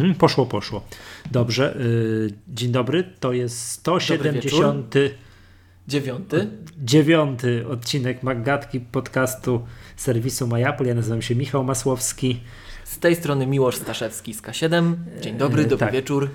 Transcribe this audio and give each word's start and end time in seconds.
poszło. 0.00 0.06
Mhm, 0.06 0.14
poszło, 0.14 0.46
poszło. 0.46 0.82
Dobrze. 1.30 1.76
Yy, 1.78 2.32
dzień 2.48 2.72
dobry. 2.72 3.04
To 3.20 3.32
jest 3.32 3.68
170. 3.68 4.94
Dziewiąty. 5.88 6.48
Dziewiąty 6.78 7.68
odcinek 7.68 8.22
Maggatki 8.22 8.80
podcastu 8.80 9.66
serwisu 9.96 10.46
MyApple. 10.46 10.86
Ja 10.86 10.94
nazywam 10.94 11.22
się 11.22 11.34
Michał 11.34 11.64
Masłowski. 11.64 12.40
Z 12.84 12.98
tej 12.98 13.16
strony 13.16 13.46
Miłosz 13.46 13.76
Staszewski 13.76 14.34
z 14.34 14.42
K7. 14.42 14.94
Dzień 15.20 15.36
dobry, 15.36 15.62
dobry 15.62 15.78
tak. 15.78 15.92
wieczór. 15.92 16.30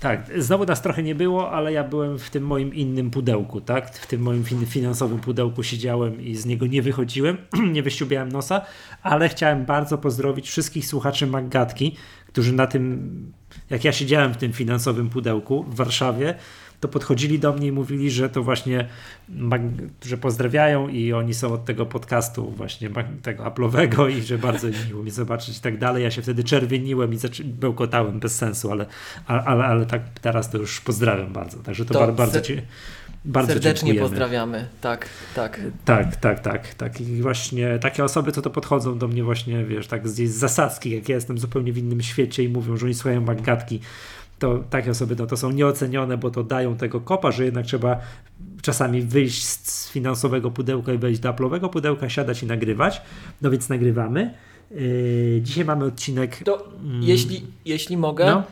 Tak, 0.00 0.30
znowu 0.38 0.64
nas 0.64 0.82
trochę 0.82 1.02
nie 1.02 1.14
było, 1.14 1.50
ale 1.50 1.72
ja 1.72 1.84
byłem 1.84 2.18
w 2.18 2.30
tym 2.30 2.46
moim 2.46 2.74
innym 2.74 3.10
pudełku, 3.10 3.60
tak? 3.60 3.94
W 3.94 4.06
tym 4.06 4.20
moim 4.20 4.44
finansowym 4.66 5.18
pudełku 5.18 5.62
siedziałem 5.62 6.20
i 6.20 6.34
z 6.36 6.46
niego 6.46 6.66
nie 6.66 6.82
wychodziłem, 6.82 7.36
nie 7.72 7.82
wyściubiałem 7.82 8.32
nosa, 8.32 8.60
ale 9.02 9.28
chciałem 9.28 9.64
bardzo 9.64 9.98
pozdrowić 9.98 10.48
wszystkich 10.48 10.86
słuchaczy 10.86 11.26
Maggatki, 11.26 11.96
którzy 12.34 12.52
na 12.52 12.66
tym, 12.66 13.32
jak 13.70 13.84
ja 13.84 13.92
siedziałem 13.92 14.34
w 14.34 14.36
tym 14.36 14.52
finansowym 14.52 15.10
pudełku 15.10 15.62
w 15.62 15.74
Warszawie, 15.74 16.34
to 16.80 16.88
podchodzili 16.88 17.38
do 17.38 17.52
mnie 17.52 17.66
i 17.66 17.72
mówili, 17.72 18.10
że 18.10 18.30
to 18.30 18.42
właśnie, 18.42 18.88
że 20.04 20.18
pozdrawiają 20.18 20.88
i 20.88 21.12
oni 21.12 21.34
są 21.34 21.52
od 21.52 21.64
tego 21.64 21.86
podcastu 21.86 22.50
właśnie 22.50 22.90
tego 23.22 23.44
Apple'owego 23.44 24.10
i 24.10 24.22
że 24.22 24.38
bardzo 24.38 24.68
miło 24.88 25.02
mi 25.02 25.10
zobaczyć 25.10 25.58
i 25.58 25.60
tak 25.60 25.78
dalej. 25.78 26.02
Ja 26.02 26.10
się 26.10 26.22
wtedy 26.22 26.44
czerwieniłem 26.44 27.14
i 27.14 27.18
bełkotałem 27.44 28.20
bez 28.20 28.36
sensu, 28.36 28.70
ale, 28.70 28.86
ale, 29.26 29.64
ale 29.64 29.86
tak 29.86 30.02
teraz 30.20 30.50
to 30.50 30.58
już 30.58 30.80
pozdrawiam 30.80 31.32
bardzo. 31.32 31.58
Także 31.58 31.84
to, 31.84 31.94
to 31.94 32.12
bardzo 32.12 32.40
Ci 32.40 32.62
bardzo 33.24 33.52
Serdecznie 33.52 33.86
dziękujemy. 33.86 34.08
pozdrawiamy, 34.08 34.66
tak, 34.80 35.08
tak. 35.34 35.60
Tak, 35.84 36.16
tak, 36.16 36.40
tak, 36.40 36.74
tak. 36.74 37.00
I 37.00 37.22
właśnie 37.22 37.78
takie 37.78 38.04
osoby, 38.04 38.32
co 38.32 38.42
to 38.42 38.50
podchodzą 38.50 38.98
do 38.98 39.08
mnie 39.08 39.24
właśnie, 39.24 39.64
wiesz, 39.64 39.86
tak 39.86 40.08
z 40.08 40.30
zasadzki, 40.30 40.90
jak 40.90 41.08
ja 41.08 41.14
jestem 41.14 41.38
zupełnie 41.38 41.72
w 41.72 41.78
innym 41.78 42.02
świecie 42.02 42.42
i 42.44 42.48
mówią, 42.48 42.76
że 42.76 42.86
oni 42.86 42.94
słuchają 42.94 43.20
magatki, 43.20 43.80
to 44.38 44.64
takie 44.70 44.90
osoby 44.90 45.16
no, 45.18 45.26
to 45.26 45.36
są 45.36 45.50
nieocenione, 45.50 46.18
bo 46.18 46.30
to 46.30 46.42
dają 46.42 46.76
tego 46.76 47.00
kopa, 47.00 47.32
że 47.32 47.44
jednak 47.44 47.66
trzeba 47.66 48.00
czasami 48.62 49.02
wyjść 49.02 49.44
z 49.44 49.90
finansowego 49.90 50.50
pudełka 50.50 50.92
i 50.92 50.98
wejść 50.98 51.20
do 51.20 51.32
Apple'owego 51.32 51.70
pudełka, 51.70 52.08
siadać 52.08 52.42
i 52.42 52.46
nagrywać. 52.46 53.02
No 53.42 53.50
więc 53.50 53.68
nagrywamy. 53.68 54.34
Yy, 54.70 55.40
dzisiaj 55.42 55.64
mamy 55.64 55.84
odcinek. 55.84 56.44
To, 56.44 56.68
mm, 56.84 57.02
jeśli, 57.02 57.46
jeśli 57.64 57.96
mogę. 57.96 58.26
No, 58.26 58.42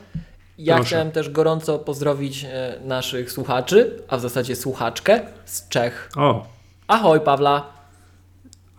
ja 0.65 0.75
proszę. 0.75 0.89
chciałem 0.89 1.11
też 1.11 1.31
gorąco 1.31 1.79
pozdrowić 1.79 2.45
e, 2.45 2.79
naszych 2.85 3.33
słuchaczy, 3.33 4.03
a 4.09 4.17
w 4.17 4.21
zasadzie 4.21 4.57
słuchaczkę 4.57 5.21
z 5.45 5.69
Czech. 5.69 6.11
O. 6.17 6.47
Ahoj, 6.89 7.21
Pawla. 7.21 7.67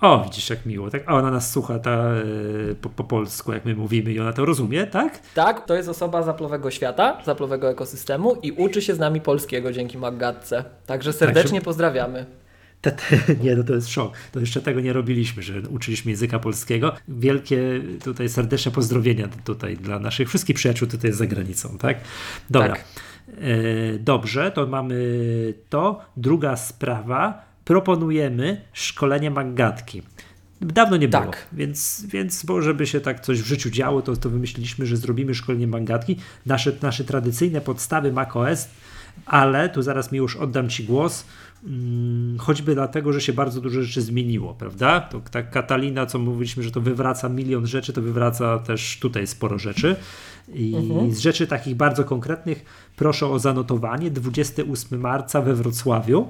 O, 0.02 0.24
widzisz 0.24 0.50
jak 0.50 0.66
miło, 0.66 0.90
tak? 0.90 1.04
A 1.06 1.14
ona 1.14 1.32
nas 1.32 1.52
słucha 1.52 1.80
ta, 1.80 1.92
e, 1.92 2.76
po, 2.82 2.90
po, 2.90 3.04
polsku, 3.04 3.54
jak 3.54 3.66
my 3.66 3.76
mówimy 3.76 4.12
i 4.12 4.20
ona 4.20 4.34
to 4.34 4.46
rozumie, 4.46 4.88
tak? 4.88 5.20
Tak, 5.34 5.66
to 5.66 5.76
jest 5.76 5.90
osoba 5.90 6.24
zaplowego 6.24 6.72
świata, 6.72 7.18
zaplowego 7.26 7.70
ekosystemu 7.70 8.36
i 8.36 8.52
uczy 8.52 8.82
się 8.82 8.96
z 8.96 9.00
nami 9.00 9.22
polskiego 9.22 9.72
dzięki 9.72 9.98
Maggatce. 9.98 10.64
Także 10.86 11.14
serdecznie 11.14 11.60
tak, 11.60 11.66
pozdrawiamy. 11.66 12.26
Te, 12.84 12.92
te, 12.92 13.36
nie, 13.44 13.56
no 13.56 13.64
to 13.64 13.76
jest 13.76 13.90
szok. 13.90 14.14
To 14.32 14.40
jeszcze 14.40 14.62
tego 14.62 14.82
nie 14.82 14.94
robiliśmy, 14.94 15.44
że 15.44 15.62
uczyliśmy 15.62 16.12
języka 16.12 16.40
polskiego. 16.40 16.94
Wielkie 17.08 17.82
tutaj 18.04 18.30
serdeczne 18.30 18.72
pozdrowienia 18.72 19.28
tutaj 19.44 19.78
dla 19.78 20.00
naszych 20.00 20.30
wszystkich 20.30 20.56
przyjaciół 20.56 20.88
tutaj 20.88 21.12
za 21.12 21.26
granicą, 21.26 21.78
tak? 21.78 21.98
Dobra. 22.50 22.70
Tak. 22.70 22.86
E, 23.28 24.00
dobrze, 24.00 24.52
to 24.52 24.68
mamy 24.68 24.98
to. 25.70 26.02
Druga 26.18 26.58
sprawa 26.58 27.46
proponujemy 27.66 28.62
szkolenie 28.74 29.32
Maggatki. 29.32 30.02
Dawno 30.62 30.98
nie 30.98 31.08
było, 31.08 31.24
tak. 31.24 31.48
więc, 31.54 32.06
więc 32.06 32.46
bo 32.46 32.62
żeby 32.62 32.88
się 32.88 33.02
tak 33.02 33.20
coś 33.20 33.42
w 33.42 33.46
życiu 33.46 33.70
działo, 33.70 34.02
to, 34.02 34.16
to 34.16 34.30
wymyśliliśmy, 34.30 34.86
że 34.86 34.98
zrobimy 34.98 35.36
szkolenie 35.36 35.68
Maggatki. 35.68 36.18
Nasze, 36.46 36.72
nasze 36.82 37.04
tradycyjne 37.04 37.62
podstawy 37.62 38.12
macOS, 38.12 38.68
ale 39.26 39.70
tu 39.70 39.82
zaraz 39.82 40.12
mi 40.12 40.18
już 40.18 40.36
oddam 40.36 40.70
Ci 40.70 40.84
głos, 40.84 41.26
choćby 42.38 42.76
dlatego, 42.76 43.14
że 43.14 43.22
się 43.22 43.34
bardzo 43.34 43.62
dużo 43.62 43.82
rzeczy 43.82 44.02
zmieniło, 44.02 44.54
prawda? 44.54 45.02
To 45.02 45.22
tak 45.32 45.52
Katalina, 45.52 46.06
co 46.06 46.20
mówiliśmy, 46.20 46.64
że 46.64 46.72
to 46.72 46.82
wywraca 46.82 47.30
milion 47.30 47.68
rzeczy, 47.68 47.94
to 47.94 48.02
wywraca 48.02 48.60
też 48.60 49.00
tutaj 49.02 49.28
sporo 49.28 49.60
rzeczy. 49.60 49.96
I 50.54 50.76
mhm. 50.76 51.14
z 51.14 51.20
rzeczy 51.20 51.48
takich 51.48 51.76
bardzo 51.76 52.04
konkretnych 52.04 52.66
proszę 52.96 53.28
o 53.28 53.40
zanotowanie 53.40 54.12
28 54.12 55.00
marca 55.00 55.42
we 55.42 55.56
Wrocławiu 55.56 56.28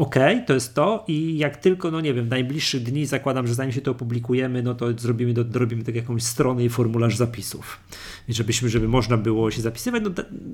OK, 0.00 0.14
to 0.46 0.54
jest 0.54 0.74
to 0.74 1.04
i 1.08 1.38
jak 1.38 1.56
tylko, 1.56 1.90
no 1.90 2.00
nie 2.00 2.14
wiem, 2.14 2.24
w 2.24 2.28
najbliższych 2.28 2.82
dni 2.82 3.06
zakładam, 3.06 3.46
że 3.46 3.54
zanim 3.54 3.72
się 3.72 3.80
to 3.80 3.90
opublikujemy, 3.90 4.62
no 4.62 4.74
to 4.74 4.98
zrobimy, 4.98 5.32
do, 5.32 5.44
dorobimy 5.44 5.84
tak 5.84 5.94
jakąś 5.94 6.22
stronę 6.22 6.64
i 6.64 6.68
formularz 6.68 7.16
zapisów. 7.16 7.80
I 8.28 8.34
żebyśmy, 8.34 8.68
żeby 8.68 8.88
można 8.88 9.16
było 9.16 9.50
się 9.50 9.62
zapisywać 9.62 10.02
no, 10.04 10.10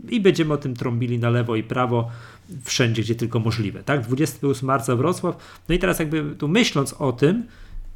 i 0.09 0.21
będziemy 0.21 0.55
o 0.55 0.57
tym 0.57 0.77
trąbili 0.77 1.19
na 1.19 1.31
lewo 1.31 1.57
i 1.57 1.63
prawo 1.63 2.11
wszędzie, 2.65 3.03
gdzie 3.03 3.15
tylko 3.15 3.41
możliwe, 3.41 3.83
tak? 3.83 4.01
28 4.07 4.67
marca 4.67 4.97
Wrocław. 4.97 5.61
No 5.69 5.75
i 5.75 5.79
teraz 5.79 5.99
jakby 5.99 6.35
tu 6.39 6.49
myśląc 6.49 6.93
o 6.93 7.13
tym, 7.13 7.47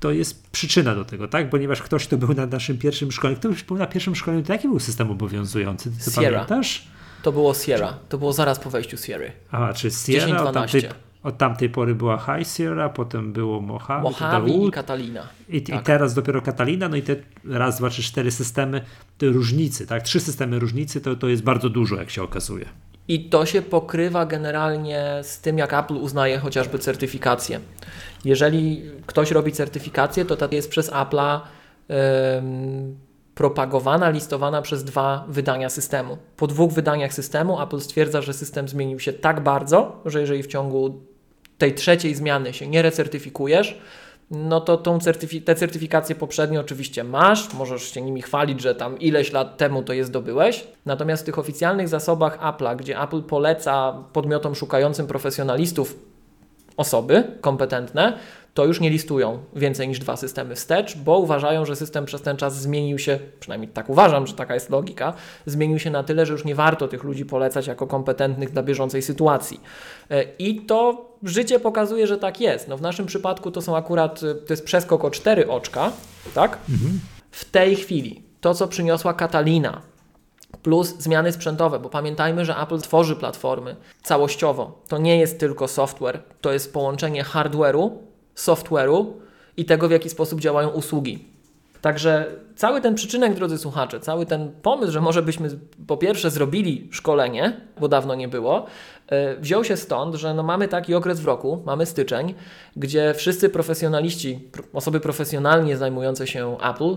to 0.01 0.11
jest 0.11 0.51
przyczyna 0.51 0.95
do 0.95 1.05
tego, 1.05 1.29
tak? 1.29 1.51
Ponieważ 1.51 1.83
ktoś, 1.83 2.07
kto 2.07 2.17
był 2.17 2.35
na 2.35 2.47
naszym 2.47 2.79
pierwszym 2.79 3.13
szkoleniu, 3.13 3.39
kto 3.39 3.49
już 3.49 3.63
był 3.63 3.77
na 3.77 3.87
pierwszym 3.87 4.15
szkoleniu, 4.15 4.43
to 4.43 4.53
jaki 4.53 4.69
był 4.69 4.81
system 4.81 5.11
obowiązujący? 5.11 5.91
Ty 6.05 6.11
Sierra. 6.11 6.45
pamiętasz? 6.45 6.85
To 7.23 7.33
było 7.33 7.55
Sierra. 7.55 7.99
To 8.09 8.19
było 8.19 8.33
zaraz 8.33 8.59
po 8.59 8.71
wejściu 8.71 8.97
Sierra. 8.97 9.27
A, 9.51 9.73
czy 9.73 9.91
Sierra 9.91 10.27
10, 10.27 10.41
od 10.41 10.55
tamtej, 10.55 11.10
od 11.23 11.39
tamtej 11.39 11.71
pory 11.71 11.95
była 11.95 12.19
High 12.19 12.49
Sierra, 12.49 12.89
potem 12.89 13.33
było 13.33 13.61
Mojave, 13.61 14.03
Mojave 14.03 14.49
i 14.49 14.71
Catalina. 14.71 15.29
I, 15.49 15.63
tak. 15.63 15.81
I, 15.81 15.85
teraz 15.85 16.15
dopiero 16.15 16.43
Catalina, 16.43 16.89
no 16.89 16.97
i 16.97 17.03
te 17.03 17.17
raz, 17.45 17.79
dwa, 17.79 17.91
trzy, 17.91 18.03
cztery 18.03 18.31
systemy, 18.31 18.85
te 19.19 19.27
różnicy, 19.27 19.87
tak? 19.87 20.03
Trzy 20.03 20.21
systemy 20.21 20.59
różnicy 20.59 21.01
to, 21.01 21.17
to 21.17 21.29
jest 21.29 21.43
bardzo 21.43 21.69
dużo, 21.69 21.97
jak 21.97 22.11
się 22.11 22.23
okazuje. 22.23 22.67
I 23.09 23.29
to 23.29 23.47
się 23.47 23.63
pokrywa 23.63 24.27
generalnie 24.27 25.21
z 25.23 25.41
tym, 25.41 25.59
jak 25.59 25.75
Apple 25.75 25.95
uznaje 25.95 26.39
chociażby 26.39 26.79
certyfikację. 26.79 27.61
Jeżeli 28.25 28.83
ktoś 29.07 29.31
robi 29.31 29.53
certyfikację, 29.53 30.25
to 30.25 30.37
ta 30.37 30.49
jest 30.51 30.71
przez 30.71 30.93
Apple'a 30.93 31.41
propagowana, 33.35 34.11
listowana 34.11 34.63
przez 34.63 34.85
dwa 34.85 35.25
wydania 35.29 35.69
systemu. 35.69 36.19
Po 36.37 36.47
dwóch 36.47 36.73
wydaniach 36.73 37.13
systemu 37.13 37.63
Apple 37.63 37.81
stwierdza, 37.81 38.23
że 38.23 38.33
system 38.33 38.69
zmienił 38.69 39.01
się 39.01 39.13
tak 39.13 39.43
bardzo, 39.43 40.03
że 40.05 40.21
jeżeli 40.21 40.43
w 40.43 40.47
ciągu 40.47 41.10
tej 41.61 41.75
trzeciej 41.75 42.15
zmiany 42.15 42.53
się 42.53 42.67
nie 42.67 42.83
recertyfikujesz, 42.83 43.79
no 44.31 44.61
to 44.61 44.77
tą 44.77 45.01
certyfi 45.01 45.43
te 45.43 45.55
certyfikacje 45.55 46.15
poprzednie 46.15 46.61
oczywiście 46.61 47.05
masz, 47.05 47.55
możesz 47.55 47.83
się 47.83 48.03
nimi 48.03 48.23
chwalić, 48.23 48.61
że 48.61 48.75
tam 48.75 48.99
ileś 48.99 49.33
lat 49.33 49.57
temu 49.57 49.83
to 49.83 49.93
je 49.93 50.05
zdobyłeś. 50.05 50.67
Natomiast 50.87 51.23
w 51.23 51.27
tych 51.27 51.39
oficjalnych 51.39 51.89
zasobach 51.89 52.39
Apple'a, 52.41 52.77
gdzie 52.77 53.01
Apple 53.01 53.23
poleca 53.23 54.05
podmiotom 54.13 54.55
szukającym 54.55 55.07
profesjonalistów 55.07 55.99
osoby 56.77 57.25
kompetentne, 57.41 58.19
to 58.55 58.65
już 58.65 58.81
nie 58.81 58.91
listują 58.91 59.39
więcej 59.57 59.89
niż 59.89 59.99
dwa 59.99 60.17
systemy 60.17 60.55
wstecz, 60.55 60.97
bo 60.97 61.19
uważają, 61.19 61.65
że 61.65 61.77
system 61.77 62.05
przez 62.05 62.23
ten 62.23 62.37
czas 62.37 62.61
zmienił 62.61 62.99
się, 62.99 63.19
przynajmniej 63.41 63.71
tak 63.71 63.91
uważam, 63.91 64.27
że 64.27 64.35
taka 64.35 64.55
jest 64.55 64.71
logika, 64.71 65.15
zmienił 65.47 65.79
się 65.79 65.91
na 65.91 66.03
tyle, 66.03 66.27
że 66.27 66.33
już 66.33 66.45
nie 66.45 66.55
warto 66.55 66.89
tych 66.89 67.05
ludzi 67.05 67.25
polecać 67.25 67.67
jako 67.67 67.87
kompetentnych 67.87 68.51
dla 68.51 68.63
bieżącej 68.63 69.03
sytuacji. 69.03 69.61
E, 70.11 70.25
I 70.39 70.61
to 70.61 71.11
życie 71.23 71.61
pokazuje, 71.61 72.07
że 72.07 72.19
tak 72.19 72.41
jest. 72.41 72.69
No 72.69 72.77
w 72.77 72.83
naszym 72.83 73.07
przypadku 73.07 73.51
to 73.51 73.63
są 73.63 73.77
akurat, 73.77 74.23
e, 74.23 74.35
to 74.35 74.53
jest 74.53 74.65
przeskok 74.65 75.05
o 75.05 75.11
cztery 75.11 75.49
oczka, 75.49 75.93
tak? 76.35 76.59
Mhm. 76.71 77.01
W 77.31 77.45
tej 77.45 77.77
chwili 77.77 78.23
to, 78.41 78.55
co 78.55 78.69
przyniosła 78.69 79.15
Katalina, 79.15 79.83
plus 80.63 80.95
zmiany 80.99 81.33
sprzętowe, 81.33 81.79
bo 81.79 81.89
pamiętajmy, 81.89 82.45
że 82.45 82.57
Apple 82.57 82.81
tworzy 82.81 83.17
platformy 83.17 83.77
całościowo. 84.03 84.83
To 84.89 84.99
nie 84.99 85.19
jest 85.19 85.41
tylko 85.41 85.69
software, 85.69 86.23
to 86.41 86.53
jest 86.53 86.73
połączenie 86.73 87.25
hardware'u 87.25 87.91
software'u 88.37 89.07
i 89.57 89.65
tego, 89.65 89.89
w 89.89 89.91
jaki 89.91 90.11
sposób 90.11 90.41
działają 90.41 90.69
usługi. 90.69 91.25
Także 91.81 92.27
cały 92.57 92.81
ten 92.81 92.95
przyczynek, 92.95 93.35
drodzy 93.35 93.59
słuchacze, 93.59 94.01
cały 94.01 94.27
ten 94.27 94.53
pomysł, 94.63 94.93
że 94.93 95.01
może 95.01 95.23
byśmy 95.23 95.49
po 95.87 95.97
pierwsze 95.97 96.31
zrobili 96.31 96.89
szkolenie, 96.91 97.61
bo 97.81 97.89
dawno 97.89 98.15
nie 98.15 98.29
było, 98.29 98.67
e, 99.09 99.37
wziął 99.37 99.65
się 99.65 99.77
stąd, 99.77 100.15
że 100.15 100.35
no 100.35 100.43
mamy 100.43 100.69
taki 100.69 100.95
okres 100.95 101.21
w 101.21 101.25
roku, 101.25 101.63
mamy 101.67 101.87
styczeń, 101.87 102.35
gdzie 102.77 103.15
wszyscy 103.15 103.49
profesjonaliści, 103.49 104.49
osoby 104.73 105.01
profesjonalnie 105.01 105.77
zajmujące 105.77 106.27
się 106.27 106.57
Apple, 106.71 106.97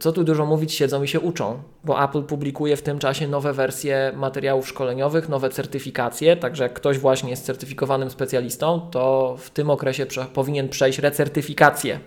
co 0.00 0.12
tu 0.12 0.24
dużo 0.24 0.46
mówić, 0.46 0.72
siedzą 0.72 1.02
i 1.02 1.08
się 1.08 1.20
uczą, 1.20 1.62
bo 1.84 2.04
Apple 2.04 2.22
publikuje 2.22 2.76
w 2.76 2.82
tym 2.82 2.98
czasie 2.98 3.28
nowe 3.28 3.52
wersje 3.52 4.12
materiałów 4.16 4.68
szkoleniowych, 4.68 5.28
nowe 5.28 5.50
certyfikacje, 5.50 6.36
także 6.36 6.62
jak 6.62 6.72
ktoś 6.72 6.98
właśnie 6.98 7.30
jest 7.30 7.44
certyfikowanym 7.44 8.10
specjalistą, 8.10 8.80
to 8.90 9.36
w 9.38 9.50
tym 9.50 9.70
okresie 9.70 10.06
prze 10.06 10.24
powinien 10.24 10.68
przejść 10.68 10.98
recertyfikację. 10.98 12.00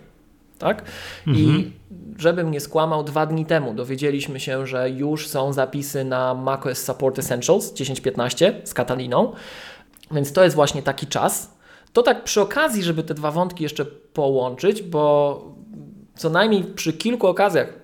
Tak? 0.58 0.82
Mhm. 1.26 1.46
I 1.46 1.72
żebym 2.18 2.50
nie 2.50 2.60
skłamał, 2.60 3.04
dwa 3.04 3.26
dni 3.26 3.46
temu 3.46 3.74
dowiedzieliśmy 3.74 4.40
się, 4.40 4.66
że 4.66 4.90
już 4.90 5.28
są 5.28 5.52
zapisy 5.52 6.04
na 6.04 6.34
macOS 6.34 6.84
Support 6.84 7.18
Essentials 7.18 7.74
10.15 7.74 8.52
z 8.64 8.74
Kataliną, 8.74 9.32
więc 10.10 10.32
to 10.32 10.44
jest 10.44 10.56
właśnie 10.56 10.82
taki 10.82 11.06
czas. 11.06 11.56
To 11.92 12.02
tak 12.02 12.24
przy 12.24 12.40
okazji, 12.40 12.82
żeby 12.82 13.02
te 13.02 13.14
dwa 13.14 13.30
wątki 13.30 13.62
jeszcze 13.62 13.84
połączyć, 13.84 14.82
bo 14.82 15.42
co 16.16 16.30
najmniej 16.30 16.64
przy 16.64 16.92
kilku 16.92 17.26
okazjach 17.26 17.82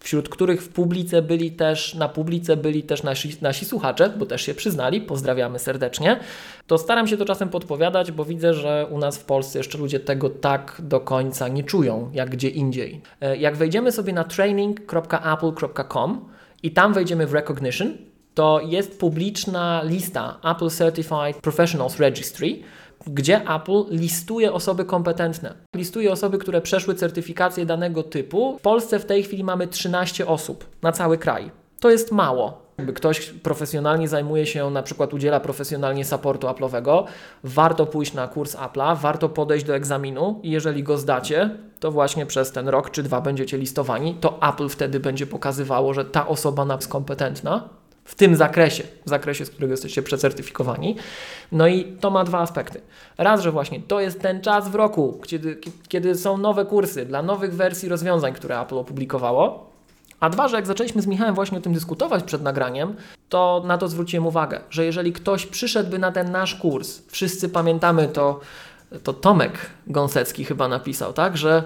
wśród 0.00 0.28
których 0.28 0.62
w 0.62 0.68
publice 0.68 1.22
byli 1.22 1.52
też, 1.52 1.94
na 1.94 2.08
publice 2.08 2.56
byli 2.56 2.82
też 2.82 3.02
nasi, 3.02 3.36
nasi 3.42 3.64
słuchacze, 3.64 4.12
bo 4.18 4.26
też 4.26 4.42
się 4.42 4.54
przyznali, 4.54 5.00
pozdrawiamy 5.00 5.58
serdecznie, 5.58 6.20
to 6.66 6.78
staram 6.78 7.06
się 7.06 7.16
to 7.16 7.24
czasem 7.24 7.48
podpowiadać, 7.48 8.12
bo 8.12 8.24
widzę, 8.24 8.54
że 8.54 8.86
u 8.90 8.98
nas 8.98 9.18
w 9.18 9.24
Polsce 9.24 9.58
jeszcze 9.58 9.78
ludzie 9.78 10.00
tego 10.00 10.30
tak 10.30 10.76
do 10.78 11.00
końca 11.00 11.48
nie 11.48 11.64
czują, 11.64 12.10
jak 12.12 12.30
gdzie 12.30 12.48
indziej. 12.48 13.00
E, 13.20 13.36
jak 13.36 13.56
wejdziemy 13.56 13.92
sobie 13.92 14.12
na 14.12 14.24
training.apple.com 14.24 16.28
i 16.62 16.70
tam 16.70 16.92
wejdziemy 16.92 17.26
w 17.26 17.34
recognition, 17.34 17.96
to 18.34 18.60
jest 18.64 19.00
publiczna 19.00 19.82
lista 19.84 20.40
Apple 20.44 20.70
Certified 20.70 21.36
Professionals 21.42 21.98
Registry, 21.98 22.58
gdzie 23.06 23.40
Apple 23.56 23.84
listuje 23.90 24.52
osoby 24.52 24.84
kompetentne. 24.84 25.54
Listuje 25.76 26.12
osoby, 26.12 26.38
które 26.38 26.60
przeszły 26.60 26.94
certyfikację 26.94 27.66
danego 27.66 28.02
typu. 28.02 28.58
W 28.58 28.62
Polsce 28.62 28.98
w 28.98 29.04
tej 29.04 29.22
chwili 29.22 29.44
mamy 29.44 29.66
13 29.66 30.26
osób 30.26 30.66
na 30.82 30.92
cały 30.92 31.18
kraj. 31.18 31.50
To 31.80 31.90
jest 31.90 32.12
mało. 32.12 32.70
Jakby 32.78 32.92
ktoś 32.92 33.30
profesjonalnie 33.30 34.08
zajmuje 34.08 34.46
się, 34.46 34.70
na 34.70 34.82
przykład 34.82 35.14
udziela 35.14 35.40
profesjonalnie 35.40 36.04
supportu 36.04 36.46
Apple'owego, 36.46 37.04
warto 37.44 37.86
pójść 37.86 38.14
na 38.14 38.28
kurs 38.28 38.56
Apple'a, 38.56 38.96
warto 38.98 39.28
podejść 39.28 39.66
do 39.66 39.74
egzaminu 39.74 40.40
i 40.42 40.50
jeżeli 40.50 40.82
go 40.82 40.98
zdacie, 40.98 41.50
to 41.80 41.90
właśnie 41.90 42.26
przez 42.26 42.52
ten 42.52 42.68
rok 42.68 42.90
czy 42.90 43.02
dwa 43.02 43.20
będziecie 43.20 43.58
listowani, 43.58 44.14
to 44.14 44.38
Apple 44.48 44.68
wtedy 44.68 45.00
będzie 45.00 45.26
pokazywało, 45.26 45.94
że 45.94 46.04
ta 46.04 46.28
osoba 46.28 46.66
jest 46.76 46.88
kompetentna 46.88 47.68
w 48.10 48.14
tym 48.14 48.36
zakresie, 48.36 48.82
w 49.06 49.08
zakresie, 49.08 49.44
z 49.44 49.50
którego 49.50 49.72
jesteście 49.72 50.02
przecertyfikowani. 50.02 50.96
No 51.52 51.66
i 51.66 51.84
to 51.84 52.10
ma 52.10 52.24
dwa 52.24 52.38
aspekty. 52.38 52.80
Raz, 53.18 53.42
że 53.42 53.52
właśnie 53.52 53.80
to 53.80 54.00
jest 54.00 54.20
ten 54.20 54.40
czas 54.40 54.68
w 54.68 54.74
roku, 54.74 55.20
kiedy, 55.26 55.60
kiedy 55.88 56.14
są 56.14 56.36
nowe 56.36 56.64
kursy 56.64 57.06
dla 57.06 57.22
nowych 57.22 57.54
wersji 57.54 57.88
rozwiązań, 57.88 58.32
które 58.32 58.60
Apple 58.60 58.78
opublikowało. 58.78 59.70
A 60.20 60.30
dwa, 60.30 60.48
że 60.48 60.56
jak 60.56 60.66
zaczęliśmy 60.66 61.02
z 61.02 61.06
Michałem 61.06 61.34
właśnie 61.34 61.58
o 61.58 61.60
tym 61.60 61.72
dyskutować 61.72 62.24
przed 62.24 62.42
nagraniem, 62.42 62.96
to 63.28 63.62
na 63.66 63.78
to 63.78 63.88
zwróciłem 63.88 64.26
uwagę, 64.26 64.60
że 64.70 64.84
jeżeli 64.84 65.12
ktoś 65.12 65.46
przyszedłby 65.46 65.98
na 65.98 66.12
ten 66.12 66.30
nasz 66.30 66.54
kurs, 66.54 67.02
wszyscy 67.08 67.48
pamiętamy 67.48 68.08
to, 68.08 68.40
to 69.02 69.12
Tomek 69.12 69.70
Gąsecki 69.86 70.44
chyba 70.44 70.68
napisał, 70.68 71.12
tak, 71.12 71.36
że 71.36 71.64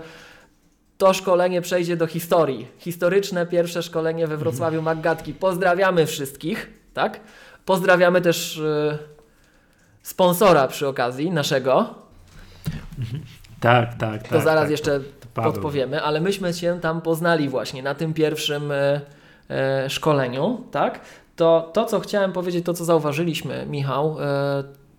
to 0.98 1.14
szkolenie 1.14 1.60
przejdzie 1.60 1.96
do 1.96 2.06
historii. 2.06 2.68
Historyczne 2.78 3.46
pierwsze 3.46 3.82
szkolenie 3.82 4.26
we 4.26 4.36
Wrocławiu 4.36 4.78
mhm. 4.78 4.96
Maggatki. 4.96 5.34
Pozdrawiamy 5.34 6.06
wszystkich, 6.06 6.70
tak? 6.94 7.20
Pozdrawiamy 7.64 8.20
też 8.20 8.56
y, 8.56 8.98
sponsora 10.02 10.68
przy 10.68 10.88
okazji 10.88 11.30
naszego. 11.30 11.94
Tak, 13.60 13.94
tak, 13.94 14.22
tak. 14.22 14.28
To 14.28 14.40
zaraz 14.40 14.62
tak, 14.62 14.70
jeszcze 14.70 15.00
podpowiemy, 15.34 16.02
ale 16.02 16.20
myśmy 16.20 16.52
się 16.52 16.80
tam 16.80 17.00
poznali 17.00 17.48
właśnie 17.48 17.82
na 17.82 17.94
tym 17.94 18.14
pierwszym 18.14 18.70
y, 18.70 19.00
y, 19.86 19.90
szkoleniu, 19.90 20.64
tak? 20.70 21.00
To, 21.36 21.70
to, 21.72 21.84
co 21.84 22.00
chciałem 22.00 22.32
powiedzieć, 22.32 22.64
to 22.64 22.74
co 22.74 22.84
zauważyliśmy, 22.84 23.66
Michał, 23.66 24.16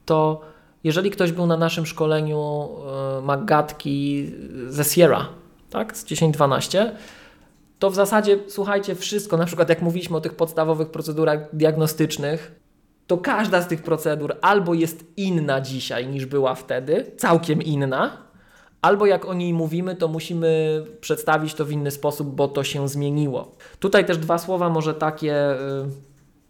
to 0.05 0.41
jeżeli 0.83 1.11
ktoś 1.11 1.31
był 1.31 1.47
na 1.47 1.57
naszym 1.57 1.85
szkoleniu 1.85 2.69
Maggatki 3.21 4.31
ze 4.67 4.83
Sierra, 4.83 5.27
tak, 5.69 5.97
z 5.97 6.05
10-12, 6.05 6.91
to 7.79 7.89
w 7.89 7.95
zasadzie 7.95 8.39
słuchajcie, 8.47 8.95
wszystko, 8.95 9.37
na 9.37 9.45
przykład 9.45 9.69
jak 9.69 9.81
mówiliśmy 9.81 10.17
o 10.17 10.21
tych 10.21 10.33
podstawowych 10.33 10.89
procedurach 10.89 11.55
diagnostycznych, 11.55 12.59
to 13.07 13.17
każda 13.17 13.61
z 13.61 13.67
tych 13.67 13.83
procedur 13.83 14.35
albo 14.41 14.73
jest 14.73 15.05
inna 15.17 15.61
dzisiaj 15.61 16.07
niż 16.07 16.25
była 16.25 16.55
wtedy, 16.55 17.11
całkiem 17.17 17.61
inna, 17.61 18.17
albo 18.81 19.05
jak 19.05 19.25
o 19.25 19.33
niej 19.33 19.53
mówimy, 19.53 19.95
to 19.95 20.07
musimy 20.07 20.83
przedstawić 21.01 21.53
to 21.53 21.65
w 21.65 21.71
inny 21.71 21.91
sposób, 21.91 22.35
bo 22.35 22.47
to 22.47 22.63
się 22.63 22.87
zmieniło. 22.87 23.55
Tutaj 23.79 24.05
też 24.05 24.17
dwa 24.17 24.37
słowa, 24.37 24.69
może 24.69 24.93
takie 24.93 25.51
y, 25.51 25.57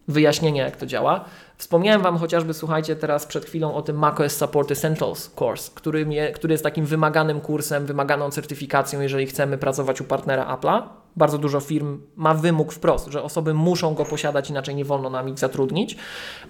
wyjaśnienia, 0.07 0.63
jak 0.63 0.75
to 0.75 0.85
działa. 0.85 1.25
Wspomniałem 1.57 2.01
Wam 2.01 2.17
chociażby, 2.17 2.53
słuchajcie, 2.53 2.95
teraz 2.95 3.25
przed 3.25 3.45
chwilą 3.45 3.73
o 3.73 3.81
tym 3.81 3.97
macOS 3.97 4.37
Support 4.37 4.71
Essentials 4.71 5.31
Course, 5.41 5.71
który, 5.75 6.05
mnie, 6.05 6.31
który 6.31 6.53
jest 6.53 6.63
takim 6.63 6.85
wymaganym 6.85 7.41
kursem, 7.41 7.85
wymaganą 7.85 8.31
certyfikacją, 8.31 9.01
jeżeli 9.01 9.25
chcemy 9.25 9.57
pracować 9.57 10.01
u 10.01 10.03
partnera 10.03 10.57
Apple'a. 10.57 10.81
Bardzo 11.15 11.37
dużo 11.37 11.59
firm 11.59 12.01
ma 12.15 12.33
wymóg 12.33 12.73
wprost, 12.73 13.07
że 13.07 13.23
osoby 13.23 13.53
muszą 13.53 13.93
go 13.93 14.05
posiadać, 14.05 14.49
inaczej 14.49 14.75
nie 14.75 14.85
wolno 14.85 15.09
nam 15.09 15.29
ich 15.29 15.39
zatrudnić. 15.39 15.97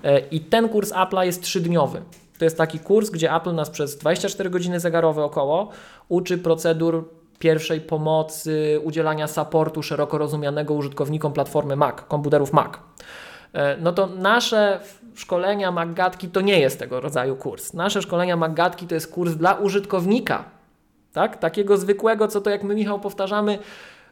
E, 0.04 0.20
I 0.20 0.40
ten 0.40 0.70
kurs 0.70 0.92
Apple'a 0.92 1.22
jest 1.22 1.42
trzydniowy. 1.42 2.02
To 2.38 2.46
jest 2.46 2.58
taki 2.58 2.80
kurs, 2.80 3.10
gdzie 3.10 3.34
Apple 3.36 3.56
nas 3.56 3.70
przez 3.70 3.98
24 3.98 4.50
godziny 4.50 4.80
zegarowe 4.80 5.24
około 5.24 5.70
uczy 6.10 6.38
procedur 6.38 7.10
pierwszej 7.40 7.82
pomocy, 7.82 8.82
udzielania 8.84 9.28
supportu 9.28 9.84
szeroko 9.84 10.18
rozumianego 10.18 10.74
użytkownikom 10.74 11.34
platformy 11.34 11.76
Mac, 11.76 11.96
komputerów 12.08 12.54
Mac. 12.54 12.72
E, 13.56 13.78
no 13.78 13.92
to 13.92 14.08
nasze 14.08 14.80
szkolenia 15.14 15.72
Maggatki 15.72 16.28
to 16.30 16.42
nie 16.42 16.60
jest 16.60 16.80
tego 16.80 17.02
rodzaju 17.02 17.36
kurs. 17.36 17.74
Nasze 17.74 18.02
szkolenia 18.02 18.36
Maggatki 18.36 18.88
to 18.88 18.96
jest 18.96 19.14
kurs 19.14 19.34
dla 19.34 19.54
użytkownika, 19.54 20.44
tak? 21.14 21.38
Takiego 21.38 21.78
zwykłego, 21.78 22.28
co 22.28 22.42
to 22.42 22.50
jak 22.50 22.64
my 22.64 22.76
Michał 22.76 23.00
powtarzamy, 23.00 23.60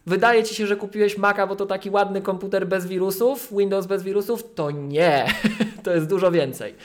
Wydaje 0.06 0.44
ci 0.44 0.56
się, 0.56 0.68
że 0.68 0.76
kupiłeś 0.76 1.18
Maca, 1.18 1.48
bo 1.48 1.56
to 1.56 1.66
taki 1.66 1.90
ładny 1.90 2.22
komputer 2.22 2.68
bez 2.68 2.88
wirusów, 2.88 3.50
Windows 3.58 3.86
bez 3.86 4.04
wirusów? 4.04 4.54
To 4.56 4.72
nie, 4.72 5.26
to 5.84 5.92
jest 5.92 6.08
dużo 6.08 6.32
więcej. 6.32 6.76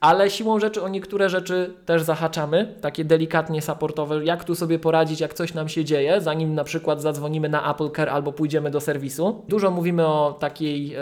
Ale 0.00 0.30
siłą 0.30 0.60
rzeczy 0.60 0.82
o 0.82 0.88
niektóre 0.88 1.28
rzeczy 1.28 1.74
też 1.86 2.02
zahaczamy, 2.02 2.74
takie 2.80 3.04
delikatnie 3.04 3.62
supportowe, 3.62 4.24
jak 4.24 4.44
tu 4.44 4.54
sobie 4.54 4.78
poradzić, 4.78 5.20
jak 5.20 5.34
coś 5.34 5.54
nam 5.54 5.68
się 5.68 5.84
dzieje, 5.84 6.20
zanim 6.20 6.54
na 6.54 6.64
przykład 6.64 7.02
zadzwonimy 7.02 7.48
na 7.48 7.74
Apple 7.74 7.90
Care 7.90 8.08
albo 8.08 8.32
pójdziemy 8.32 8.70
do 8.70 8.80
serwisu. 8.80 9.44
Dużo 9.48 9.70
mówimy 9.70 10.06
o 10.06 10.36
takiej 10.40 10.94
e, 10.94 10.98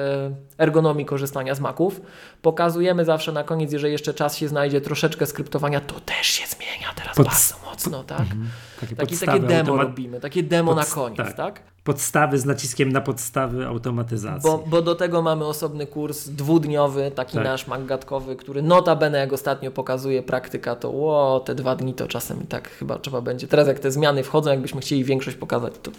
ergonomii 0.58 1.06
korzystania 1.06 1.54
z 1.54 1.60
Maców. 1.60 2.00
Pokazujemy 2.42 3.04
zawsze 3.04 3.32
na 3.32 3.44
koniec, 3.44 3.72
jeżeli 3.72 3.92
jeszcze 3.92 4.14
czas 4.14 4.36
się 4.36 4.48
znajdzie, 4.48 4.80
troszeczkę 4.80 5.26
skryptowania, 5.26 5.80
to 5.80 5.94
też 6.00 6.26
się 6.26 6.46
zmienia 6.46 6.94
teraz 6.96 7.16
Pod... 7.16 7.26
bardzo 7.26 7.63
mocno, 7.74 8.04
tak? 8.04 8.20
Mhm. 8.20 8.48
Takie, 8.80 8.96
takie, 8.96 9.16
takie 9.16 9.40
demo 9.40 9.58
automat... 9.60 9.86
robimy, 9.86 10.20
takie 10.20 10.42
demo 10.42 10.74
Pod... 10.74 10.88
na 10.88 10.94
koniec, 10.94 11.16
tak? 11.16 11.36
tak? 11.36 11.62
Podstawy 11.84 12.38
z 12.38 12.44
naciskiem 12.44 12.92
na 12.92 13.00
podstawy 13.00 13.66
automatyzacji. 13.66 14.50
Bo, 14.50 14.64
bo 14.66 14.82
do 14.82 14.94
tego 14.94 15.22
mamy 15.22 15.46
osobny 15.46 15.86
kurs 15.86 16.28
dwudniowy, 16.28 17.10
taki 17.14 17.34
tak. 17.34 17.44
nasz 17.44 17.66
maggatkowy, 17.66 18.36
który 18.36 18.62
notabene 18.62 19.18
jak 19.18 19.32
ostatnio 19.32 19.70
pokazuje 19.70 20.22
praktyka, 20.22 20.76
to 20.76 20.90
ło, 20.90 21.40
te 21.40 21.54
dwa 21.54 21.76
dni 21.76 21.94
to 21.94 22.08
czasem 22.08 22.42
i 22.42 22.46
tak 22.46 22.70
chyba 22.70 22.98
trzeba 22.98 23.20
będzie. 23.20 23.48
Teraz 23.48 23.68
jak 23.68 23.78
te 23.78 23.90
zmiany 23.90 24.22
wchodzą, 24.22 24.50
jakbyśmy 24.50 24.80
chcieli 24.80 25.04
większość 25.04 25.36
pokazać, 25.36 25.72
to, 25.82 25.90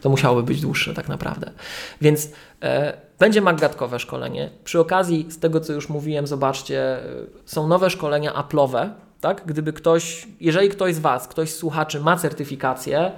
to 0.00 0.10
musiałoby 0.10 0.42
być 0.42 0.60
dłuższe 0.60 0.94
tak 0.94 1.08
naprawdę. 1.08 1.50
Więc 2.00 2.28
e, 2.62 2.96
będzie 3.18 3.40
maggatkowe 3.40 3.98
szkolenie. 3.98 4.50
Przy 4.64 4.80
okazji 4.80 5.26
z 5.30 5.38
tego, 5.38 5.60
co 5.60 5.72
już 5.72 5.88
mówiłem, 5.88 6.26
zobaczcie, 6.26 6.80
e, 6.80 7.02
są 7.44 7.68
nowe 7.68 7.90
szkolenia 7.90 8.32
Apple'owe, 8.32 8.90
tak? 9.26 9.42
Gdyby 9.46 9.72
ktoś, 9.72 10.28
jeżeli 10.40 10.68
ktoś 10.68 10.94
z 10.94 10.98
Was, 10.98 11.28
ktoś 11.28 11.50
z 11.50 11.56
słuchaczy 11.56 12.00
ma 12.00 12.16
certyfikację, 12.16 13.12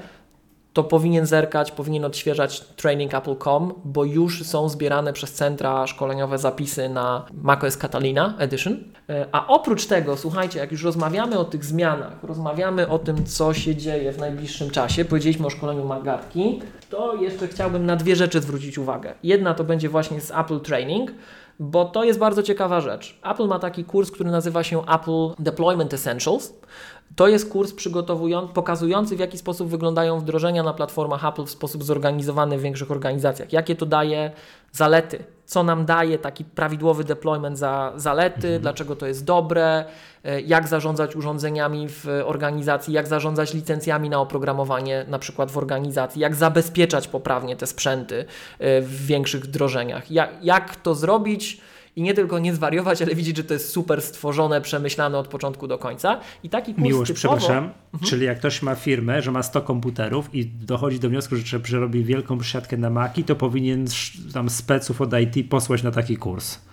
to 0.72 0.84
powinien 0.84 1.26
zerkać, 1.26 1.72
powinien 1.72 2.04
odświeżać 2.04 2.60
trainingapple.com, 2.60 3.74
bo 3.84 4.04
już 4.04 4.44
są 4.44 4.68
zbierane 4.68 5.12
przez 5.12 5.32
centra 5.32 5.86
szkoleniowe 5.86 6.38
zapisy 6.38 6.88
na 6.88 7.26
macOS 7.42 7.76
Catalina 7.76 8.34
Edition. 8.38 8.76
E, 9.08 9.26
a 9.32 9.46
oprócz 9.46 9.86
tego, 9.86 10.16
słuchajcie, 10.16 10.58
jak 10.58 10.72
już 10.72 10.84
rozmawiamy 10.84 11.38
o 11.38 11.44
tych 11.44 11.64
zmianach, 11.64 12.12
rozmawiamy 12.22 12.88
o 12.88 12.98
tym, 12.98 13.26
co 13.26 13.54
się 13.54 13.76
dzieje 13.76 14.12
w 14.12 14.18
najbliższym 14.18 14.70
czasie, 14.70 15.04
powiedzieliśmy 15.04 15.46
o 15.46 15.50
szkoleniu 15.50 15.84
Magatki, 15.84 16.62
to 16.90 17.14
jeszcze 17.14 17.48
chciałbym 17.48 17.86
na 17.86 17.96
dwie 17.96 18.16
rzeczy 18.16 18.40
zwrócić 18.40 18.78
uwagę. 18.78 19.14
Jedna 19.22 19.54
to 19.54 19.64
będzie 19.64 19.88
właśnie 19.88 20.20
z 20.20 20.30
Apple 20.30 20.60
Training, 20.60 21.10
bo 21.58 21.84
to 21.84 22.04
jest 22.04 22.18
bardzo 22.18 22.42
ciekawa 22.42 22.80
rzecz. 22.80 23.20
Apple 23.24 23.46
ma 23.46 23.58
taki 23.58 23.84
kurs, 23.84 24.10
który 24.10 24.30
nazywa 24.30 24.62
się 24.62 24.82
Apple 24.86 25.28
Deployment 25.38 25.94
Essentials. 25.94 26.54
To 27.16 27.28
jest 27.28 27.50
kurs 27.50 27.72
przygotowujący, 27.72 28.54
pokazujący, 28.54 29.16
w 29.16 29.20
jaki 29.20 29.38
sposób 29.38 29.68
wyglądają 29.68 30.20
wdrożenia 30.20 30.62
na 30.62 30.72
platformach 30.72 31.24
Apple 31.24 31.44
w 31.44 31.50
sposób 31.50 31.84
zorganizowany 31.84 32.58
w 32.58 32.62
większych 32.62 32.90
organizacjach. 32.90 33.52
Jakie 33.52 33.76
to 33.76 33.86
daje 33.86 34.30
zalety, 34.72 35.24
co 35.44 35.62
nam 35.62 35.86
daje 35.86 36.18
taki 36.18 36.44
prawidłowy 36.44 37.04
deployment 37.04 37.58
za 37.58 37.92
zalety, 37.96 38.46
mhm. 38.46 38.62
dlaczego 38.62 38.96
to 38.96 39.06
jest 39.06 39.24
dobre, 39.24 39.84
jak 40.46 40.68
zarządzać 40.68 41.16
urządzeniami 41.16 41.88
w 41.88 42.06
organizacji, 42.24 42.94
jak 42.94 43.06
zarządzać 43.06 43.54
licencjami 43.54 44.10
na 44.10 44.20
oprogramowanie, 44.20 45.04
na 45.08 45.18
przykład 45.18 45.50
w 45.50 45.58
organizacji, 45.58 46.20
jak 46.20 46.34
zabezpieczać 46.34 47.08
poprawnie 47.08 47.56
te 47.56 47.66
sprzęty 47.66 48.24
e, 48.58 48.82
w 48.82 49.06
większych 49.06 49.44
wdrożeniach, 49.44 50.10
jak, 50.10 50.30
jak 50.42 50.76
to 50.76 50.94
zrobić 50.94 51.60
i 51.96 52.02
nie 52.02 52.14
tylko 52.14 52.38
nie 52.38 52.54
zwariować, 52.54 53.02
ale 53.02 53.14
widzieć, 53.14 53.36
że 53.36 53.44
to 53.44 53.54
jest 53.54 53.68
super 53.68 54.02
stworzone, 54.02 54.60
przemyślane 54.60 55.18
od 55.18 55.28
początku 55.28 55.66
do 55.66 55.78
końca. 55.78 56.20
I 56.42 56.48
taki 56.48 56.74
kurs 56.74 56.84
Miłość, 56.84 57.12
typowo... 57.14 57.36
przepraszam, 57.36 57.64
mhm. 57.64 58.10
czyli 58.10 58.26
jak 58.26 58.38
ktoś 58.38 58.62
ma 58.62 58.74
firmę, 58.74 59.22
że 59.22 59.30
ma 59.30 59.42
100 59.42 59.62
komputerów 59.62 60.34
i 60.34 60.46
dochodzi 60.46 61.00
do 61.00 61.08
wniosku, 61.08 61.36
że 61.36 61.42
trzeba 61.42 61.64
przerobić 61.64 62.06
wielką 62.06 62.38
przesiadkę 62.38 62.76
na 62.76 62.90
Maki, 62.90 63.24
to 63.24 63.36
powinien 63.36 63.86
tam 64.34 64.50
speców 64.50 65.00
od 65.00 65.10
IT 65.20 65.50
posłać 65.50 65.82
na 65.82 65.90
taki 65.90 66.16
kurs 66.16 66.67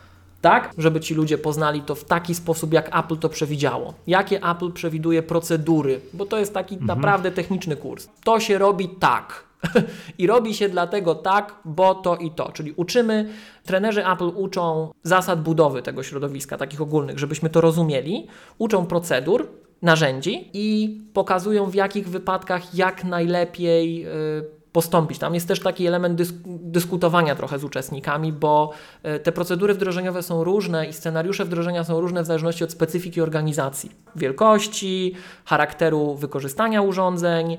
tak, 0.46 0.72
żeby 0.78 1.00
ci 1.00 1.14
ludzie 1.14 1.38
poznali 1.38 1.82
to 1.82 1.96
w 1.96 2.04
taki 2.04 2.36
sposób, 2.36 2.74
jak 2.74 2.98
Apple 3.00 3.18
to 3.18 3.30
przewidziało. 3.30 3.94
Jakie 4.08 4.44
Apple 4.44 4.72
przewiduje 4.72 5.24
procedury, 5.24 6.02
bo 6.14 6.26
to 6.26 6.38
jest 6.38 6.54
taki 6.54 6.76
mhm. 6.76 6.88
naprawdę 6.88 7.32
techniczny 7.32 7.76
kurs. 7.76 8.08
To 8.24 8.40
się 8.40 8.58
robi 8.58 8.90
tak 8.90 9.46
I 10.20 10.28
robi 10.28 10.54
się 10.54 10.70
dlatego 10.70 11.16
tak, 11.16 11.56
bo 11.66 11.96
to 11.96 12.16
i 12.16 12.32
to. 12.32 12.52
Czyli 12.52 12.74
uczymy, 12.76 13.30
trenerzy 13.64 14.08
Apple 14.08 14.32
uczą 14.36 14.92
zasad 15.04 15.42
budowy 15.42 15.82
tego 15.82 16.04
środowiska, 16.04 16.58
takich 16.58 16.82
ogólnych, 16.82 17.20
żebyśmy 17.20 17.50
to 17.50 17.62
rozumieli, 17.62 18.28
uczą 18.58 18.86
procedur, 18.86 19.48
narzędzi 19.82 20.50
i 20.54 20.98
pokazują 21.14 21.70
w 21.70 21.76
jakich 21.76 22.10
wypadkach 22.10 22.76
jak 22.76 23.04
najlepiej. 23.04 24.00
Yy, 24.00 24.65
postąpić. 24.76 25.20
Tam 25.20 25.34
jest 25.34 25.48
też 25.48 25.60
taki 25.60 25.88
element 25.88 26.16
dysk 26.16 26.36
dyskutowania 26.46 27.36
trochę 27.36 27.60
z 27.60 27.64
uczestnikami, 27.64 28.34
bo 28.34 28.72
e, 29.04 29.20
te 29.20 29.32
procedury 29.32 29.74
wdrożeniowe 29.74 30.24
są 30.24 30.44
różne 30.44 30.86
i 30.86 30.94
scenariusze 30.94 31.46
wdrożenia 31.46 31.84
są 31.84 32.02
różne 32.02 32.24
w 32.24 32.26
zależności 32.26 32.64
od 32.64 32.72
specyfiki 32.72 33.22
organizacji, 33.22 33.92
wielkości, 34.16 35.16
charakteru 35.46 36.16
wykorzystania 36.16 36.82
urządzeń, 36.82 37.58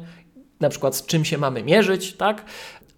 na 0.61 0.68
przykład 0.68 0.96
z 0.96 1.06
czym 1.06 1.25
się 1.25 1.38
mamy 1.38 1.62
mierzyć, 1.62 2.16
tak? 2.16 2.44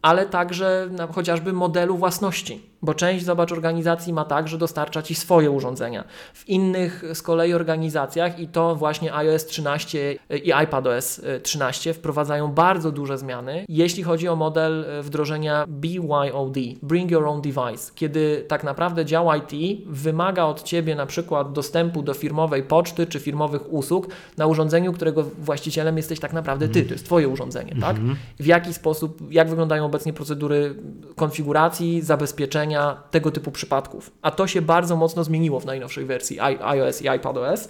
ale 0.03 0.27
także 0.27 0.91
chociażby 1.13 1.53
modelu 1.53 1.97
własności, 1.97 2.68
bo 2.83 2.95
część, 2.95 3.25
zobacz, 3.25 3.53
organizacji 3.53 4.13
ma 4.13 4.25
tak, 4.25 4.49
że 4.49 4.59
dostarcza 4.59 5.03
Ci 5.03 5.15
swoje 5.15 5.51
urządzenia. 5.51 6.05
W 6.35 6.49
innych 6.49 7.05
z 7.15 7.23
kolei 7.23 7.55
organizacjach, 7.55 8.41
i 8.41 8.49
to 8.49 8.77
właśnie 8.77 9.15
iOS 9.15 9.47
13 9.47 10.19
i 10.45 10.53
iPadOS 10.65 11.21
13 11.43 11.95
wprowadzają 11.95 12.53
bardzo 12.53 12.93
duże 12.93 13.19
zmiany, 13.19 13.65
jeśli 13.69 14.03
chodzi 14.03 14.29
o 14.29 14.37
model 14.37 14.85
e, 14.89 15.03
wdrożenia 15.03 15.65
BYOD, 15.69 16.57
Bring 16.83 17.11
Your 17.11 17.27
Own 17.27 17.41
Device, 17.41 17.93
kiedy 17.95 18.45
tak 18.49 18.65
naprawdę 18.65 19.05
dział 19.05 19.29
IT 19.37 19.81
wymaga 19.87 20.45
od 20.45 20.63
Ciebie 20.63 20.95
na 20.95 21.07
przykład 21.07 21.53
dostępu 21.53 22.03
do 22.03 22.15
firmowej 22.15 22.63
poczty 22.63 23.07
czy 23.07 23.21
firmowych 23.21 23.73
usług 23.73 24.09
na 24.37 24.47
urządzeniu, 24.47 24.93
którego 24.93 25.23
właścicielem 25.23 25.97
jesteś 25.97 26.21
tak 26.21 26.33
naprawdę 26.33 26.69
Ty, 26.69 26.83
to 26.83 26.95
jest 26.95 27.05
Twoje 27.05 27.29
urządzenie, 27.29 27.77
tak? 27.81 27.97
Mhm. 27.97 28.17
W 28.41 28.47
jaki 28.47 28.75
sposób, 28.75 29.33
jak 29.33 29.49
wyglądają 29.49 29.85
obecnie 29.85 30.13
procedury 30.13 30.75
konfiguracji, 31.17 32.03
zabezpieczenia 32.03 32.68
tego 33.11 33.31
typu 33.31 33.51
przypadków. 33.51 34.11
A 34.23 34.31
to 34.31 34.47
się 34.47 34.63
bardzo 34.63 34.97
mocno 34.97 35.25
zmieniło 35.25 35.61
w 35.61 35.67
najnowszej 35.67 36.05
wersji 36.05 36.41
iOS 36.41 37.03
i 37.03 37.09
iPadOS. 37.09 37.69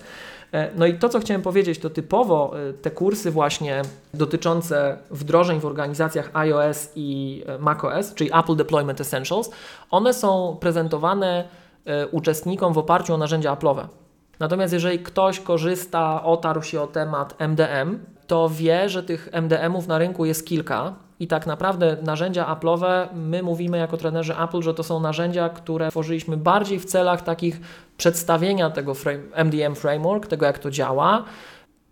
E, 0.53 0.71
no 0.77 0.87
i 0.87 0.99
to, 0.99 1.09
co 1.09 1.21
chciałem 1.21 1.43
powiedzieć, 1.43 1.79
to 1.79 1.91
typowo 1.91 2.55
e, 2.69 2.73
te 2.73 2.91
kursy 2.91 3.31
właśnie 3.31 3.83
dotyczące 4.15 4.99
wdrożeń 5.11 5.61
w 5.61 5.67
organizacjach 5.67 6.31
iOS 6.35 6.93
i 6.97 7.43
e, 7.47 7.59
macOS, 7.59 8.15
czyli 8.15 8.31
Apple 8.39 8.57
Deployment 8.57 9.01
Essentials, 9.01 9.51
one 9.91 10.15
są 10.15 10.57
prezentowane 10.61 11.49
uczestnikom 12.11 12.73
w 12.73 12.79
oparciu 12.79 13.15
o 13.15 13.19
narzędzia 13.19 13.55
Apple'owe. 13.55 13.87
Natomiast 14.39 14.73
jeżeli 14.73 14.99
ktoś 14.99 15.41
korzysta, 15.41 16.25
otarł 16.25 16.63
się 16.63 16.81
o 16.81 16.87
temat 16.87 17.35
MDM, 17.39 17.99
to 18.27 18.49
wie, 18.49 18.89
że 18.89 19.03
tych 19.03 19.29
MDM-ów 19.33 19.87
na 19.87 19.99
rynku 19.99 20.25
jest 20.25 20.47
kilka 20.47 20.95
i 21.21 21.27
tak 21.27 21.47
naprawdę 21.47 21.97
narzędzia 22.03 22.57
Apple'owe, 22.57 23.07
my 23.15 23.43
mówimy 23.43 23.79
jako 23.79 23.97
trenerzy 23.97 24.39
Apple, 24.39 24.63
że 24.63 24.75
to 24.75 24.83
są 24.83 25.01
narzędzia, 25.01 25.49
które 25.49 25.91
tworzyliśmy 25.91 26.37
bardziej 26.37 26.81
w 26.81 26.85
celach 26.85 27.23
takich 27.23 27.61
przedstawienia 27.97 28.71
tego 28.71 28.95
frame, 28.95 29.19
MDM 29.35 29.75
framework, 29.75 30.27
tego 30.27 30.47
jak 30.47 30.59
to 30.59 30.71
działa. 30.71 31.25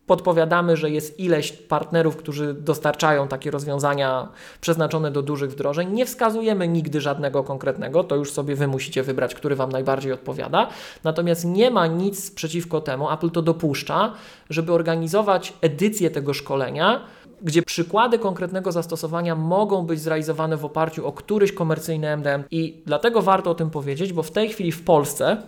Podpowiadamy, 0.06 0.76
że 0.76 0.90
jest 0.90 1.20
ileś 1.20 1.52
partnerów, 1.52 2.16
którzy 2.16 2.54
dostarczają 2.54 3.28
takie 3.28 3.50
rozwiązania 3.50 4.28
przeznaczone 4.60 5.10
do 5.10 5.22
dużych 5.22 5.50
wdrożeń. 5.50 5.92
Nie 5.92 6.06
wskazujemy 6.06 6.68
nigdy 6.68 7.00
żadnego 7.00 7.44
konkretnego, 7.44 8.04
to 8.04 8.16
już 8.16 8.32
sobie 8.32 8.54
Wy 8.54 8.66
musicie 8.66 9.02
wybrać, 9.02 9.34
który 9.34 9.56
Wam 9.56 9.72
najbardziej 9.72 10.12
odpowiada. 10.12 10.68
Natomiast 11.04 11.44
nie 11.44 11.70
ma 11.70 11.86
nic 11.86 12.30
przeciwko 12.30 12.80
temu, 12.80 13.10
Apple 13.10 13.30
to 13.30 13.42
dopuszcza, 13.42 14.12
żeby 14.50 14.72
organizować 14.72 15.52
edycję 15.60 16.10
tego 16.10 16.34
szkolenia 16.34 17.00
gdzie 17.42 17.62
przykłady 17.62 18.18
konkretnego 18.18 18.72
zastosowania 18.72 19.34
mogą 19.34 19.86
być 19.86 20.00
zrealizowane 20.00 20.56
w 20.56 20.64
oparciu 20.64 21.06
o 21.06 21.12
któryś 21.12 21.52
komercyjny 21.52 22.08
MDM 22.08 22.44
i 22.50 22.82
dlatego 22.86 23.22
warto 23.22 23.50
o 23.50 23.54
tym 23.54 23.70
powiedzieć, 23.70 24.12
bo 24.12 24.22
w 24.22 24.30
tej 24.30 24.48
chwili 24.48 24.72
w 24.72 24.84
Polsce, 24.84 25.42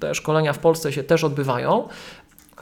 te 0.00 0.14
szkolenia 0.14 0.52
w 0.52 0.58
Polsce 0.58 0.92
się 0.92 1.04
też 1.04 1.24
odbywają, 1.24 1.88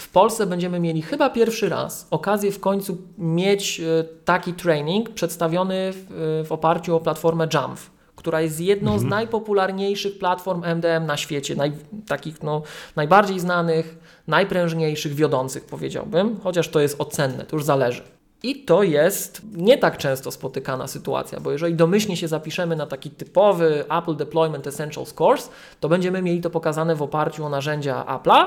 w 0.01 0.09
Polsce 0.09 0.47
będziemy 0.47 0.81
mieli 0.81 1.03
chyba 1.03 1.31
pierwszy 1.31 1.69
raz 1.69 2.07
okazję 2.11 2.53
w 2.53 2.61
końcu 2.61 2.99
mieć 3.19 3.81
e, 3.81 4.05
taki 4.25 4.53
training 4.53 5.11
przedstawiony 5.11 5.93
w, 5.93 6.45
w 6.49 6.53
oparciu 6.53 6.97
o 6.97 7.01
platformę 7.01 7.49
Jamf 7.55 7.97
która 8.17 8.41
jest 8.41 8.61
jedną 8.61 8.93
mhm. 8.93 9.09
z 9.09 9.11
najpopularniejszych 9.11 10.19
platform 10.19 10.63
MDM 10.65 11.07
na 11.07 11.17
świecie, 11.17 11.57
naj, 11.57 11.73
takich 12.07 12.43
no, 12.43 12.63
najbardziej 12.97 13.41
znanych, 13.41 13.99
najprężniejszych, 14.27 15.15
wiodących 15.15 15.65
powiedziałbym, 15.65 16.41
chociaż 16.45 16.69
to 16.69 16.81
jest 16.81 17.01
ocenne, 17.01 17.45
to 17.45 17.57
już 17.57 17.65
zależy. 17.65 18.16
I 18.43 18.65
to 18.65 18.83
jest 18.83 19.43
nie 19.53 19.79
tak 19.79 19.99
często 19.99 20.31
spotykana 20.31 20.87
sytuacja, 20.87 21.41
bo 21.41 21.53
jeżeli 21.53 21.75
domyślnie 21.75 22.17
się 22.17 22.29
zapiszemy 22.29 22.77
na 22.77 22.87
taki 22.87 23.11
typowy 23.11 23.85
Apple 23.99 24.17
Deployment 24.17 24.67
Essentials 24.67 25.15
Course, 25.21 25.51
to 25.81 25.89
będziemy 25.89 26.23
mieli 26.23 26.41
to 26.41 26.51
pokazane 26.51 26.95
w 26.95 27.03
oparciu 27.03 27.45
o 27.45 27.49
narzędzia 27.49 28.05
Apple'a, 28.09 28.47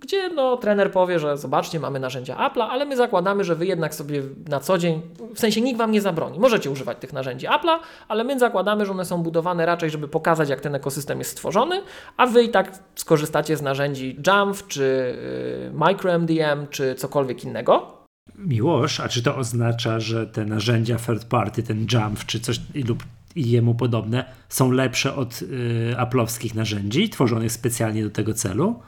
gdzie 0.00 0.28
no, 0.28 0.56
trener 0.56 0.92
powie, 0.92 1.18
że 1.18 1.36
zobaczcie, 1.36 1.80
mamy 1.80 2.00
narzędzia 2.00 2.36
Apple'a, 2.36 2.66
ale 2.70 2.84
my 2.84 2.96
zakładamy, 2.96 3.44
że 3.44 3.54
Wy 3.54 3.66
jednak 3.66 3.94
sobie 3.94 4.22
na 4.48 4.60
co 4.60 4.78
dzień, 4.78 5.02
w 5.34 5.38
sensie 5.38 5.60
nikt 5.60 5.78
Wam 5.78 5.90
nie 5.90 6.00
zabroni, 6.00 6.38
możecie 6.38 6.70
używać 6.70 6.98
tych 6.98 7.12
narzędzi 7.12 7.46
Apple'a, 7.46 7.78
ale 8.08 8.24
my 8.24 8.38
zakładamy, 8.38 8.86
że 8.86 8.92
one 8.92 9.04
są 9.04 9.22
budowane 9.22 9.66
raczej, 9.66 9.90
żeby 9.90 10.08
pokazać, 10.08 10.48
jak 10.48 10.60
ten 10.60 10.74
ekosystem 10.74 11.18
jest 11.18 11.30
stworzony, 11.30 11.82
a 12.16 12.26
Wy 12.26 12.42
i 12.42 12.48
tak 12.48 12.78
skorzystacie 12.94 13.56
z 13.56 13.62
narzędzi 13.62 14.16
Jamf, 14.26 14.66
czy 14.66 14.82
y, 14.82 15.72
MicroMDM, 15.74 16.66
czy 16.70 16.94
cokolwiek 16.94 17.44
innego. 17.44 18.03
Miłosz, 18.38 19.00
a 19.00 19.08
czy 19.08 19.22
to 19.22 19.36
oznacza, 19.36 20.00
że 20.00 20.26
te 20.26 20.44
narzędzia 20.44 20.98
third 20.98 21.24
party, 21.24 21.62
ten 21.62 21.86
Jamf 21.92 22.26
czy 22.26 22.40
coś 22.40 22.60
lub 22.74 23.04
jemu 23.36 23.74
podobne 23.74 24.24
są 24.48 24.70
lepsze 24.70 25.14
od 25.14 25.42
y, 25.42 25.94
aplowskich 25.98 26.54
narzędzi 26.54 27.08
tworzonych 27.08 27.52
specjalnie 27.52 28.04
do 28.04 28.10
tego 28.10 28.34
celu? 28.34 28.80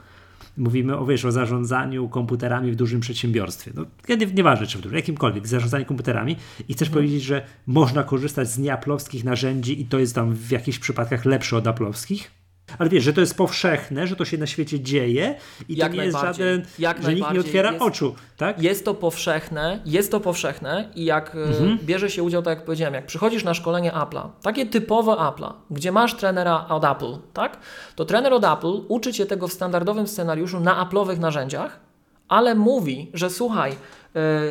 Mówimy 0.57 0.97
o, 0.97 1.07
wiesz, 1.07 1.25
o 1.25 1.33
zarządzaniu 1.33 2.09
komputerami 2.09 2.73
w 2.73 2.77
dużym 2.77 3.01
przedsiębiorstwie. 3.01 3.71
No, 3.75 3.87
kiedy, 4.07 4.27
nieważne 4.27 4.67
czy 4.67 4.79
w 4.79 4.81
dużym, 4.81 4.97
jakimkolwiek, 4.97 5.47
zarządzaniu 5.47 5.85
komputerami 5.85 6.37
i 6.69 6.75
chcesz 6.75 6.89
mhm. 6.89 7.05
powiedzieć, 7.05 7.23
że 7.23 7.47
można 7.67 8.03
korzystać 8.03 8.49
z 8.49 8.59
nieaplowskich 8.59 9.25
narzędzi 9.25 9.81
i 9.81 9.87
to 9.87 9.99
jest 9.99 10.15
tam 10.15 10.35
w 10.35 10.51
jakichś 10.51 10.79
przypadkach 10.79 11.25
lepsze 11.25 11.57
od 11.57 11.67
aplowskich? 11.67 12.31
Ale 12.79 12.89
wiesz, 12.89 13.05
że 13.05 13.13
to 13.13 13.21
jest 13.21 13.37
powszechne, 13.37 14.07
że 14.07 14.17
to 14.17 14.25
się 14.25 14.39
na 14.39 14.47
świecie 14.47 14.81
dzieje 14.81 15.35
i 15.69 15.77
jak 15.77 15.91
to 15.91 15.97
nie 15.97 16.05
jest 16.05 16.21
żaden, 16.21 16.67
jak 16.79 17.03
że 17.03 17.15
nikt 17.15 17.33
nie 17.33 17.41
otwiera 17.41 17.73
jest, 17.73 17.83
oczu, 17.83 18.15
tak? 18.37 18.63
Jest 18.63 18.85
to 18.85 18.95
powszechne, 18.95 19.81
jest 19.85 20.11
to 20.11 20.21
powszechne 20.21 20.91
i 20.95 21.05
jak 21.05 21.35
e, 21.35 21.39
mhm. 21.39 21.79
bierze 21.85 22.11
się 22.11 22.23
udział, 22.23 22.43
tak 22.43 22.59
jak 22.59 22.65
powiedziałem, 22.65 22.95
jak 22.95 23.07
przychodzisz 23.07 23.45
na 23.45 23.55
szkolenie 23.55 23.93
Apple'a, 23.93 24.29
takie 24.43 24.67
typowe 24.67 25.13
Apple'a, 25.13 25.53
gdzie 25.71 25.93
masz 25.93 26.15
trenera 26.15 26.67
od 26.69 26.85
Apple, 26.85 27.19
tak? 27.33 27.59
To 27.97 28.05
trener 28.05 28.33
od 28.33 28.45
Apple 28.45 28.81
uczy 28.89 29.13
Cię 29.13 29.27
tego 29.27 29.49
w 29.49 29.53
standardowym 29.53 30.07
scenariuszu 30.07 30.61
na 30.61 30.85
Apple'owych 30.85 31.19
narzędziach, 31.19 31.81
ale 32.29 32.55
mówi, 32.55 33.11
że 33.15 33.31
słuchaj, 33.31 33.73
e, 33.73 33.77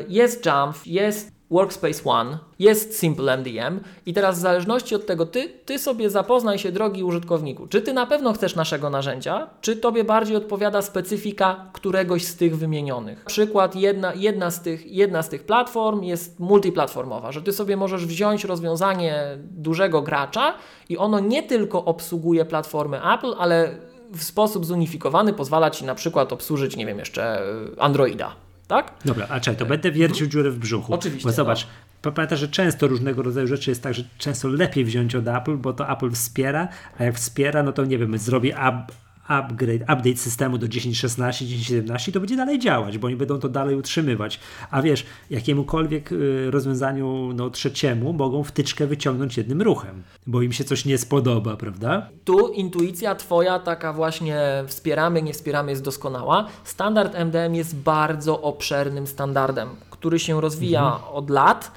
jest 0.08 0.46
Jamf, 0.46 0.88
jest 0.88 1.35
Workspace 1.52 2.04
ONE, 2.06 2.38
jest 2.60 3.00
Simple 3.00 3.38
MDM 3.38 3.80
i 4.06 4.14
teraz 4.14 4.38
w 4.38 4.42
zależności 4.42 4.96
od 4.96 5.06
tego, 5.06 5.26
ty, 5.26 5.50
ty 5.66 5.80
sobie 5.80 6.10
zapoznaj 6.10 6.60
się, 6.60 6.72
drogi 6.72 7.04
użytkowniku, 7.04 7.68
czy 7.68 7.82
ty 7.82 7.94
na 7.94 8.06
pewno 8.06 8.34
chcesz 8.34 8.56
naszego 8.56 8.90
narzędzia, 8.90 9.50
czy 9.62 9.76
tobie 9.76 10.04
bardziej 10.04 10.38
odpowiada 10.38 10.82
specyfika 10.82 11.70
któregoś 11.74 12.26
z 12.26 12.36
tych 12.36 12.58
wymienionych. 12.58 13.26
Przykład, 13.26 13.76
jedna, 13.76 14.14
jedna, 14.14 14.52
z 14.52 14.62
tych, 14.62 14.92
jedna 14.92 15.24
z 15.24 15.30
tych 15.30 15.44
platform 15.44 16.04
jest 16.04 16.40
multiplatformowa, 16.40 17.32
że 17.32 17.42
ty 17.42 17.54
sobie 17.54 17.78
możesz 17.78 18.06
wziąć 18.06 18.44
rozwiązanie 18.44 19.38
dużego 19.38 20.02
gracza 20.02 20.54
i 20.90 20.98
ono 20.98 21.20
nie 21.20 21.44
tylko 21.44 21.86
obsługuje 21.86 22.46
platformy 22.46 23.14
Apple, 23.14 23.34
ale 23.38 23.76
w 24.14 24.24
sposób 24.24 24.66
zunifikowany 24.66 25.34
pozwala 25.34 25.72
ci 25.72 25.86
na 25.86 25.96
przykład 25.96 26.34
obsłużyć, 26.34 26.76
nie 26.76 26.86
wiem, 26.86 27.00
jeszcze 27.00 27.42
Androida 27.78 28.45
tak? 28.68 28.94
Dobra, 29.06 29.28
a 29.30 29.40
czekaj, 29.40 29.60
to 29.60 29.66
będę 29.66 29.92
wiercił 29.92 30.28
dziurę 30.28 30.52
w 30.52 30.60
brzuchu. 30.60 30.94
Oczywiście. 30.94 31.30
Bo 31.30 31.34
zobacz, 31.34 31.68
no. 32.06 32.12
pamiętaj, 32.12 32.38
że 32.38 32.48
często 32.48 32.88
różnego 32.88 33.24
rodzaju 33.24 33.48
rzeczy 33.48 33.72
jest 33.72 33.84
tak, 33.84 33.94
że 33.94 34.04
często 34.18 34.48
lepiej 34.48 34.86
wziąć 34.86 35.16
od 35.16 35.28
Apple, 35.28 35.58
bo 35.58 35.74
to 35.74 35.92
Apple 35.92 36.12
wspiera, 36.12 36.68
a 36.98 37.04
jak 37.04 37.16
wspiera, 37.16 37.64
no 37.64 37.72
to 37.72 37.86
nie 37.86 37.98
wiem, 37.98 38.18
zrobi 38.18 38.50
up, 38.50 38.86
upgrade, 39.28 39.82
update 39.82 40.18
systemu 40.18 40.58
do 40.58 40.68
10.16, 40.68 41.30
10.17 41.30 42.12
to 42.12 42.20
będzie 42.20 42.36
dalej 42.36 42.60
działać, 42.60 42.98
bo 42.98 43.08
oni 43.08 43.16
będą 43.16 43.40
to 43.40 43.50
dalej 43.50 43.76
utrzymywać. 43.76 44.40
A 44.72 44.82
wiesz, 44.82 45.06
jakiemukolwiek 45.30 46.12
y, 46.12 46.52
rozwiązaniu 46.52 47.34
no, 47.34 47.50
trzeciemu 47.50 48.14
mogą 48.14 48.44
wtyczkę 48.44 48.88
wyciągnąć 48.88 49.38
jednym 49.38 49.62
ruchem, 49.62 50.04
bo 50.28 50.42
im 50.42 50.54
się 50.54 50.64
coś 50.64 50.86
nie 50.86 50.98
spodoba, 50.98 51.58
prawda? 51.58 52.10
Tu 52.26 52.48
intuicja 52.48 53.16
twoja 53.16 53.60
taka 53.60 53.94
właśnie 53.94 54.64
wspieramy, 54.68 55.22
nie 55.22 55.34
wspieramy 55.34 55.72
jest 55.72 55.84
doskonała. 55.84 56.48
Standard 56.64 57.16
MDM 57.16 57.56
jest 57.56 57.76
bardzo 57.76 58.42
obszernym 58.42 59.08
standardem, 59.08 59.70
który 59.90 60.20
się 60.20 60.42
rozwija 60.42 60.86
mhm. 60.86 61.14
od 61.14 61.30
lat 61.30 61.72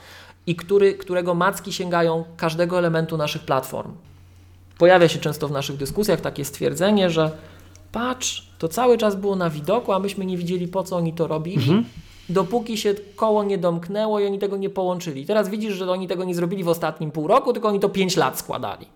i 0.46 0.56
który, 0.56 0.94
którego 0.94 1.34
macki 1.34 1.72
sięgają 1.72 2.24
każdego 2.36 2.78
elementu 2.78 3.16
naszych 3.16 3.42
platform. 3.42 3.92
Pojawia 4.78 5.08
się 5.08 5.18
często 5.18 5.48
w 5.48 5.52
naszych 5.52 5.76
dyskusjach 5.76 6.20
takie 6.20 6.44
stwierdzenie, 6.44 7.10
że 7.10 7.30
patrz, 7.92 8.48
to 8.58 8.68
cały 8.68 8.98
czas 8.98 9.16
było 9.16 9.36
na 9.36 9.50
widoku, 9.50 9.92
a 9.92 9.98
myśmy 9.98 10.26
nie 10.26 10.36
widzieli 10.36 10.68
po 10.68 10.82
co 10.82 10.96
oni 10.96 11.12
to 11.12 11.26
robili. 11.26 11.56
Mhm. 11.56 11.84
dopóki 12.28 12.76
się 12.76 12.94
koło 13.16 13.44
nie 13.44 13.58
domknęło 13.58 14.20
i 14.20 14.26
oni 14.26 14.38
tego 14.38 14.56
nie 14.56 14.70
połączyli. 14.70 15.26
Teraz 15.26 15.48
widzisz, 15.48 15.74
że 15.74 15.90
oni 15.90 16.08
tego 16.08 16.24
nie 16.24 16.34
zrobili 16.34 16.64
w 16.64 16.68
ostatnim 16.68 17.10
pół 17.10 17.26
roku, 17.26 17.52
tylko 17.52 17.68
oni 17.68 17.80
to 17.80 17.88
5 17.88 18.16
lat 18.16 18.38
składali. 18.38 18.86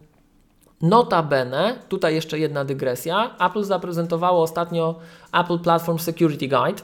Notabene, 0.83 1.79
tutaj 1.89 2.15
jeszcze 2.15 2.39
jedna 2.39 2.65
dygresja, 2.65 3.37
Apple 3.41 3.65
zaprezentowało 3.65 4.43
ostatnio 4.43 4.95
Apple 5.33 5.59
Platform 5.59 5.99
Security 5.99 6.49
Guide, 6.49 6.83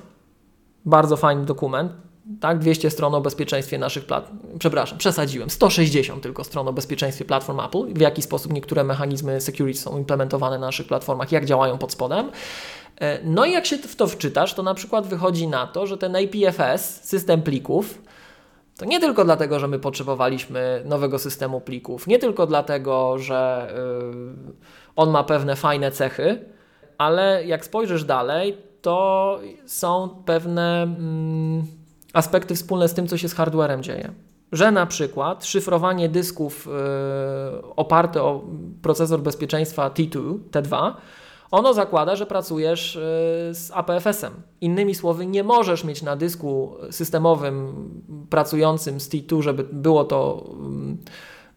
bardzo 0.85 1.17
fajny 1.17 1.45
dokument, 1.45 1.93
tak, 2.41 2.59
200 2.59 2.91
stron 2.91 3.15
o 3.15 3.21
bezpieczeństwie 3.21 3.79
naszych 3.79 4.05
platform, 4.05 4.39
przepraszam, 4.59 4.99
przesadziłem, 4.99 5.51
160 5.51 6.23
tylko 6.23 6.45
stron 6.45 6.69
o 6.69 6.73
bezpieczeństwie 6.73 7.25
platform 7.25 7.61
Apple, 7.61 7.95
w 7.95 8.01
jaki 8.01 8.23
sposób 8.23 8.53
niektóre 8.53 8.85
mechanizmy 8.85 9.41
security 9.41 9.81
są 9.81 9.99
implementowane 9.99 10.59
na 10.59 10.67
naszych 10.67 10.87
platformach, 10.87 11.33
jak 11.33 11.45
działają 11.45 11.79
pod 11.79 11.93
spodem. 11.93 12.31
E, 13.01 13.19
no 13.25 13.45
i 13.45 13.53
jak 13.53 13.67
się 13.67 13.77
w 13.77 13.97
to 13.97 14.07
wczytasz, 14.07 14.55
to 14.55 14.63
na 14.63 14.75
przykład 14.75 15.07
wychodzi 15.07 15.49
na 15.49 15.67
to, 15.67 15.87
że 15.87 15.99
ten 15.99 16.17
APFS, 16.17 17.05
system 17.05 17.43
plików, 17.43 18.03
to 18.77 18.85
nie 18.85 19.01
tylko 19.01 19.25
dlatego, 19.25 19.61
że 19.61 19.69
my 19.69 19.79
potrzebowaliśmy 19.79 20.83
nowego 20.85 21.19
systemu 21.19 21.61
plików, 21.61 22.07
nie 22.07 22.19
tylko 22.19 22.47
dlatego, 22.47 23.19
że 23.19 23.73
yy, 24.47 24.53
on 24.97 25.11
ma 25.11 25.25
pewne 25.25 25.57
fajne 25.57 25.91
cechy, 25.91 26.45
ale 26.99 27.47
jak 27.47 27.65
spojrzysz 27.65 28.05
dalej, 28.05 28.57
to 28.83 29.41
są 29.67 30.23
pewne 30.27 30.83
mm, 30.83 31.78
aspekty 32.19 32.55
wspólne 32.55 32.89
z 32.89 32.95
tym, 32.95 33.07
co 33.07 33.19
się 33.19 33.29
z 33.29 33.35
hardwarem 33.35 33.83
dzieje. 33.83 34.13
Że 34.53 34.71
na 34.73 34.87
przykład 34.87 35.47
szyfrowanie 35.47 36.09
dysków 36.09 36.67
yy, 36.67 37.75
oparte 37.77 38.23
o 38.23 38.45
procesor 38.83 39.21
bezpieczeństwa 39.21 39.91
T2, 39.91 40.39
T2 40.51 40.93
ono 41.51 41.75
zakłada, 41.75 42.17
że 42.17 42.27
pracujesz 42.27 42.97
y, 42.97 43.01
z 43.55 43.71
APFS-em. 43.75 44.33
Innymi 44.61 44.95
słowy, 44.95 45.27
nie 45.27 45.45
możesz 45.45 45.85
mieć 45.85 46.03
na 46.03 46.17
dysku 46.17 46.75
systemowym 46.91 47.73
pracującym 48.31 49.01
z 49.01 49.09
T2, 49.09 49.43
żeby 49.43 49.65
było 49.65 50.05
to 50.05 50.45
mm, 50.51 50.99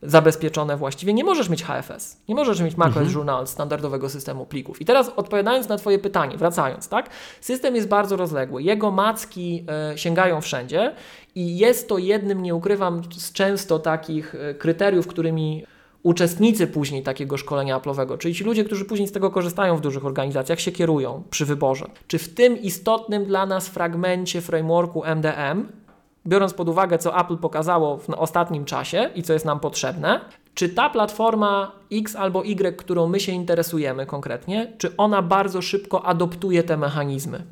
zabezpieczone 0.03 0.77
właściwie, 0.77 1.13
nie 1.13 1.24
możesz 1.24 1.50
mieć 1.50 1.63
HFS, 1.63 2.17
nie 2.29 2.36
możesz 2.36 2.62
mieć 2.62 2.77
macOS 2.77 2.98
mhm. 2.98 3.15
Journal 3.15 3.48
standardowego 3.48 4.10
systemu 4.10 4.46
plików. 4.46 4.81
I 4.81 4.86
teraz 4.86 5.12
odpowiadając 5.15 5.70
na 5.70 5.77
Twoje 5.77 6.00
pytanie, 6.00 6.37
wracając, 6.37 6.87
tak? 6.87 7.09
System 7.42 7.75
jest 7.75 7.87
bardzo 7.87 8.18
rozległy, 8.18 8.64
jego 8.64 8.92
macki 8.92 9.66
y, 9.94 9.98
sięgają 9.98 10.42
wszędzie 10.42 10.96
i 11.35 11.57
jest 11.57 11.90
to 11.90 11.98
jednym, 11.98 12.42
nie 12.42 12.55
ukrywam, 12.55 13.01
z 13.18 13.33
często 13.33 13.79
takich 13.79 14.35
y, 14.35 14.55
kryteriów, 14.55 15.07
którymi 15.07 15.66
uczestnicy 16.03 16.68
później 16.68 17.03
takiego 17.03 17.37
szkolenia 17.37 17.79
Apple'owego, 17.79 18.18
czyli 18.18 18.35
ci 18.35 18.44
ludzie, 18.44 18.64
którzy 18.64 18.85
później 18.85 19.07
z 19.07 19.11
tego 19.11 19.31
korzystają 19.31 19.77
w 19.77 19.81
dużych 19.81 20.05
organizacjach, 20.05 20.59
się 20.59 20.72
kierują 20.72 21.24
przy 21.29 21.46
wyborze. 21.46 21.85
Czy 22.07 22.18
w 22.18 22.33
tym 22.33 22.57
istotnym 22.61 23.25
dla 23.25 23.46
nas 23.46 23.68
fragmencie 23.68 24.42
frameworku 24.42 25.03
MDM, 25.05 25.68
biorąc 26.27 26.53
pod 26.53 26.70
uwagę, 26.70 26.98
co 26.98 27.20
Apple 27.20 27.38
pokazało 27.38 27.98
w 27.98 28.10
ostatnim 28.10 28.66
czasie 28.66 29.10
i 29.16 29.24
co 29.24 29.34
jest 29.34 29.46
nam 29.46 29.60
potrzebne, 29.60 30.22
czy 30.53 30.70
ta 30.70 30.90
platforma 30.90 31.72
X 31.92 32.16
albo 32.16 32.46
Y, 32.46 32.77
którą 32.77 33.07
my 33.07 33.20
się 33.20 33.31
interesujemy 33.31 34.05
konkretnie, 34.05 34.74
czy 34.77 34.98
ona 34.98 35.22
bardzo 35.22 35.62
szybko 35.62 36.05
adoptuje 36.05 36.64
te 36.64 36.77
mechanizmy? 36.77 37.46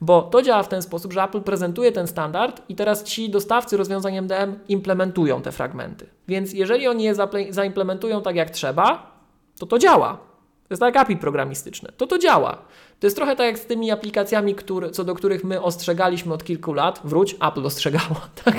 Bo 0.00 0.22
to 0.22 0.42
działa 0.42 0.62
w 0.62 0.68
ten 0.68 0.82
sposób, 0.82 1.12
że 1.12 1.22
Apple 1.22 1.40
prezentuje 1.40 1.92
ten 1.92 2.06
standard 2.06 2.62
i 2.68 2.74
teraz 2.74 3.04
ci 3.04 3.30
dostawcy 3.30 3.76
rozwiązań 3.76 4.20
MDM 4.20 4.58
implementują 4.68 5.42
te 5.42 5.52
fragmenty. 5.52 6.06
Więc 6.28 6.52
jeżeli 6.52 6.88
oni 6.88 7.04
je 7.04 7.14
zaimplementują 7.50 8.22
tak 8.22 8.36
jak 8.36 8.50
trzeba, 8.50 9.14
to 9.58 9.66
to 9.66 9.78
działa. 9.78 10.33
To 10.68 10.74
jest 10.74 10.80
tak 10.80 10.96
API 10.96 11.16
programistyczne. 11.16 11.92
To 11.96 12.06
to 12.06 12.18
działa. 12.18 12.58
To 13.00 13.06
jest 13.06 13.16
trochę 13.16 13.36
tak 13.36 13.46
jak 13.46 13.58
z 13.58 13.66
tymi 13.66 13.90
aplikacjami, 13.90 14.54
które, 14.54 14.90
co 14.90 15.04
do 15.04 15.14
których 15.14 15.44
my 15.44 15.62
ostrzegaliśmy 15.62 16.34
od 16.34 16.44
kilku 16.44 16.72
lat. 16.72 17.00
Wróć, 17.04 17.36
Apple 17.40 17.66
ostrzegało, 17.66 18.20
tak? 18.44 18.56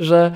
Że 0.00 0.32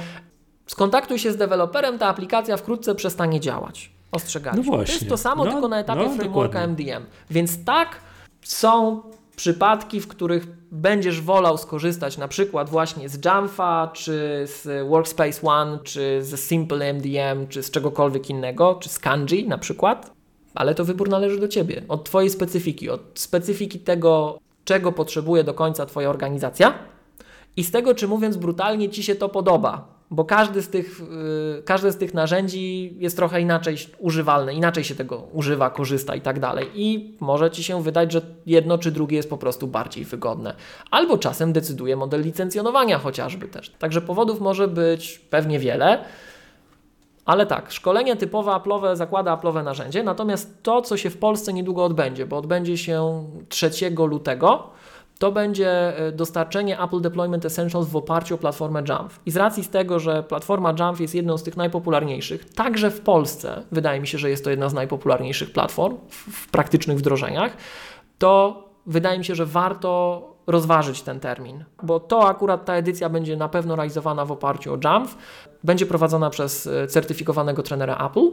skontaktuj 0.66 1.18
się 1.18 1.32
z 1.32 1.36
deweloperem, 1.36 1.98
ta 1.98 2.06
aplikacja 2.06 2.56
wkrótce 2.56 2.94
przestanie 2.94 3.40
działać. 3.40 3.90
Ostrzegaliśmy. 4.12 4.64
No 4.70 4.76
właśnie. 4.76 4.94
To 4.94 5.00
jest 5.00 5.08
to 5.08 5.16
samo, 5.16 5.44
no, 5.44 5.52
tylko 5.52 5.68
na 5.68 5.78
etapie 5.78 6.02
no, 6.02 6.10
frameworka 6.10 6.60
dokładnie. 6.60 6.96
MDM. 6.96 7.06
Więc 7.30 7.64
tak 7.64 8.00
są 8.42 9.02
przypadki, 9.36 10.00
w 10.00 10.08
których 10.08 10.46
będziesz 10.72 11.20
wolał 11.20 11.58
skorzystać 11.58 12.18
na 12.18 12.28
przykład 12.28 12.70
właśnie 12.70 13.08
z 13.08 13.24
Jamfa, 13.24 13.90
czy 13.92 14.44
z 14.46 14.88
Workspace 14.88 15.46
ONE, 15.46 15.78
czy 15.84 16.18
z 16.22 16.40
Simple 16.40 16.94
MDM, 16.94 17.48
czy 17.48 17.62
z 17.62 17.70
czegokolwiek 17.70 18.30
innego, 18.30 18.74
czy 18.74 18.88
z 18.88 18.98
Kanji 18.98 19.48
na 19.48 19.58
przykład, 19.58 20.19
ale 20.54 20.74
to 20.74 20.84
wybór 20.84 21.08
należy 21.08 21.40
do 21.40 21.48
Ciebie, 21.48 21.82
od 21.88 22.04
Twojej 22.04 22.30
specyfiki, 22.30 22.90
od 22.90 23.00
specyfiki 23.14 23.78
tego, 23.78 24.38
czego 24.64 24.92
potrzebuje 24.92 25.44
do 25.44 25.54
końca 25.54 25.86
Twoja 25.86 26.10
organizacja 26.10 26.74
i 27.56 27.64
z 27.64 27.70
tego, 27.70 27.94
czy 27.94 28.08
mówiąc 28.08 28.36
brutalnie, 28.36 28.88
Ci 28.88 29.02
się 29.02 29.14
to 29.14 29.28
podoba 29.28 30.00
bo 30.10 30.24
każdy 30.24 30.62
z 30.62 30.68
tych, 30.68 31.00
yy, 31.56 31.62
każde 31.62 31.92
z 31.92 31.96
tych 31.96 32.14
narzędzi 32.14 32.94
jest 32.98 33.16
trochę 33.16 33.40
inaczej 33.40 33.76
używalne, 33.98 34.54
inaczej 34.54 34.84
się 34.84 34.94
tego 34.94 35.28
używa, 35.32 35.70
korzysta 35.70 36.14
i 36.14 36.20
tak 36.20 36.40
dalej. 36.40 36.70
I 36.74 37.16
może 37.20 37.50
Ci 37.50 37.64
się 37.64 37.82
wydać, 37.82 38.12
że 38.12 38.20
jedno 38.46 38.78
czy 38.78 38.90
drugie 38.90 39.16
jest 39.16 39.30
po 39.30 39.38
prostu 39.38 39.66
bardziej 39.66 40.04
wygodne. 40.04 40.54
Albo 40.90 41.18
czasem 41.18 41.52
decyduje 41.52 41.96
model 41.96 42.22
licencjonowania 42.22 42.98
chociażby 42.98 43.48
też. 43.48 43.70
Także 43.70 44.00
powodów 44.00 44.40
może 44.40 44.68
być 44.68 45.18
pewnie 45.18 45.58
wiele. 45.58 46.04
Ale 47.30 47.46
tak, 47.46 47.72
szkolenie 47.72 48.16
typowe 48.16 48.50
Apple'owe 48.50 48.96
zakłada 48.96 49.36
Apple'owe 49.36 49.64
narzędzie, 49.64 50.02
natomiast 50.02 50.62
to, 50.62 50.82
co 50.82 50.96
się 50.96 51.10
w 51.10 51.16
Polsce 51.16 51.52
niedługo 51.52 51.84
odbędzie, 51.84 52.26
bo 52.26 52.36
odbędzie 52.36 52.78
się 52.78 53.24
3 53.48 53.70
lutego, 54.08 54.70
to 55.18 55.32
będzie 55.32 55.98
e, 55.98 56.12
dostarczenie 56.12 56.80
Apple 56.80 57.00
Deployment 57.00 57.44
Essentials 57.44 57.88
w 57.88 57.96
oparciu 57.96 58.34
o 58.34 58.38
platformę 58.38 58.82
Jamf. 58.88 59.20
I 59.26 59.30
z 59.30 59.36
racji 59.36 59.64
z 59.64 59.70
tego, 59.70 59.98
że 59.98 60.22
platforma 60.22 60.74
Jamf 60.78 61.00
jest 61.00 61.14
jedną 61.14 61.38
z 61.38 61.42
tych 61.42 61.56
najpopularniejszych, 61.56 62.54
także 62.54 62.90
w 62.90 63.00
Polsce, 63.00 63.62
wydaje 63.72 64.00
mi 64.00 64.06
się, 64.06 64.18
że 64.18 64.30
jest 64.30 64.44
to 64.44 64.50
jedna 64.50 64.68
z 64.68 64.74
najpopularniejszych 64.74 65.52
platform 65.52 65.96
w, 66.08 66.14
w 66.14 66.50
praktycznych 66.50 66.98
wdrożeniach, 66.98 67.56
to 68.18 68.64
wydaje 68.86 69.18
mi 69.18 69.24
się, 69.24 69.34
że 69.34 69.46
warto 69.46 70.22
rozważyć 70.50 71.02
ten 71.02 71.20
termin, 71.20 71.64
bo 71.82 72.00
to 72.00 72.28
akurat 72.28 72.64
ta 72.64 72.74
edycja 72.74 73.08
będzie 73.08 73.36
na 73.36 73.48
pewno 73.48 73.76
realizowana 73.76 74.24
w 74.24 74.32
oparciu 74.32 74.74
o 74.74 74.78
Jamf, 74.84 75.16
będzie 75.64 75.86
prowadzona 75.86 76.30
przez 76.30 76.66
e, 76.66 76.86
certyfikowanego 76.86 77.62
trenera 77.62 77.96
Apple. 78.06 78.30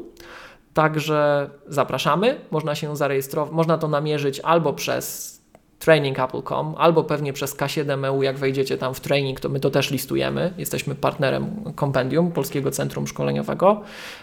Także 0.73 1.49
zapraszamy, 1.67 2.41
można 2.51 2.75
się 2.75 2.95
zarejestrować, 2.95 3.53
można 3.53 3.77
to 3.77 3.88
namierzyć 3.88 4.39
albo 4.39 4.73
przez 4.73 5.37
trainingapple.com 5.80 6.76
albo 6.78 7.04
pewnie 7.04 7.34
przez 7.34 7.58
K7EU, 7.58 8.22
jak 8.22 8.38
wejdziecie 8.38 8.78
tam 8.78 8.94
w 8.94 9.00
training, 9.00 9.40
to 9.40 9.50
my 9.50 9.60
to 9.60 9.70
też 9.70 9.92
listujemy. 9.92 10.54
Jesteśmy 10.58 10.96
partnerem 10.96 11.74
Compendium, 11.80 12.32
Polskiego 12.32 12.72
Centrum 12.72 13.08
Szkoleniowego 13.08 13.82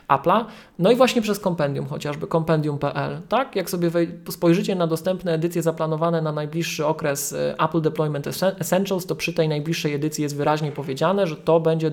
Apple'a. 0.09 0.45
No 0.79 0.91
i 0.91 0.97
właśnie 0.97 1.23
przez 1.23 1.41
Compendium, 1.41 1.87
chociażby 1.87 2.27
compendium.pl. 2.27 3.21
Tak? 3.29 3.57
Jak 3.57 3.71
sobie 3.71 3.91
spojrzycie 4.31 4.75
na 4.75 4.87
dostępne 4.87 5.33
edycje 5.33 5.63
zaplanowane 5.63 6.23
na 6.23 6.33
najbliższy 6.33 6.87
okres 6.87 7.33
y, 7.33 7.55
Apple 7.59 7.81
Deployment 7.81 8.27
Essentials, 8.59 9.07
to 9.07 9.17
przy 9.17 9.33
tej 9.33 9.49
najbliższej 9.49 9.95
edycji 9.95 10.23
jest 10.23 10.37
wyraźnie 10.37 10.73
powiedziane, 10.73 11.27
że 11.27 11.37
to 11.37 11.61
będzie 11.61 11.91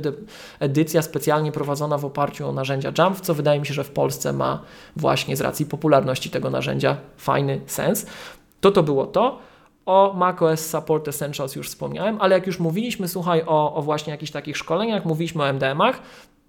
edycja 0.60 1.02
specjalnie 1.02 1.52
prowadzona 1.52 1.98
w 1.98 2.06
oparciu 2.06 2.48
o 2.48 2.52
narzędzia 2.52 2.92
Jump, 2.98 3.22
co 3.22 3.34
wydaje 3.34 3.60
mi 3.60 3.66
się, 3.66 3.74
że 3.74 3.84
w 3.84 3.92
Polsce 3.92 4.34
ma 4.34 4.62
właśnie 4.96 5.36
z 5.38 5.42
racji 5.42 5.66
popularności 5.66 6.30
tego 6.30 6.50
narzędzia 6.50 6.98
fajny 7.18 7.62
sens. 7.66 8.06
To 8.62 8.72
to 8.72 8.84
było 8.84 9.06
to. 9.06 9.51
O 9.92 10.14
macOS 10.14 10.66
Support 10.66 11.08
Essentials 11.08 11.56
już 11.56 11.68
wspomniałem, 11.68 12.18
ale 12.22 12.36
jak 12.36 12.48
już 12.48 12.60
mówiliśmy, 12.60 13.08
słuchaj, 13.08 13.44
o, 13.48 13.74
o 13.76 13.82
właśnie 13.82 14.12
jakichś 14.12 14.32
takich 14.32 14.58
szkoleniach, 14.58 15.06
mówiliśmy 15.06 15.44
o 15.44 15.54
MDM-ach, 15.54 16.00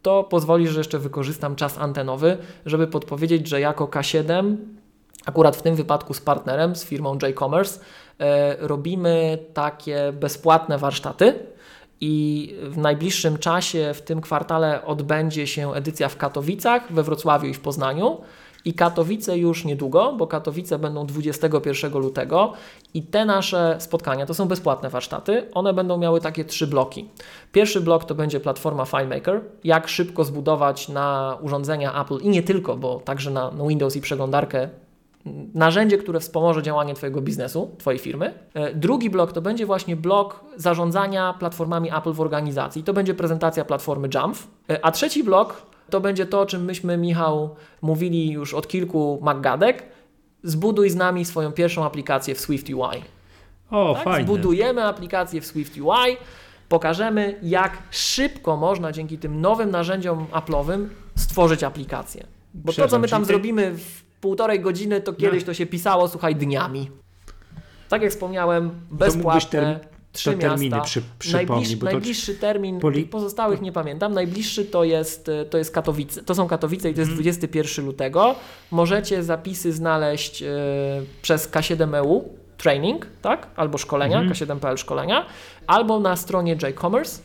to 0.02 0.24
pozwoli, 0.24 0.68
że 0.68 0.81
jeszcze 0.81 0.98
wykorzystam 0.98 1.57
czas 1.57 1.78
antenowy, 1.78 2.38
żeby 2.66 2.87
podpowiedzieć, 2.87 3.48
że 3.48 3.61
jako 3.61 3.87
K7, 3.87 4.57
akurat 5.26 5.57
w 5.57 5.62
tym 5.62 5.74
wypadku 5.74 6.14
z 6.14 6.20
partnerem, 6.20 6.76
z 6.76 6.85
firmą 6.85 7.18
J-Commerce, 7.22 7.81
e, 8.18 8.57
robimy 8.66 9.38
takie 9.55 10.12
bezpłatne 10.12 10.78
warsztaty. 10.78 11.35
I 12.00 12.55
w 12.62 12.78
najbliższym 12.78 13.38
czasie, 13.38 13.94
w 13.94 14.02
tym 14.02 14.20
kwartale, 14.20 14.85
odbędzie 14.85 15.46
się 15.46 15.74
edycja 15.74 16.09
w 16.09 16.16
Katowicach, 16.16 16.92
we 16.92 17.02
Wrocławiu 17.02 17.46
i 17.46 17.55
w 17.55 17.61
Poznaniu 17.61 18.20
i 18.64 18.75
Katowice 18.75 19.38
już 19.38 19.64
niedługo, 19.64 20.12
bo 20.12 20.27
Katowice 20.27 20.79
będą 20.79 21.07
21 21.07 21.92
lutego 21.92 22.53
i 22.94 23.03
te 23.03 23.25
nasze 23.25 23.77
spotkania 23.79 24.27
to 24.27 24.35
są 24.35 24.48
bezpłatne 24.48 24.90
warsztaty. 24.90 25.48
One 25.55 25.72
będą 25.72 25.98
miały 25.98 26.20
takie 26.20 26.44
trzy 26.44 26.66
bloki. 26.66 27.09
Pierwszy 27.53 27.81
blok 27.81 28.05
to 28.05 28.14
będzie 28.14 28.40
platforma 28.40 28.85
FileMaker, 28.85 29.40
jak 29.64 29.88
szybko 29.88 30.25
zbudować 30.25 30.88
na 30.88 31.38
urządzenia 31.40 32.03
Apple 32.03 32.18
i 32.18 32.29
nie 32.29 32.42
tylko, 32.42 32.77
bo 32.77 33.01
także 33.01 33.31
na, 33.31 33.51
Windows 33.68 33.96
i 33.96 34.01
przeglądarkę 34.01 34.68
narzędzie, 35.55 35.98
które 35.98 36.20
wspomoże 36.20 36.62
działanie 36.62 36.94
Twojego 36.94 37.20
biznesu, 37.20 37.70
Twojej 37.79 37.98
firmy. 37.98 38.35
E, 38.55 38.75
drugi 38.75 39.11
blok 39.11 39.33
to 39.33 39.42
będzie 39.42 39.66
właśnie 39.66 39.96
blok 39.96 40.44
zarządzania 40.57 41.35
platformami 41.38 41.94
Apple 41.94 42.12
w 42.12 42.20
organizacji. 42.20 42.83
To 42.83 42.92
będzie 42.92 43.14
prezentacja 43.14 43.64
platformy 43.64 44.09
Jamf. 44.14 44.48
E, 44.70 44.85
a 44.85 44.90
trzeci 44.90 45.25
blok 45.25 45.62
to 45.92 46.00
będzie 46.00 46.26
to, 46.26 46.40
o 46.40 46.46
czym 46.46 46.64
myśmy, 46.64 46.96
Michał, 46.96 47.55
mówili 47.83 48.31
już 48.31 48.55
od 48.55 48.68
kilku 48.68 49.18
maggadek. 49.22 49.83
Zbuduj 50.42 50.90
z 50.90 50.96
nami 50.96 51.24
swoją 51.24 51.52
pierwszą 51.52 51.85
aplikację 51.85 52.35
w 52.35 52.40
Swift 52.40 52.68
UI. 52.68 53.02
O, 53.70 53.94
tak? 53.94 54.05
fajnie. 54.05 54.24
Zbudujemy 54.24 54.85
aplikację 54.85 55.40
w 55.40 55.46
Swift 55.46 55.76
UI, 55.76 56.16
pokażemy, 56.68 57.38
jak 57.42 57.78
szybko 57.90 58.57
można 58.57 58.92
dzięki 58.92 59.18
tym 59.18 59.40
nowym 59.40 59.70
narzędziom 59.70 60.26
Apple'owym 60.33 60.87
stworzyć 61.16 61.64
aplikację. 61.64 62.26
Bo 62.55 62.72
to, 62.72 62.88
co 62.88 62.98
my 62.98 63.09
tam 63.09 63.24
zrobimy 63.24 63.74
w 63.78 64.02
półtorej 64.20 64.61
godziny, 64.61 65.00
to 65.00 65.12
kiedyś 65.12 65.42
no. 65.42 65.46
to 65.46 65.55
się 65.55 65.66
pisało, 65.66 66.09
słuchaj, 66.09 66.37
dniami. 66.37 66.90
Tak 67.88 68.02
jak 68.02 68.11
wspomniałem, 68.11 68.70
bezpłatne, 68.90 69.81
trzy 70.12 70.37
miasta. 70.37 70.81
Przy, 71.18 71.33
Najbliż, 71.33 71.81
najbliższy 71.81 72.35
termin, 72.35 72.81
poli... 72.81 73.05
pozostałych 73.05 73.61
nie 73.61 73.72
pamiętam, 73.72 74.12
najbliższy 74.12 74.64
to 74.64 74.85
jest, 74.85 75.31
to 75.51 75.59
jest 75.59 75.75
Katowice, 75.75 76.22
to 76.22 76.35
są 76.35 76.48
Katowice 76.48 76.90
i 76.90 76.94
to 76.94 77.01
jest 77.01 77.12
21 77.12 77.68
mhm. 77.68 77.87
lutego. 77.87 78.35
Możecie 78.70 79.22
zapisy 79.22 79.72
znaleźć 79.72 80.42
y, 80.42 80.46
przez 81.22 81.51
K7EU 81.51 82.22
training, 82.59 83.07
tak? 83.22 83.46
Albo 83.57 83.79
szkolenia, 83.79 84.20
mm. 84.20 84.33
K7PL 84.33 84.77
szkolenia, 84.77 85.27
albo 85.66 86.01
na 86.01 86.16
stronie 86.16 86.57
J-Commerce. 86.62 87.22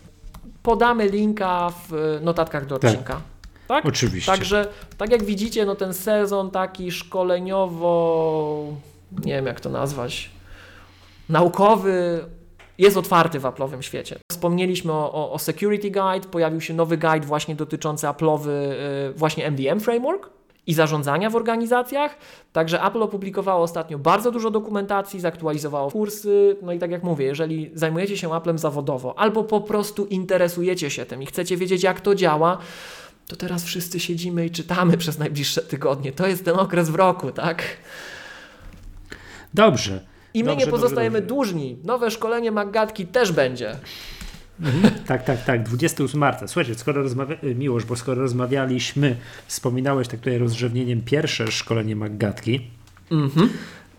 Podamy 0.63 1.09
linka 1.09 1.71
w 1.89 2.19
notatkach 2.21 2.65
do 2.65 2.79
tak. 2.79 2.91
odcinka. 2.91 3.13
Tak. 3.13 3.23
Tak? 3.67 3.85
Oczywiście. 3.85 4.31
Także, 4.31 4.67
tak 4.97 5.11
jak 5.11 5.23
widzicie, 5.23 5.65
no 5.65 5.75
ten 5.75 5.93
sezon 5.93 6.51
taki 6.51 6.91
szkoleniowo, 6.91 8.73
nie 9.25 9.33
wiem 9.33 9.45
jak 9.45 9.59
to 9.59 9.69
nazwać, 9.69 10.29
naukowy, 11.29 12.25
jest 12.77 12.97
otwarty 12.97 13.39
w 13.39 13.43
Apple'owym 13.43 13.81
świecie. 13.81 14.19
Wspomnieliśmy 14.31 14.91
o, 14.93 15.13
o, 15.13 15.31
o, 15.31 15.39
Security 15.39 15.91
Guide, 15.91 16.27
pojawił 16.31 16.61
się 16.61 16.73
nowy 16.73 16.97
guide 16.97 17.27
właśnie 17.27 17.55
dotyczący 17.55 18.07
Apple'owy, 18.07 18.49
yy, 18.49 19.13
właśnie 19.15 19.51
MDM 19.51 19.79
Framework 19.79 20.29
i 20.67 20.73
zarządzania 20.73 21.29
w 21.29 21.35
organizacjach. 21.35 22.17
Także 22.53 22.83
Apple 22.83 23.03
opublikowało 23.03 23.63
ostatnio 23.63 23.99
bardzo 23.99 24.31
dużo 24.31 24.51
dokumentacji, 24.51 25.19
zaktualizowało 25.19 25.91
kursy. 25.91 26.57
No 26.61 26.73
i 26.73 26.79
tak 26.79 26.91
jak 26.91 27.03
mówię, 27.03 27.25
jeżeli 27.25 27.71
zajmujecie 27.73 28.17
się 28.17 28.33
Applem 28.33 28.57
zawodowo 28.57 29.19
albo 29.19 29.43
po 29.43 29.61
prostu 29.61 30.05
interesujecie 30.05 30.89
się 30.89 31.05
tym 31.05 31.23
i 31.23 31.25
chcecie 31.25 31.57
wiedzieć, 31.57 31.83
jak 31.83 32.01
to 32.01 32.15
działa, 32.15 32.57
to 33.27 33.35
teraz 33.35 33.63
wszyscy 33.63 33.99
siedzimy 33.99 34.45
i 34.45 34.51
czytamy 34.51 34.97
przez 34.97 35.17
najbliższe 35.17 35.61
tygodnie. 35.61 36.11
To 36.11 36.27
jest 36.27 36.45
ten 36.45 36.55
okres 36.55 36.89
w 36.89 36.95
roku, 36.95 37.31
tak? 37.31 37.63
Dobrze. 39.53 40.16
I 40.37 40.43
my 40.43 40.49
dobrze, 40.49 40.65
nie 40.65 40.71
pozostajemy 40.71 41.19
dobrze, 41.21 41.27
dłużni. 41.27 41.77
Nowe 41.83 42.11
szkolenie 42.11 42.51
Maggatki 42.51 43.05
też 43.05 43.31
będzie. 43.31 43.75
Mhm. 44.61 44.93
Tak, 45.07 45.23
tak, 45.23 45.45
tak. 45.45 45.63
28 45.63 46.19
marca. 46.19 46.47
Słuchajcie, 46.47 46.75
skoro 46.75 47.03
rozmawia... 47.03 47.35
Y, 47.43 47.55
Miłość, 47.55 47.85
bo 47.85 47.95
skoro 47.95 48.21
rozmawialiśmy, 48.21 49.15
wspominałeś 49.47 50.07
tak 50.07 50.19
tutaj 50.19 50.37
rozrzewnieniem 50.37 51.01
pierwsze 51.01 51.51
szkolenie 51.51 51.95
Maggatki. 51.95 52.67
Mhm. 53.11 53.49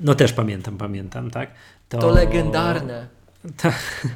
No 0.01 0.15
też 0.15 0.33
pamiętam, 0.33 0.77
pamiętam, 0.77 1.31
tak? 1.31 1.51
To, 1.89 1.99
to 1.99 2.11
legendarne. 2.11 3.18
Tak, 3.63 4.07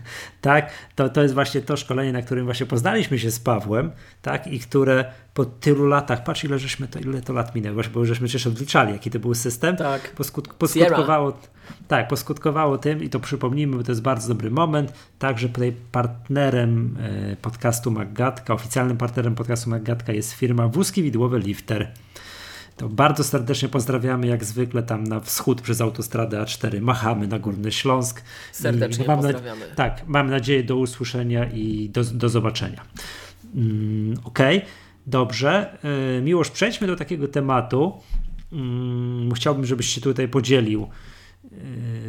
tak 0.41 0.73
to, 0.95 1.09
to 1.09 1.23
jest 1.23 1.35
właśnie 1.35 1.61
to 1.61 1.77
szkolenie, 1.77 2.13
na 2.13 2.23
którym 2.23 2.45
właśnie 2.45 2.67
poznaliśmy 2.67 3.19
się 3.19 3.31
z 3.31 3.41
Pawłem, 3.41 3.91
tak, 4.23 4.47
i 4.47 4.61
które 4.61 5.05
po 5.35 5.45
tylu 5.45 5.87
latach, 5.87 6.25
patrz 6.25 6.45
ile 6.45 6.59
żeśmy 6.59 6.89
to, 6.89 6.99
ile 6.99 7.23
to 7.23 7.33
lat 7.33 7.55
minęło, 7.55 7.83
bo 7.95 8.05
żeśmy 8.05 8.27
przecież 8.27 8.47
odliczali, 8.47 8.93
jaki 8.93 9.11
to 9.11 9.19
był 9.19 9.35
system, 9.35 9.77
tak. 9.77 10.11
Poskut, 10.11 10.49
poskutkowało, 10.49 11.39
tak, 11.89 12.09
poskutkowało 12.09 12.79
tym 12.79 13.03
i 13.03 13.09
to 13.09 13.21
przypomnijmy, 13.21 13.77
bo 13.77 13.83
to 13.83 13.93
jest 13.93 14.03
bardzo 14.03 14.29
dobry 14.29 14.51
moment, 14.51 14.93
także 15.19 15.49
tutaj 15.49 15.73
partnerem 15.93 16.97
e, 17.01 17.37
podcastu 17.37 17.91
Maggatka, 17.91 18.55
oficjalnym 18.55 18.97
partnerem 18.97 19.35
podcastu 19.35 19.71
Maggatka 19.71 20.13
jest 20.13 20.33
firma 20.33 20.69
Wózki 20.69 21.03
Widłowe 21.03 21.39
Lifter, 21.39 21.93
to 22.77 22.89
bardzo 22.89 23.25
serdecznie 23.25 23.69
pozdrawiamy, 23.69 24.27
jak 24.27 24.45
zwykle 24.45 24.83
tam 24.83 25.05
na 25.05 25.21
wschód 25.21 25.61
przez 25.61 25.81
autostradę 25.81 26.43
A4 26.43 26.81
machamy 26.81 27.29
na 27.29 27.39
Górny 27.39 27.73
Śląsk. 27.73 28.23
Serdecznie 28.53 29.07
mam 29.07 29.17
pozdrawiamy. 29.17 29.69
Na, 29.69 29.75
tak, 29.75 30.03
mam 30.07 30.31
nadzieję 30.31 30.65
do 30.65 30.77
usłyszenia 30.77 31.45
i 31.45 31.89
do, 31.89 32.05
do 32.05 32.29
zobaczenia. 32.29 32.85
Mm, 33.55 34.15
Okej, 34.25 34.57
okay. 34.59 34.69
dobrze. 35.07 35.79
Yy, 36.15 36.23
Miłosz, 36.23 36.51
przejdźmy 36.51 36.87
do 36.87 36.97
takiego 36.97 37.29
tematu. 37.29 37.93
Yy, 38.53 39.35
chciałbym, 39.35 39.67
żebyś 39.67 39.89
się 39.89 40.01
tutaj 40.01 40.29
podzielił 40.29 40.89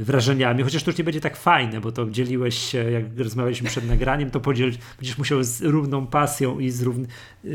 wrażeniami, 0.04 0.64
chociaż 0.64 0.84
to 0.84 0.92
już 0.92 0.98
nie 0.98 1.04
będzie 1.04 1.22
tak 1.22 1.38
fajne, 1.38 1.82
bo 1.82 1.92
to 1.92 2.10
dzieliłeś 2.10 2.58
się, 2.58 2.92
jak 2.92 3.04
rozmawialiśmy 3.18 3.70
przed 3.70 3.88
nagraniem, 3.88 4.32
to 4.32 4.40
podzielić, 4.40 4.80
będziesz 5.00 5.18
musiał 5.18 5.44
z 5.44 5.62
równą 5.62 6.08
pasją 6.08 6.60
i 6.60 6.70
z 6.70 6.82
równym 6.82 7.08
yy, 7.44 7.52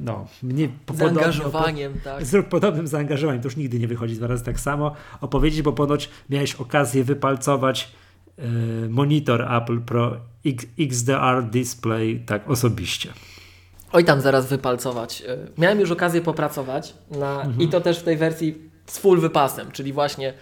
no, 0.00 0.26
mnie, 0.42 0.68
zaangażowaniem, 0.94 1.92
po, 1.92 1.98
tak. 2.04 2.26
Z 2.26 2.46
podobnym 2.46 2.86
zaangażowaniem, 2.86 3.42
to 3.42 3.46
już 3.46 3.56
nigdy 3.56 3.78
nie 3.78 3.88
wychodzi 3.88 4.14
dwa 4.14 4.26
razy 4.26 4.44
tak 4.44 4.60
samo, 4.60 4.94
opowiedzieć, 5.20 5.62
bo 5.62 5.72
ponoć 5.72 6.08
miałeś 6.30 6.54
okazję 6.54 7.04
wypalcować 7.04 7.92
yy, 8.38 8.44
monitor 8.88 9.52
Apple 9.52 9.80
Pro 9.80 10.16
X, 10.46 10.66
XDR 10.78 11.44
Display 11.50 12.22
tak 12.26 12.50
osobiście. 12.50 13.12
Oj 13.92 14.04
tam 14.04 14.20
zaraz 14.20 14.46
wypalcować. 14.46 15.22
Miałem 15.58 15.80
już 15.80 15.90
okazję 15.90 16.20
popracować 16.20 16.94
na, 17.10 17.42
mhm. 17.42 17.60
i 17.60 17.68
to 17.68 17.80
też 17.80 17.98
w 17.98 18.02
tej 18.02 18.16
wersji 18.16 18.71
z 18.92 18.98
full 18.98 19.20
wypasem, 19.20 19.72
czyli 19.72 19.92
właśnie 19.92 20.34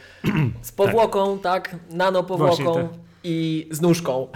z 0.63 0.73
powłoką, 0.73 1.39
tak, 1.39 1.69
tak 1.69 1.81
nano 1.91 2.23
powłoką 2.23 2.75
tak. 2.75 2.89
i 3.25 3.69
z 3.71 3.81
nóżką. 3.81 4.29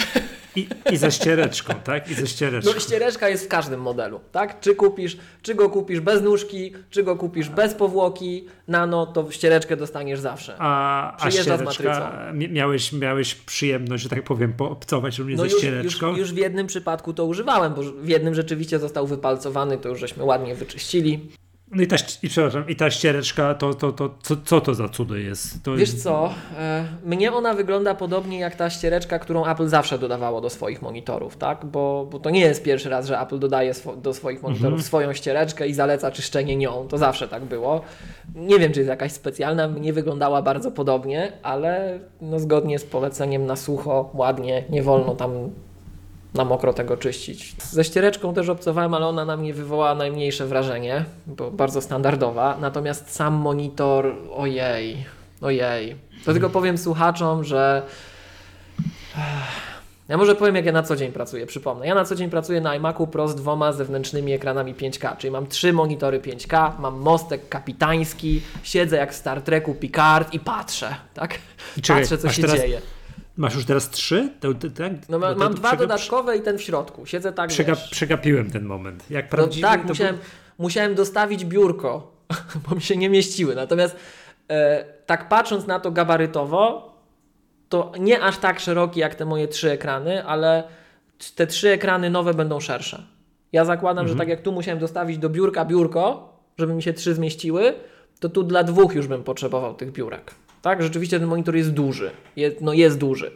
I, 0.56 0.68
I 0.92 0.96
ze 0.96 1.12
ściereczką, 1.12 1.74
tak? 1.84 2.10
I 2.10 2.14
ze 2.14 2.26
ściereczką. 2.26 2.70
No 2.74 2.80
ściereczka 2.80 3.28
jest 3.28 3.44
w 3.44 3.48
każdym 3.48 3.80
modelu, 3.80 4.20
tak? 4.32 4.60
Czy 4.60 4.74
kupisz, 4.74 5.16
czy 5.42 5.54
go 5.54 5.70
kupisz 5.70 6.00
bez 6.00 6.22
nóżki, 6.22 6.72
czy 6.90 7.02
go 7.02 7.16
kupisz 7.16 7.48
bez 7.48 7.74
powłoki, 7.74 8.46
nano, 8.68 9.06
to 9.06 9.30
ściereczkę 9.30 9.76
dostaniesz 9.76 10.20
zawsze. 10.20 10.56
A, 10.58 11.24
a 11.24 11.30
ściereczka, 11.30 12.32
miałeś, 12.32 12.92
miałeś 12.92 13.34
przyjemność, 13.34 14.02
że 14.02 14.08
tak 14.08 14.22
powiem, 14.22 14.52
poobcować 14.52 15.18
również 15.18 15.38
no 15.38 15.44
ze 15.44 15.50
już, 15.50 15.58
ściereczką? 15.58 16.08
Już, 16.08 16.18
już 16.18 16.32
w 16.32 16.36
jednym 16.36 16.66
przypadku 16.66 17.12
to 17.12 17.24
używałem, 17.24 17.74
bo 17.74 17.82
w 17.82 18.08
jednym 18.08 18.34
rzeczywiście 18.34 18.78
został 18.78 19.06
wypalcowany, 19.06 19.78
to 19.78 19.88
już 19.88 20.00
żeśmy 20.00 20.24
ładnie 20.24 20.54
wyczyścili. 20.54 21.28
No 21.74 21.82
i 21.82 21.86
ta, 21.86 21.96
i, 22.22 22.28
przepraszam, 22.28 22.68
i 22.68 22.76
ta 22.76 22.90
ściereczka, 22.90 23.54
to, 23.54 23.74
to, 23.74 23.92
to, 23.92 24.14
co, 24.22 24.36
co 24.44 24.60
to 24.60 24.74
za 24.74 24.88
cudo 24.88 25.16
jest? 25.16 25.62
To 25.62 25.76
Wiesz 25.76 25.94
co, 25.94 26.30
e, 26.58 26.84
mnie 27.04 27.32
ona 27.32 27.54
wygląda 27.54 27.94
podobnie 27.94 28.38
jak 28.38 28.56
ta 28.56 28.70
ściereczka, 28.70 29.18
którą 29.18 29.46
Apple 29.46 29.68
zawsze 29.68 29.98
dodawało 29.98 30.40
do 30.40 30.50
swoich 30.50 30.82
monitorów, 30.82 31.36
tak? 31.36 31.64
Bo, 31.64 32.08
bo 32.10 32.18
to 32.18 32.30
nie 32.30 32.40
jest 32.40 32.62
pierwszy 32.62 32.88
raz, 32.88 33.06
że 33.06 33.20
Apple 33.20 33.38
dodaje 33.38 33.74
swo 33.74 33.96
do 33.96 34.14
swoich 34.14 34.42
monitorów 34.42 34.72
mhm. 34.72 34.82
swoją 34.82 35.12
ściereczkę 35.12 35.68
i 35.68 35.74
zaleca 35.74 36.10
czyszczenie 36.10 36.56
nią. 36.56 36.88
To 36.88 36.98
zawsze 36.98 37.28
tak 37.28 37.44
było. 37.44 37.80
Nie 38.34 38.58
wiem, 38.58 38.72
czy 38.72 38.80
jest 38.80 38.88
jakaś 38.88 39.12
specjalna, 39.12 39.68
mnie 39.68 39.92
wyglądała 39.92 40.42
bardzo 40.42 40.70
podobnie, 40.70 41.32
ale 41.42 41.98
no, 42.20 42.38
zgodnie 42.38 42.78
z 42.78 42.84
poleceniem 42.84 43.46
na 43.46 43.56
sucho, 43.56 44.10
ładnie, 44.14 44.64
nie 44.70 44.82
wolno 44.82 45.14
tam 45.14 45.50
na 46.34 46.44
mokro 46.44 46.72
tego 46.72 46.96
czyścić. 46.96 47.54
Ze 47.62 47.84
ściereczką 47.84 48.34
też 48.34 48.48
obcowałem, 48.48 48.94
ale 48.94 49.06
ona 49.06 49.24
na 49.24 49.36
mnie 49.36 49.54
wywołała 49.54 49.94
najmniejsze 49.94 50.46
wrażenie, 50.46 51.04
bo 51.26 51.50
bardzo 51.50 51.80
standardowa. 51.80 52.56
Natomiast 52.60 53.14
sam 53.14 53.34
monitor, 53.34 54.14
ojej, 54.36 55.04
ojej. 55.40 55.96
To 56.24 56.32
tylko 56.32 56.50
powiem 56.50 56.78
słuchaczom, 56.78 57.44
że 57.44 57.82
ja 60.08 60.16
może 60.16 60.34
powiem, 60.34 60.56
jak 60.56 60.66
ja 60.66 60.72
na 60.72 60.82
co 60.82 60.96
dzień 60.96 61.12
pracuję, 61.12 61.46
przypomnę. 61.46 61.86
Ja 61.86 61.94
na 61.94 62.04
co 62.04 62.14
dzień 62.14 62.30
pracuję 62.30 62.60
na 62.60 62.76
iMacu 62.76 63.06
Pro 63.06 63.28
z 63.28 63.34
dwoma 63.34 63.72
zewnętrznymi 63.72 64.32
ekranami 64.32 64.74
5K, 64.74 65.16
czyli 65.16 65.30
mam 65.30 65.46
trzy 65.46 65.72
monitory 65.72 66.20
5K, 66.20 66.72
mam 66.78 66.98
mostek 66.98 67.48
kapitański, 67.48 68.42
siedzę 68.62 68.96
jak 68.96 69.12
w 69.12 69.16
Star 69.16 69.42
Treku 69.42 69.74
Picard 69.74 70.34
i 70.34 70.40
patrzę, 70.40 70.94
tak? 71.14 71.38
Patrzę, 71.88 72.18
co 72.18 72.28
się 72.28 72.42
teraz, 72.42 72.56
dzieje. 72.56 72.80
Masz 73.36 73.54
już 73.54 73.64
teraz 73.64 73.90
trzy? 73.90 74.32
To, 74.40 74.54
to, 74.54 74.70
tak? 74.70 74.92
No 75.08 75.18
ma, 75.18 75.34
mam 75.34 75.54
dwa 75.54 75.76
dodatkowe 75.76 76.36
i 76.36 76.42
ten 76.42 76.58
w 76.58 76.62
środku. 76.62 77.06
Siedzę 77.06 77.32
tak, 77.32 77.50
przegap, 77.50 77.78
Przegapiłem 77.90 78.50
ten 78.50 78.64
moment. 78.64 79.10
Jak 79.10 79.24
no 79.24 79.30
prawdziwy, 79.30 79.66
no, 79.66 79.68
tak, 79.68 79.84
musiałem, 79.84 80.14
był... 80.14 80.24
musiałem 80.58 80.94
dostawić 80.94 81.44
biurko, 81.44 82.12
bo 82.68 82.74
mi 82.74 82.82
się 82.82 82.96
nie 82.96 83.08
mieściły. 83.10 83.54
Natomiast 83.54 83.96
e, 84.48 84.84
tak 85.06 85.28
patrząc 85.28 85.66
na 85.66 85.80
to 85.80 85.90
gabarytowo, 85.90 86.94
to 87.68 87.92
nie 88.00 88.22
aż 88.22 88.38
tak 88.38 88.60
szeroki 88.60 89.00
jak 89.00 89.14
te 89.14 89.24
moje 89.24 89.48
trzy 89.48 89.70
ekrany, 89.70 90.24
ale 90.24 90.64
te 91.34 91.46
trzy 91.46 91.68
ekrany 91.70 92.10
nowe 92.10 92.34
będą 92.34 92.60
szersze. 92.60 93.02
Ja 93.52 93.64
zakładam, 93.64 94.02
mhm. 94.02 94.08
że 94.08 94.22
tak 94.22 94.28
jak 94.28 94.42
tu 94.42 94.52
musiałem 94.52 94.78
dostawić 94.78 95.18
do 95.18 95.28
biurka 95.28 95.64
biurko, 95.64 96.32
żeby 96.58 96.74
mi 96.74 96.82
się 96.82 96.92
trzy 96.92 97.14
zmieściły, 97.14 97.74
to 98.20 98.28
tu 98.28 98.42
dla 98.42 98.64
dwóch 98.64 98.94
już 98.94 99.06
bym 99.06 99.24
potrzebował 99.24 99.74
tych 99.74 99.92
biurek. 99.92 100.34
Tak, 100.64 100.82
rzeczywiście 100.82 101.20
ten 101.20 101.28
monitor 101.28 101.56
jest 101.56 101.70
duży. 101.70 102.10
Jest, 102.36 102.60
no 102.60 102.72
jest 102.72 102.98
duży. 102.98 103.30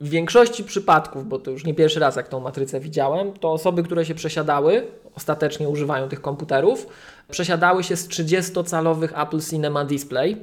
W 0.00 0.08
większości 0.08 0.64
przypadków, 0.64 1.28
bo 1.28 1.38
to 1.38 1.50
już 1.50 1.64
nie 1.64 1.74
pierwszy 1.74 2.00
raz 2.00 2.16
jak 2.16 2.28
tą 2.28 2.40
matrycę 2.40 2.80
widziałem, 2.80 3.32
to 3.32 3.52
osoby, 3.52 3.82
które 3.82 4.04
się 4.04 4.14
przesiadały, 4.14 4.86
ostatecznie 5.14 5.68
używają 5.68 6.08
tych 6.08 6.20
komputerów, 6.20 6.86
przesiadały 7.30 7.84
się 7.84 7.96
z 7.96 8.08
30-calowych 8.08 9.22
Apple 9.22 9.40
Cinema 9.40 9.84
Display, 9.84 10.36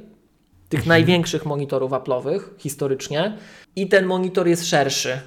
tych 0.68 0.80
mhm. 0.80 0.88
największych 0.88 1.46
monitorów 1.46 1.92
Apple'owych 1.92 2.40
historycznie 2.58 3.36
i 3.76 3.88
ten 3.88 4.06
monitor 4.06 4.48
jest 4.48 4.66
szerszy. 4.66 5.20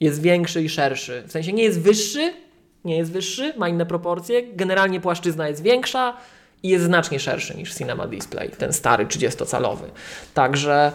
Jest 0.00 0.22
większy 0.22 0.62
i 0.62 0.68
szerszy. 0.68 1.22
W 1.26 1.32
sensie 1.32 1.52
nie 1.52 1.62
jest 1.62 1.80
wyższy, 1.80 2.32
nie 2.84 2.96
jest 2.96 3.12
wyższy, 3.12 3.52
ma 3.56 3.68
inne 3.68 3.86
proporcje. 3.86 4.42
Generalnie 4.52 5.00
płaszczyzna 5.00 5.48
jest 5.48 5.62
większa, 5.62 6.16
i 6.62 6.68
jest 6.68 6.84
znacznie 6.84 7.20
szerszy 7.20 7.56
niż 7.56 7.74
Cinema 7.74 8.06
Display, 8.06 8.50
ten 8.50 8.72
stary 8.72 9.06
30-calowy. 9.06 9.84
Także 10.34 10.92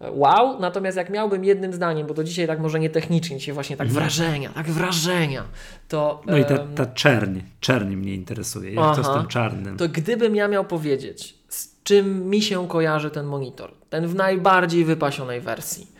wow, 0.00 0.60
natomiast 0.60 0.96
jak 0.96 1.10
miałbym 1.10 1.44
jednym 1.44 1.72
zdaniem, 1.72 2.06
bo 2.06 2.14
to 2.14 2.24
dzisiaj 2.24 2.46
tak 2.46 2.60
może 2.60 2.80
nie 2.80 2.90
technicznie, 2.90 3.38
dzisiaj 3.38 3.54
właśnie 3.54 3.76
tak 3.76 3.86
mhm. 3.86 4.04
wrażenia, 4.04 4.50
tak 4.54 4.66
wrażenia, 4.66 5.44
to... 5.88 6.22
No 6.26 6.38
i 6.38 6.44
ta, 6.44 6.58
ta 6.58 6.86
czerń, 6.86 7.40
czerń 7.60 7.96
mnie 7.96 8.14
interesuje, 8.14 8.72
jak 8.72 8.84
aha, 8.84 9.02
to 9.02 9.04
z 9.04 9.18
tym 9.18 9.26
czarnym. 9.26 9.76
To 9.76 9.88
gdybym 9.88 10.36
ja 10.36 10.48
miał 10.48 10.64
powiedzieć, 10.64 11.34
z 11.48 11.82
czym 11.82 12.30
mi 12.30 12.42
się 12.42 12.68
kojarzy 12.68 13.10
ten 13.10 13.26
monitor, 13.26 13.72
ten 13.90 14.06
w 14.06 14.14
najbardziej 14.14 14.84
wypasionej 14.84 15.40
wersji, 15.40 15.93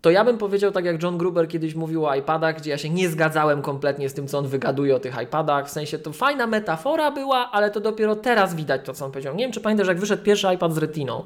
to 0.00 0.10
ja 0.10 0.24
bym 0.24 0.38
powiedział 0.38 0.72
tak 0.72 0.84
jak 0.84 1.02
John 1.02 1.18
Gruber 1.18 1.48
kiedyś 1.48 1.74
mówił 1.74 2.06
o 2.06 2.14
iPadach, 2.14 2.58
gdzie 2.58 2.70
ja 2.70 2.78
się 2.78 2.90
nie 2.90 3.08
zgadzałem 3.08 3.62
kompletnie 3.62 4.08
z 4.08 4.14
tym, 4.14 4.28
co 4.28 4.38
on 4.38 4.48
wygaduje 4.48 4.96
o 4.96 5.00
tych 5.00 5.22
iPadach. 5.22 5.66
W 5.66 5.70
sensie 5.70 5.98
to 5.98 6.12
fajna 6.12 6.46
metafora 6.46 7.10
była, 7.10 7.50
ale 7.50 7.70
to 7.70 7.80
dopiero 7.80 8.16
teraz 8.16 8.54
widać 8.54 8.80
to, 8.84 8.94
co 8.94 9.04
on 9.04 9.10
powiedział. 9.10 9.34
Nie 9.34 9.44
wiem, 9.44 9.52
czy 9.52 9.60
pamiętasz, 9.60 9.88
jak 9.88 10.00
wyszedł 10.00 10.22
pierwszy 10.22 10.54
iPad 10.54 10.74
z 10.74 10.78
retiną. 10.78 11.24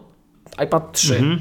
iPad 0.64 0.92
3. 0.92 1.14
Mhm. 1.14 1.40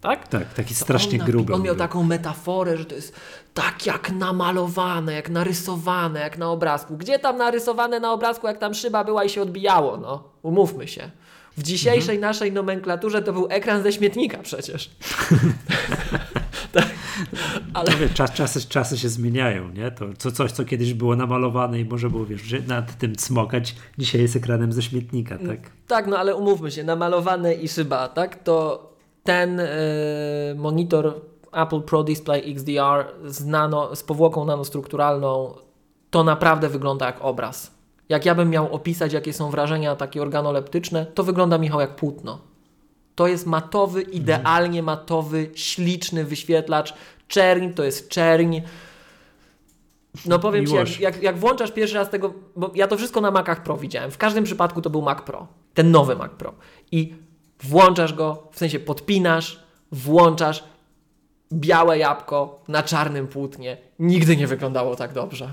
Tak? 0.00 0.28
Tak, 0.28 0.54
taki 0.54 0.74
strasznie 0.74 1.20
on, 1.20 1.26
gruby. 1.26 1.54
On 1.54 1.62
miał 1.62 1.76
taką 1.76 2.02
metaforę, 2.02 2.76
że 2.76 2.84
to 2.84 2.94
jest 2.94 3.16
tak 3.54 3.86
jak 3.86 4.10
namalowane, 4.10 5.12
jak 5.12 5.30
narysowane, 5.30 6.20
jak 6.20 6.38
na 6.38 6.50
obrazku. 6.50 6.96
Gdzie 6.96 7.18
tam 7.18 7.36
narysowane 7.36 8.00
na 8.00 8.12
obrazku, 8.12 8.46
jak 8.46 8.58
tam 8.58 8.74
szyba 8.74 9.04
była 9.04 9.24
i 9.24 9.28
się 9.28 9.42
odbijało, 9.42 9.96
no? 9.96 10.22
Umówmy 10.42 10.88
się. 10.88 11.10
W 11.56 11.62
dzisiejszej 11.62 12.16
mhm. 12.16 12.20
naszej 12.20 12.52
nomenklaturze 12.52 13.22
to 13.22 13.32
był 13.32 13.46
ekran 13.50 13.82
ze 13.82 13.92
śmietnika 13.92 14.38
przecież. 14.38 14.90
tak. 16.72 16.86
Ale... 17.74 17.96
Wie, 17.96 18.08
czas, 18.08 18.32
czasy, 18.32 18.68
czasy 18.68 18.98
się 18.98 19.08
zmieniają, 19.08 19.68
nie? 19.68 19.90
To 19.90 20.06
co, 20.18 20.32
coś, 20.32 20.52
co 20.52 20.64
kiedyś 20.64 20.94
było 20.94 21.16
namalowane 21.16 21.80
i 21.80 21.84
może 21.84 22.10
było 22.10 22.26
wiesz, 22.26 22.54
nad 22.66 22.98
tym 22.98 23.16
cmokać, 23.16 23.74
dzisiaj 23.98 24.20
jest 24.20 24.36
ekranem 24.36 24.72
ze 24.72 24.82
śmietnika, 24.82 25.38
tak? 25.38 25.60
Tak, 25.86 26.06
no 26.06 26.18
ale 26.18 26.36
umówmy 26.36 26.70
się, 26.70 26.84
namalowane 26.84 27.54
i 27.54 27.68
szyba, 27.68 28.08
tak? 28.08 28.42
To 28.42 28.90
ten 29.22 29.58
yy, 29.58 30.54
monitor 30.54 31.20
Apple 31.52 31.82
Pro 31.82 32.02
Display 32.02 32.52
XDR 32.52 33.04
z, 33.24 33.44
nano, 33.46 33.96
z 33.96 34.02
powłoką 34.02 34.44
nanostrukturalną 34.44 35.54
to 36.10 36.24
naprawdę 36.24 36.68
wygląda 36.68 37.06
jak 37.06 37.16
obraz. 37.20 37.79
Jak 38.10 38.26
ja 38.26 38.34
bym 38.34 38.50
miał 38.50 38.74
opisać, 38.74 39.12
jakie 39.12 39.32
są 39.32 39.50
wrażenia 39.50 39.96
takie 39.96 40.22
organoleptyczne, 40.22 41.06
to 41.06 41.24
wygląda 41.24 41.58
Michał 41.58 41.80
jak 41.80 41.96
płótno. 41.96 42.38
To 43.14 43.26
jest 43.26 43.46
matowy, 43.46 44.02
idealnie 44.02 44.82
matowy, 44.82 45.50
śliczny 45.54 46.24
wyświetlacz. 46.24 46.94
Czerń 47.28 47.68
to 47.72 47.84
jest 47.84 48.08
czerń. 48.08 48.60
No 50.26 50.38
powiem 50.38 50.66
Ci, 50.66 50.74
jak, 50.74 51.00
jak, 51.00 51.22
jak, 51.22 51.38
włączasz 51.38 51.72
pierwszy 51.72 51.94
raz 51.94 52.10
tego, 52.10 52.34
bo 52.56 52.72
ja 52.74 52.88
to 52.88 52.96
wszystko 52.96 53.20
na 53.20 53.30
Macach 53.30 53.62
Pro 53.62 53.76
widziałem. 53.76 54.10
W 54.10 54.18
każdym 54.18 54.44
przypadku 54.44 54.82
to 54.82 54.90
był 54.90 55.02
Mac 55.02 55.22
Pro. 55.22 55.46
Ten 55.74 55.90
nowy 55.90 56.16
Mac 56.16 56.32
Pro. 56.32 56.54
I 56.92 57.14
włączasz 57.62 58.12
go, 58.12 58.48
w 58.52 58.58
sensie 58.58 58.80
podpinasz, 58.80 59.62
włączasz 59.92 60.64
białe 61.52 61.98
jabłko 61.98 62.62
na 62.68 62.82
czarnym 62.82 63.28
płótnie. 63.28 63.76
Nigdy 63.98 64.36
nie 64.36 64.46
wyglądało 64.46 64.96
tak 64.96 65.12
dobrze. 65.12 65.52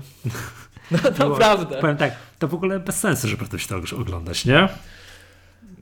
No 0.90 0.98
naprawdę. 1.28 1.80
Powiem 1.80 1.96
tak, 1.96 2.12
to 2.38 2.48
w 2.48 2.54
ogóle 2.54 2.80
bez 2.80 3.00
sensu, 3.00 3.28
żeby 3.28 3.48
to 3.48 3.58
się 3.58 3.68
to 3.68 3.96
oglądać, 3.96 4.44
nie? 4.44 4.68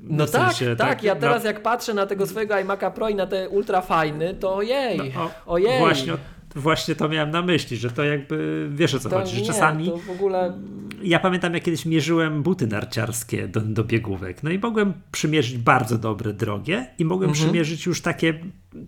No 0.01 0.27
tak, 0.27 0.42
sensie, 0.42 0.77
tak, 0.77 0.88
tak, 0.88 1.03
ja 1.03 1.16
teraz 1.16 1.42
no, 1.42 1.51
jak 1.51 1.62
patrzę 1.62 1.95
na 1.95 2.07
tego 2.07 2.27
swojego 2.27 2.55
iMac'a 2.55 2.92
Pro 2.92 3.09
i 3.09 3.14
na 3.14 3.27
te 3.27 3.49
ultra 3.49 3.81
fajny, 3.81 4.35
to 4.35 4.57
ojej, 4.57 4.99
no, 5.14 5.23
o, 5.25 5.31
ojej. 5.47 5.79
Właśnie, 5.79 6.12
właśnie 6.55 6.95
to 6.95 7.09
miałem 7.09 7.31
na 7.31 7.42
myśli, 7.42 7.77
że 7.77 7.90
to 7.90 8.05
jakby, 8.05 8.69
wiesz 8.71 8.95
o 8.95 8.99
co 8.99 9.09
to 9.09 9.19
chodzi, 9.19 9.35
że 9.35 9.40
nie, 9.40 9.47
czasami... 9.47 9.90
To 9.90 9.97
w 9.97 10.11
ogóle... 10.11 10.59
Ja 11.03 11.19
pamiętam, 11.19 11.55
jak 11.55 11.62
kiedyś 11.62 11.87
mierzyłem 11.87 12.42
buty 12.42 12.66
narciarskie 12.66 13.49
do, 13.49 13.61
do 13.61 13.85
biegówek, 13.85 14.42
no 14.42 14.51
i 14.51 14.59
mogłem 14.59 14.92
przymierzyć 15.12 15.59
bardzo 15.59 15.99
dobre, 15.99 16.33
drogie 16.33 16.87
i 16.99 17.05
mogłem 17.05 17.31
mhm. 17.31 17.47
przymierzyć 17.47 17.87
już 17.87 18.03
takie, 18.03 18.40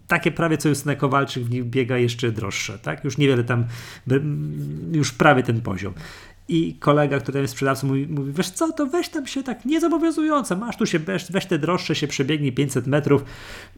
takie 0.06 0.30
prawie 0.30 0.58
co 0.58 0.68
Justyna 0.68 0.94
Kowalczyk 0.94 1.44
w 1.44 1.50
nich 1.50 1.64
biega 1.64 1.98
jeszcze 1.98 2.32
droższe, 2.32 2.78
tak? 2.78 3.04
Już 3.04 3.18
niewiele 3.18 3.44
tam, 3.44 3.64
już 4.92 5.12
prawie 5.12 5.42
ten 5.42 5.60
poziom. 5.60 5.94
I 6.48 6.74
kolega, 6.74 7.20
który 7.20 7.40
jest 7.40 7.52
sprzedawcą, 7.52 7.86
mówi, 7.86 8.06
mówi, 8.06 8.32
wiesz 8.32 8.50
co, 8.50 8.72
to 8.72 8.86
weź 8.86 9.08
tam 9.08 9.26
się 9.26 9.42
tak 9.42 9.64
niezobowiązująco, 9.64 10.56
masz 10.56 10.76
tu 10.76 10.86
się, 10.86 10.98
weź, 10.98 11.32
weź 11.32 11.46
te 11.46 11.58
droższe, 11.58 11.94
się 11.94 12.08
przebiegnij 12.08 12.52
500 12.52 12.86
metrów, 12.86 13.24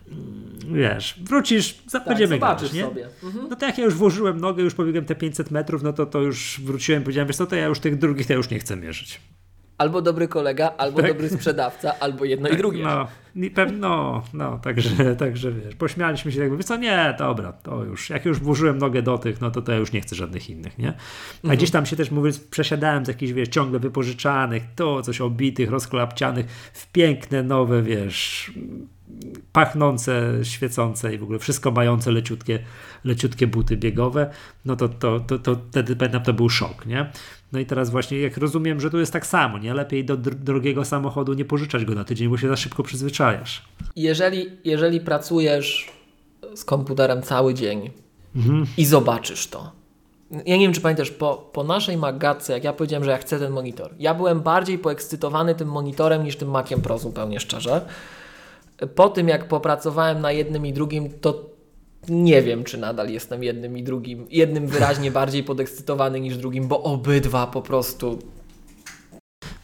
mm, 0.09 0.75
wiesz, 0.75 1.21
wrócisz, 1.23 1.83
tak, 1.93 2.05
będziemy 2.05 2.39
grać, 2.39 2.73
nie? 2.73 2.83
Sobie. 2.83 3.09
Mhm. 3.23 3.49
No 3.51 3.57
to 3.57 3.67
jak 3.67 3.79
ja 3.79 3.85
już 3.85 3.95
włożyłem 3.95 4.41
nogę, 4.41 4.63
już 4.63 4.75
pobiegłem 4.75 5.05
te 5.05 5.15
500 5.15 5.51
metrów, 5.51 5.83
no 5.83 5.93
to, 5.93 6.07
to 6.07 6.21
już 6.21 6.61
wróciłem, 6.65 7.03
powiedziałem, 7.03 7.29
wiesz 7.29 7.37
co, 7.37 7.47
to 7.47 7.57
ja 7.57 7.67
już 7.67 7.81
tych 7.81 7.99
drugich 7.99 8.27
to 8.27 8.33
ja 8.33 8.37
już 8.37 8.51
nie 8.51 8.59
chcę 8.59 8.77
mierzyć 8.77 9.21
albo 9.81 10.03
dobry 10.03 10.29
kolega, 10.29 10.73
albo 10.79 11.01
tak? 11.01 11.11
dobry 11.11 11.29
sprzedawca, 11.29 11.99
albo 12.01 12.25
jedno 12.25 12.49
tak, 12.49 12.55
i 12.55 12.59
drugie. 12.59 12.83
No, 12.83 13.07
no, 13.73 14.23
no, 14.35 14.59
także, 14.59 15.17
także 15.17 15.53
wiesz, 15.53 15.75
pośmialiśmy 15.75 16.33
się, 16.33 16.41
jakby, 16.41 16.57
wiesz 16.57 16.67
co, 16.67 16.77
nie, 16.77 17.15
dobra, 17.19 17.53
to 17.53 17.85
już, 17.85 18.11
jak 18.11 18.25
już 18.25 18.41
włożyłem 18.41 18.79
nogę 18.79 19.03
do 19.03 19.19
tych, 19.19 19.41
no 19.41 19.51
to, 19.51 19.63
to 19.63 19.73
ja 19.73 19.79
już 19.79 19.93
nie 19.93 20.01
chcę 20.01 20.17
żadnych 20.17 20.51
innych, 20.51 20.79
nie? 20.79 20.89
A 20.89 21.37
mhm. 21.43 21.57
gdzieś 21.57 21.71
tam 21.71 21.87
się 21.87 21.97
też, 21.97 22.11
mówię, 22.11 22.31
przesiadałem 22.51 23.05
z 23.05 23.09
jakichś, 23.09 23.33
wiesz, 23.33 23.49
ciągle 23.49 23.79
wypożyczanych, 23.79 24.63
to 24.77 25.03
coś 25.03 25.21
obitych, 25.21 25.71
rozklapcianych, 25.71 26.47
w 26.73 26.93
piękne, 26.93 27.43
nowe, 27.43 27.83
wiesz, 27.83 28.53
pachnące, 29.53 30.33
świecące 30.43 31.15
i 31.15 31.19
w 31.19 31.23
ogóle 31.23 31.39
wszystko 31.39 31.71
mające 31.71 32.11
leciutkie, 32.11 32.59
leciutkie 33.05 33.47
buty 33.47 33.77
biegowe, 33.77 34.31
no 34.65 34.77
to, 34.77 34.89
to, 34.89 35.21
to, 35.21 35.39
to 35.39 35.57
wtedy 35.71 35.97
pamiętam, 35.97 36.23
to 36.23 36.33
był 36.33 36.49
szok, 36.49 36.87
nie? 36.87 37.11
No 37.53 37.59
i 37.59 37.67
teraz 37.67 37.91
właśnie, 37.91 38.19
jak 38.19 38.37
rozumiem, 38.37 38.81
że 38.81 38.91
tu 38.91 38.99
jest 38.99 39.13
tak 39.13 39.27
samo, 39.27 39.59
nie? 39.59 39.75
Lepiej 39.75 40.05
do 40.05 40.17
drogiego 40.17 40.85
samochodu 40.85 41.35
nie 41.35 41.45
pożyczać 41.45 41.85
go 41.85 41.95
na 41.95 42.05
tydzień, 42.05 42.29
bo 42.29 42.39
się 42.39 42.49
za 42.49 42.57
szybko 42.57 42.83
przyzwyczajasz. 42.83 43.65
Jeżeli, 43.97 44.47
jeżeli 44.65 45.01
pracujesz 45.01 45.93
z 46.55 46.65
komputerem 46.65 47.23
cały 47.23 47.55
dzień 47.55 47.91
mhm. 48.37 48.67
i 48.77 48.85
zobaczysz 48.85 49.47
to, 49.47 49.73
ja 50.31 50.57
nie 50.57 50.65
wiem, 50.65 50.73
czy 50.73 50.81
pamiętasz, 50.81 51.11
po, 51.11 51.51
po 51.53 51.65
naszej 51.65 51.97
Magatce, 51.97 52.53
jak 52.53 52.65
ja 52.65 52.73
powiedziałem, 52.73 53.05
że 53.05 53.11
ja 53.11 53.19
chcę 53.19 53.39
ten 53.39 53.53
monitor, 53.53 53.95
ja 53.99 54.15
byłem 54.15 54.41
bardziej 54.41 54.79
poekscytowany 54.79 55.55
tym 55.55 55.69
monitorem 55.69 56.25
niż 56.25 56.37
tym 56.37 56.51
Maciem 56.51 56.81
Pro, 56.81 56.99
zupełnie 56.99 57.41
szczerze. 57.41 57.87
Po 58.95 59.09
tym, 59.09 59.29
jak 59.29 59.49
popracowałem 59.49 60.21
na 60.21 60.33
jednym 60.33 60.67
i 60.67 60.73
drugim, 60.73 61.11
to 61.21 61.51
nie 62.09 62.43
wiem, 62.43 62.65
czy 62.65 62.79
nadal 62.79 63.09
jestem 63.09 63.43
jednym 63.45 63.79
i 63.79 63.83
drugim, 63.83 64.27
jednym 64.31 64.67
wyraźnie 64.67 65.11
bardziej 65.21 65.45
podekscytowany 65.45 66.21
niż 66.21 66.37
drugim, 66.37 66.69
bo 66.69 66.83
obydwa 66.83 67.47
po 67.47 67.63
prostu. 67.63 68.19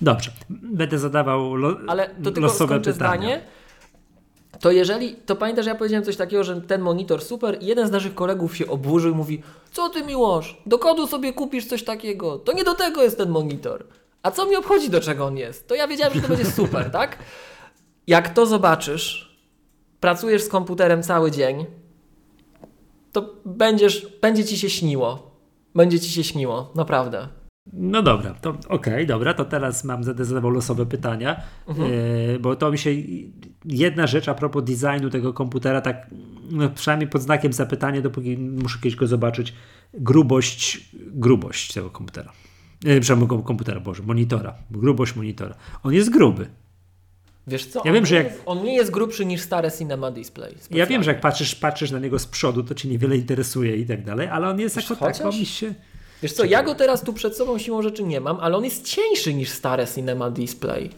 Dobrze, 0.00 0.30
będę 0.50 0.98
zadawał 0.98 1.54
lo 1.54 1.76
Ale 1.86 2.08
to 2.08 2.22
tylko 2.24 2.40
losowe 2.40 2.80
pytania. 2.80 2.92
Zdanie. 2.94 3.40
To 4.60 4.70
jeżeli, 4.70 5.14
to 5.14 5.36
pamiętasz, 5.36 5.66
ja 5.66 5.74
powiedziałem 5.74 6.04
coś 6.04 6.16
takiego, 6.16 6.44
że 6.44 6.60
ten 6.60 6.80
monitor 6.80 7.22
super 7.22 7.58
i 7.62 7.66
jeden 7.66 7.88
z 7.88 7.90
naszych 7.90 8.14
kolegów 8.14 8.56
się 8.56 8.66
oburzył 8.66 9.12
i 9.12 9.14
mówi, 9.14 9.42
co 9.72 9.88
ty 9.88 10.04
Miłosz, 10.04 10.62
do 10.66 10.78
kodu 10.78 11.06
sobie 11.06 11.32
kupisz 11.32 11.66
coś 11.66 11.84
takiego, 11.84 12.38
to 12.38 12.52
nie 12.52 12.64
do 12.64 12.74
tego 12.74 13.02
jest 13.02 13.18
ten 13.18 13.30
monitor. 13.30 13.86
A 14.22 14.30
co 14.30 14.46
mi 14.46 14.56
obchodzi, 14.56 14.90
do 14.90 15.00
czego 15.00 15.26
on 15.26 15.36
jest? 15.36 15.68
To 15.68 15.74
ja 15.74 15.88
wiedziałem, 15.88 16.14
że 16.14 16.20
to 16.20 16.28
będzie 16.28 16.44
super, 16.44 16.90
tak? 17.00 17.18
Jak 18.06 18.34
to 18.34 18.46
zobaczysz, 18.46 19.36
pracujesz 20.00 20.42
z 20.42 20.48
komputerem 20.48 21.02
cały 21.02 21.30
dzień, 21.30 21.66
to 23.16 23.34
będziesz, 23.46 24.06
będzie 24.22 24.44
ci 24.44 24.58
się 24.58 24.70
śniło. 24.70 25.40
Będzie 25.74 26.00
ci 26.00 26.10
się 26.10 26.24
śniło, 26.24 26.72
naprawdę. 26.74 27.28
No 27.72 28.02
dobra, 28.02 28.34
to 28.34 28.50
okej, 28.50 28.66
okay, 28.68 29.06
dobra, 29.06 29.34
to 29.34 29.44
teraz 29.44 29.84
mam 29.84 30.04
zadawał 30.04 30.50
losowe 30.50 30.86
pytania, 30.86 31.40
mhm. 31.68 31.90
yy, 31.90 32.38
bo 32.40 32.56
to 32.56 32.72
mi 32.72 32.78
się 32.78 32.90
jedna 33.64 34.06
rzecz 34.06 34.28
a 34.28 34.34
propos 34.34 34.64
designu 34.64 35.10
tego 35.10 35.32
komputera, 35.32 35.80
tak 35.80 36.10
no, 36.50 36.70
przynajmniej 36.70 37.10
pod 37.10 37.22
znakiem 37.22 37.52
zapytania, 37.52 38.02
dopóki 38.02 38.38
muszę 38.38 38.78
kiedyś 38.78 38.96
go 38.96 39.06
zobaczyć, 39.06 39.54
grubość, 39.94 40.90
grubość 40.94 41.72
tego 41.72 41.90
komputera. 41.90 42.32
Yy, 42.84 43.00
przepraszam, 43.00 43.42
komputera, 43.42 43.80
Boże, 43.80 44.02
monitora, 44.02 44.54
grubość 44.70 45.16
monitora. 45.16 45.54
On 45.82 45.92
jest 45.92 46.10
gruby. 46.10 46.46
Wiesz 47.46 47.66
co? 47.66 47.82
Ja 47.84 47.92
wiem, 47.92 48.06
że 48.06 48.14
jak... 48.14 48.32
on 48.46 48.64
nie 48.64 48.74
jest 48.74 48.90
grubszy 48.90 49.26
niż 49.26 49.40
stare 49.40 49.72
Cinema 49.72 50.10
Display. 50.10 50.50
Specjalnie. 50.50 50.78
Ja 50.78 50.86
wiem, 50.86 51.02
że 51.02 51.10
jak 51.10 51.20
patrzysz, 51.20 51.54
patrzysz 51.54 51.90
na 51.90 51.98
niego 51.98 52.18
z 52.18 52.26
przodu, 52.26 52.62
to 52.62 52.74
cię 52.74 52.88
niewiele 52.88 53.16
interesuje 53.16 53.76
i 53.76 53.86
tak 53.86 54.04
dalej, 54.04 54.28
ale 54.28 54.48
on 54.48 54.60
jest 54.60 54.76
Wiesz, 54.76 54.90
jako 54.90 55.12
tak, 55.12 55.24
mi 55.24 55.46
się... 55.46 55.74
Wiesz 56.22 56.32
co, 56.32 56.44
ja 56.44 56.62
go 56.62 56.74
teraz 56.74 57.02
tu 57.02 57.12
przed 57.12 57.36
sobą 57.36 57.58
siłą 57.58 57.82
rzeczy 57.82 58.04
nie 58.04 58.20
mam, 58.20 58.40
ale 58.40 58.56
on 58.56 58.64
jest 58.64 58.84
cieńszy 58.84 59.34
niż 59.34 59.48
stare 59.48 59.86
Cinema 59.94 60.30
Display. 60.30 60.90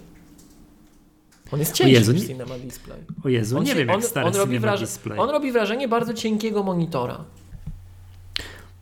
On 1.53 1.59
jest 1.61 1.73
cieńszy 1.73 1.93
Jezu, 1.93 2.13
niż 2.13 2.27
Cinema 2.27 2.59
Display. 2.59 2.99
O 3.25 3.29
Jezu, 3.29 3.59
on 3.59 3.65
nie 3.65 3.71
się, 3.71 3.77
wiem 3.77 3.89
jak 3.89 4.05
stare 4.05 4.27
on 4.27 4.33
Cinema 4.33 4.59
wraż... 4.59 4.81
Display. 4.81 5.19
On 5.19 5.31
robi 5.31 5.53
wrażenie 5.53 5.89
bardzo 5.89 6.15
cienkiego 6.15 6.63
monitora. 6.63 7.25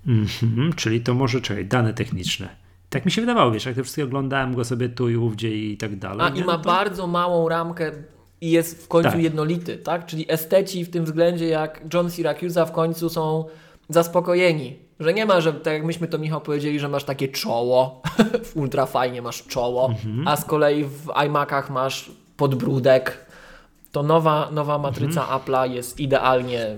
Mhm, 0.07 0.73
czyli 0.73 1.01
to 1.01 1.15
może, 1.15 1.41
czekaj, 1.41 1.67
dane 1.67 1.95
techniczne. 1.95 2.66
Tak 2.97 3.05
mi 3.05 3.11
się 3.11 3.21
wydawało, 3.21 3.51
wiesz, 3.51 3.67
jak 3.67 3.77
to 3.77 3.83
wszystko 3.83 4.03
oglądałem 4.03 4.55
go 4.55 4.65
sobie 4.65 4.89
tu 4.89 5.09
i 5.09 5.17
ówdzie 5.17 5.57
i 5.57 5.77
tak 5.77 5.97
dalej. 5.97 6.27
A 6.27 6.29
nie? 6.29 6.41
i 6.41 6.45
ma 6.45 6.53
no 6.53 6.59
to... 6.59 6.65
bardzo 6.65 7.07
małą 7.07 7.49
ramkę 7.49 7.93
i 8.41 8.51
jest 8.51 8.85
w 8.85 8.89
końcu 8.89 9.11
tak. 9.11 9.23
jednolity, 9.23 9.79
tak? 9.79 10.07
Czyli 10.07 10.33
esteci 10.33 10.85
w 10.85 10.91
tym 10.91 11.05
względzie 11.05 11.47
jak 11.47 11.81
John 11.95 12.11
Syracuse 12.11 12.67
w 12.67 12.73
końcu 12.73 13.09
są 13.09 13.45
zaspokojeni. 13.89 14.77
Że 15.01 15.15
nie 15.15 15.27
ma, 15.27 15.41
że 15.41 15.53
tak 15.53 15.75
jak 15.75 15.85
myśmy 15.85 16.09
to 16.09 16.19
Michał 16.19 16.41
powiedzieli, 16.41 16.81
że 16.81 16.89
masz 16.89 17.05
takie 17.05 17.29
czoło, 17.29 18.03
ultra 18.55 18.87
fajnie 18.87 19.23
masz 19.23 19.43
czoło, 19.43 19.89
mhm. 19.89 20.29
a 20.29 20.37
z 20.37 20.45
kolei 20.45 20.85
w 20.85 21.07
iMacach 21.27 21.71
masz 21.71 22.11
podbródek, 22.37 23.27
to 23.93 24.03
nowa, 24.03 24.51
nowa 24.51 24.79
matryca 24.79 25.21
mhm. 25.21 25.41
Apple'a 25.41 25.71
jest 25.71 26.01
idealnie 26.01 26.77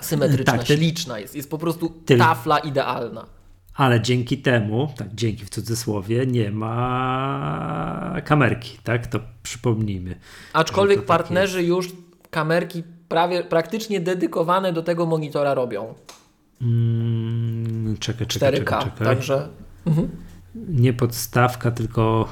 symetryczna, 0.00 0.58
tak, 0.58 0.66
śliczna 0.66 1.18
jest. 1.18 1.36
Jest 1.36 1.50
po 1.50 1.58
prostu 1.58 1.92
ty... 2.06 2.18
tafla 2.18 2.58
idealna. 2.58 3.39
Ale 3.74 4.00
dzięki 4.00 4.38
temu, 4.38 4.92
tak 4.96 5.14
dzięki 5.14 5.44
w 5.44 5.50
cudzysłowie, 5.50 6.26
nie 6.26 6.50
ma 6.50 8.16
kamerki, 8.24 8.78
tak? 8.84 9.06
To 9.06 9.20
przypomnijmy. 9.42 10.14
Aczkolwiek 10.52 11.04
partnerzy 11.04 11.58
jest... 11.58 11.68
już 11.68 11.88
kamerki 12.30 12.82
prawie, 13.08 13.44
praktycznie 13.44 14.00
dedykowane 14.00 14.72
do 14.72 14.82
tego 14.82 15.06
monitora 15.06 15.54
robią. 15.54 15.94
Mm, 16.62 17.96
czekaj, 17.98 18.26
czekaj, 18.26 18.52
4K, 18.52 18.56
czekaj, 18.58 18.84
czekaj. 18.84 19.06
Także. 19.06 19.48
Mhm. 19.86 20.08
Nie 20.54 20.92
podstawka, 20.92 21.70
tylko 21.70 22.28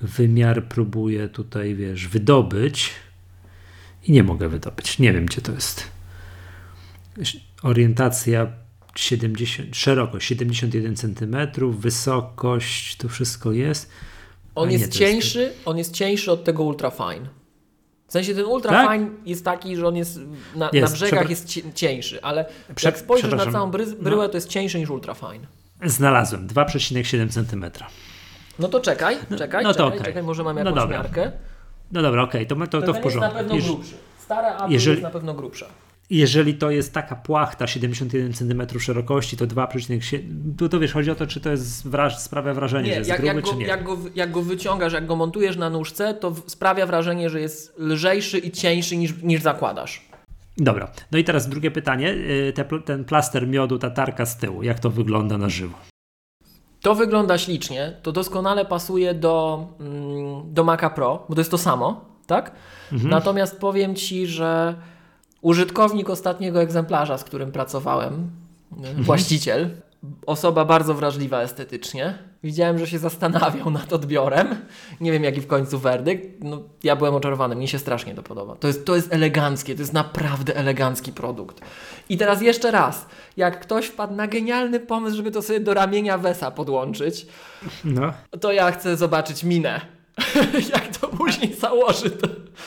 wymiar 0.00 0.64
próbuję 0.68 1.28
tutaj, 1.28 1.74
wiesz, 1.74 2.08
wydobyć 2.08 2.90
i 4.04 4.12
nie 4.12 4.22
mogę 4.22 4.48
wydobyć. 4.48 4.98
Nie 4.98 5.12
wiem, 5.12 5.26
gdzie 5.26 5.40
to 5.40 5.52
jest. 5.52 5.90
Orientacja 7.62 8.46
70, 8.94 9.76
szerokość 9.76 10.28
71 10.28 10.96
cm, 10.96 11.36
wysokość, 11.70 12.96
to 12.96 13.08
wszystko 13.08 13.52
jest. 13.52 13.90
On 14.54 14.68
nie, 14.68 14.76
jest 14.76 14.92
cieńszy, 14.92 15.40
jest... 15.40 15.56
on 15.64 15.78
jest 15.78 15.94
cieńszy 15.94 16.32
od 16.32 16.44
tego 16.44 16.62
ultrafine. 16.62 17.28
W 18.06 18.12
sensie 18.12 18.34
ten 18.34 18.44
ultrafine 18.44 19.06
tak? 19.06 19.26
jest 19.26 19.44
taki, 19.44 19.76
że 19.76 19.88
on 19.88 19.96
jest 19.96 20.20
na, 20.56 20.70
jest. 20.72 20.92
na 20.92 20.96
brzegach 20.96 21.30
jest 21.30 21.60
cieńszy, 21.74 22.22
ale 22.22 22.44
Prze 22.74 22.88
jak 22.88 22.98
spojrzysz 22.98 23.32
na 23.32 23.52
całą 23.52 23.70
bry 23.70 23.86
bryłę, 23.86 24.24
no. 24.24 24.28
to 24.28 24.36
jest 24.36 24.48
cieńszy 24.48 24.78
niż 24.78 24.90
ultrafine. 24.90 25.46
Znalazłem 25.84 26.48
2,7 26.48 27.28
cm. 27.28 27.64
No 28.58 28.68
to 28.68 28.80
czekaj, 28.80 29.16
no, 29.30 29.38
czekaj, 29.38 29.64
no 29.64 29.74
to 29.74 29.74
czekaj, 29.74 29.98
okay. 29.98 30.06
czekaj, 30.06 30.22
może 30.22 30.44
mam 30.44 30.56
no 30.56 30.60
jakąś 30.60 30.82
no 30.82 30.88
miarkę. 30.88 31.32
No 31.92 32.02
dobra, 32.02 32.22
okej, 32.22 32.46
okay, 32.46 32.66
to, 32.66 32.80
to, 32.80 32.86
to 32.86 32.94
w 32.94 33.00
porządku. 33.00 33.38
jest 33.38 33.50
na 33.50 33.56
pewno 33.56 33.66
grubszy. 33.66 33.94
Stara 34.18 34.56
Apple 34.56 34.72
Jeżeli... 34.72 34.96
jest 34.96 35.02
na 35.02 35.10
pewno 35.10 35.34
grubsza 35.34 35.66
jeżeli 36.18 36.54
to 36.54 36.70
jest 36.70 36.94
taka 36.94 37.16
płachta 37.16 37.66
71 37.66 38.32
cm 38.32 38.80
szerokości, 38.80 39.36
to 39.36 39.46
2,7. 39.46 40.20
To, 40.58 40.68
to 40.68 40.80
wiesz, 40.80 40.92
chodzi 40.92 41.10
o 41.10 41.14
to, 41.14 41.26
czy 41.26 41.40
to 41.40 41.50
jest 41.50 41.88
wraż, 41.88 42.18
sprawia 42.18 42.54
wrażenie, 42.54 42.88
nie, 42.88 42.92
że 42.92 42.98
jest 42.98 43.10
jak, 43.10 43.20
gruby, 43.20 43.34
jak 43.34 43.44
go, 43.44 43.50
czy 43.50 43.56
nie. 43.56 43.66
Jak 43.66 43.82
go, 43.84 43.98
jak 44.14 44.30
go 44.30 44.42
wyciągasz, 44.42 44.92
jak 44.92 45.06
go 45.06 45.16
montujesz 45.16 45.56
na 45.56 45.70
nóżce, 45.70 46.14
to 46.14 46.34
sprawia 46.46 46.86
wrażenie, 46.86 47.30
że 47.30 47.40
jest 47.40 47.78
lżejszy 47.78 48.38
i 48.38 48.50
cieńszy 48.50 48.96
niż, 48.96 49.22
niż 49.22 49.42
zakładasz. 49.42 50.08
Dobra, 50.56 50.90
no 51.12 51.18
i 51.18 51.24
teraz 51.24 51.48
drugie 51.48 51.70
pytanie. 51.70 52.10
Y, 52.10 52.52
te, 52.54 52.64
ten 52.84 53.04
plaster 53.04 53.48
miodu, 53.48 53.78
ta 53.78 53.90
tarka 53.90 54.26
z 54.26 54.36
tyłu, 54.36 54.62
jak 54.62 54.80
to 54.80 54.90
wygląda 54.90 55.38
na 55.38 55.48
żywo? 55.48 55.74
To 56.80 56.94
wygląda 56.94 57.38
ślicznie, 57.38 57.96
to 58.02 58.12
doskonale 58.12 58.64
pasuje 58.64 59.14
do, 59.14 59.66
mm, 59.80 60.54
do 60.54 60.64
Maca 60.64 60.90
Pro, 60.90 61.26
bo 61.28 61.34
to 61.34 61.40
jest 61.40 61.50
to 61.50 61.58
samo, 61.58 62.04
tak? 62.26 62.52
Mhm. 62.92 63.10
Natomiast 63.10 63.60
powiem 63.60 63.94
Ci, 63.94 64.26
że 64.26 64.74
Użytkownik 65.42 66.10
ostatniego 66.10 66.62
egzemplarza, 66.62 67.18
z 67.18 67.24
którym 67.24 67.52
pracowałem, 67.52 68.30
mhm. 68.76 69.02
właściciel, 69.02 69.70
osoba 70.26 70.64
bardzo 70.64 70.94
wrażliwa 70.94 71.42
estetycznie. 71.42 72.18
Widziałem, 72.44 72.78
że 72.78 72.86
się 72.86 72.98
zastanawiał 72.98 73.70
nad 73.70 73.92
odbiorem. 73.92 74.56
Nie 75.00 75.12
wiem, 75.12 75.24
jaki 75.24 75.40
w 75.40 75.46
końcu 75.46 75.78
werdykt. 75.78 76.44
No, 76.44 76.62
ja 76.82 76.96
byłem 76.96 77.14
oczarowany, 77.14 77.56
mnie 77.56 77.68
się 77.68 77.78
strasznie 77.78 78.14
to 78.14 78.22
podoba. 78.22 78.56
To 78.56 78.68
jest, 78.68 78.84
to 78.84 78.96
jest 78.96 79.12
eleganckie, 79.12 79.74
to 79.74 79.80
jest 79.80 79.92
naprawdę 79.92 80.56
elegancki 80.56 81.12
produkt. 81.12 81.60
I 82.08 82.16
teraz 82.16 82.42
jeszcze 82.42 82.70
raz, 82.70 83.06
jak 83.36 83.60
ktoś 83.60 83.86
wpadł 83.86 84.14
na 84.14 84.26
genialny 84.26 84.80
pomysł, 84.80 85.16
żeby 85.16 85.30
to 85.30 85.42
sobie 85.42 85.60
do 85.60 85.74
ramienia 85.74 86.18
Wesa 86.18 86.50
podłączyć, 86.50 87.26
no. 87.84 88.12
to 88.40 88.52
ja 88.52 88.70
chcę 88.70 88.96
zobaczyć 88.96 89.44
minę 89.44 89.80
jak 90.74 90.96
to 90.96 91.08
później 91.08 91.54
założy. 91.54 92.10
To, 92.10 92.26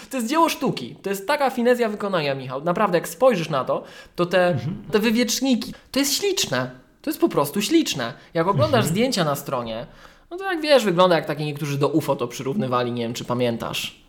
to 0.09 0.17
jest 0.17 0.29
dzieło 0.29 0.49
sztuki. 0.49 0.95
To 1.01 1.09
jest 1.09 1.27
taka 1.27 1.49
finezja 1.49 1.89
wykonania, 1.89 2.35
Michał. 2.35 2.63
Naprawdę, 2.63 2.97
jak 2.97 3.07
spojrzysz 3.07 3.49
na 3.49 3.65
to, 3.65 3.83
to 4.15 4.25
te, 4.25 4.47
mhm. 4.47 4.83
te 4.91 4.99
wywieczniki, 4.99 5.73
to 5.91 5.99
jest 5.99 6.13
śliczne. 6.13 6.71
To 7.01 7.09
jest 7.09 7.21
po 7.21 7.29
prostu 7.29 7.61
śliczne. 7.61 8.13
Jak 8.33 8.47
oglądasz 8.47 8.79
mhm. 8.79 8.93
zdjęcia 8.93 9.23
na 9.23 9.35
stronie, 9.35 9.85
no 10.31 10.37
to 10.37 10.51
jak 10.51 10.61
wiesz, 10.61 10.85
wygląda 10.85 11.15
jak 11.15 11.25
takie 11.25 11.45
niektórzy 11.45 11.77
do 11.77 11.87
UFO 11.87 12.15
to 12.15 12.27
przyrównywali, 12.27 12.91
nie 12.91 13.03
wiem 13.03 13.13
czy 13.13 13.25
pamiętasz. 13.25 14.05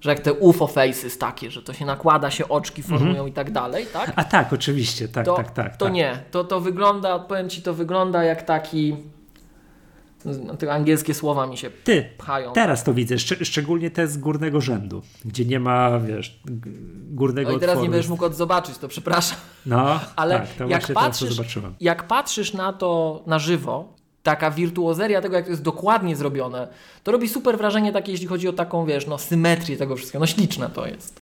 Że 0.00 0.10
jak 0.10 0.20
te 0.20 0.32
UFO 0.32 0.66
faces 0.66 1.18
takie, 1.18 1.50
że 1.50 1.62
to 1.62 1.72
się 1.72 1.84
nakłada, 1.86 2.30
się 2.30 2.48
oczki 2.48 2.82
formują 2.82 3.10
mhm. 3.10 3.28
i 3.28 3.32
tak 3.32 3.50
dalej, 3.50 3.86
tak? 3.92 4.12
A 4.16 4.24
tak, 4.24 4.52
oczywiście, 4.52 5.08
tak, 5.08 5.26
to, 5.26 5.34
tak, 5.34 5.50
tak. 5.50 5.76
To 5.76 5.84
tak. 5.84 5.94
nie, 5.94 6.18
to, 6.30 6.44
to 6.44 6.60
wygląda, 6.60 7.18
powiem 7.18 7.50
Ci, 7.50 7.62
to 7.62 7.74
wygląda 7.74 8.24
jak 8.24 8.42
taki 8.42 8.96
te 10.58 10.72
angielskie 10.72 11.14
słowa 11.14 11.46
mi 11.46 11.56
się 11.56 11.70
Ty, 11.84 12.08
pchają. 12.18 12.52
Teraz 12.52 12.84
to 12.84 12.94
widzę, 12.94 13.18
szcz 13.18 13.32
szczególnie 13.42 13.90
te 13.90 14.06
z 14.06 14.18
górnego 14.18 14.60
rzędu, 14.60 15.02
gdzie 15.24 15.44
nie 15.44 15.60
ma, 15.60 16.00
wiesz, 16.00 16.40
górnego 17.10 17.50
No 17.50 17.56
i 17.56 17.60
teraz 17.60 17.82
nie 17.82 17.90
będziesz 17.90 18.08
mógł 18.08 18.32
zobaczyć, 18.32 18.78
to 18.78 18.88
przepraszam. 18.88 19.38
No, 19.66 20.00
ale 20.16 20.38
tak, 20.38 20.48
to 20.48 20.68
jak, 20.68 20.92
patrzysz, 20.92 21.36
to 21.36 21.42
jak 21.80 22.06
patrzysz 22.06 22.52
na 22.52 22.72
to 22.72 23.22
na 23.26 23.38
żywo, 23.38 23.94
taka 24.22 24.50
wirtuozeria 24.50 25.22
tego, 25.22 25.36
jak 25.36 25.44
to 25.44 25.50
jest 25.50 25.62
dokładnie 25.62 26.16
zrobione, 26.16 26.68
to 27.02 27.12
robi 27.12 27.28
super 27.28 27.58
wrażenie 27.58 27.92
takie, 27.92 28.12
jeśli 28.12 28.26
chodzi 28.26 28.48
o 28.48 28.52
taką, 28.52 28.86
wiesz, 28.86 29.06
no 29.06 29.18
symetrię 29.18 29.76
tego 29.76 29.96
wszystkiego. 29.96 30.20
No 30.20 30.26
śliczne 30.26 30.70
to 30.70 30.86
jest. 30.86 31.18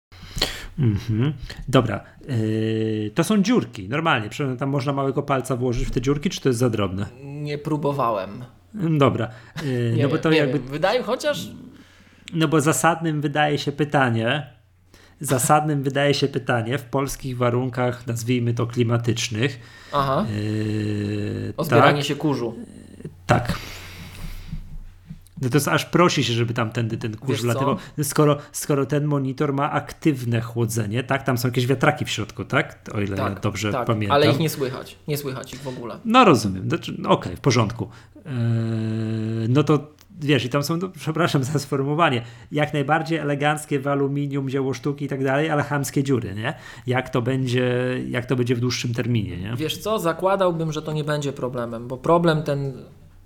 Mhm. 0.78 1.32
Dobra, 1.68 2.04
yy, 2.28 3.10
to 3.14 3.24
są 3.24 3.42
dziurki, 3.42 3.88
normalnie. 3.88 4.30
Tam 4.58 4.68
można 4.68 4.92
małego 4.92 5.22
palca 5.22 5.56
włożyć 5.56 5.88
w 5.88 5.90
te 5.90 6.00
dziurki, 6.00 6.30
czy 6.30 6.40
to 6.40 6.48
jest 6.48 6.58
za 6.58 6.70
drobne? 6.70 7.06
Nie 7.24 7.58
próbowałem. 7.58 8.44
Dobra. 8.74 9.28
Yy, 9.64 9.92
nie 9.96 10.02
no 10.02 10.08
bo 10.08 10.18
to 10.18 10.30
jakby. 10.30 10.58
Wiem. 10.58 10.68
Wydaje 10.68 11.02
chociaż. 11.02 11.48
No 12.34 12.48
bo 12.48 12.60
zasadnym 12.60 13.20
wydaje 13.20 13.58
się 13.58 13.72
pytanie. 13.72 14.46
Zasadnym 15.20 15.82
wydaje 15.88 16.14
się 16.14 16.28
pytanie 16.28 16.78
w 16.78 16.84
polskich 16.84 17.36
warunkach, 17.36 18.06
nazwijmy 18.06 18.54
to 18.54 18.66
klimatycznych. 18.66 19.60
Aha. 19.92 20.26
Yy, 20.34 21.54
o 21.56 21.64
zbieranie 21.64 21.98
tak, 21.98 22.06
się 22.06 22.16
kurzu. 22.16 22.54
Tak. 23.26 23.58
No 25.42 25.48
to 25.48 25.56
jest 25.56 25.68
aż 25.68 25.84
prosi 25.84 26.24
się, 26.24 26.32
żeby 26.32 26.54
tamtędy 26.54 26.96
ten 26.96 27.16
kurz 27.16 27.42
latywał. 27.42 27.76
Skoro, 28.02 28.38
skoro 28.52 28.86
ten 28.86 29.04
monitor 29.04 29.52
ma 29.52 29.70
aktywne 29.70 30.40
chłodzenie, 30.40 31.02
tak? 31.02 31.22
Tam 31.22 31.38
są 31.38 31.48
jakieś 31.48 31.66
wiatraki 31.66 32.04
w 32.04 32.10
środku, 32.10 32.44
tak? 32.44 32.90
O 32.94 33.00
ile 33.00 33.16
tak, 33.16 33.40
dobrze 33.40 33.72
tak, 33.72 33.86
pamiętam. 33.86 34.14
Ale 34.14 34.30
ich 34.30 34.38
nie 34.38 34.48
słychać. 34.48 34.96
Nie 35.08 35.16
słychać 35.16 35.54
ich 35.54 35.60
w 35.60 35.68
ogóle. 35.68 35.98
No 36.04 36.24
rozumiem. 36.24 36.68
Znaczy, 36.68 36.92
Okej, 36.92 37.06
okay, 37.08 37.36
w 37.36 37.40
porządku. 37.40 37.88
Eee, 38.26 38.32
no 39.48 39.62
to 39.64 39.92
wiesz, 40.20 40.44
i 40.44 40.48
tam 40.48 40.62
są, 40.62 40.76
no, 40.76 40.88
przepraszam 40.88 41.44
za 41.44 41.58
sformułowanie, 41.58 42.22
jak 42.52 42.72
najbardziej 42.72 43.18
eleganckie 43.18 43.80
w 43.80 43.88
aluminium, 43.88 44.48
dzieło 44.48 44.74
sztuki 44.74 45.04
i 45.04 45.08
tak 45.08 45.24
dalej, 45.24 45.50
ale 45.50 45.62
chamskie 45.62 46.02
dziury, 46.02 46.34
nie? 46.34 46.54
Jak 46.86 47.08
to 47.08 47.22
będzie, 47.22 47.96
jak 48.08 48.26
to 48.26 48.36
będzie 48.36 48.54
w 48.54 48.60
dłuższym 48.60 48.94
terminie, 48.94 49.36
nie? 49.36 49.56
Wiesz 49.56 49.78
co, 49.78 49.98
zakładałbym, 49.98 50.72
że 50.72 50.82
to 50.82 50.92
nie 50.92 51.04
będzie 51.04 51.32
problemem, 51.32 51.88
bo 51.88 51.96
problem 51.96 52.42
ten, 52.42 52.72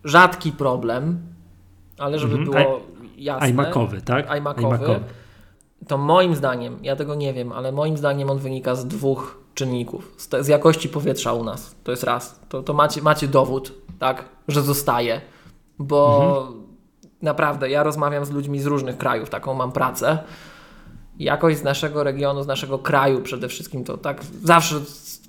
rzadki 0.04 0.52
problem, 0.52 1.18
ale 1.98 2.18
żeby 2.18 2.36
mhm. 2.36 2.50
było 2.50 2.80
jasne. 3.16 3.48
iMacowy, 3.48 4.02
tak? 4.02 4.36
iMacowy. 4.38 5.00
To 5.88 5.98
moim 5.98 6.34
zdaniem, 6.34 6.78
ja 6.82 6.96
tego 6.96 7.14
nie 7.14 7.32
wiem, 7.32 7.52
ale 7.52 7.72
moim 7.72 7.96
zdaniem 7.96 8.30
on 8.30 8.38
wynika 8.38 8.74
z 8.74 8.86
dwóch 8.86 9.38
czynników. 9.54 10.14
Z, 10.16 10.46
z 10.46 10.48
jakości 10.48 10.88
powietrza 10.88 11.32
u 11.32 11.44
nas. 11.44 11.76
To 11.84 11.90
jest 11.90 12.04
raz. 12.04 12.40
To, 12.48 12.62
to 12.62 12.72
macie, 12.74 13.02
macie 13.02 13.28
dowód, 13.28 13.72
tak, 13.98 14.24
że 14.48 14.62
zostaje. 14.62 15.20
Bo 15.78 16.24
mhm. 16.38 16.66
naprawdę, 17.22 17.70
ja 17.70 17.82
rozmawiam 17.82 18.24
z 18.24 18.30
ludźmi 18.30 18.60
z 18.60 18.66
różnych 18.66 18.98
krajów, 18.98 19.30
taką 19.30 19.54
mam 19.54 19.72
pracę. 19.72 20.18
Jakość 21.18 21.58
z 21.58 21.62
naszego 21.62 22.04
regionu, 22.04 22.42
z 22.42 22.46
naszego 22.46 22.78
kraju 22.78 23.22
przede 23.22 23.48
wszystkim 23.48 23.84
to 23.84 23.98
tak 23.98 24.24
zawsze 24.42 24.74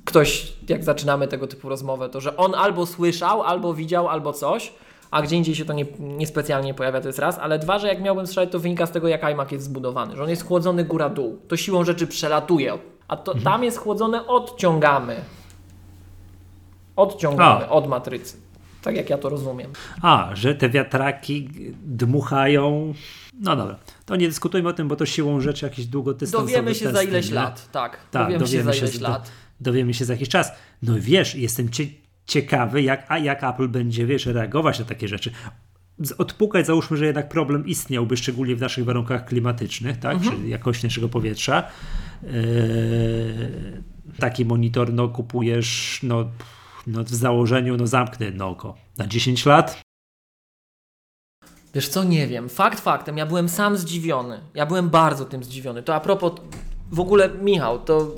ktoś, 0.06 0.54
jak 0.70 0.84
zaczynamy 0.84 1.28
tego 1.28 1.48
typu 1.48 1.70
rozmowę, 1.70 2.10
to 2.10 2.22
że 2.22 2.38
on 2.38 2.56
albo 2.56 2.86
słyszał, 2.86 3.44
albo 3.44 3.74
widział, 3.74 4.10
albo 4.10 4.34
coś, 4.34 4.74
a 5.12 5.22
gdzie 5.22 5.36
indziej 5.36 5.56
się 5.56 5.66
to 5.66 5.74
nie, 5.74 5.86
niespecjalnie 6.00 6.74
pojawia, 6.74 7.02
to 7.02 7.08
jest 7.08 7.20
raz, 7.20 7.40
ale 7.40 7.60
dwa, 7.60 7.80
że 7.80 7.88
jak 7.88 8.02
miałbym 8.02 8.28
strzelać, 8.28 8.52
to 8.52 8.60
wynika 8.60 8.86
z 8.86 8.92
tego, 8.92 9.08
jak 9.08 9.24
iMac 9.24 9.52
jest 9.52 9.66
zbudowany, 9.66 10.16
że 10.16 10.24
on 10.24 10.30
jest 10.30 10.46
chłodzony 10.46 10.84
góra-dół, 10.84 11.40
to 11.48 11.58
siłą 11.58 11.84
rzeczy 11.84 12.08
przelatuje, 12.08 12.78
a 13.08 13.18
to, 13.18 13.32
mhm. 13.32 13.44
tam 13.44 13.64
jest 13.64 13.78
chłodzone 13.78 14.28
odciągamy. 14.28 15.16
Odciągamy 16.96 17.66
a. 17.66 17.70
od 17.70 17.88
matrycy. 17.88 18.38
Tak 18.82 18.96
jak 18.96 19.10
ja 19.10 19.18
to 19.18 19.30
rozumiem. 19.30 19.72
A, 20.02 20.30
że 20.34 20.56
te 20.56 20.70
wiatraki 20.70 21.50
dmuchają. 21.84 22.94
No 23.40 23.56
dobra, 23.56 23.76
to 24.06 24.16
nie 24.16 24.28
dyskutujmy 24.28 24.70
o 24.70 24.74
tym, 24.74 24.88
bo 24.88 24.96
to 24.96 25.06
siłą 25.06 25.42
rzeczy 25.42 25.66
jakiś 25.66 25.86
długodystansowy 25.86 26.52
Dowiemy 26.52 26.76
się 26.76 26.92
za 26.92 27.04
ileś 27.04 27.30
nie? 27.30 27.36
lat, 27.36 27.72
tak. 27.72 27.98
tak 28.12 28.24
dowiemy, 28.24 28.46
dowiemy, 28.46 28.74
się 28.74 28.80
za 28.80 28.86
ileś 28.86 29.00
lat. 29.00 29.32
Dowiemy 29.60 29.94
się 29.94 30.06
za 30.06 30.14
jakiś 30.14 30.30
czas. 30.30 30.52
No 30.82 30.94
wiesz, 30.98 31.36
jestem 31.36 31.70
ciekawy, 32.28 32.82
jak, 32.82 33.06
a 33.08 33.18
jak 33.18 33.44
Apple 33.44 33.68
będzie, 33.68 34.06
wiesz, 34.06 34.26
reagować 34.26 34.80
na 34.80 34.86
takie 34.86 35.08
rzeczy. 35.08 35.32
Odpukać, 36.18 36.66
załóżmy, 36.66 36.98
że 36.98 37.06
jednak 37.06 37.30
problem 37.30 37.66
istniałby, 37.66 38.18
szczególnie 38.18 38.56
w 38.56 38.62
naszych 38.62 38.86
warunkach 38.86 39.26
klimatycznych, 39.26 39.98
tak, 39.98 40.14
mhm. 40.18 40.42
czy 40.42 40.48
jakości 40.48 40.86
naszego 40.86 41.10
powietrza. 41.10 41.64
Yy, 42.24 43.84
taki 44.20 44.46
monitor, 44.46 44.94
no, 44.94 45.10
kupujesz, 45.10 46.00
no, 46.04 46.30
no, 46.88 47.04
w 47.04 47.10
założeniu, 47.10 47.78
no, 47.78 47.88
zamknę 47.88 48.26
jedno 48.26 48.50
oko 48.50 48.78
na 48.98 49.08
10 49.08 49.46
lat. 49.46 49.82
Wiesz 51.74 51.88
co, 51.88 52.04
nie 52.04 52.28
wiem. 52.28 52.50
Fakt 52.50 52.80
faktem, 52.80 53.18
ja 53.18 53.26
byłem 53.26 53.50
sam 53.50 53.78
zdziwiony. 53.78 54.40
Ja 54.54 54.66
byłem 54.66 54.90
bardzo 54.90 55.26
tym 55.26 55.44
zdziwiony. 55.44 55.84
To 55.84 55.96
a 55.96 56.00
propos, 56.00 56.32
w 56.92 57.00
ogóle 57.00 57.30
Michał, 57.30 57.80
to 57.80 58.16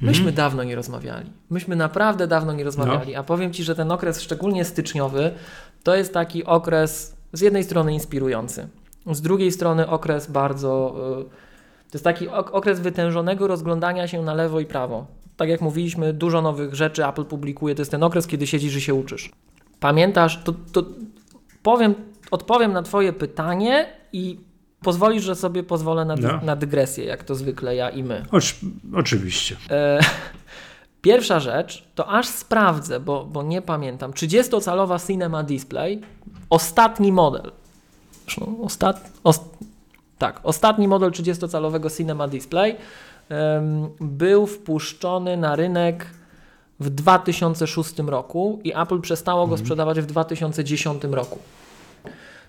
myśmy 0.00 0.28
Mhm. 0.28 0.34
dawno 0.36 0.64
nie 0.64 0.76
rozmawiali. 0.76 1.30
Myśmy 1.50 1.76
naprawdę 1.76 2.26
dawno 2.26 2.52
nie 2.52 2.64
rozmawiali, 2.64 3.14
a 3.14 3.22
powiem 3.22 3.52
Ci, 3.52 3.64
że 3.64 3.74
ten 3.74 3.92
okres, 3.92 4.20
szczególnie 4.20 4.64
styczniowy, 4.64 5.30
to 5.82 5.96
jest 5.96 6.14
taki 6.14 6.44
okres 6.44 7.16
z 7.32 7.40
jednej 7.40 7.64
strony 7.64 7.92
inspirujący, 7.94 8.68
z 9.12 9.20
drugiej 9.20 9.52
strony 9.52 9.88
okres 9.88 10.30
bardzo... 10.30 10.94
y, 11.20 11.24
To 11.90 11.94
jest 11.96 12.04
taki 12.04 12.28
ok- 12.28 12.50
okres 12.52 12.80
wytężonego 12.80 13.46
rozglądania 13.46 14.08
się 14.08 14.22
na 14.22 14.34
lewo 14.34 14.60
i 14.60 14.66
prawo. 14.66 15.06
Tak 15.36 15.48
jak 15.48 15.60
mówiliśmy, 15.60 16.12
dużo 16.12 16.42
nowych 16.42 16.74
rzeczy 16.74 17.06
Apple 17.06 17.24
publikuje. 17.24 17.74
To 17.74 17.80
jest 17.80 17.90
ten 17.90 18.02
okres, 18.02 18.26
kiedy 18.26 18.46
siedzisz 18.46 18.76
i 18.76 18.80
się 18.80 18.94
uczysz. 18.94 19.30
Pamiętasz, 19.80 20.40
to, 20.44 20.54
to 20.72 20.82
powiem, 21.62 21.94
odpowiem 22.30 22.72
na 22.72 22.82
Twoje 22.82 23.12
pytanie 23.12 23.86
i 24.12 24.40
pozwolisz, 24.82 25.22
że 25.24 25.34
sobie 25.34 25.62
pozwolę 25.62 26.04
na, 26.04 26.16
No. 26.16 26.40
na 26.42 26.56
dygresję, 26.56 27.04
jak 27.04 27.24
to 27.24 27.34
zwykle 27.34 27.76
ja 27.76 27.90
i 27.90 28.02
my. 28.02 28.24
Oczy, 28.32 28.54
oczywiście. 28.94 29.56
E, 29.70 30.00
pierwsza 31.02 31.40
rzecz, 31.40 31.84
to 31.94 32.08
aż 32.08 32.26
sprawdzę, 32.26 33.00
bo, 33.00 33.24
bo 33.24 33.42
nie 33.42 33.62
pamiętam. 33.62 34.12
30-calowa 34.12 35.06
Cinema 35.06 35.42
Display, 35.42 36.00
ostatni 36.50 37.12
model. 37.12 37.52
Zresztą 38.24 38.62
ostat, 38.62 39.10
os, 39.24 39.40
tak, 40.18 40.40
ostatni 40.42 40.88
model 40.88 41.10
30-calowego 41.10 41.96
Cinema 41.96 42.28
Display 42.28 42.76
em, 43.28 43.88
był 44.00 44.46
wpuszczony 44.46 45.36
na 45.36 45.56
rynek 45.56 46.06
w 46.80 46.90
2006 46.90 47.98
roku 48.06 48.60
i 48.64 48.72
Apple 48.76 49.00
przestało 49.00 49.46
go 49.46 49.56
sprzedawać 49.58 50.00
w 50.00 50.06
2010 50.06 51.04
roku. 51.04 51.38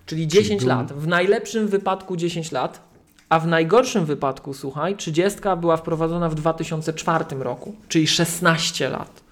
Czyli 0.05 0.27
10 0.27 0.59
był- 0.61 0.69
lat. 0.69 0.93
W 0.93 1.07
najlepszym 1.07 1.67
wypadku 1.67 2.15
10 2.15 2.51
lat, 2.51 2.81
a 3.29 3.39
w 3.39 3.47
najgorszym 3.47 4.05
wypadku, 4.05 4.53
słuchaj, 4.53 4.95
30 4.95 5.39
była 5.57 5.77
wprowadzona 5.77 6.29
w 6.29 6.35
2004 6.35 7.25
roku, 7.43 7.75
czyli 7.87 8.07
16 8.07 8.89
lat. 8.89 9.23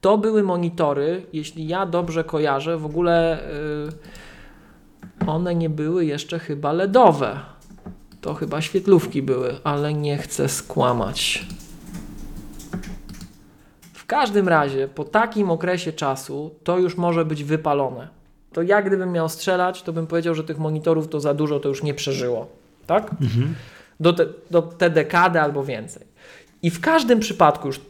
To 0.00 0.18
były 0.18 0.42
monitory, 0.42 1.26
jeśli 1.32 1.68
ja 1.68 1.86
dobrze 1.86 2.24
kojarzę, 2.24 2.78
w 2.78 2.86
ogóle 2.86 3.40
y, 5.18 5.26
one 5.26 5.54
nie 5.54 5.70
były 5.70 6.04
jeszcze 6.04 6.38
chyba 6.38 6.72
LEDowe. 6.72 7.40
To 8.20 8.34
chyba 8.34 8.60
świetlówki 8.60 9.22
były, 9.22 9.56
ale 9.64 9.94
nie 9.94 10.18
chcę 10.18 10.48
skłamać. 10.48 11.46
W 13.92 14.06
każdym 14.06 14.48
razie, 14.48 14.88
po 14.88 15.04
takim 15.04 15.50
okresie 15.50 15.92
czasu, 15.92 16.54
to 16.64 16.78
już 16.78 16.96
może 16.96 17.24
być 17.24 17.44
wypalone. 17.44 18.08
To 18.52 18.62
ja 18.62 18.82
gdybym 18.82 19.12
miał 19.12 19.28
strzelać, 19.28 19.82
to 19.82 19.92
bym 19.92 20.06
powiedział, 20.06 20.34
że 20.34 20.44
tych 20.44 20.58
monitorów 20.58 21.08
to 21.08 21.20
za 21.20 21.34
dużo 21.34 21.60
to 21.60 21.68
już 21.68 21.82
nie 21.82 21.94
przeżyło. 21.94 22.48
Tak? 22.86 23.10
Do, 24.00 24.12
te, 24.12 24.26
do 24.50 24.62
te 24.62 24.90
dekady 24.90 25.40
albo 25.40 25.64
więcej. 25.64 26.06
I 26.62 26.70
w 26.70 26.80
każdym 26.80 27.20
przypadku 27.20 27.66
już 27.66 27.80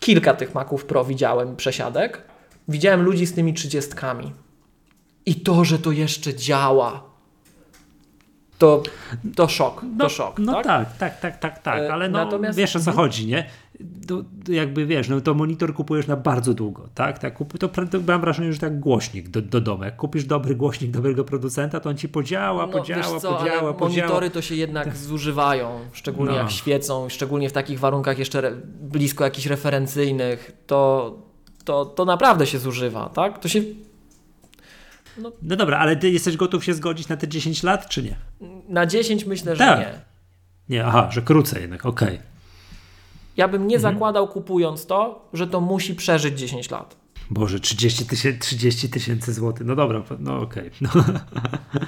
kilka 0.00 0.34
tych 0.34 0.54
Maców 0.54 0.84
Pro 0.84 1.04
widziałem 1.04 1.56
przesiadek. 1.56 2.22
Widziałem 2.68 3.02
ludzi 3.02 3.26
z 3.26 3.34
tymi 3.34 3.54
trzydziestkami. 3.54 4.32
I 5.26 5.34
to, 5.34 5.64
że 5.64 5.78
to 5.78 5.92
jeszcze 5.92 6.34
działa, 6.34 7.02
to, 8.58 8.82
to 9.36 9.48
szok. 9.48 9.82
To 9.98 10.08
szok. 10.08 10.38
No 10.38 10.52
tak? 10.62 10.66
tak, 10.66 10.96
tak, 10.98 11.20
tak, 11.20 11.38
tak, 11.38 11.62
tak, 11.62 11.80
E, 11.82 11.92
ale 11.92 12.08
no, 12.08 12.18
natomiast- 12.24 12.58
wiesz 12.58 12.76
o 12.76 12.80
co 12.80 12.90
Mhm. 12.90 12.96
chodzi, 12.96 13.26
nie? 13.26 13.46
To 14.08 14.22
jakby 14.48 14.86
wiesz, 14.86 15.08
no 15.08 15.20
to 15.20 15.34
monitor 15.34 15.74
kupujesz 15.74 16.06
na 16.06 16.16
bardzo 16.16 16.54
długo, 16.54 16.88
tak? 16.94 17.18
tak 17.18 17.34
kup, 17.34 17.58
to, 17.58 17.68
to 17.68 18.00
mam 18.06 18.20
wrażenie, 18.20 18.52
że 18.52 18.58
tak 18.58 18.80
głośnik 18.80 19.28
do, 19.28 19.42
do 19.42 19.60
domu. 19.60 19.84
Jak 19.84 19.96
kupisz 19.96 20.24
dobry 20.24 20.54
głośnik 20.54 20.90
dobrego 20.90 21.24
producenta, 21.24 21.80
to 21.80 21.90
on 21.90 21.96
ci 21.96 22.08
podziała, 22.08 22.66
No, 22.66 22.72
podziała, 22.72 23.20
co, 23.20 23.38
podziała, 23.38 23.74
podziała. 23.74 24.06
monitory 24.08 24.30
to 24.30 24.42
się 24.42 24.54
jednak 24.54 24.96
zużywają, 24.96 25.80
szczególnie 25.92 26.32
No. 26.32 26.38
jak 26.38 26.50
świecą, 26.50 27.08
szczególnie 27.08 27.48
w 27.48 27.52
takich 27.52 27.78
warunkach 27.80 28.18
jeszcze 28.18 28.52
blisko 28.80 29.24
jakichś 29.24 29.46
referencyjnych, 29.46 30.52
to, 30.66 31.12
to, 31.64 31.84
to 31.84 32.04
naprawdę 32.04 32.46
się 32.46 32.58
zużywa, 32.58 33.08
tak? 33.08 33.38
To 33.38 33.48
się 33.48 33.62
No 35.42 35.56
dobra, 35.56 35.78
ale 35.78 35.96
ty 35.96 36.10
jesteś 36.10 36.36
gotów 36.36 36.64
się 36.64 36.74
zgodzić 36.74 37.08
na 37.08 37.16
te 37.16 37.28
10 37.28 37.62
lat, 37.62 37.88
czy 37.88 38.02
nie? 38.02 38.16
na 38.68 38.86
10 38.86 39.24
myślę, 39.26 39.56
że 39.56 39.64
Tak. 39.64 39.78
nie. 39.80 40.00
Nie, 40.68 40.84
aha, 40.84 41.08
że 41.10 41.22
krócej 41.22 41.60
jednak, 41.62 41.86
okej. 41.86 42.18
Ja 43.36 43.48
bym 43.48 43.66
nie 43.68 43.76
Mhm. 43.76 43.94
zakładał 43.94 44.28
kupując 44.28 44.86
to, 44.86 45.28
że 45.32 45.46
to 45.46 45.60
musi 45.60 45.94
przeżyć 45.94 46.38
10 46.38 46.70
lat. 46.70 46.96
Boże, 47.30 47.60
30 47.60 48.06
tysięcy 48.06 48.38
30 48.40 48.88
tysięcy 48.88 49.32
złotych, 49.32 49.66
no 49.66 49.76
dobra, 49.76 50.02
no 50.18 50.38
okej. 50.38 50.70
No, 50.80 50.90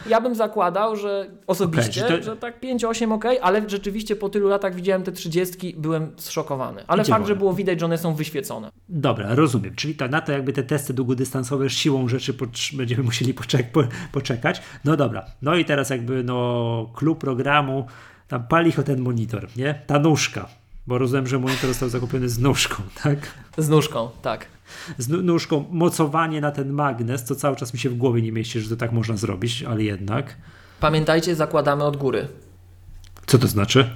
Ja 0.08 0.20
bym 0.20 0.34
zakładał, 0.34 0.96
że 0.96 1.30
osobiście, 1.46 1.92
że 2.08 2.18
to- 2.18 2.22
że 2.24 2.36
tak 2.36 2.60
5-8 2.60 3.12
ok, 3.12 3.24
ale 3.42 3.68
rzeczywiście 3.70 4.16
po 4.16 4.28
tylu 4.28 4.48
latach 4.48 4.74
widziałem 4.74 5.02
te 5.02 5.12
30, 5.12 5.74
byłem 5.78 6.12
zszokowany. 6.16 6.84
Ale 6.86 7.02
Gdzie 7.02 7.12
fakt, 7.12 7.26
że 7.26 7.36
było 7.36 7.52
widać, 7.54 7.80
że 7.80 7.86
one 7.86 7.98
są 7.98 8.14
wyświecone. 8.14 8.70
Dobra, 8.88 9.34
rozumiem. 9.34 9.74
Czyli 9.74 9.94
to, 9.94 10.08
na 10.08 10.20
to 10.20 10.32
jakby 10.32 10.52
te 10.52 10.62
testy 10.62 10.94
długodystansowe 10.94 11.70
siłą 11.70 12.08
rzeczy 12.08 12.34
będziemy 12.72 13.02
musieli 13.02 13.34
poczek- 13.34 13.70
po, 13.72 13.82
poczekać. 14.12 14.62
No 14.84 14.96
dobra. 14.96 15.24
No 15.42 15.56
i 15.56 15.64
teraz 15.64 15.90
jakby 15.90 16.24
no 16.24 16.90
klub 16.94 17.18
programu 17.18 17.86
tam 18.28 18.46
pali 18.48 18.72
o 18.78 18.82
ten 18.82 19.00
monitor, 19.00 19.48
nie? 19.56 19.82
Ta 19.86 19.98
nóżka. 19.98 20.48
Bo 20.88 20.98
rozumiem, 20.98 21.26
że 21.26 21.38
monitor 21.38 21.68
został 21.68 21.88
zakupiony 21.88 22.28
z 22.28 22.38
nóżką, 22.38 22.82
tak? 23.02 23.18
Z 23.58 23.68
nóżką, 23.68 24.08
tak. 24.22 24.46
Z 24.98 25.08
nóżką, 25.08 25.64
mocowanie 25.70 26.40
na 26.40 26.50
ten 26.50 26.72
magnes, 26.72 27.24
to 27.24 27.34
cały 27.34 27.56
czas 27.56 27.74
mi 27.74 27.78
się 27.80 27.90
w 27.90 27.96
głowie 27.96 28.22
nie 28.22 28.32
mieści, 28.32 28.60
że 28.60 28.70
to 28.70 28.76
tak 28.76 28.92
można 28.92 29.16
zrobić, 29.16 29.62
ale 29.62 29.82
jednak. 29.82 30.36
Pamiętajcie, 30.80 31.34
zakładamy 31.34 31.84
od 31.84 31.96
góry. 31.96 32.28
Co 33.26 33.38
to 33.38 33.46
znaczy? 33.46 33.90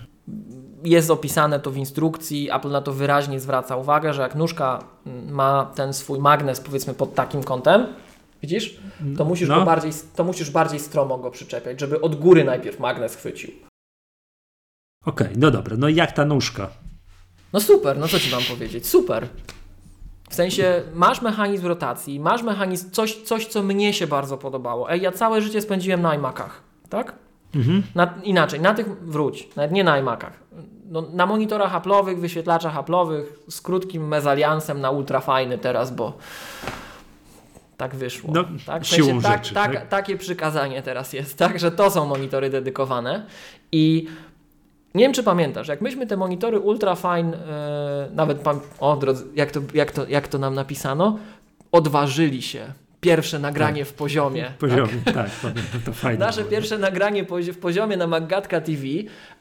jest 0.84 1.10
opisane 1.10 1.60
to 1.60 1.70
w 1.70 1.76
instrukcji, 1.76 2.50
Apple 2.50 2.70
na 2.70 2.80
to 2.82 2.92
wyraźnie 2.92 3.40
zwraca 3.40 3.76
uwagę, 3.76 4.14
że 4.14 4.22
jak 4.22 4.34
nóżka 4.34 4.84
mm, 5.06 5.34
ma 5.34 5.72
ten 5.74 5.94
swój 5.94 6.18
magnes 6.18 6.60
powiedzmy 6.60 6.94
pod 6.94 7.14
takim 7.14 7.42
kątem, 7.42 7.86
widzisz, 8.42 8.80
to 9.16 9.24
musisz, 9.24 9.48
No. 9.48 9.58
go 9.58 9.64
bardziej, 9.64 9.92
to 10.16 10.24
musisz 10.24 10.50
bardziej 10.50 10.80
stromo 10.80 11.18
go 11.18 11.30
przyczepiać, 11.30 11.80
żeby 11.80 12.00
od 12.00 12.16
góry 12.16 12.44
najpierw 12.44 12.80
magnes 12.80 13.16
chwycił. 13.16 13.50
Okej, 15.06 15.28
no 15.36 15.50
dobra. 15.50 15.76
No 15.78 15.88
i 15.88 15.94
jak 15.94 16.12
ta 16.12 16.24
nóżka? 16.24 16.70
No 17.52 17.60
super, 17.60 17.98
no 17.98 18.08
co 18.08 18.20
Ci 18.20 18.30
mam 18.30 18.42
powiedzieć, 18.42 18.86
super. 18.86 19.28
W 20.30 20.34
sensie 20.34 20.82
masz 20.94 21.22
mechanizm 21.22 21.66
rotacji, 21.66 22.20
masz 22.20 22.42
mechanizm, 22.42 22.90
coś, 22.90 23.16
coś 23.16 23.46
co 23.46 23.62
mnie 23.62 23.94
się 23.94 24.06
bardzo 24.06 24.38
podobało. 24.38 24.90
Ej, 24.90 25.02
ja 25.02 25.12
całe 25.12 25.42
życie 25.42 25.62
spędziłem 25.62 26.02
na 26.02 26.14
iMacach, 26.14 26.62
tak? 26.88 27.14
Mhm. 27.54 27.82
Na, 27.94 28.14
inaczej, 28.24 28.60
na 28.60 28.74
tych 28.74 29.04
wróć, 29.04 29.48
nawet 29.56 29.72
nie 29.72 29.84
na 29.84 29.98
iMacach. 29.98 30.32
No, 30.90 31.02
na 31.12 31.26
monitorach 31.26 31.72
Apple'owych, 31.72 32.20
wyświetlaczach 32.20 32.74
Apple'owych 32.74 33.22
z 33.48 33.60
krótkim 33.60 34.08
mezaliansem 34.08 34.80
na 34.80 34.90
ultrafajny 34.90 35.58
teraz, 35.58 35.94
bo 35.94 36.18
tak 37.76 37.94
wyszło. 37.94 38.30
No, 38.34 38.44
tak? 38.66 38.82
W 38.82 38.86
siłą 38.86 39.20
tak, 39.20 39.32
rzeczy, 39.32 39.54
tak, 39.54 39.74
tak? 39.74 39.88
Takie 39.88 40.16
przykazanie 40.16 40.82
teraz 40.82 41.12
jest, 41.12 41.38
tak, 41.38 41.58
że 41.58 41.70
to 41.70 41.90
są 41.90 42.06
monitory 42.06 42.50
dedykowane 42.50 43.26
i 43.72 44.08
nie 44.94 45.04
wiem, 45.04 45.12
czy 45.12 45.22
pamiętasz, 45.22 45.68
jak 45.68 45.80
myśmy 45.80 46.06
te 46.06 46.16
monitory 46.16 46.58
ultrafine, 46.60 47.30
yy, 47.30 48.14
nawet 48.14 48.38
pam- 48.38 48.60
o 48.80 48.96
drodzy, 48.96 49.24
jak 49.34 49.50
to, 49.50 49.60
jak, 49.74 49.92
to, 49.92 50.08
jak 50.08 50.28
to 50.28 50.38
nam 50.38 50.54
napisano, 50.54 51.18
odważyli 51.72 52.42
się. 52.42 52.72
Pierwsze 53.00 53.38
nagranie 53.38 53.84
w 53.84 53.92
poziomie. 53.92 54.42
tak? 54.44 54.56
Poziomie, 54.56 54.92
tak, 55.04 55.30
pamiętam, 55.42 55.80
to 55.84 55.92
fajne. 55.92 56.18
Nasze 56.26 56.44
pierwsze 56.44 56.78
nagranie 56.78 57.24
w 57.52 57.58
poziomie 57.58 57.96
na 57.96 58.06
Maggatka 58.06 58.60
TV. 58.60 58.82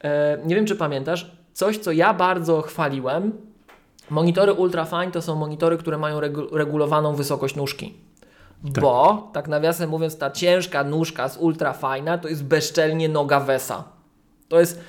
E, 0.03 0.37
nie 0.45 0.55
wiem, 0.55 0.65
czy 0.65 0.75
pamiętasz, 0.75 1.31
coś, 1.53 1.77
co 1.77 1.91
ja 1.91 2.13
bardzo 2.13 2.61
chwaliłem. 2.61 3.31
Monitory 4.09 4.53
Ultrafine 4.53 5.11
to 5.11 5.21
są 5.21 5.35
monitory, 5.35 5.77
które 5.77 5.97
mają 5.97 6.19
regu- 6.19 6.55
regulowaną 6.55 7.15
wysokość 7.15 7.55
nóżki. 7.55 7.93
Tak. 8.73 8.83
Bo, 8.83 9.29
tak 9.33 9.47
nawiasem 9.47 9.89
mówiąc, 9.89 10.17
ta 10.17 10.31
ciężka 10.31 10.83
nóżka 10.83 11.29
z 11.29 11.37
Ultrafina 11.37 12.17
to 12.17 12.27
jest 12.27 12.43
bezczelnie 12.45 13.09
noga 13.09 13.39
Wesa. 13.39 13.83
To 14.47 14.59
jest 14.59 14.81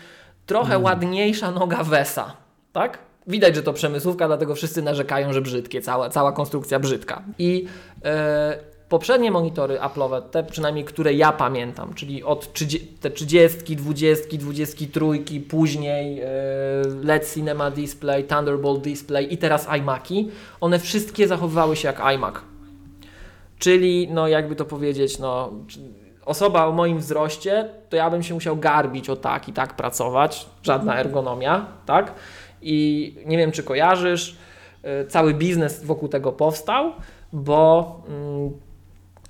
trochę 0.47 0.79
ładniejsza 0.79 1.51
noga 1.51 1.85
Wesa, 1.85 2.37
tak? 2.73 2.99
Widać, 3.27 3.55
że 3.55 3.63
to 3.63 3.73
przemysłówka, 3.73 4.27
dlatego 4.27 4.55
wszyscy 4.55 4.83
narzekają, 4.83 5.33
że 5.33 5.41
brzydkie, 5.41 5.81
cała, 5.81 6.09
cała 6.09 6.33
konstrukcja 6.33 6.79
brzydka. 6.79 7.23
I 7.39 7.67
e, 8.05 8.59
poprzednie 8.89 9.31
monitory 9.31 9.79
Apple'owe, 9.79 10.23
te 10.23 10.45
przynajmniej, 10.45 10.85
które 10.85 11.15
ja 11.15 11.33
pamiętam, 11.33 11.95
czyli 11.95 12.25
od 12.25 12.53
30, 12.53 12.89
te 12.89 13.11
30, 13.11 13.77
20, 13.77 14.37
23, 14.37 15.01
później 15.49 16.21
e, 16.21 16.27
LED 17.03 17.33
Cinema 17.35 17.71
Display, 17.71 18.25
Thunderbolt 18.25 18.83
Display 18.83 19.35
i 19.35 19.39
teraz 19.39 19.69
iMaki, 19.79 20.31
one 20.61 20.79
wszystkie 20.79 21.29
zachowywały 21.29 21.77
się 21.77 21.89
jak 21.89 22.01
iMac. 22.01 22.35
Czyli, 23.59 24.09
no 24.11 24.29
jakby 24.29 24.57
to 24.57 24.65
powiedzieć, 24.65 25.19
no 25.19 25.53
osoba 26.27 26.67
o 26.67 26.73
moim 26.73 26.99
wzroście, 26.99 27.71
to 27.89 27.97
ja 27.97 28.11
bym 28.11 28.23
się 28.23 28.35
musiał 28.35 28.57
garbić 28.57 29.11
o 29.11 29.17
tak 29.17 29.49
i 29.49 29.53
tak 29.53 29.77
pracować, 29.77 30.47
żadna 30.63 30.97
ergonomia, 30.99 31.67
tak? 31.87 32.15
I 32.63 33.17
nie 33.27 33.39
wiem, 33.39 33.53
czy 33.53 33.63
kojarzysz, 33.63 34.37
y, 35.03 35.07
cały 35.07 35.35
biznes 35.35 35.85
wokół 35.85 36.09
tego 36.09 36.33
powstał, 36.33 36.93
bo 37.33 37.97
mm, 38.09 38.51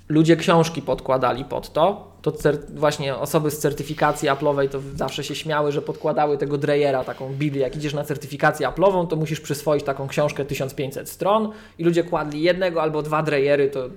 ludzie 0.09 0.35
książki 0.35 0.81
podkładali 0.81 1.45
pod 1.45 1.73
to, 1.73 2.12
To 2.23 2.33
właśnie 2.75 3.15
osoby 3.15 3.51
z 3.51 3.59
certyfikacji 3.59 4.29
Apple'owej 4.29 4.69
to 4.69 4.79
zawsze 4.95 5.23
się 5.23 5.35
śmiały, 5.35 5.71
że 5.71 5.81
podkładały 5.81 6.37
tego 6.37 6.57
drejera, 6.57 7.03
taką 7.03 7.33
Biblię. 7.33 7.61
Jak 7.61 7.75
idziesz 7.75 7.93
na 7.93 8.03
certyfikację 8.03 8.67
Apple'ową, 8.67 9.07
to 9.07 9.15
musisz 9.15 9.39
przyswoić 9.39 9.83
taką 9.83 10.07
książkę 10.07 10.45
1500 10.45 11.09
stron 11.09 11.51
i 11.77 11.83
ludzie 11.83 12.03
kładli 12.03 12.41
jednego 12.41 12.81
albo 12.81 13.01
dwa 13.01 13.23
drejery, 13.23 13.69
to 13.69 13.89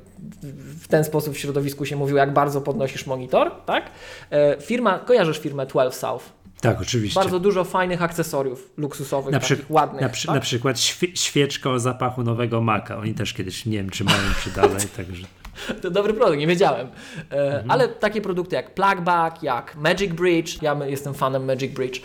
w 0.80 0.88
ten 0.88 1.04
sposób 1.04 1.34
w 1.34 1.38
środowisku 1.38 1.84
się 1.84 1.96
mówiło, 1.96 2.18
jak 2.18 2.32
bardzo 2.32 2.60
podnosisz 2.60 3.06
monitor, 3.06 3.50
tak? 3.66 3.90
E, 4.30 4.56
firma, 4.60 4.98
kojarzysz 4.98 5.38
firmę 5.38 5.66
12 5.66 6.00
South? 6.00 6.24
Tak, 6.60 6.80
oczywiście. 6.80 7.20
Bardzo 7.20 7.40
dużo 7.40 7.64
fajnych 7.64 8.02
akcesoriów 8.02 8.72
luksusowych, 8.76 9.32
na 9.32 9.40
takich 9.40 9.70
ładnych. 9.70 10.02
Na, 10.02 10.08
przy, 10.08 10.26
tak? 10.26 10.34
na 10.34 10.40
przykład 10.40 10.78
świeczka 11.14 11.70
o 11.70 11.78
zapachu 11.78 12.22
nowego 12.22 12.60
Maca. 12.60 12.98
Oni 12.98 13.14
też 13.14 13.34
kiedyś, 13.34 13.66
nie 13.66 13.78
wiem, 13.78 13.90
czy 13.90 14.04
mają, 14.04 14.18
czy 14.44 14.50
dalej, 14.50 14.88
także... 14.96 15.26
To 15.82 15.90
dobry 15.90 16.14
produkt, 16.14 16.38
nie 16.38 16.46
wiedziałem. 16.46 16.86
E, 17.30 17.46
mhm. 17.46 17.70
Ale 17.70 17.88
takie 17.88 18.20
produkty 18.20 18.56
jak 18.56 18.74
Plugback, 18.74 19.42
jak 19.42 19.76
Magic 19.76 20.12
Bridge, 20.12 20.62
ja 20.62 20.76
jestem 20.86 21.14
fanem 21.14 21.44
Magic 21.44 21.72
Bridge, 21.72 22.02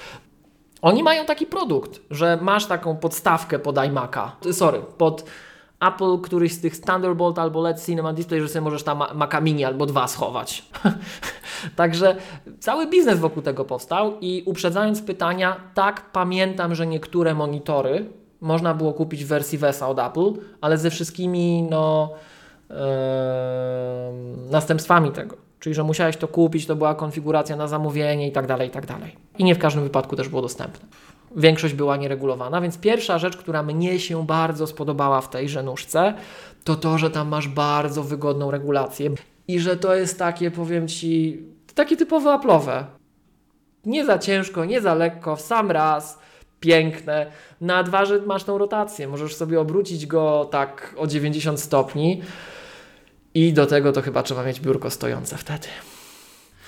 oni 0.82 1.04
mają 1.04 1.26
taki 1.26 1.46
produkt, 1.46 2.00
że 2.12 2.40
masz 2.42 2.66
taką 2.66 2.98
podstawkę 2.98 3.60
pod 3.60 3.76
iMac'a, 3.76 4.30
sorry, 4.52 4.82
pod 4.98 5.26
Apple 5.82 6.18
któryś 6.22 6.54
z 6.54 6.62
tych 6.62 6.82
Thunderbolt 6.82 7.40
albo 7.40 7.62
LED 7.62 7.86
Cinema 7.86 8.14
Display, 8.14 8.42
że 8.42 8.48
sobie 8.48 8.62
możesz 8.62 8.84
tam 8.84 9.04
Maca 9.14 9.42
Mini 9.42 9.66
albo 9.66 9.86
dwa 9.86 10.08
schować. 10.08 10.66
Także 11.76 12.16
cały 12.60 12.88
biznes 12.88 13.20
wokół 13.20 13.44
tego 13.44 13.66
powstał 13.66 14.20
i 14.22 14.44
uprzedzając 14.46 15.02
pytania, 15.02 15.56
tak 15.74 16.12
pamiętam, 16.12 16.76
że 16.76 16.88
niektóre 16.88 17.34
monitory 17.34 18.06
można 18.42 18.74
było 18.74 18.94
kupić 18.94 19.26
w 19.26 19.28
wersji 19.28 19.58
VESA 19.58 19.88
od 19.88 20.00
Apple, 20.00 20.34
ale 20.62 20.78
ze 20.78 20.90
wszystkimi 20.90 21.64
no, 21.64 22.14
następstwami 24.52 25.12
tego. 25.12 25.38
Czyli, 25.60 25.76
że 25.76 25.84
musiałeś 25.84 26.18
to 26.18 26.28
kupić, 26.28 26.66
to 26.66 26.76
była 26.76 26.96
konfiguracja 26.96 27.56
na 27.56 27.68
zamówienie 27.68 28.28
i 28.28 28.32
tak 28.32 28.48
dalej, 28.48 28.68
i 28.68 28.72
tak 28.72 28.86
dalej. 28.86 29.16
I 29.38 29.44
nie 29.44 29.56
w 29.56 29.60
każdym 29.60 29.84
wypadku 29.84 30.16
też 30.16 30.30
było 30.30 30.42
dostępne 30.42 30.86
większość 31.36 31.74
była 31.74 31.98
nieregulowana, 31.98 32.62
więc 32.62 32.78
pierwsza 32.78 33.20
rzecz, 33.20 33.38
która 33.38 33.64
mnie 33.64 34.00
się 34.00 34.26
bardzo 34.26 34.68
spodobała 34.68 35.22
w 35.22 35.30
tejże 35.30 35.64
nóżce, 35.64 36.14
to 36.64 36.76
to, 36.76 36.98
że 36.98 37.10
tam 37.10 37.28
masz 37.28 37.48
bardzo 37.48 38.04
wygodną 38.04 38.52
regulację 38.52 39.10
i 39.48 39.60
że 39.60 39.78
to 39.78 39.96
jest 39.96 40.20
takie, 40.20 40.52
powiem 40.52 40.88
Ci, 40.88 41.44
takie 41.76 41.98
typowo 41.98 42.38
Apple'owe. 42.38 42.84
Nie 43.86 44.06
za 44.06 44.20
ciężko, 44.20 44.66
nie 44.66 44.82
za 44.82 44.94
lekko, 44.94 45.36
w 45.36 45.42
sam 45.42 45.72
raz, 45.72 46.20
piękne. 46.60 47.32
Na 47.62 47.84
dwa, 47.84 48.06
że 48.06 48.20
masz 48.20 48.44
tą 48.44 48.58
rotację, 48.58 49.08
możesz 49.08 49.36
sobie 49.36 49.60
obrócić 49.60 50.06
go 50.06 50.48
tak 50.52 50.96
o 50.98 51.08
90 51.08 51.60
stopni 51.60 52.22
i 53.34 53.54
do 53.54 53.66
tego 53.66 53.92
to 53.92 54.02
chyba 54.02 54.24
trzeba 54.24 54.44
mieć 54.44 54.62
biurko 54.62 54.90
stojące 54.90 55.38
wtedy. 55.38 55.68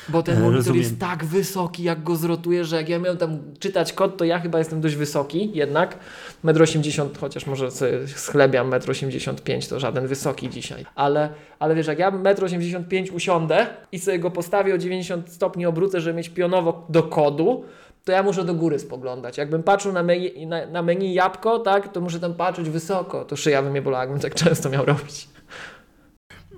Bo 0.10 0.24
ten 0.24 0.38
e, 0.38 0.40
monitor 0.40 0.56
Rozumiem. 0.56 0.82
jest 0.82 1.00
tak 1.00 1.26
wysoki, 1.26 1.84
jak 1.84 2.04
go 2.04 2.16
zrotuję, 2.16 2.66
że 2.66 2.76
jak 2.76 2.90
ja 2.90 3.00
miałem 3.00 3.18
tam 3.18 3.40
czytać 3.60 3.94
kod, 3.94 4.18
to 4.18 4.26
ja 4.26 4.40
chyba 4.40 4.60
jestem 4.60 4.82
dość 4.82 4.96
wysoki 4.96 5.52
jednak. 5.54 5.98
1,80 6.46 7.02
m, 7.02 7.10
chociaż 7.20 7.46
może 7.46 7.72
sobie 7.72 8.08
schlebiam 8.08 8.70
1,85 8.70 9.54
m, 9.54 9.62
to 9.70 9.80
żaden 9.80 10.08
wysoki 10.08 10.50
dzisiaj. 10.50 10.86
Ale, 10.96 11.30
ale 11.60 11.76
wiesz, 11.76 11.88
jak 11.88 12.00
ja 12.00 12.12
1,85 12.12 12.98
m 12.98 13.16
usiądę 13.16 13.68
i 13.92 14.00
sobie 14.00 14.20
go 14.20 14.32
postawię 14.32 14.76
o 14.76 14.78
90 14.78 15.32
stopni 15.32 15.66
obrócę, 15.66 16.02
żeby 16.02 16.18
mieć 16.18 16.30
pionowo 16.30 16.86
do 16.90 17.04
kodu, 17.04 17.64
to 18.06 18.12
ja 18.12 18.24
muszę 18.24 18.44
do 18.44 18.54
góry 18.54 18.80
spoglądać. 18.80 19.38
Jakbym 19.38 19.64
patrzył 19.64 19.92
na 19.92 20.04
menu, 20.04 20.48
na, 20.48 20.66
na 20.66 20.82
menu 20.82 21.14
jabłko, 21.14 21.60
tak, 21.60 21.94
to 21.94 22.02
muszę 22.02 22.20
tam 22.20 22.34
patrzeć 22.34 22.70
wysoko. 22.70 23.26
To 23.26 23.36
szyja 23.36 23.62
by 23.62 23.70
mnie 23.70 23.82
bolała, 23.82 24.04
jakbym 24.04 24.20
tak 24.20 24.36
często 24.44 24.70
miał 24.70 24.86
robić. 24.86 25.33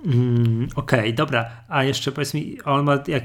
Mm, 0.04 0.68
Okej, 0.76 1.00
okay, 1.00 1.12
dobra. 1.12 1.50
A 1.68 1.84
jeszcze 1.84 2.12
powiedz 2.12 2.34
mi, 2.34 2.58
on 2.64 2.84
ma, 2.84 2.98
jak, 3.06 3.24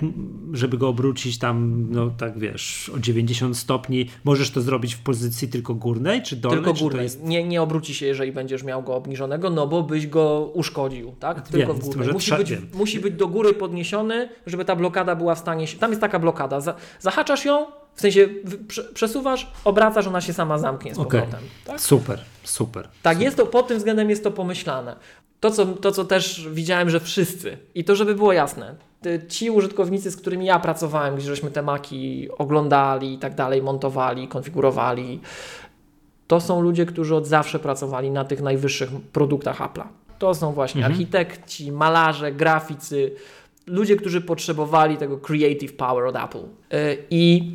żeby 0.54 0.78
go 0.78 0.88
obrócić 0.88 1.40
tam, 1.40 1.88
no 1.90 2.10
tak 2.10 2.40
wiesz, 2.40 2.92
o 2.96 3.00
90 3.00 3.58
stopni, 3.58 4.10
możesz 4.24 4.52
to 4.52 4.62
zrobić 4.62 4.96
w 4.96 5.00
pozycji 5.00 5.48
tylko 5.48 5.76
górnej 5.76 6.22
czy 6.22 6.36
dolnej? 6.36 6.64
Tylko 6.64 6.80
górnej. 6.80 7.04
Jest... 7.04 7.24
Nie, 7.24 7.44
nie 7.44 7.62
obróci 7.62 7.96
się, 7.96 8.06
jeżeli 8.06 8.32
będziesz 8.32 8.64
miał 8.64 8.84
go 8.84 8.96
obniżonego, 8.96 9.50
no 9.50 9.68
bo 9.68 9.84
byś 9.84 10.08
go 10.08 10.52
uszkodził, 10.54 11.16
tak? 11.20 11.48
Tylko 11.48 11.74
Wiem, 11.74 11.82
w 11.82 11.86
górnej. 11.86 12.14
Musi 12.14 12.32
być, 12.36 12.52
musi 12.74 13.00
być 13.00 13.14
do 13.16 13.28
góry 13.28 13.54
podniesiony, 13.54 14.30
żeby 14.46 14.66
ta 14.66 14.76
blokada 14.76 15.16
była 15.16 15.36
w 15.36 15.40
stanie 15.40 15.68
się... 15.68 15.78
Tam 15.78 15.92
jest 15.92 16.02
taka 16.02 16.20
blokada. 16.20 16.60
Zahaczasz 17.00 17.46
ją, 17.46 17.66
w 17.96 18.02
sensie 18.02 18.30
przesuwasz, 18.94 19.52
obracasz, 19.66 20.08
ona 20.08 20.22
się 20.22 20.34
sama 20.34 20.58
zamknie 20.58 20.94
z 20.94 20.98
powrotem. 20.98 21.30
Okay. 21.30 21.40
Tak? 21.66 21.82
Super, 21.82 22.20
super. 22.44 22.88
Tak, 23.02 23.14
super. 23.14 23.26
jest 23.26 23.38
to 23.38 23.46
pod 23.46 23.68
tym 23.68 23.78
względem 23.78 24.10
jest 24.10 24.24
to 24.24 24.32
pomyślane. 24.32 24.96
To 25.42 25.52
co, 25.52 25.66
to, 25.66 25.92
co 25.92 26.06
też 26.06 26.50
widziałem, 26.52 26.90
że 26.90 27.00
wszyscy, 27.00 27.58
i 27.76 27.84
to 27.84 27.96
żeby 27.96 28.16
było 28.16 28.34
jasne, 28.34 28.76
ci 29.28 29.50
użytkownicy, 29.50 30.12
z 30.12 30.18
którymi 30.18 30.46
ja 30.46 30.60
pracowałem, 30.60 31.16
gdzie 31.16 31.28
żeśmy 31.28 31.52
te 31.52 31.62
maki 31.62 32.30
oglądali 32.38 33.14
i 33.14 33.18
tak 33.18 33.36
dalej, 33.36 33.62
montowali, 33.62 34.28
konfigurowali, 34.28 35.20
to 36.28 36.42
są 36.42 36.62
ludzie, 36.62 36.86
którzy 36.86 37.16
od 37.16 37.28
zawsze 37.28 37.60
pracowali 37.60 38.12
na 38.12 38.26
tych 38.26 38.42
najwyższych 38.42 38.90
produktach 39.14 39.60
Apple'a. 39.60 39.88
To 40.20 40.34
są 40.34 40.54
właśnie 40.54 40.80
mhm. 40.80 40.94
architekci, 40.94 41.72
malarze, 41.72 42.32
graficy, 42.32 43.12
ludzie, 43.68 43.96
którzy 43.96 44.22
potrzebowali 44.22 44.98
tego 44.98 45.18
creative 45.18 45.74
power 45.74 46.06
od 46.06 46.16
Apple. 46.16 46.38
Y, 46.38 46.98
I 47.10 47.52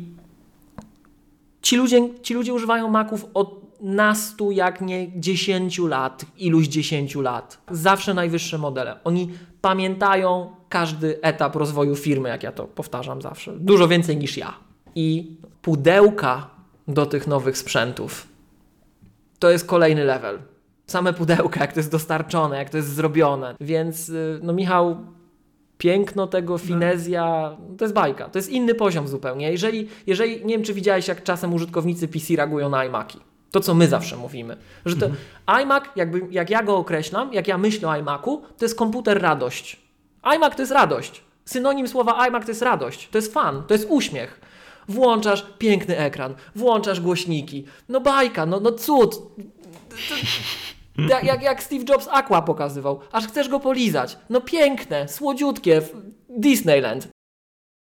ci 1.61 1.77
ludzie, 1.77 2.09
ci 2.21 2.33
ludzie 2.33 2.53
używają 2.53 2.89
Maców 2.89 3.25
od 3.33 3.66
nastu, 3.81 4.51
jak 4.51 4.81
nie 4.81 5.19
dziesięciu 5.19 5.87
lat, 5.87 6.25
iluś 6.37 6.67
dziesięciu 6.67 7.21
lat. 7.21 7.57
Zawsze 7.71 8.13
najwyższe 8.13 8.57
modele. 8.57 9.03
Oni 9.03 9.31
pamiętają 9.61 10.51
każdy 10.69 11.21
etap 11.21 11.55
rozwoju 11.55 11.95
firmy, 11.95 12.29
jak 12.29 12.43
ja 12.43 12.51
to 12.51 12.65
powtarzam 12.65 13.21
zawsze. 13.21 13.53
Dużo 13.59 13.87
więcej 13.87 14.17
niż 14.17 14.37
ja. 14.37 14.53
I 14.95 15.37
pudełka 15.61 16.49
do 16.87 17.05
tych 17.05 17.27
nowych 17.27 17.57
sprzętów 17.57 18.27
to 19.39 19.49
jest 19.49 19.67
kolejny 19.67 20.03
level. 20.03 20.39
Same 20.87 21.13
pudełka, 21.13 21.59
jak 21.59 21.73
to 21.73 21.79
jest 21.79 21.91
dostarczone, 21.91 22.57
jak 22.57 22.69
to 22.69 22.77
jest 22.77 22.89
zrobione. 22.89 23.55
Więc, 23.61 24.09
y, 24.09 24.39
no 24.43 24.53
Michał, 24.53 24.97
piękno 25.77 26.27
tego, 26.27 26.53
no. 26.53 26.57
finezja, 26.57 27.57
to 27.77 27.85
jest 27.85 27.95
bajka. 27.95 28.29
To 28.29 28.39
jest 28.39 28.49
inny 28.49 28.75
poziom 28.75 29.07
zupełnie. 29.07 29.51
Jeżeli, 29.51 29.87
jeżeli 30.07 30.45
nie 30.45 30.55
wiem, 30.55 30.63
czy 30.63 30.73
widziałeś, 30.73 31.07
jak 31.07 31.23
czasem 31.23 31.53
użytkownicy 31.53 32.07
PC 32.07 32.35
reagują 32.35 32.69
na 32.69 32.85
iMaki. 32.85 33.19
To, 33.51 33.59
co 33.59 33.73
my 33.73 33.87
zawsze 33.87 34.17
mówimy. 34.17 34.57
Że 34.85 34.95
to 34.95 35.05
mhm. 35.05 35.25
iMac, 35.61 35.83
jakby, 35.95 36.21
jak 36.31 36.49
ja 36.49 36.63
go 36.63 36.77
określam, 36.77 37.33
jak 37.33 37.47
ja 37.47 37.57
myślę 37.57 37.89
o 37.89 37.97
iMacu, 37.97 38.41
to 38.57 38.65
jest 38.65 38.75
komputer 38.75 39.21
radość. 39.21 39.81
iMac 40.35 40.55
to 40.55 40.61
jest 40.61 40.71
radość. 40.71 41.23
Synonim 41.45 41.87
słowa 41.87 42.27
iMac 42.27 42.43
to 42.45 42.51
jest 42.51 42.61
radość. 42.61 43.09
To 43.09 43.17
jest 43.17 43.33
fan, 43.33 43.63
to 43.67 43.73
jest 43.73 43.87
uśmiech. 43.89 44.41
Włączasz 44.87 45.45
piękny 45.57 45.97
ekran, 45.97 46.35
włączasz 46.55 47.01
głośniki. 47.01 47.65
No 47.89 48.01
bajka, 48.01 48.45
no, 48.45 48.59
no 48.59 48.71
cud. 48.71 49.15
Jak, 51.09 51.23
jak, 51.23 51.43
jak 51.43 51.63
Steve 51.63 51.83
Jobs 51.89 52.07
Aqua 52.11 52.41
pokazywał. 52.41 52.99
Aż 53.11 53.27
chcesz 53.27 53.49
go 53.49 53.59
polizać. 53.59 54.17
No 54.29 54.41
piękne, 54.41 55.07
słodziutkie. 55.07 55.81
Disneyland. 56.29 57.07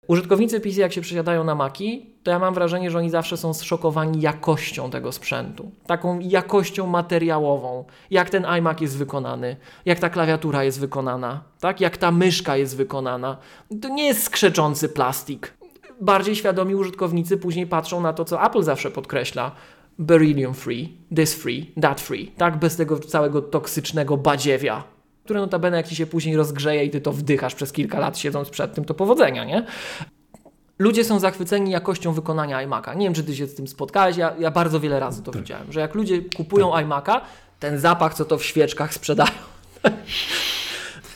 Użytkownicy 0.08 0.60
PC, 0.60 0.82
jak 0.82 0.93
się 0.93 1.01
przesiadają 1.01 1.43
na 1.43 1.56
Maki, 1.56 2.10
to 2.24 2.32
ja 2.32 2.39
mam 2.39 2.53
wrażenie, 2.53 2.91
że 2.91 2.97
oni 2.97 3.10
zawsze 3.10 3.38
są 3.38 3.53
zszokowani 3.53 4.22
jakością 4.22 4.89
tego 4.89 5.12
sprzętu. 5.12 5.72
Taką 5.88 6.20
jakością 6.20 6.88
materiałową. 6.88 7.86
Jak 8.12 8.30
ten 8.30 8.45
iMac 8.45 8.82
jest 8.82 8.97
wykonany, 8.97 9.58
jak 9.86 9.99
ta 9.99 10.10
klawiatura 10.10 10.64
jest 10.64 10.80
wykonana, 10.80 11.43
tak? 11.60 11.82
jak 11.82 11.97
ta 11.97 12.12
myszka 12.12 12.58
jest 12.58 12.78
wykonana. 12.78 13.38
To 13.82 13.89
nie 13.89 14.06
jest 14.06 14.24
skrzeczący 14.24 14.89
plastik. 14.89 15.53
Bardziej 16.01 16.36
świadomi 16.36 16.76
użytkownicy 16.76 17.38
później 17.38 17.68
patrzą 17.68 18.01
na 18.01 18.14
to, 18.14 18.26
co 18.26 18.45
Apple 18.45 18.64
zawsze 18.64 18.91
podkreśla. 18.91 19.51
Beryllium 19.99 20.53
free, 20.53 20.97
this 21.16 21.34
free, 21.34 21.74
that 21.82 22.01
free, 22.01 22.28
tak? 22.28 22.60
Bez 22.60 22.76
tego 22.76 22.99
całego 22.99 23.41
toksycznego 23.41 24.18
badziewia, 24.18 24.84
które 25.26 25.39
notabene 25.39 25.78
jak 25.78 25.88
ci 25.88 25.95
się 25.95 26.05
później 26.05 26.36
rozgrzeje 26.36 26.86
i 26.86 26.89
ty 26.89 27.01
to 27.01 27.11
wdychasz 27.11 27.55
przez 27.55 27.71
kilka 27.71 27.99
lat 27.99 28.17
siedząc 28.17 28.49
przed 28.49 28.73
tym, 28.73 28.86
to 28.86 28.93
powodzenia, 28.93 29.43
nie? 29.43 29.65
Ludzie 30.80 31.03
są 31.03 31.19
zachwyceni 31.19 31.71
jakością 31.71 32.13
wykonania 32.13 32.67
iMac'a. 32.67 32.97
Nie 32.97 33.05
wiem, 33.05 33.13
czy 33.13 33.23
ty 33.23 33.36
się 33.36 33.47
z 33.47 33.55
tym 33.55 33.67
spotkałeś, 33.67 34.17
ja, 34.17 34.36
ja 34.39 34.51
bardzo 34.51 34.80
wiele 34.80 34.99
razy 34.99 35.23
to 35.23 35.32
tak. 35.32 35.41
widziałem, 35.41 35.71
że 35.71 35.80
jak 35.80 35.95
ludzie 35.95 36.21
kupują 36.21 36.71
tak. 36.71 36.86
iMac'a, 36.86 37.21
ten 37.59 37.80
zapach, 37.80 38.13
co 38.13 38.26
to 38.26 38.38
w 38.38 38.43
świeczkach 38.43 38.93
sprzedają, 38.93 39.32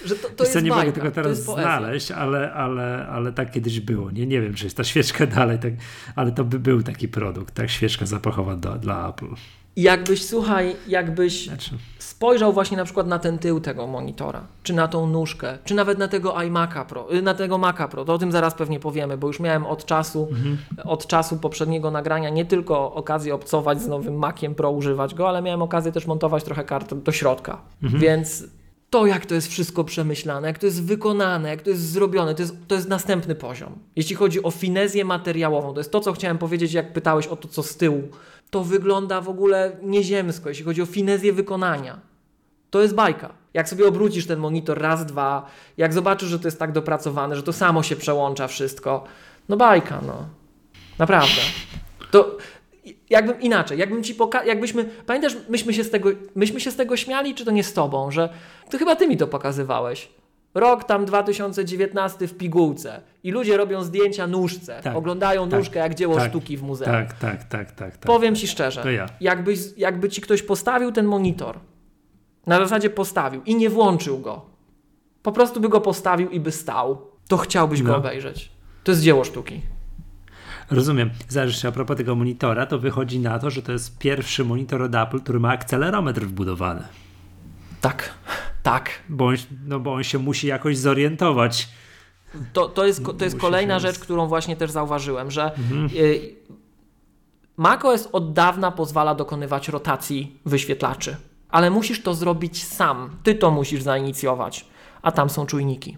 że 0.05 0.15
to, 0.15 0.29
to 0.29 0.43
jest 0.43 0.55
nie 0.55 0.69
bajka, 0.69 0.75
mogę 0.75 0.91
tego 0.91 1.11
teraz 1.11 1.43
znaleźć, 1.43 2.11
ale, 2.11 2.53
ale, 2.53 3.07
ale 3.07 3.33
tak 3.33 3.51
kiedyś 3.51 3.79
było. 3.79 4.11
Nie, 4.11 4.27
nie 4.27 4.41
wiem, 4.41 4.53
czy 4.53 4.63
jest 4.63 4.77
ta 4.77 4.83
świeczka 4.83 5.25
dalej, 5.39 5.59
tak, 5.59 5.73
ale 6.15 6.31
to 6.31 6.43
by 6.43 6.59
był 6.59 6.83
taki 6.83 7.07
produkt, 7.07 7.53
tak, 7.53 7.69
świeczka 7.69 8.05
zapachowa 8.05 8.55
do, 8.55 8.75
dla 8.75 9.09
Apple. 9.09 9.35
Jakbyś, 9.75 10.25
słuchaj, 10.25 10.75
jakbyś 10.87 11.45
znaczy. 11.45 11.71
Spojrzał 12.19 12.53
właśnie 12.53 12.77
na 12.77 12.85
przykład 12.85 13.07
na 13.07 13.19
ten 13.19 13.37
tył 13.37 13.59
tego 13.59 13.87
monitora, 13.87 14.41
czy 14.63 14.73
na 14.73 14.87
tą 14.87 15.07
nóżkę, 15.07 15.57
czy 15.63 15.75
nawet 15.75 15.97
na 15.97 16.07
tego 16.07 16.31
iMac'a 16.31 16.85
Pro, 16.85 17.13
y, 17.13 17.21
na 17.21 17.33
tego 17.33 17.57
Maca 17.57 17.87
Pro, 17.87 18.05
to 18.05 18.13
o 18.13 18.17
tym 18.17 18.31
zaraz 18.31 18.53
pewnie 18.53 18.79
powiemy, 18.79 19.17
bo 19.17 19.27
już 19.27 19.39
miałem 19.39 19.65
od 19.65 19.85
czasu, 19.85 20.27
mhm. 20.31 20.57
od 20.83 21.07
czasu 21.07 21.37
poprzedniego 21.37 21.91
nagrania 21.91 22.29
nie 22.29 22.45
tylko 22.45 22.93
okazję 22.93 23.35
obcować 23.35 23.81
z 23.81 23.87
nowym 23.87 24.17
Maciem 24.17 24.55
Pro, 24.55 24.71
używać 24.71 25.15
go, 25.15 25.29
ale 25.29 25.41
miałem 25.41 25.61
okazję 25.61 25.91
też 25.91 26.07
montować 26.07 26.43
trochę 26.43 26.63
kart 26.63 26.93
do 26.93 27.11
środka. 27.11 27.61
Mhm. 27.83 28.01
Więc 28.01 28.43
to, 28.89 29.05
jak 29.05 29.25
to 29.25 29.35
jest 29.35 29.47
wszystko 29.47 29.83
przemyślane, 29.83 30.47
jak 30.47 30.59
to 30.59 30.65
jest 30.65 30.83
wykonane, 30.83 31.49
jak 31.49 31.61
to 31.61 31.69
jest 31.69 31.91
zrobione, 31.91 32.35
to 32.35 32.41
jest, 32.41 32.55
to 32.67 32.75
jest 32.75 32.89
następny 32.89 33.35
poziom. 33.35 33.73
Jeśli 33.95 34.15
chodzi 34.15 34.43
o 34.43 34.51
finezję 34.51 35.05
materiałową, 35.05 35.73
to 35.73 35.79
jest 35.79 35.91
to, 35.91 35.99
co 35.99 36.13
chciałem 36.13 36.37
powiedzieć, 36.37 36.73
jak 36.73 36.93
pytałeś 36.93 37.27
o 37.27 37.35
to, 37.35 37.47
co 37.47 37.63
z 37.63 37.77
tyłu. 37.77 38.03
To 38.49 38.63
wygląda 38.63 39.21
w 39.21 39.29
ogóle 39.29 39.71
nieziemsko, 39.83 40.49
jeśli 40.49 40.65
chodzi 40.65 40.81
o 40.81 40.85
finezję 40.85 41.33
wykonania. 41.33 42.08
To 42.69 42.81
jest 42.81 42.95
bajka. 42.95 43.33
Jak 43.53 43.69
sobie 43.69 43.87
obrócisz 43.87 44.27
ten 44.27 44.39
monitor 44.39 44.81
raz, 44.81 45.05
dwa, 45.05 45.45
jak 45.77 45.93
zobaczysz, 45.93 46.29
że 46.29 46.39
to 46.39 46.47
jest 46.47 46.59
tak 46.59 46.71
dopracowane, 46.71 47.35
że 47.35 47.43
to 47.43 47.53
samo 47.53 47.83
się 47.83 47.95
przełącza 47.95 48.47
wszystko, 48.47 49.03
no 49.49 49.57
bajka, 49.57 50.01
no. 50.07 50.25
Naprawdę. 50.99 51.41
To 52.11 52.37
jakbym 53.09 53.41
inaczej, 53.41 53.79
jakbym 53.79 54.03
ci 54.03 54.15
pokazał, 54.15 54.47
jakbyśmy, 54.47 54.85
pamiętasz, 55.05 55.35
myśmy 55.49 55.73
się, 55.73 55.83
z 55.83 55.89
tego, 55.89 56.09
myśmy 56.35 56.59
się 56.59 56.71
z 56.71 56.75
tego 56.75 56.97
śmiali, 56.97 57.35
czy 57.35 57.45
to 57.45 57.51
nie 57.51 57.63
z 57.63 57.73
tobą, 57.73 58.11
że 58.11 58.29
to 58.69 58.77
chyba 58.77 58.95
ty 58.95 59.07
mi 59.07 59.17
to 59.17 59.27
pokazywałeś. 59.27 60.09
Rok 60.53 60.83
tam 60.83 61.05
2019 61.05 62.27
w 62.27 62.37
pigułce 62.37 63.01
i 63.23 63.31
ludzie 63.31 63.57
robią 63.57 63.83
zdjęcia 63.83 64.27
nóżce, 64.27 64.79
tak, 64.83 64.95
oglądają 64.95 65.49
tak, 65.49 65.59
nóżkę 65.59 65.79
jak 65.79 65.95
dzieło 65.95 66.15
tak, 66.15 66.29
sztuki 66.29 66.57
w 66.57 66.63
muzeum. 66.63 66.91
Tak, 66.91 67.13
tak, 67.13 67.43
tak, 67.43 67.71
tak. 67.71 67.97
tak 67.97 67.99
Powiem 67.99 68.35
ci 68.35 68.47
szczerze, 68.47 68.93
ja. 68.93 69.05
jakby 69.77 70.09
ci 70.09 70.21
ktoś 70.21 70.41
postawił 70.41 70.91
ten 70.91 71.05
monitor, 71.05 71.59
na 72.49 72.59
zasadzie 72.59 72.89
postawił 72.89 73.41
i 73.45 73.55
nie 73.55 73.69
włączył 73.69 74.19
go, 74.19 74.45
po 75.23 75.31
prostu 75.31 75.61
by 75.61 75.69
go 75.69 75.81
postawił 75.81 76.29
i 76.29 76.39
by 76.39 76.51
stał, 76.51 77.01
to 77.27 77.37
chciałbyś 77.37 77.81
no. 77.81 77.89
go 77.89 77.97
obejrzeć. 77.97 78.51
To 78.83 78.91
jest 78.91 79.03
dzieło 79.03 79.23
sztuki. 79.23 79.61
Rozumiem. 80.71 81.09
Zależy 81.27 81.67
a 81.67 81.71
propos 81.71 81.97
tego 81.97 82.15
monitora, 82.15 82.65
to 82.65 82.79
wychodzi 82.79 83.19
na 83.19 83.39
to, 83.39 83.49
że 83.49 83.61
to 83.61 83.71
jest 83.71 83.97
pierwszy 83.97 84.45
monitor 84.45 84.81
od 84.81 84.95
Apple, 84.95 85.19
który 85.19 85.39
ma 85.39 85.49
akcelerometr 85.49 86.21
wbudowany. 86.21 86.83
Tak, 87.81 88.13
tak. 88.63 88.89
Bo 89.09 89.27
on, 89.27 89.35
no 89.65 89.79
bo 89.79 89.93
on 89.93 90.03
się 90.03 90.19
musi 90.19 90.47
jakoś 90.47 90.77
zorientować. 90.77 91.69
To, 92.53 92.69
to 92.69 92.85
jest, 92.85 93.05
to 93.17 93.25
jest 93.25 93.37
kolejna 93.37 93.79
rzecz, 93.79 93.99
którą 93.99 94.27
właśnie 94.27 94.55
też 94.55 94.71
zauważyłem, 94.71 95.31
że 95.31 95.43
mhm. 95.43 95.89
Y, 95.95 96.35
macOS 97.57 98.09
od 98.11 98.33
dawna 98.33 98.71
pozwala 98.71 99.15
dokonywać 99.15 99.69
rotacji 99.69 100.39
wyświetlaczy, 100.45 101.15
ale 101.49 101.69
musisz 101.69 102.03
to 102.03 102.13
zrobić 102.13 102.63
sam. 102.63 103.09
Ty 103.23 103.35
to 103.35 103.51
musisz 103.51 103.81
zainicjować, 103.81 104.65
a 105.01 105.11
tam 105.11 105.29
są 105.29 105.45
czujniki. 105.45 105.97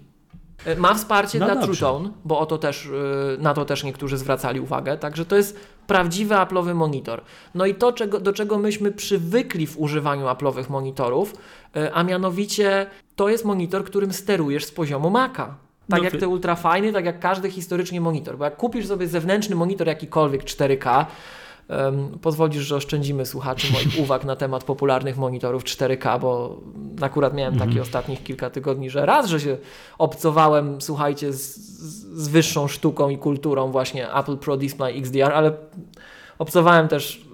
E, 0.66 0.76
ma 0.76 0.93
wsparcie 0.93 1.39
no 1.39 1.45
dla 1.45 1.56
dobrze. 1.56 1.68
True 1.68 1.89
Tone, 1.89 2.10
bo 2.26 2.39
o 2.39 2.45
to 2.45 2.58
też, 2.58 2.86
e, 2.86 3.41
na 3.41 3.54
to 3.54 3.66
też 3.66 3.84
niektórzy 3.84 4.18
zwracali 4.18 4.60
uwagę, 4.60 4.97
także 4.97 5.26
to 5.26 5.36
jest 5.36 5.60
prawdziwy 5.88 6.36
Apple'owy 6.36 6.76
monitor. 6.76 7.22
No 7.56 7.66
i 7.66 7.76
to, 7.76 7.93
czego, 7.93 8.20
do 8.20 8.34
czego 8.34 8.58
myśmy 8.58 8.91
przywykli 8.91 9.68
w 9.68 9.78
używaniu 9.78 10.26
Apple'owych 10.26 10.70
monitorów, 10.70 11.34
e, 11.76 11.93
a 11.93 12.04
mianowicie 12.04 12.86
to 13.16 13.30
jest 13.30 13.45
monitor, 13.45 13.84
którym 13.84 14.14
sterujesz 14.14 14.66
z 14.66 14.72
poziomu 14.72 15.10
Maca. 15.10 15.56
Tak 15.89 15.99
no 15.99 16.04
jak 16.06 16.18
te 16.18 16.28
ultrafajny, 16.28 16.93
tak 16.93 17.06
jak 17.06 17.20
każdy 17.20 17.52
historycznie 17.52 18.02
monitor. 18.02 18.38
Bo 18.38 18.45
jak 18.45 18.58
kupisz 18.58 18.88
sobie 18.88 19.08
zewnętrzny 19.08 19.56
monitor 19.56 19.88
jakikolwiek 19.88 20.43
4K, 20.43 21.06
Um, 21.06 21.06
pozwolisz, 22.22 22.64
że 22.64 22.76
oszczędzimy 22.76 23.26
słuchaczy 23.26 23.74
moich 23.74 24.00
uwag 24.04 24.26
na 24.26 24.36
temat 24.36 24.64
popularnych 24.64 25.18
monitorów 25.18 25.64
4K, 25.64 26.20
bo 26.20 26.62
akurat 27.02 27.34
miałem 27.34 27.54
mhm. 27.54 27.82
ostatnich 27.82 28.24
kilka 28.24 28.50
tygodni, 28.50 28.90
że 28.90 29.06
raz, 29.06 29.26
że 29.26 29.40
się 29.40 29.58
obcowałem, 29.98 30.82
słuchajcie, 30.82 31.34
z, 31.34 31.58
z 32.14 32.28
wyższą 32.28 32.68
sztuką 32.68 33.10
i 33.10 33.18
kulturą 33.18 33.72
właśnie 33.72 34.14
Apple 34.14 34.38
Pro 34.38 34.58
Display 34.58 35.00
XDR, 35.00 35.32
ale 35.34 35.54
obcowałem 36.40 36.88
też 36.88 37.26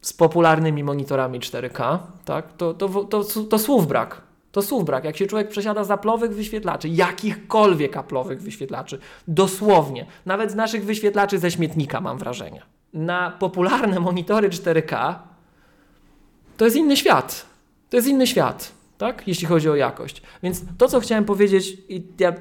z 0.00 0.12
popularnymi 0.12 0.84
monitorami 0.84 1.40
4K, 1.40 1.98
tak? 2.24 2.52
to, 2.52 2.74
to, 2.74 2.88
to, 2.88 3.24
to, 3.24 3.44
to 3.44 3.58
słów 3.58 3.86
brak. 3.86 4.22
To 4.52 4.62
słów 4.62 4.84
brak. 4.84 5.04
Jak 5.04 5.16
się 5.16 5.26
człowiek 5.26 5.48
przesiada 5.48 5.84
z 5.84 5.90
aplowych 5.90 6.34
wyświetlaczy, 6.34 6.88
jakichkolwiek 6.88 7.96
aplowych 7.96 8.42
wyświetlaczy, 8.42 8.98
dosłownie, 9.28 10.06
nawet 10.26 10.50
z 10.50 10.54
naszych 10.54 10.84
wyświetlaczy 10.84 11.38
ze 11.38 11.50
śmietnika 11.50 12.00
mam 12.00 12.18
wrażenie 12.18 12.75
na 12.92 13.30
popularne 13.30 14.00
monitory 14.00 14.48
4K, 14.50 15.14
to 16.56 16.64
jest 16.64 16.76
inny 16.76 16.96
świat. 16.96 17.46
To 17.90 17.96
jest 17.96 18.08
inny 18.08 18.26
świat, 18.26 18.72
tak? 18.98 19.28
Jeśli 19.28 19.46
chodzi 19.46 19.70
o 19.70 19.74
jakość. 19.74 20.22
Więc 20.42 20.62
to, 20.78 20.88
co 20.88 21.00
chciałem 21.00 21.24
powiedzieć, 21.24 21.78
i 21.88 22.06
ja, 22.18 22.32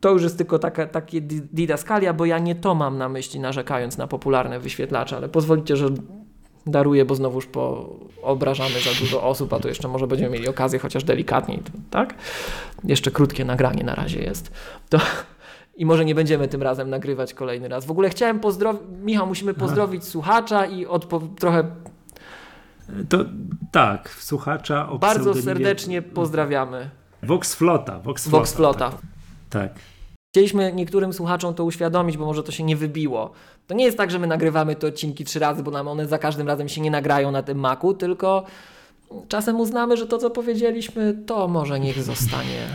to 0.00 0.10
już 0.10 0.22
jest 0.22 0.38
tylko 0.38 0.58
taka, 0.58 0.86
takie 0.86 1.20
didaskalia, 1.20 2.12
bo 2.12 2.24
ja 2.24 2.38
nie 2.38 2.54
to 2.54 2.74
mam 2.74 2.98
na 2.98 3.08
myśli, 3.08 3.40
narzekając 3.40 3.98
na 3.98 4.06
popularne 4.06 4.60
wyświetlacze, 4.60 5.16
ale 5.16 5.28
pozwolicie, 5.28 5.76
że 5.76 5.88
daruję, 6.66 7.04
bo 7.04 7.14
znowuż 7.14 7.48
obrażamy 8.22 8.80
za 8.80 9.00
dużo 9.00 9.22
osób, 9.22 9.52
a 9.52 9.60
to 9.60 9.68
jeszcze 9.68 9.88
może 9.88 10.06
będziemy 10.06 10.30
mieli 10.30 10.48
okazję, 10.48 10.78
chociaż 10.78 11.04
delikatniej, 11.04 11.62
tak? 11.90 12.14
Jeszcze 12.84 13.10
krótkie 13.10 13.44
nagranie 13.44 13.84
na 13.84 13.94
razie 13.94 14.22
jest. 14.22 14.52
To 14.88 14.98
i 15.80 15.86
może 15.86 16.04
nie 16.04 16.14
będziemy 16.14 16.48
tym 16.48 16.62
razem 16.62 16.90
nagrywać 16.90 17.34
kolejny 17.34 17.68
raz. 17.68 17.84
W 17.84 17.90
ogóle 17.90 18.10
chciałem 18.10 18.40
pozdrowić, 18.40 18.82
Michał, 19.02 19.26
musimy 19.26 19.54
pozdrowić 19.54 20.02
Aha. 20.02 20.10
słuchacza 20.10 20.66
i 20.66 20.86
odpo- 20.86 21.34
trochę... 21.34 21.64
To 23.08 23.18
tak, 23.72 24.08
słuchacza 24.18 24.88
o 24.88 24.98
Bardzo 24.98 25.34
serdecznie 25.34 26.02
pozdrawiamy. 26.02 26.90
Vox 27.22 27.54
Flota. 27.54 27.98
Vox 27.98 28.22
Flota. 28.22 28.38
Vox 28.38 28.52
Flota. 28.52 28.90
Tak. 28.90 29.00
tak. 29.50 29.72
Chcieliśmy 30.34 30.72
niektórym 30.72 31.12
słuchaczom 31.12 31.54
to 31.54 31.64
uświadomić, 31.64 32.16
bo 32.16 32.26
może 32.26 32.42
to 32.42 32.52
się 32.52 32.64
nie 32.64 32.76
wybiło. 32.76 33.32
To 33.66 33.74
nie 33.74 33.84
jest 33.84 33.96
tak, 33.96 34.10
że 34.10 34.18
my 34.18 34.26
nagrywamy 34.26 34.76
te 34.76 34.86
odcinki 34.86 35.24
trzy 35.24 35.38
razy, 35.38 35.62
bo 35.62 35.70
nam 35.70 35.88
one 35.88 36.06
za 36.06 36.18
każdym 36.18 36.48
razem 36.48 36.68
się 36.68 36.80
nie 36.80 36.90
nagrają 36.90 37.30
na 37.30 37.42
tym 37.42 37.58
maku, 37.58 37.94
tylko 37.94 38.44
czasem 39.28 39.60
uznamy, 39.60 39.96
że 39.96 40.06
to, 40.06 40.18
co 40.18 40.30
powiedzieliśmy, 40.30 41.14
to 41.26 41.48
może 41.48 41.80
niech 41.80 42.02
zostanie 42.02 42.66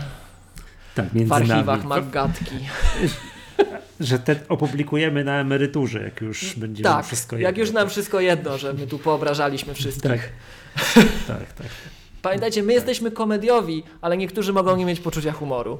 tak, 0.95 1.13
między 1.13 1.29
w 1.29 1.33
archiwach 1.33 1.77
nami. 1.77 1.89
Maggatki. 1.89 2.55
Że 3.99 4.19
te 4.19 4.35
opublikujemy 4.49 5.23
na 5.23 5.39
emeryturze, 5.39 6.03
jak 6.03 6.21
już 6.21 6.55
będzie 6.55 6.83
tak, 6.83 7.05
wszystko 7.05 7.35
jedno. 7.35 7.47
jak 7.49 7.57
już 7.57 7.71
nam 7.71 7.89
wszystko 7.89 8.19
jedno, 8.19 8.57
że 8.57 8.73
my 8.73 8.87
tu 8.87 8.99
poobrażaliśmy 8.99 9.73
wszystkich. 9.73 10.11
Tak, 10.11 10.29
tak, 11.27 11.53
tak. 11.53 11.67
Pamiętajcie, 12.21 12.61
my 12.61 12.67
tak. 12.67 12.75
jesteśmy 12.75 13.11
komediowi, 13.11 13.83
ale 14.01 14.17
niektórzy 14.17 14.53
mogą 14.53 14.75
nie 14.75 14.85
mieć 14.85 14.99
poczucia 14.99 15.31
humoru. 15.31 15.79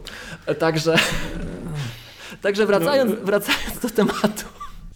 Także, 0.59 0.95
także 2.41 2.66
wracając, 2.66 3.11
no, 3.11 3.26
wracając 3.26 3.80
do 3.80 3.89
tematu. 3.89 4.45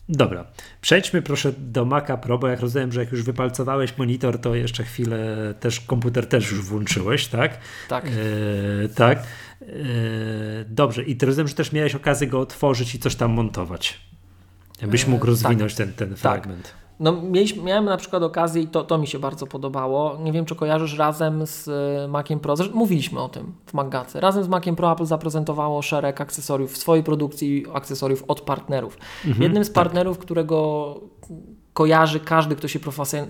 Dobra, 0.10 0.45
przejdźmy 0.82 1.22
proszę 1.22 1.53
do 1.57 1.86
Maca 1.86 2.18
Pro, 2.18 2.38
bo 2.38 2.47
jak 2.47 2.60
rozumiem, 2.60 2.91
że 2.91 2.99
jak 2.99 3.12
już 3.12 3.24
wypalcowałeś 3.24 3.97
monitor, 3.97 4.39
to 4.41 4.55
jeszcze 4.55 4.84
chwilę 4.84 5.53
też 5.60 5.80
komputer 5.80 6.28
też 6.28 6.51
już 6.51 6.62
włączyłeś, 6.62 7.28
tak? 7.28 7.57
Tak. 7.88 8.05
E, 8.05 8.89
tak. 8.89 9.20
E, 9.20 9.66
dobrze, 10.68 11.03
i 11.03 11.18
rozumiem, 11.26 11.47
że 11.47 11.53
też 11.53 11.72
miałeś 11.72 11.95
okazję 11.95 12.28
go 12.28 12.39
otworzyć 12.39 12.95
i 12.95 12.99
coś 12.99 13.16
tam 13.16 13.32
montować. 13.32 13.99
Jakbyś 14.82 15.07
mógł 15.07 15.26
e, 15.26 15.28
rozwinąć 15.28 15.76
tak. 15.76 15.88
ten, 15.88 15.95
ten 15.95 16.10
tak. 16.10 16.20
fragment. 16.20 16.74
No, 17.00 17.12
mieliśmy, 17.12 17.64
miałem 17.64 17.86
na 17.86 17.97
przykład 17.97 18.24
okazję 18.24 18.62
i 18.62 18.68
to, 18.68 18.84
to 18.84 18.97
mi 18.97 19.08
się 19.08 19.20
bardzo 19.20 19.47
podobało. 19.47 20.18
Nie 20.18 20.32
wiem, 20.32 20.45
czy 20.45 20.56
kojarzysz 20.56 20.97
razem 20.97 21.47
z 21.47 21.68
e, 21.68 22.08
Maciem 22.08 22.39
Pro. 22.39 22.56
Zresztą 22.56 22.76
mówiliśmy 22.76 23.22
o 23.22 23.30
tym 23.30 23.54
w 23.66 23.74
Magace. 23.74 24.20
Razem 24.20 24.43
z 24.43 24.47
Maciem 24.47 24.76
Pro 24.76 24.91
Apple 24.91 25.06
zaprezentowało 25.06 25.82
szereg 25.82 26.22
akcesoriów 26.22 26.74
w 26.74 26.78
swojej 26.78 27.04
produkcji, 27.04 27.66
akcesoriów 27.74 28.24
od 28.28 28.41
partnerów. 28.41 28.97
Mhm, 29.26 29.43
Jednym 29.43 29.66
z 29.66 29.68
tak. 29.68 29.74
partnerów, 29.74 30.18
tak. 30.18 30.26
którego 30.26 30.95
kojarzy 31.74 32.20
każdy, 32.20 32.56
kto 32.56 32.68
się 32.68 32.80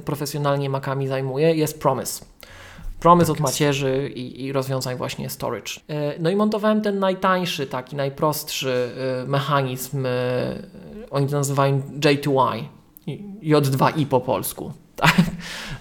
profesjonalnie 0.06 0.70
Macami 0.70 1.08
zajmuje, 1.08 1.56
jest 1.56 1.82
Promise. 1.82 2.26
Promise 3.00 3.28
tak 3.28 3.36
od 3.36 3.40
macierzy 3.40 4.12
i, 4.16 4.46
i, 4.46 4.52
rozwiązań 4.52 4.98
właśnie 4.98 5.30
storage. 5.30 5.72
E, 5.88 6.20
no 6.20 6.30
i 6.30 6.36
montowałem 6.36 6.82
ten 6.82 7.00
najtańszy, 7.00 7.68
taki 7.68 7.96
najprostszy 7.96 8.92
e, 9.24 9.28
mechanizm, 9.28 10.06
oni 11.12 11.28
to 11.28 11.36
nazywają 11.36 11.82
J2Y, 12.00 12.64
J2i 13.44 14.06
po 14.06 14.22
polsku. 14.22 14.72
Tak? 15.00 15.16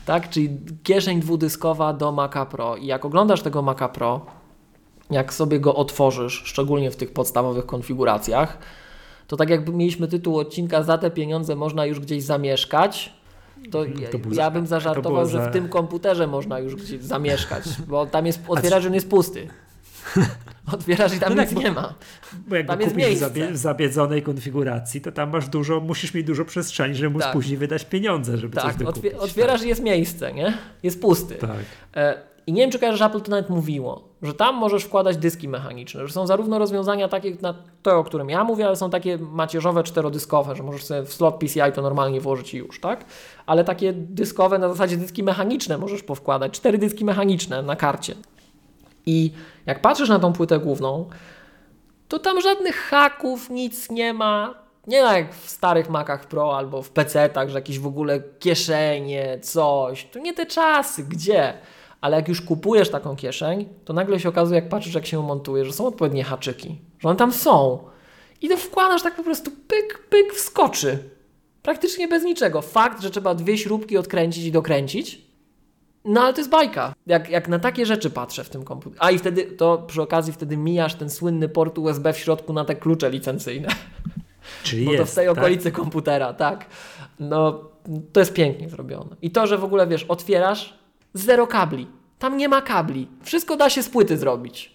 tak? 0.07 0.31
Czyli 0.31 0.59
kieszeń 0.83 1.21
dwudyskowa 1.21 1.93
do 1.93 2.13
Maca 2.13 2.47
Pro. 2.47 2.77
I 2.77 2.87
jak 2.87 3.05
oglądasz 3.05 3.43
tego 3.43 3.63
Maca 3.63 3.89
Pro, 3.89 4.27
jak 5.11 5.35
sobie 5.35 5.61
go 5.61 5.75
otworzysz, 5.75 6.43
szczególnie 6.45 6.91
w 6.91 6.97
tych 6.97 7.13
podstawowych 7.13 7.67
konfiguracjach, 7.67 8.59
to 9.27 9.37
tak 9.37 9.51
jakby 9.51 9.73
mieliśmy 9.73 10.09
tytuł 10.09 10.39
odcinka 10.39 10.83
Za 10.83 10.99
te 10.99 11.11
pieniądze 11.11 11.57
można 11.57 11.87
już 11.87 12.01
gdzieś 12.01 12.23
zamieszkać, 12.23 13.13
to, 13.71 13.85
ja, 13.85 14.09
to 14.13 14.19
ja 14.33 14.51
bym 14.51 14.67
zażartował, 14.67 15.27
za... 15.27 15.31
że 15.31 15.51
w 15.51 15.53
tym 15.53 15.69
komputerze 15.69 16.27
można 16.27 16.59
już 16.59 16.77
gdzieś 16.77 17.03
zamieszkać, 17.03 17.65
bo 17.89 18.07
tam 18.07 18.27
jest, 18.27 18.41
otwierasz, 18.49 18.83
że 18.83 18.89
on 18.89 18.95
jest 18.95 19.11
pusty. 19.11 19.49
Otwierasz 20.75 21.15
i 21.15 21.21
tam 21.21 21.35
no 21.35 21.43
nic 21.43 21.55
tak, 21.55 21.65
nie 21.65 21.73
ma. 21.73 21.95
Bo 22.49 22.57
jak 22.57 22.67
tam 22.67 22.81
jest 22.81 22.97
miejsce. 22.97 23.31
w 23.31 23.57
zabiedzonej 23.57 24.23
konfiguracji, 24.23 25.01
to 25.01 25.13
tam 25.13 25.31
masz 25.31 25.49
dużo, 25.49 25.81
musisz 25.81 26.15
mieć 26.15 26.27
dużo 26.27 26.45
przestrzeni, 26.45 26.95
żeby 26.95 27.11
móc 27.11 27.23
tak. 27.23 27.33
później 27.33 27.57
wydać 27.57 27.85
pieniądze, 27.85 28.39
żeby 28.39 28.57
tak, 28.57 28.65
coś 28.65 28.77
dokupić. 28.77 29.13
Otwierasz 29.13 29.59
tak. 29.59 29.67
i 29.67 29.69
jest 29.69 29.83
miejsce, 29.83 30.33
nie? 30.33 30.59
Jest 30.83 31.01
pusty. 31.01 31.35
Tak. 31.35 31.51
E, 31.97 32.23
I 32.47 32.53
nie 32.53 32.63
wiem, 32.63 32.71
czy 32.71 32.79
kojarzysz, 32.79 33.03
Apple 33.03 33.21
to 33.21 33.31
nawet 33.31 33.51
mówiło, 33.51 34.09
że 34.23 34.35
tam 34.35 34.55
możesz 34.57 34.85
wkładać 34.85 35.17
dyski 35.17 35.49
mechaniczne, 35.49 36.07
że 36.07 36.13
są 36.13 36.27
zarówno 36.27 36.59
rozwiązania 36.59 37.09
takie 37.09 37.37
na 37.43 37.55
to, 37.83 37.99
o 37.99 38.05
którym 38.05 38.31
ja 38.31 38.45
mówię, 38.45 38.67
ale 38.67 38.77
są 38.77 38.91
takie 38.91 39.19
macierzowe, 39.19 39.83
czterodyskowe, 39.83 40.57
że 40.57 40.63
możesz 40.63 40.85
sobie 40.85 41.03
w 41.03 41.13
slot 41.13 41.35
PCI 41.35 41.73
to 41.75 41.83
normalnie 41.83 42.21
włożyć 42.21 42.55
i 42.55 42.57
już, 42.57 42.81
tak? 42.81 43.05
Ale 43.47 43.65
takie 43.65 43.93
dyskowe 43.93 44.59
na 44.59 44.69
zasadzie 44.69 44.97
dyski 44.97 45.23
mechaniczne 45.23 45.79
możesz 45.79 46.03
powkładać, 46.03 46.53
cztery 46.53 46.79
dyski 46.79 47.05
mechaniczne 47.05 47.63
na 47.63 47.77
karcie. 47.77 48.15
I 49.09 49.33
jak 49.67 49.81
patrzysz 49.81 50.09
na 50.09 50.19
tą 50.19 50.33
płytę 50.33 50.59
główną, 50.59 51.09
to 52.09 52.19
tam 52.19 52.41
żadnych 52.41 52.77
haków, 52.77 53.51
nic 53.51 53.91
nie 53.91 54.13
ma. 54.13 54.55
Nie 54.87 55.03
ma 55.03 55.19
jak 55.19 55.35
w 55.35 55.51
starych 55.51 55.91
Macach 55.91 56.27
Pro 56.27 56.57
albo 56.57 56.83
w 56.83 56.93
PC-tach, 56.93 57.49
że 57.49 57.55
jakieś 57.55 57.79
w 57.79 57.87
ogóle 57.87 58.23
kieszenie, 58.39 59.39
coś. 59.43 60.05
To 60.05 60.19
nie 60.19 60.35
te 60.35 60.47
czasy, 60.47 61.05
gdzie? 61.05 61.55
Ale 62.01 62.17
jak 62.17 62.29
już 62.29 62.41
kupujesz 62.41 62.91
taką 62.91 63.17
kieszeń, 63.17 63.69
to 63.85 63.93
nagle 63.93 64.21
się 64.21 64.29
okazuje, 64.29 64.61
jak 64.61 64.69
patrzysz, 64.69 64.95
jak 64.95 65.07
się 65.07 65.17
ją 65.17 65.23
montuje, 65.23 65.65
że 65.65 65.73
są 65.73 65.87
odpowiednie 65.87 66.25
haczyki, 66.25 66.79
że 66.99 67.09
one 67.09 67.17
tam 67.17 67.33
są. 67.33 67.79
I 68.43 68.49
to 68.49 68.57
wkładasz 68.57 69.03
tak 69.03 69.17
po 69.17 69.23
prostu 69.23 69.51
pyk, 69.51 70.09
pyk, 70.11 70.33
wskoczy. 70.33 70.99
Praktycznie 71.63 72.09
bez 72.09 72.25
niczego. 72.25 72.63
Fakt, 72.63 73.03
że 73.03 73.11
trzeba 73.11 73.35
dwie 73.35 73.59
śrubki 73.59 73.99
odkręcić 73.99 74.45
i 74.45 74.53
dokręcić, 74.53 75.28
no 76.09 76.21
ale 76.21 76.33
to 76.33 76.41
jest 76.41 76.51
bajka. 76.51 76.95
Jak, 77.07 77.31
jak 77.31 77.49
na 77.49 77.59
takie 77.59 77.87
rzeczy 77.87 78.11
patrzę 78.11 78.45
w 78.45 78.49
tym 78.49 78.65
komputerze. 78.65 79.03
A 79.03 79.11
i 79.11 79.19
wtedy, 79.19 79.45
to 79.45 79.79
przy 79.87 80.03
okazji 80.03 80.33
wtedy 80.33 80.57
mijasz 80.57 80.95
ten 80.95 81.11
słynny 81.11 81.49
port 81.49 81.79
USB 81.79 82.13
w 82.13 82.19
środku 82.19 82.53
na 82.53 82.65
te 82.65 82.77
klucze 82.77 83.11
licencyjne. 83.11 83.69
Czyli 84.63 84.85
Bo 84.85 84.93
jest, 84.93 85.05
to 85.05 85.13
w 85.13 85.15
tej 85.15 85.27
tak? 85.29 85.39
okolicy 85.39 85.73
komputera, 85.73 86.33
tak. 86.33 86.67
No, 87.21 87.65
to 88.13 88.21
jest 88.21 88.33
pięknie 88.33 88.69
zrobione. 88.69 89.17
I 89.23 89.31
to, 89.31 89.47
że 89.47 89.59
w 89.59 89.65
ogóle 89.65 89.87
wiesz, 89.87 90.05
otwierasz, 90.05 90.79
zero 91.15 91.47
kabli. 91.47 91.87
Tam 92.19 92.37
nie 92.37 92.49
ma 92.49 92.63
kabli. 92.63 93.09
Wszystko 93.23 93.57
da 93.57 93.71
się 93.71 93.83
z 93.83 93.89
płyty 93.89 94.19
zrobić. 94.19 94.75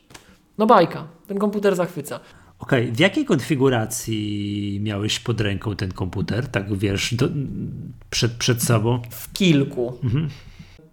No 0.58 0.66
bajka. 0.66 1.08
Ten 1.28 1.38
komputer 1.38 1.76
zachwyca. 1.76 2.20
Okej, 2.60 2.92
w 2.92 3.00
jakiej 3.00 3.26
konfiguracji 3.26 4.80
miałeś 4.84 5.20
pod 5.20 5.42
ręką 5.42 5.76
ten 5.76 5.92
komputer? 5.92 6.48
Tak 6.48 6.78
wiesz, 6.78 7.14
do, 7.14 7.28
przed, 8.10 8.32
przed 8.32 8.64
sobą? 8.64 9.02
W 9.10 9.34
kilku. 9.34 10.00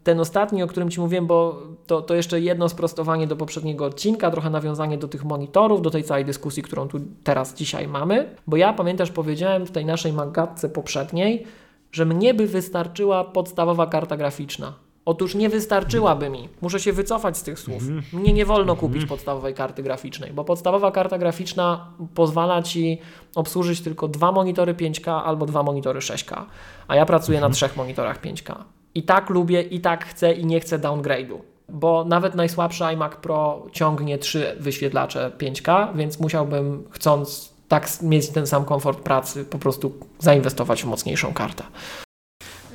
Ten 0.05 0.20
ostatni, 0.20 0.62
o 0.62 0.66
którym 0.66 0.90
Ci 0.90 1.01
mówiłem, 1.01 1.26
bo 1.26 1.62
to, 1.86 2.03
to 2.03 2.14
jeszcze 2.14 2.40
jedno 2.40 2.68
sprostowanie 2.68 3.26
do 3.26 3.36
poprzedniego 3.36 3.84
odcinka, 3.84 4.30
trochę 4.30 4.51
nawiązanie 4.51 4.98
do 4.98 5.09
tych 5.09 5.24
monitorów, 5.24 5.82
do 5.82 5.90
tej 5.90 6.05
całej 6.05 6.24
dyskusji, 6.24 6.62
którą 6.62 6.88
tu 6.88 7.01
teraz 7.24 7.55
dzisiaj 7.55 7.88
mamy. 7.88 8.34
Bo 8.46 8.57
ja 8.57 8.72
pamiętasz, 8.72 9.11
powiedziałem 9.11 9.66
w 9.66 9.70
tej 9.70 9.84
naszej 9.84 10.12
magatce 10.12 10.68
poprzedniej, 10.68 11.46
że 11.92 12.05
mnie 12.05 12.34
by 12.34 12.46
wystarczyła 12.46 13.24
podstawowa 13.24 13.86
karta 13.86 14.16
graficzna. 14.16 14.72
Otóż 15.05 15.34
nie 15.34 15.48
wystarczyłaby 15.48 16.30
mi. 16.30 16.48
Muszę 16.61 16.80
się 16.80 16.92
wycofać 16.92 17.36
z 17.36 17.42
tych 17.42 17.59
słów. 17.59 17.82
Mnie 18.12 18.32
nie 18.32 18.46
wolno 18.46 18.76
kupić 18.76 19.07
podstawowej 19.07 19.55
karty 19.55 19.82
graficznej, 19.82 20.32
bo 20.32 20.44
podstawowa 20.44 20.90
karta 20.90 21.18
graficzna 21.18 21.86
pozwala 22.14 22.62
Ci 22.62 22.98
obsłużyć 23.34 23.80
tylko 23.80 24.09
dwa 24.09 24.32
monitory 24.32 24.74
5K 24.74 25.22
albo 25.24 25.46
dwa 25.46 25.62
monitory 25.62 26.01
6K. 26.01 26.44
A 26.88 26.96
ja 26.96 27.07
pracuję 27.07 27.40
na 27.40 27.51
trzech 27.51 27.76
monitorach 27.76 28.22
5K. 28.22 28.55
I 28.95 29.03
tak 29.03 29.30
lubię, 29.30 29.62
i 29.62 29.80
tak 29.80 30.05
chcę, 30.05 30.32
i 30.32 30.47
nie 30.47 30.61
chcę 30.61 30.78
downgrade'u. 30.78 31.38
Bo 31.68 32.05
nawet 32.05 32.34
najsłabszy 32.34 32.84
iMac 32.84 33.16
Pro 33.16 33.66
ciągnie 33.72 34.18
trzy 34.18 34.57
wyświetlacze 34.61 35.32
5K, 35.38 35.97
więc 35.97 36.20
musiałbym, 36.20 36.84
chcąc 36.91 37.55
tak 37.68 37.88
mieć 38.03 38.28
ten 38.28 38.47
sam 38.47 38.64
komfort 38.64 39.01
pracy, 39.01 39.45
po 39.45 39.59
prostu 39.59 39.93
zainwestować 40.18 40.82
w 40.82 40.86
mocniejszą 40.86 41.32
kartę. 41.32 41.64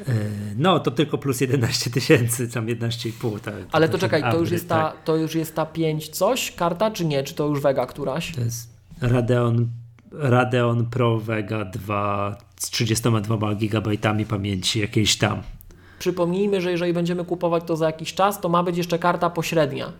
E, 0.07 0.13
No, 0.57 0.79
to 0.79 0.91
tylko 0.91 1.17
plus 1.17 1.41
11 1.41 1.89
tysięcy, 1.89 2.47
tam 2.47 2.65
11,5. 2.65 3.39
Tak, 3.39 3.53
Ale 3.71 3.87
to 3.87 3.91
ten 3.91 3.99
czekaj, 3.99 4.31
to 4.31 4.39
już, 4.39 4.51
jest 4.51 4.69
ta, 4.69 4.81
tak. 4.91 5.03
to 5.03 5.15
już 5.15 5.35
jest 5.35 5.55
ta 5.55 5.65
5 5.65 6.09
coś 6.09 6.51
karta, 6.51 6.91
czy 6.91 7.05
nie? 7.05 7.23
Czy 7.23 7.33
to 7.35 7.47
już 7.47 7.61
Vega 7.61 7.85
któraś? 7.85 8.31
To 8.35 8.41
jest 8.41 8.69
Radeon, 9.01 9.67
Radeon 10.11 10.85
Pro 10.85 11.19
Vega 11.19 11.65
2 11.65 12.37
z 12.59 12.69
32 12.69 13.55
GB 13.55 13.91
pamięci 14.27 14.79
jakiejś 14.79 15.17
tam. 15.17 15.41
Przypomnijmy, 16.05 16.61
że 16.61 16.71
jeżeli 16.71 16.93
będziemy 16.93 17.25
kupować 17.25 17.63
to 17.67 17.77
za 17.77 17.85
jakiś 17.85 18.13
czas, 18.13 18.41
to 18.41 18.49
ma 18.49 18.63
być 18.63 18.77
jeszcze 18.77 18.99
karta 18.99 19.29
pośrednia. 19.29 19.91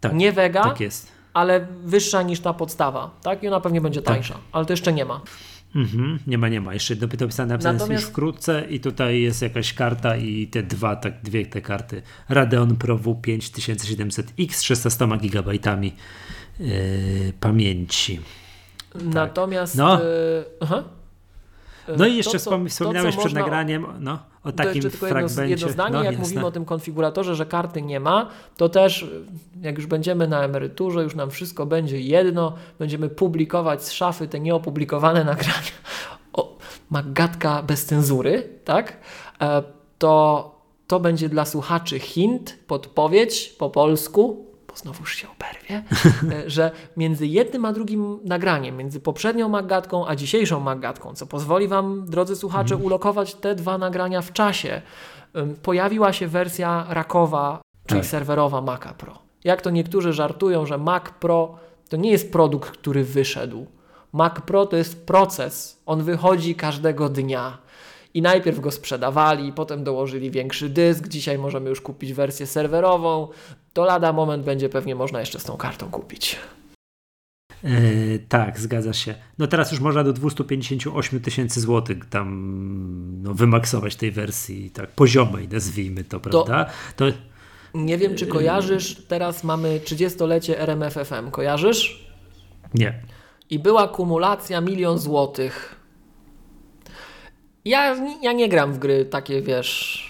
Tak, 0.00 0.14
Nie 0.14 0.32
Vega, 0.32 0.62
tak 0.62 0.78
ale 1.34 1.66
wyższa 1.84 2.22
niż 2.22 2.40
ta 2.40 2.54
podstawa, 2.54 3.10
tak? 3.22 3.42
I 3.42 3.48
ona 3.48 3.60
pewnie 3.60 3.80
będzie 3.80 4.02
tańsza, 4.02 4.38
ale 4.52 4.64
to 4.64 4.72
jeszcze 4.72 4.92
nie 4.92 5.04
ma. 5.04 5.20
Mhm, 5.74 6.18
nie 6.26 6.38
ma, 6.38 6.48
nie 6.48 6.60
ma. 6.60 6.74
Jeszcze 6.74 6.96
dopiero 6.96 7.26
napisane, 7.26 7.58
Natomiast- 7.58 7.90
już 7.90 8.04
wkrótce 8.04 8.64
i 8.70 8.80
tutaj 8.80 9.20
jest 9.20 9.42
jakaś 9.42 9.74
karta 9.74 10.16
i 10.16 10.46
te 10.46 10.62
dwa, 10.62 10.96
tak, 10.96 11.22
dwie 11.22 11.46
te 11.46 11.60
karty. 11.60 12.02
Radeon 12.28 12.76
Pro 12.76 12.98
W5 12.98 13.38
1700X 13.38 14.52
z 14.52 14.62
600 14.62 14.98
GB 15.20 15.54
yy, 15.54 17.32
pamięci. 17.40 18.20
Natomiast. 18.94 19.76
No. 19.76 20.02
E, 20.02 20.84
No 21.96 22.06
i 22.06 22.16
jeszcze 22.16 22.32
to, 22.32 22.38
co- 22.38 22.50
wspom- 22.50 22.62
to, 22.64 22.68
wspomniałeś 22.70 23.14
co 23.14 23.20
przed 23.20 23.32
można- 23.32 23.40
nagraniem 23.40 23.86
no, 24.00 24.18
o 24.44 24.52
To 24.52 24.52
takim 24.52 24.74
jeszcze 24.74 24.90
tylko 24.90 25.06
jedno, 25.06 25.20
fragmencie. 25.28 25.50
jedno 25.50 25.68
zdanie, 25.68 25.92
no, 25.92 26.02
jak 26.02 26.18
mówimy 26.18 26.46
o 26.46 26.50
tym 26.50 26.64
konfiguratorze, 26.64 27.34
że 27.34 27.46
karty 27.46 27.82
nie 27.82 28.00
ma, 28.00 28.28
to 28.56 28.68
też 28.68 29.06
jak 29.62 29.76
już 29.76 29.86
będziemy 29.86 30.28
na 30.28 30.42
emeryturze, 30.44 31.02
już 31.02 31.14
nam 31.14 31.30
wszystko 31.30 31.66
będzie 31.66 32.00
jedno, 32.00 32.52
będziemy 32.78 33.08
publikować 33.08 33.84
z 33.84 33.92
szafy 33.92 34.28
te 34.28 34.40
nieopublikowane 34.40 35.24
nagrania 35.24 35.72
o 36.32 36.58
Magatka 36.90 37.62
bez 37.62 37.84
cenzury, 37.84 38.48
tak? 38.64 38.96
E, 39.40 39.62
To, 39.98 40.54
to 40.86 41.00
będzie 41.00 41.28
dla 41.28 41.44
słuchaczy 41.44 41.98
hint, 41.98 42.58
podpowiedź 42.66 43.48
po 43.58 43.70
polsku, 43.70 44.46
znowuż 44.78 45.14
się 45.14 45.28
oberwie, 45.28 45.82
e, 46.36 46.50
że 46.56 46.70
między 46.96 47.26
jednym 47.26 47.64
a 47.64 47.72
drugim 47.72 48.20
nagraniem, 48.24 48.76
między 48.76 49.00
poprzednią 49.00 49.48
Magatką 49.48 50.06
a 50.06 50.16
dzisiejszą 50.16 50.60
Magatką, 50.60 51.14
co 51.14 51.26
pozwoli 51.26 51.68
Wam, 51.68 52.06
drodzy 52.08 52.36
słuchacze, 52.36 52.76
ulokować 52.76 53.34
te 53.34 53.54
dwa 53.54 53.78
nagrania 53.78 54.22
w 54.22 54.32
czasie, 54.32 54.82
pojawiła 55.62 56.12
się 56.12 56.28
wersja 56.28 56.86
rakowa, 56.88 57.60
czyli 57.86 58.00
Tak. 58.00 58.10
serwerowa 58.10 58.60
Maca 58.60 58.94
Pro. 58.94 59.18
Jak 59.44 59.62
to 59.62 59.70
niektórzy 59.70 60.12
żartują, 60.12 60.66
że 60.66 60.78
Mac 60.78 61.02
Pro 61.20 61.58
to 61.88 61.96
nie 61.96 62.10
jest 62.10 62.32
produkt, 62.32 62.70
który 62.70 63.04
wyszedł. 63.04 63.66
Mac 64.12 64.34
Pro 64.40 64.66
to 64.66 64.76
jest 64.76 65.06
proces. 65.06 65.82
On 65.86 66.02
wychodzi 66.02 66.54
każdego 66.54 67.08
dnia. 67.08 67.58
I 68.14 68.22
najpierw 68.22 68.60
go 68.60 68.70
sprzedawali, 68.70 69.52
potem 69.52 69.84
dołożyli 69.84 70.30
większy 70.30 70.68
dysk. 70.68 71.08
Dzisiaj 71.08 71.38
możemy 71.38 71.70
już 71.70 71.80
kupić 71.80 72.12
wersję 72.12 72.46
serwerową. 72.46 73.28
To 73.78 73.84
lada 73.84 74.12
moment 74.12 74.44
będzie 74.44 74.68
pewnie 74.68 74.94
można 74.94 75.20
jeszcze 75.20 75.40
z 75.40 75.44
tą 75.44 75.56
kartą 75.56 75.90
kupić. 75.90 76.36
E, 77.64 77.70
tak, 78.28 78.60
zgadza 78.60 78.92
się. 78.92 79.14
No 79.38 79.46
teraz 79.46 79.72
już 79.72 79.80
można 79.80 80.04
do 80.04 80.12
258 80.12 81.20
tysięcy 81.20 81.60
złotych 81.60 82.04
tam 82.04 83.22
no, 83.22 83.34
wymaksować 83.34 83.96
tej 83.96 84.10
wersji 84.10 84.70
tak 84.70 84.90
poziomej, 84.90 85.48
nazwijmy 85.48 86.04
to, 86.04 86.20
prawda? 86.20 86.70
To, 86.96 87.04
Nie 87.74 87.98
wiem, 87.98 88.14
czy 88.14 88.26
kojarzysz, 88.26 89.06
teraz 89.08 89.44
mamy 89.44 89.80
30-lecie 89.84 90.60
RMFFM. 90.60 91.30
Kojarzysz? 91.30 92.08
nie. 92.74 93.02
I 93.50 93.58
była 93.58 93.88
kumulacja 93.88 94.60
milion 94.60 94.98
złotych. 94.98 95.76
Ja, 97.64 97.96
ja 98.22 98.32
nie 98.32 98.48
gram 98.48 98.72
w 98.72 98.78
gry 98.78 99.04
takie, 99.04 99.42
wiesz, 99.42 100.02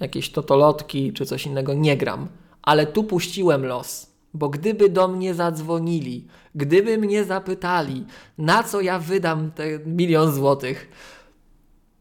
jakieś 0.00 0.30
totolotki 0.30 1.12
czy 1.12 1.26
coś 1.26 1.46
innego, 1.46 1.74
nie 1.74 1.96
gram. 1.96 2.28
Ale 2.68 2.86
tu 2.86 3.04
puściłem 3.04 3.66
los. 3.66 4.12
Bo 4.34 4.48
gdyby 4.48 4.88
do 4.88 5.08
mnie 5.08 5.34
zadzwonili, 5.34 6.26
gdyby 6.54 6.98
mnie 6.98 7.24
zapytali, 7.24 8.04
na 8.38 8.62
co 8.62 8.80
ja 8.80 8.98
wydam 8.98 9.50
te 9.50 9.78
milion 9.78 10.32
złotych, 10.32 10.88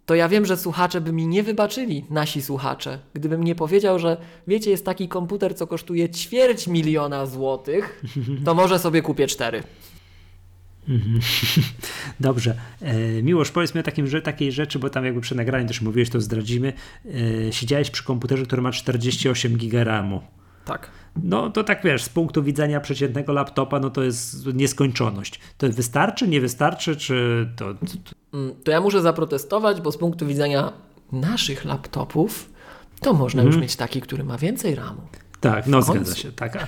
to 0.05 0.15
ja 0.15 0.29
wiem, 0.29 0.45
że 0.45 0.57
słuchacze 0.57 1.01
by 1.01 1.11
mi 1.11 1.27
nie 1.27 1.43
wybaczyli, 1.43 2.05
nasi 2.09 2.41
słuchacze. 2.41 2.99
Gdybym 3.13 3.43
nie 3.43 3.55
powiedział, 3.55 3.99
że 3.99 4.17
wiecie, 4.47 4.71
jest 4.71 4.85
taki 4.85 5.07
komputer, 5.07 5.55
co 5.55 5.67
kosztuje 5.67 6.09
ćwierć 6.09 6.67
miliona 6.67 7.25
złotych, 7.25 8.03
to 8.45 8.55
może 8.55 8.79
sobie 8.79 9.01
kupię 9.01 9.27
cztery. 9.27 9.63
Dobrze. 12.19 12.55
E, 12.81 13.23
Miłosz, 13.23 13.51
powiedz 13.51 13.75
mi 13.75 13.81
o 13.81 13.83
takim, 13.83 14.07
że, 14.07 14.21
takiej 14.21 14.51
rzeczy, 14.51 14.79
bo 14.79 14.89
tam 14.89 15.05
jakby 15.05 15.21
przy 15.21 15.35
nagraniu 15.35 15.67
też 15.67 15.81
mówiłeś, 15.81 16.09
to 16.09 16.21
zdradzimy. 16.21 16.73
E, 17.47 17.53
siedziałeś 17.53 17.89
przy 17.89 18.03
komputerze, 18.03 18.45
który 18.45 18.61
ma 18.61 18.71
48 18.71 19.57
giga 19.57 19.83
RAMu. 19.83 20.21
Tak. 20.67 20.89
No 21.23 21.49
to 21.49 21.63
tak 21.63 21.83
wiesz, 21.83 22.03
z 22.03 22.09
punktu 22.09 22.43
widzenia 22.43 22.79
przeciętnego 22.79 23.33
laptopa, 23.33 23.79
no 23.79 23.89
to 23.89 24.03
jest 24.03 24.45
nieskończoność. 24.53 25.39
To 25.57 25.69
wystarczy, 25.69 26.27
nie 26.27 26.41
wystarczy, 26.41 26.95
czy 26.95 27.47
to... 27.55 27.73
to, 27.73 27.79
to 27.79 28.17
Mm, 28.33 28.55
To 28.63 28.71
ja 28.71 28.81
muszę 28.81 29.01
zaprotestować, 29.01 29.81
bo 29.81 29.91
z 29.91 29.97
punktu 29.97 30.25
widzenia 30.27 30.73
naszych 31.11 31.65
laptopów, 31.65 32.49
to 33.01 33.13
można 33.13 33.43
już 33.43 33.57
mieć 33.57 33.75
taki, 33.75 34.01
który 34.01 34.23
ma 34.23 34.37
więcej 34.37 34.75
RAMu. 34.75 35.01
tak, 35.39 35.67
no 35.67 35.81
zgadza 35.81 36.15
się. 36.15 36.31
Tak. 36.31 36.67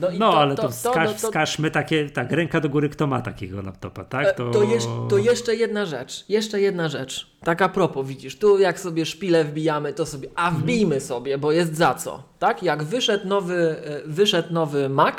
No, 0.00 0.08
No 0.18 0.34
ale 0.38 0.54
to, 0.54 0.68
wskaż, 0.68 1.08
no, 1.08 1.12
to- 1.12 1.18
wskażmy 1.18 1.70
takie, 1.70 2.10
tak, 2.10 2.32
ręka 2.32 2.60
do 2.60 2.68
góry, 2.68 2.88
kto 2.88 3.06
ma 3.06 3.20
takiego 3.22 3.62
laptopa, 3.62 4.04
tak? 4.04 4.26
E, 4.26 4.34
To, 4.52 4.62
jeż, 4.62 4.84
to 5.10 5.18
jeszcze 5.18 5.54
jedna 5.54 5.86
rzecz, 5.86 6.24
jeszcze 6.28 6.60
jedna 6.60 6.88
rzecz. 6.88 7.30
Tak 7.44 7.62
a 7.62 7.68
propos, 7.68 8.06
widzisz, 8.06 8.38
tu 8.38 8.58
jak 8.58 8.80
sobie 8.80 9.06
szpilę 9.06 9.44
wbijamy, 9.44 9.92
to 9.92 10.06
sobie, 10.06 10.28
a 10.34 10.50
wbijmy 10.50 11.00
sobie, 11.00 11.38
bo 11.38 11.52
jest 11.52 11.76
za 11.76 11.94
co, 11.94 12.22
tak? 12.38 12.62
Jak 12.62 12.82
wyszedł 12.82 13.28
nowy, 13.28 13.76
e, 13.84 14.00
wyszedł 14.06 14.52
nowy 14.54 14.88
Mac, 14.88 15.14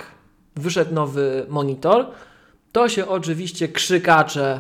wyszedł 0.55 0.93
nowy 0.93 1.45
monitor, 1.49 2.05
to 2.71 2.89
się 2.89 3.07
oczywiście 3.07 3.67
krzykacze, 3.67 4.59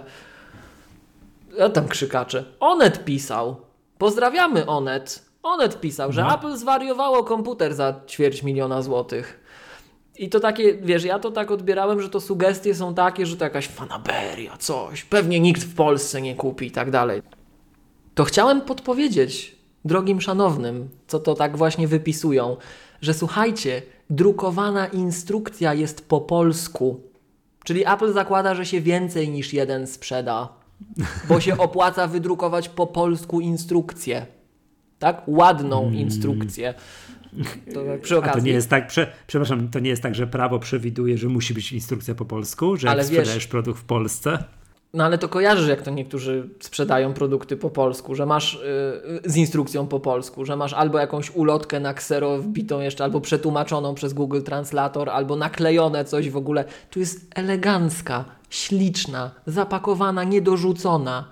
ja 1.57 1.69
tam 1.69 1.87
krzykacze, 1.87 2.43
Onet 2.59 3.05
pisał, 3.05 3.55
pozdrawiamy 3.97 4.65
Onet, 4.65 5.25
Onet 5.43 5.79
pisał, 5.81 6.11
że 6.11 6.21
No. 6.21 6.35
Apple 6.35 6.55
zwariowało 6.57 7.23
komputer 7.23 7.73
za 7.75 7.93
ćwierć 8.07 8.43
miliona 8.43 8.81
złotych. 8.81 9.42
I 10.17 10.29
to 10.29 10.39
takie, 10.39 10.73
wiesz, 10.73 11.03
ja 11.03 11.19
to 11.19 11.31
tak 11.31 11.51
odbierałem, 11.51 12.01
że 12.01 12.09
to 12.09 12.21
sugestie 12.21 12.75
są 12.75 12.93
takie, 12.93 13.25
że 13.25 13.37
to 13.37 13.43
jakaś 13.43 13.67
fanaberia, 13.67 14.57
coś, 14.57 15.03
pewnie 15.03 15.39
nikt 15.39 15.63
w 15.63 15.75
Polsce 15.75 16.21
nie 16.21 16.35
kupi 16.35 16.65
i 16.65 16.71
tak 16.71 16.91
dalej. 16.91 17.21
To 18.15 18.23
chciałem 18.23 18.61
podpowiedzieć 18.61 19.55
drogim 19.85 20.21
szanownym, 20.21 20.89
co 21.07 21.19
to 21.19 21.35
tak 21.35 21.57
właśnie 21.57 21.87
wypisują, 21.87 22.57
że 23.01 23.13
słuchajcie, 23.13 23.81
drukowana 24.09 24.87
instrukcja 24.87 25.73
jest 25.73 26.07
po 26.07 26.21
polsku. 26.21 27.01
Czyli 27.63 27.87
Apple 27.87 28.13
zakłada, 28.13 28.55
że 28.55 28.65
się 28.65 28.81
więcej 28.81 29.29
niż 29.29 29.53
jeden 29.53 29.87
sprzeda, 29.87 30.49
bo 31.29 31.39
się 31.39 31.57
opłaca 31.67 32.07
wydrukować 32.07 32.69
po 32.69 32.87
polsku 32.87 33.41
instrukcję. 33.41 34.25
Tak? 34.99 35.21
Ładną 35.27 35.81
hmm. 35.81 35.99
instrukcję. 35.99 36.73
To 37.73 37.85
tak 37.91 38.01
przy 38.01 38.17
okazji. 38.17 38.31
A 38.31 38.41
to 38.41 38.45
nie 38.45 38.51
jest 38.51 38.69
tak, 38.69 38.87
prze, 38.87 39.11
przepraszam, 39.27 39.69
to 39.69 39.79
nie 39.79 39.89
jest 39.89 40.03
tak, 40.03 40.15
że 40.15 40.27
prawo 40.27 40.59
przewiduje, 40.59 41.17
że 41.17 41.27
musi 41.27 41.53
być 41.53 41.71
instrukcja 41.71 42.15
po 42.15 42.25
polsku, 42.25 42.77
że 42.77 42.87
jak 42.87 42.93
Ale 42.93 43.03
sprzedajesz 43.03 43.33
wiesz, 43.33 43.47
produkt 43.47 43.79
w 43.79 43.83
Polsce. 43.83 44.43
No 44.93 45.03
ale 45.03 45.17
to 45.17 45.29
kojarzysz, 45.29 45.67
jak 45.67 45.81
to 45.81 45.91
niektórzy 45.91 46.49
sprzedają 46.59 47.13
produkty 47.13 47.57
po 47.57 47.69
polsku, 47.69 48.15
że 48.15 48.25
masz 48.25 48.59
yy, 49.23 49.31
z 49.31 49.35
instrukcją 49.35 49.87
po 49.87 49.99
polsku, 49.99 50.45
że 50.45 50.55
masz 50.55 50.73
albo 50.73 50.99
jakąś 50.99 51.35
ulotkę 51.35 51.79
na 51.79 51.93
ksero 51.93 52.37
wbitą 52.37 52.81
jeszcze, 52.81 53.03
albo 53.03 53.21
przetłumaczoną 53.21 53.95
przez 53.95 54.13
Google 54.13 54.41
Translator, 54.41 55.09
albo 55.09 55.35
naklejone 55.35 56.05
coś 56.05 56.29
w 56.29 56.37
ogóle. 56.37 56.65
Tu 56.89 56.99
jest 56.99 57.27
elegancka, 57.35 58.25
śliczna, 58.49 59.31
zapakowana, 59.45 60.23
niedorzucona. 60.23 61.27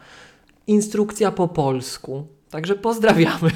Instrukcja 0.68 1.32
po 1.32 1.48
polsku. 1.48 2.28
Także 2.50 2.76
pozdrawiamy. 2.76 3.52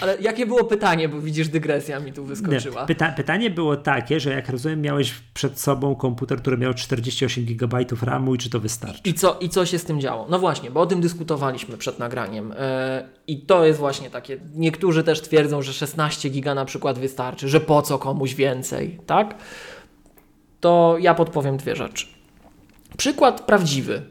Ale 0.00 0.16
jakie 0.20 0.46
było 0.46 0.64
pytanie, 0.64 1.08
bo 1.08 1.20
widzisz, 1.20 1.48
dygresja 1.48 2.00
mi 2.00 2.12
tu 2.12 2.24
wyskoczyła. 2.24 2.86
Pyta 2.86 3.12
pytanie 3.12 3.50
było 3.50 3.76
takie, 3.76 4.20
że 4.20 4.30
jak 4.30 4.48
rozumiem, 4.48 4.80
miałeś 4.80 5.14
przed 5.34 5.60
sobą 5.60 5.94
komputer, 5.94 6.38
który 6.38 6.58
miał 6.58 6.74
48 6.74 7.44
GB 7.44 7.84
RAMu 8.02 8.34
i 8.34 8.38
czy 8.38 8.50
to 8.50 8.60
wystarczy? 8.60 9.00
I 9.04 9.14
co, 9.14 9.38
I 9.40 9.48
co 9.48 9.66
się 9.66 9.78
z 9.78 9.84
tym 9.84 10.00
działo? 10.00 10.26
No 10.30 10.38
właśnie, 10.38 10.70
bo 10.70 10.80
o 10.80 10.86
tym 10.86 11.00
dyskutowaliśmy 11.00 11.76
przed 11.76 11.98
nagraniem. 11.98 12.48
Yy, 12.48 12.54
I 13.26 13.38
to 13.40 13.64
jest 13.64 13.78
właśnie 13.78 14.10
takie, 14.10 14.40
niektórzy 14.54 15.04
też 15.04 15.20
twierdzą, 15.20 15.62
że 15.62 15.72
16 15.72 16.30
GB 16.30 16.54
na 16.54 16.64
przykład 16.64 16.98
wystarczy, 16.98 17.48
że 17.48 17.60
po 17.60 17.82
co 17.82 17.98
komuś 17.98 18.34
więcej, 18.34 18.98
tak? 19.06 19.34
To 20.60 20.96
ja 21.00 21.14
podpowiem 21.14 21.56
dwie 21.56 21.76
rzeczy. 21.76 22.06
Przykład 22.96 23.40
prawdziwy. 23.40 24.02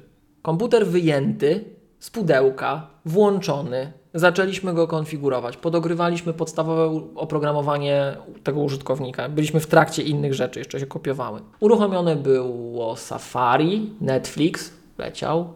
Komputer 0.41 0.88
wyjęty 0.88 1.66
z 1.99 2.10
pudełka, 2.10 2.88
włączony, 3.06 3.93
zaczęliśmy 4.14 4.74
go 4.74 4.88
konfigurować. 4.88 5.57
Podogrywaliśmy 5.57 6.34
podstawowe 6.34 7.01
oprogramowanie 7.16 8.18
tego 8.43 8.59
użytkownika. 8.59 9.30
Byliśmy 9.30 9.59
w 9.59 9.68
trakcie 9.68 10.03
innych 10.03 10.34
rzeczy, 10.34 10.59
jeszcze 10.59 10.80
się 10.80 10.86
kopiowały. 10.86 11.41
Uruchomione 11.59 12.16
było 12.16 12.95
Safari, 12.95 13.89
Netflix, 14.01 14.74
leciał. 14.97 15.53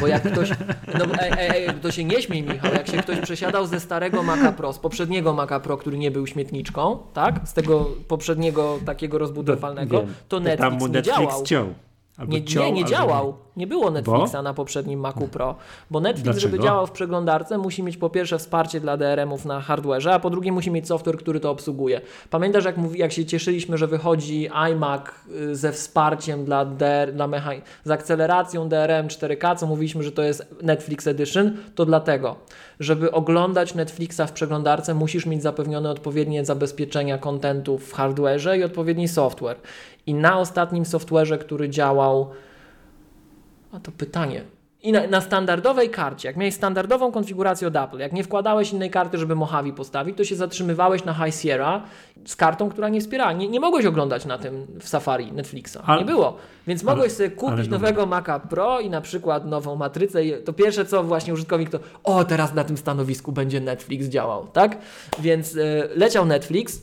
Bo 0.00 0.06
jak 0.06 0.32
ktoś, 0.32 0.50
no 0.98 1.04
ej, 1.20 1.32
ej, 1.38 1.66
ej, 1.66 1.74
to 1.74 1.90
się 1.92 2.04
nie 2.04 2.22
śmiej 2.22 2.42
Michał, 2.42 2.72
jak 2.72 2.88
się 2.88 2.96
ktoś 2.96 3.20
przesiadał 3.20 3.66
ze 3.66 3.80
starego 3.80 4.22
Maca 4.22 4.52
Pro, 4.52 4.72
z 4.72 4.78
poprzedniego 4.78 5.32
Maca 5.32 5.60
Pro, 5.60 5.76
który 5.76 5.98
nie 5.98 6.10
był 6.10 6.26
śmietniczką, 6.26 6.98
tak? 7.12 7.40
Z 7.44 7.52
tego 7.52 7.86
poprzedniego 8.08 8.78
takiego 8.86 9.18
rozbudowalnego, 9.18 10.04
to 10.28 10.40
Netflix 10.40 10.82
nie 10.82 10.88
Netflix 10.88 11.18
działał. 11.18 11.44
Ciął. 11.44 11.74
Nie, 12.28 12.44
ciął, 12.44 12.64
nie, 12.64 12.72
nie 12.72 12.84
działał. 12.84 13.43
Nie 13.56 13.66
było 13.66 13.90
Netflixa 13.90 14.32
bo? 14.32 14.42
na 14.42 14.54
poprzednim 14.54 15.00
Macu 15.00 15.28
Pro. 15.28 15.54
Bo 15.90 16.00
Netflix, 16.00 16.24
Dlaczego? 16.24 16.40
żeby 16.40 16.62
działał 16.62 16.86
w 16.86 16.90
przeglądarce, 16.90 17.58
musi 17.58 17.82
mieć 17.82 17.96
po 17.96 18.10
pierwsze 18.10 18.38
wsparcie 18.38 18.80
dla 18.80 18.96
DRM-ów 18.96 19.44
na 19.44 19.60
hardwareze, 19.60 20.14
a 20.14 20.18
po 20.18 20.30
drugie 20.30 20.52
musi 20.52 20.70
mieć 20.70 20.88
software, 20.88 21.16
który 21.16 21.40
to 21.40 21.50
obsługuje. 21.50 22.00
Pamiętasz, 22.30 22.64
jak, 22.64 22.76
mówi, 22.76 22.98
jak 22.98 23.12
się 23.12 23.24
cieszyliśmy, 23.24 23.78
że 23.78 23.86
wychodzi 23.86 24.48
iMac 24.70 25.02
y, 25.30 25.56
ze 25.56 25.72
wsparciem 25.72 26.44
dla, 26.44 26.64
DR, 26.64 27.12
dla 27.12 27.28
mechan- 27.28 27.60
z 27.84 27.90
akceleracją 27.90 28.68
DRM 28.68 29.08
4K, 29.08 29.56
co 29.56 29.66
mówiliśmy, 29.66 30.02
że 30.02 30.12
to 30.12 30.22
jest 30.22 30.54
Netflix 30.62 31.06
Edition, 31.06 31.56
to 31.74 31.84
dlatego, 31.86 32.36
żeby 32.80 33.12
oglądać 33.12 33.74
Netflixa 33.74 34.20
w 34.26 34.32
przeglądarce, 34.32 34.94
musisz 34.94 35.26
mieć 35.26 35.42
zapewnione 35.42 35.90
odpowiednie 35.90 36.44
zabezpieczenia 36.44 37.18
kontentu 37.18 37.78
w 37.78 37.92
hardwareze 37.92 38.58
i 38.58 38.64
odpowiedni 38.64 39.08
software. 39.08 39.56
I 40.06 40.14
na 40.14 40.38
ostatnim 40.38 40.84
software'ze, 40.84 41.38
który 41.38 41.68
działał, 41.68 42.30
a 43.74 43.80
to 43.80 43.92
pytanie. 43.92 44.44
I 44.82 44.92
na, 44.92 45.06
na, 45.06 45.20
standardowej 45.20 45.90
karcie, 45.90 46.28
jak 46.28 46.36
miałeś 46.36 46.54
standardową 46.54 47.12
konfigurację 47.12 47.68
od 47.68 47.76
Apple, 47.76 47.98
jak 47.98 48.12
nie 48.12 48.24
wkładałeś 48.24 48.72
innej 48.72 48.90
karty, 48.90 49.18
żeby 49.18 49.34
Mojave 49.34 49.72
postawić, 49.76 50.16
to 50.16 50.24
się 50.24 50.36
zatrzymywałeś 50.36 51.04
na 51.04 51.14
High 51.14 51.34
Sierra 51.34 51.82
z 52.26 52.36
kartą, 52.36 52.70
która 52.70 52.88
nie 52.88 53.00
wspierała. 53.00 53.32
Nie, 53.32 53.48
nie 53.48 53.60
mogłeś 53.60 53.86
oglądać 53.86 54.24
na 54.26 54.38
tym 54.38 54.66
w 54.80 54.88
Safari 54.88 55.32
Netflixa. 55.32 55.76
Ale, 55.86 56.00
nie 56.00 56.06
było. 56.06 56.36
Więc 56.66 56.82
ale, 56.82 56.90
mogłeś 56.90 57.12
sobie 57.12 57.30
kupić 57.30 57.68
nowego 57.68 58.06
Maca 58.06 58.40
Pro 58.40 58.80
i 58.80 58.90
na 58.90 59.00
przykład 59.00 59.46
nową 59.46 59.76
matrycę. 59.76 60.24
I 60.24 60.42
to 60.42 60.52
pierwsze 60.52 60.84
co 60.84 61.02
właśnie 61.04 61.32
użytkownik 61.32 61.70
to, 61.70 61.78
o 62.04 62.24
teraz 62.24 62.54
na 62.54 62.64
tym 62.64 62.76
stanowisku 62.76 63.32
będzie 63.32 63.60
Netflix 63.60 64.06
działał, 64.06 64.46
tak? 64.46 64.78
Więc 65.18 65.54
y, 65.54 65.88
leciał 65.94 66.26
Netflix, 66.26 66.80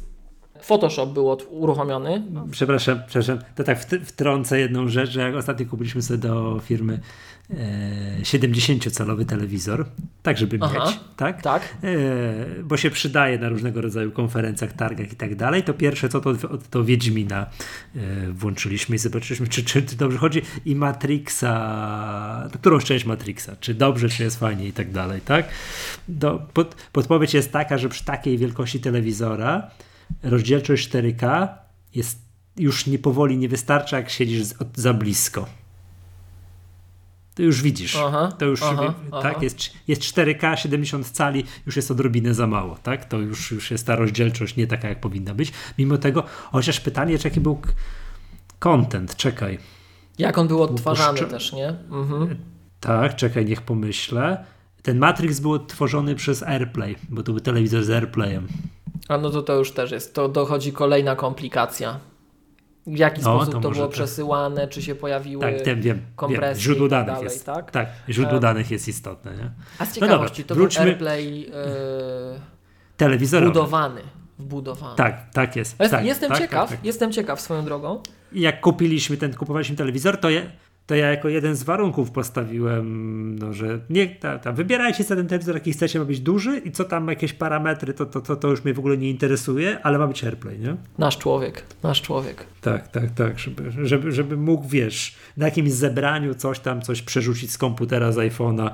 Photoshop 0.62 1.08
był 1.08 1.38
uruchomiony. 1.50 2.24
Przepraszam, 2.52 3.00
przepraszam, 3.08 3.40
to 3.56 3.64
tak 3.64 3.80
wtrącę 4.06 4.60
jedną 4.60 4.88
rzecz, 4.88 5.10
że 5.10 5.22
jak 5.22 5.36
ostatnio 5.36 5.66
kupiliśmy 5.66 6.02
sobie 6.02 6.18
do 6.18 6.60
firmy 6.64 7.00
e, 7.50 8.22
70-calowy 8.22 9.26
telewizor, 9.26 9.86
tak 10.24 10.38
żeby 10.38 10.58
Aha, 10.62 10.86
mieć, 10.86 11.00
tak? 11.18 11.42
tak. 11.42 11.62
E, 11.84 12.64
bo 12.64 12.78
się 12.78 12.90
przydaje 12.90 13.40
na 13.40 13.50
różnego 13.50 13.82
rodzaju 13.82 14.12
konferencjach, 14.12 14.74
targach 14.74 15.14
i 15.14 15.16
tak 15.16 15.36
dalej, 15.36 15.64
to 15.64 15.74
pierwsze 15.74 16.10
co 16.10 16.22
to, 16.22 16.34
to 16.70 16.84
Wiedźmina 16.84 17.46
e, 17.96 18.00
włączyliśmy 18.32 18.96
i 18.96 19.00
zobaczyliśmy, 19.00 19.48
czy, 19.48 19.64
czy, 19.64 19.84
czy 19.84 19.96
dobrze 19.96 20.18
chodzi 20.18 20.42
i 20.66 20.76
Matrixa, 20.76 22.50
którą 22.54 22.80
część 22.80 23.06
Matrixa, 23.06 23.56
czy 23.60 23.74
dobrze, 23.74 24.10
czy 24.10 24.24
jest 24.24 24.40
fajnie 24.40 24.68
i 24.68 24.74
tak 24.74 24.92
dalej, 24.92 25.22
tak? 25.22 25.46
Do, 26.08 26.48
pod, 26.54 26.76
podpowiedź 26.92 27.34
jest 27.34 27.52
taka, 27.52 27.78
że 27.78 27.90
przy 27.90 28.06
takiej 28.06 28.38
wielkości 28.38 28.80
telewizora 28.80 29.72
rozdzielczość 30.24 30.90
4K 30.90 31.48
jest 31.96 32.20
już 32.58 32.88
nie 32.88 33.00
powoli 33.00 33.38
nie 33.38 33.50
wystarcza, 33.50 33.98
jak 33.98 34.10
siedzisz 34.10 34.44
za 34.76 34.94
blisko. 34.94 35.46
To 37.36 37.44
już 37.44 37.62
widzisz. 37.62 37.96
Aha, 37.96 38.32
to 38.38 38.46
już 38.46 38.64
aha, 38.64 38.94
tak, 39.12 39.26
aha. 39.26 39.40
Jest, 39.42 39.58
jest 39.88 40.02
4K, 40.02 40.56
70 40.56 41.10
cali, 41.10 41.44
już 41.66 41.76
jest 41.76 41.92
odrobinę 41.92 42.34
za 42.34 42.48
mało, 42.48 42.78
tak? 42.84 43.06
To 43.06 43.20
już, 43.20 43.52
już 43.52 43.72
jest 43.72 43.88
ta 43.88 43.96
rozdzielczość 43.96 44.56
nie 44.56 44.68
taka, 44.68 44.90
jak 44.90 45.00
powinna 45.00 45.34
być. 45.34 45.52
Mimo 45.78 45.98
tego, 45.98 46.24
chociaż 46.52 46.80
pytanie, 46.80 47.20
czy 47.20 47.28
jaki 47.28 47.40
był 47.40 47.62
content, 48.60 49.16
czekaj. 49.16 49.60
Jak 50.18 50.38
on 50.38 50.48
był 50.48 50.62
odtwarzany 50.64 51.20
też, 51.20 51.54
nie? 51.54 51.68
Mhm. 51.92 52.36
Tak, 52.80 53.16
czekaj, 53.16 53.46
niech 53.46 53.62
pomyślę. 53.62 54.46
Ten 54.82 54.98
Matrix 54.98 55.40
był 55.40 55.52
odtworzony 55.52 56.16
przez 56.16 56.44
AirPlay, 56.44 56.96
bo 57.10 57.24
to 57.24 57.32
był 57.32 57.42
telewizor 57.42 57.84
z 57.84 57.90
AirPlayem. 57.90 58.48
A 59.12 59.18
no 59.18 59.30
to 59.30 59.42
to 59.42 59.56
już 59.56 59.72
też 59.72 59.92
jest, 59.92 60.14
to 60.14 60.28
dochodzi 60.28 60.74
kolejna 60.74 61.16
komplikacja. 61.16 62.00
W 62.88 62.98
jaki 62.98 63.22
sposób 63.22 63.54
to, 63.54 63.60
to 63.60 63.72
było 63.72 63.88
przesyłane, 63.88 64.68
czy 64.68 64.82
się 64.82 64.96
pojawiły 64.96 65.42
tak, 65.42 65.66
wiem, 65.66 65.82
wiem, 65.82 66.02
kompresje 66.16 66.48
wiem. 66.48 66.60
Źródło 66.60 66.88
danych 66.88 67.08
dalej, 67.08 67.24
jest, 67.24 67.46
tak? 67.46 67.72
tak, 67.72 67.90
źródło 68.10 68.34
um, 68.34 68.42
danych 68.42 68.72
jest 68.72 68.88
istotne. 68.88 69.32
Nie? 69.36 69.52
A 69.80 69.86
z 69.86 69.88
no 69.90 70.02
ciekawości, 70.02 70.42
no 70.42 70.48
dobra, 70.48 70.48
to 70.48 70.56
wróćmy... 70.56 70.84
był 70.84 70.92
AirPlay 70.92 71.42
yy, 71.42 71.50
telewizorowy. 72.98 73.52
Wbudowany. 73.52 74.02
wbudowany. 74.40 74.96
Tak, 74.96 75.30
tak 75.34 75.56
jest. 75.56 75.80
jest 75.80 75.92
tak, 75.92 76.06
jestem 76.06 76.30
tak, 76.30 76.40
ciekaw, 76.40 76.70
tak, 76.70 76.78
tak. 76.78 76.86
jestem 76.86 77.12
ciekaw 77.12 77.42
swoją 77.42 77.66
drogą. 77.66 78.04
Jak 78.34 78.62
kupiliśmy 78.62 79.18
ten, 79.18 79.34
kupowaliśmy 79.34 79.76
telewizor, 79.76 80.18
to 80.18 80.30
je, 80.30 80.52
to 80.86 80.96
ja 80.96 81.10
jako 81.10 81.30
jeden 81.30 81.56
z 81.56 81.64
warunków 81.64 82.12
postawiłem, 82.12 83.40
no, 83.40 83.54
że 83.54 83.80
nie, 83.90 84.08
ta, 84.08 84.40
ta, 84.40 84.52
wybierajcie 84.52 85.04
sobie 85.04 85.18
ten 85.18 85.28
telewizor, 85.28 85.56
jaki 85.56 85.74
chcecie, 85.74 86.00
ma 86.00 86.06
być 86.06 86.20
duży 86.20 86.58
i 86.58 86.72
co 86.72 86.86
tam 86.86 87.08
jakieś 87.08 87.34
parametry, 87.34 87.94
to, 87.94 88.06
to, 88.06 88.22
to, 88.22 88.36
to 88.36 88.48
już 88.48 88.64
mnie 88.64 88.74
w 88.74 88.80
ogóle 88.80 88.98
nie 88.98 89.10
interesuje, 89.10 89.80
ale 89.84 89.98
ma 89.98 90.08
być 90.08 90.24
AirPlay, 90.24 90.60
nie? 90.60 90.76
Nasz 90.98 91.18
człowiek, 91.18 91.64
nasz 91.84 92.02
człowiek. 92.02 92.46
Tak, 92.62 92.88
tak, 92.88 93.12
tak, 93.12 93.40
żeby, 93.40 93.72
żeby, 93.86 94.12
żeby 94.12 94.38
mógł, 94.38 94.68
wiesz, 94.68 95.16
na 95.38 95.46
jakimś 95.46 95.72
zebraniu 95.72 96.36
coś 96.36 96.60
tam, 96.60 96.82
coś 96.82 97.02
przerzucić 97.02 97.52
z 97.52 97.58
komputera, 97.58 98.12
z 98.12 98.16
iPhone'a, 98.16 98.72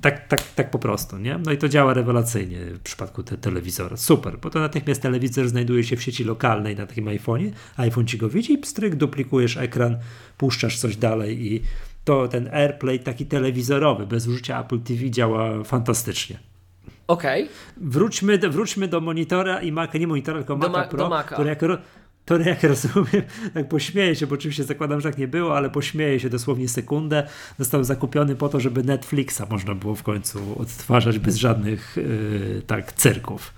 tak, 0.00 0.28
tak, 0.28 0.42
tak 0.54 0.70
po 0.70 0.78
prostu, 0.78 1.18
nie? 1.18 1.38
No 1.38 1.52
i 1.52 1.58
to 1.58 1.68
działa 1.68 1.94
rewelacyjnie 1.94 2.58
w 2.58 2.80
przypadku 2.80 3.22
te 3.22 3.36
telewizora. 3.36 3.96
Super, 3.96 4.38
bo 4.38 4.50
to 4.50 4.60
natychmiast 4.60 5.02
telewizor 5.02 5.48
znajduje 5.48 5.84
się 5.84 5.96
w 5.96 6.02
sieci 6.02 6.24
lokalnej 6.24 6.76
na 6.76 6.86
takim 6.86 7.04
iPhone'ie, 7.04 7.50
iPhone 7.76 8.06
ci 8.06 8.18
go 8.18 8.28
widzi 8.28 8.58
pstryk, 8.58 8.94
duplikujesz 8.94 9.56
ekran, 9.56 9.96
puszczasz 10.38 10.78
coś 10.78 10.96
dalej 10.96 11.52
i 11.52 11.62
to 12.04 12.28
ten 12.28 12.48
AirPlay 12.52 13.00
taki 13.00 13.26
telewizorowy, 13.26 14.06
bez 14.06 14.26
użycia 14.26 14.60
Apple 14.60 14.80
TV 14.80 15.10
działa 15.10 15.64
fantastycznie. 15.64 16.38
Okej. 17.06 17.42
Okay. 17.42 17.54
Wróćmy, 17.76 18.38
do, 18.38 18.50
wróćmy 18.50 18.88
do 18.88 19.00
monitora 19.00 19.60
i 19.60 19.72
Maca, 19.72 19.98
nie 19.98 20.06
monitora, 20.06 20.38
tylko 20.38 20.56
Maca 20.56 20.72
ma 20.72 20.84
Pro, 20.84 21.10
który 21.26 21.48
jako, 21.48 21.66
to 22.24 22.38
jak 22.38 22.62
rozumiem, 22.72 23.22
tak 23.54 23.68
pośmieję 23.68 24.16
się, 24.16 24.26
bo 24.26 24.34
oczywiście 24.34 24.64
zakładam, 24.64 25.00
że 25.00 25.08
tak 25.10 25.18
nie 25.18 25.28
było, 25.28 25.56
ale 25.56 25.70
pośmieję 25.70 26.20
się 26.20 26.30
dosłownie 26.30 26.68
sekundę. 26.68 27.26
Został 27.58 27.84
zakupiony 27.84 28.36
po 28.36 28.48
to, 28.48 28.60
żeby 28.60 28.84
Netflixa 28.84 29.42
można 29.50 29.74
było 29.74 29.94
w 29.94 30.02
końcu 30.02 30.38
odtwarzać 30.60 31.18
bez 31.18 31.36
żadnych 31.36 31.96
yy, 31.96 32.62
tak 32.66 32.92
cyrków. 32.92 33.54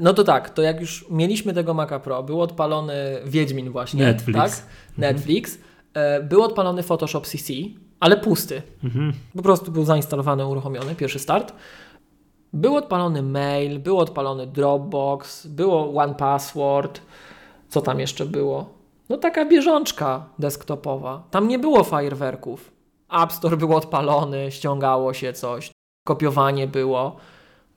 No 0.00 0.14
to 0.14 0.24
tak, 0.24 0.50
to 0.50 0.62
jak 0.62 0.80
już 0.80 1.06
mieliśmy 1.10 1.54
tego 1.54 1.74
Maca 1.74 2.00
Pro, 2.00 2.22
był 2.22 2.40
odpalony 2.42 2.94
Wiedźmin 3.26 3.70
właśnie, 3.70 4.04
Netflix. 4.04 4.38
tak? 4.38 4.62
Netflix. 4.98 5.58
E, 5.94 6.22
Był 6.22 6.42
odpalony 6.42 6.82
Photoshop 6.82 7.26
CC, 7.26 7.52
ale 8.00 8.16
pusty. 8.16 8.62
Mhm. 8.84 9.12
Po 9.36 9.42
prostu 9.42 9.72
był 9.72 9.84
zainstalowany, 9.84 10.46
uruchomiony, 10.46 10.94
pierwszy 10.94 11.18
start. 11.18 11.52
Był 12.52 12.76
odpalony 12.76 13.22
mail, 13.22 13.78
był 13.78 13.98
odpalony 13.98 14.46
Dropbox, 14.46 15.46
było 15.46 15.94
One 16.02 16.14
Password. 16.14 17.00
Co 17.68 17.82
tam 17.82 18.00
jeszcze 18.00 18.26
było? 18.26 18.78
No 19.08 19.16
taka 19.16 19.44
bieżączka 19.44 20.26
desktopowa. 20.38 21.22
Tam 21.30 21.48
nie 21.48 21.58
było 21.58 21.84
fajerwerków. 21.84 22.72
App 23.22 23.32
Store 23.32 23.56
był 23.56 23.76
odpalony, 23.76 24.50
ściągało 24.50 25.14
się 25.14 25.32
coś, 25.32 25.70
kopiowanie 26.06 26.66
było. 26.66 27.16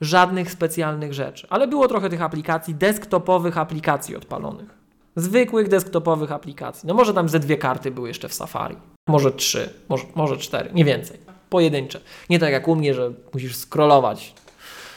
Żadnych 0.01 0.51
specjalnych 0.51 1.13
rzeczy. 1.13 1.47
Ale 1.49 1.67
było 1.67 1.87
trochę 1.87 2.09
tych 2.09 2.21
aplikacji, 2.21 2.75
desktopowych 2.75 3.57
aplikacji 3.57 4.15
odpalonych. 4.15 4.69
Zwykłych 5.15 5.67
desktopowych 5.67 6.31
aplikacji. 6.31 6.87
No 6.87 6.93
może 6.93 7.13
tam 7.13 7.29
ze 7.29 7.39
dwie 7.39 7.57
karty 7.57 7.91
były 7.91 8.07
jeszcze 8.07 8.29
w 8.29 8.33
Safari. 8.33 8.77
Może 9.07 9.31
trzy, 9.31 9.73
może, 9.89 10.03
może 10.15 10.37
cztery, 10.37 10.69
nie 10.73 10.85
więcej. 10.85 11.19
Pojedyncze. 11.49 11.99
Nie 12.29 12.39
tak 12.39 12.51
jak 12.51 12.67
u 12.67 12.75
mnie, 12.75 12.93
że 12.93 13.11
musisz 13.33 13.55
scrollować 13.55 14.33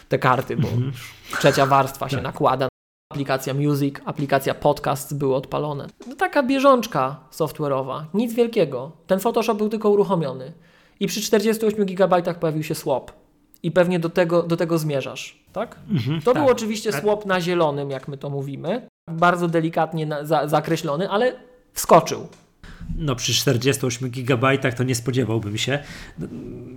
te 0.09 0.18
karty, 0.18 0.57
bo 0.57 0.68
już 0.68 1.14
trzecia 1.38 1.66
warstwa 1.66 2.09
się 2.09 2.22
nakłada. 2.22 2.68
Aplikacja 3.14 3.55
Music, 3.55 3.94
aplikacja 4.05 4.55
Podcast 4.55 5.18
były 5.18 5.34
odpalone. 5.34 5.86
No 6.07 6.14
taka 6.16 6.42
bieżączka 6.42 7.16
software'owa, 7.32 8.02
nic 8.14 8.34
wielkiego. 8.34 8.92
Ten 9.07 9.20
Photoshop 9.20 9.55
był 9.55 9.68
tylko 9.68 9.90
uruchomiony. 9.90 10.52
I 11.00 11.07
przy 11.07 11.20
48 11.20 11.86
GB 11.86 12.22
pojawił 12.40 12.62
się 12.62 12.74
swap. 12.74 13.11
I 13.62 13.70
pewnie 13.70 13.98
do 14.00 14.09
tego, 14.09 14.42
do 14.42 14.57
tego 14.57 14.78
zmierzasz, 14.78 15.44
tak? 15.52 15.78
To 16.24 16.32
tak. 16.32 16.42
był 16.42 16.52
oczywiście 16.52 16.92
Tak. 16.92 17.00
swap 17.00 17.26
na 17.26 17.40
zielonym, 17.40 17.90
jak 17.90 18.09
my 18.09 18.18
to 18.18 18.30
mówimy. 18.30 18.88
Bardzo 19.11 19.48
delikatnie 19.48 20.07
na, 20.07 20.24
za, 20.24 20.48
zakreślony, 20.48 21.11
ale 21.11 21.32
wskoczył. 21.72 22.26
No 22.99 23.16
przy 23.16 23.35
48 23.35 24.11
gigabajtach 24.11 24.74
to 24.74 24.85
nie 24.85 24.95
spodziewałbym 24.95 25.59
się. 25.59 25.78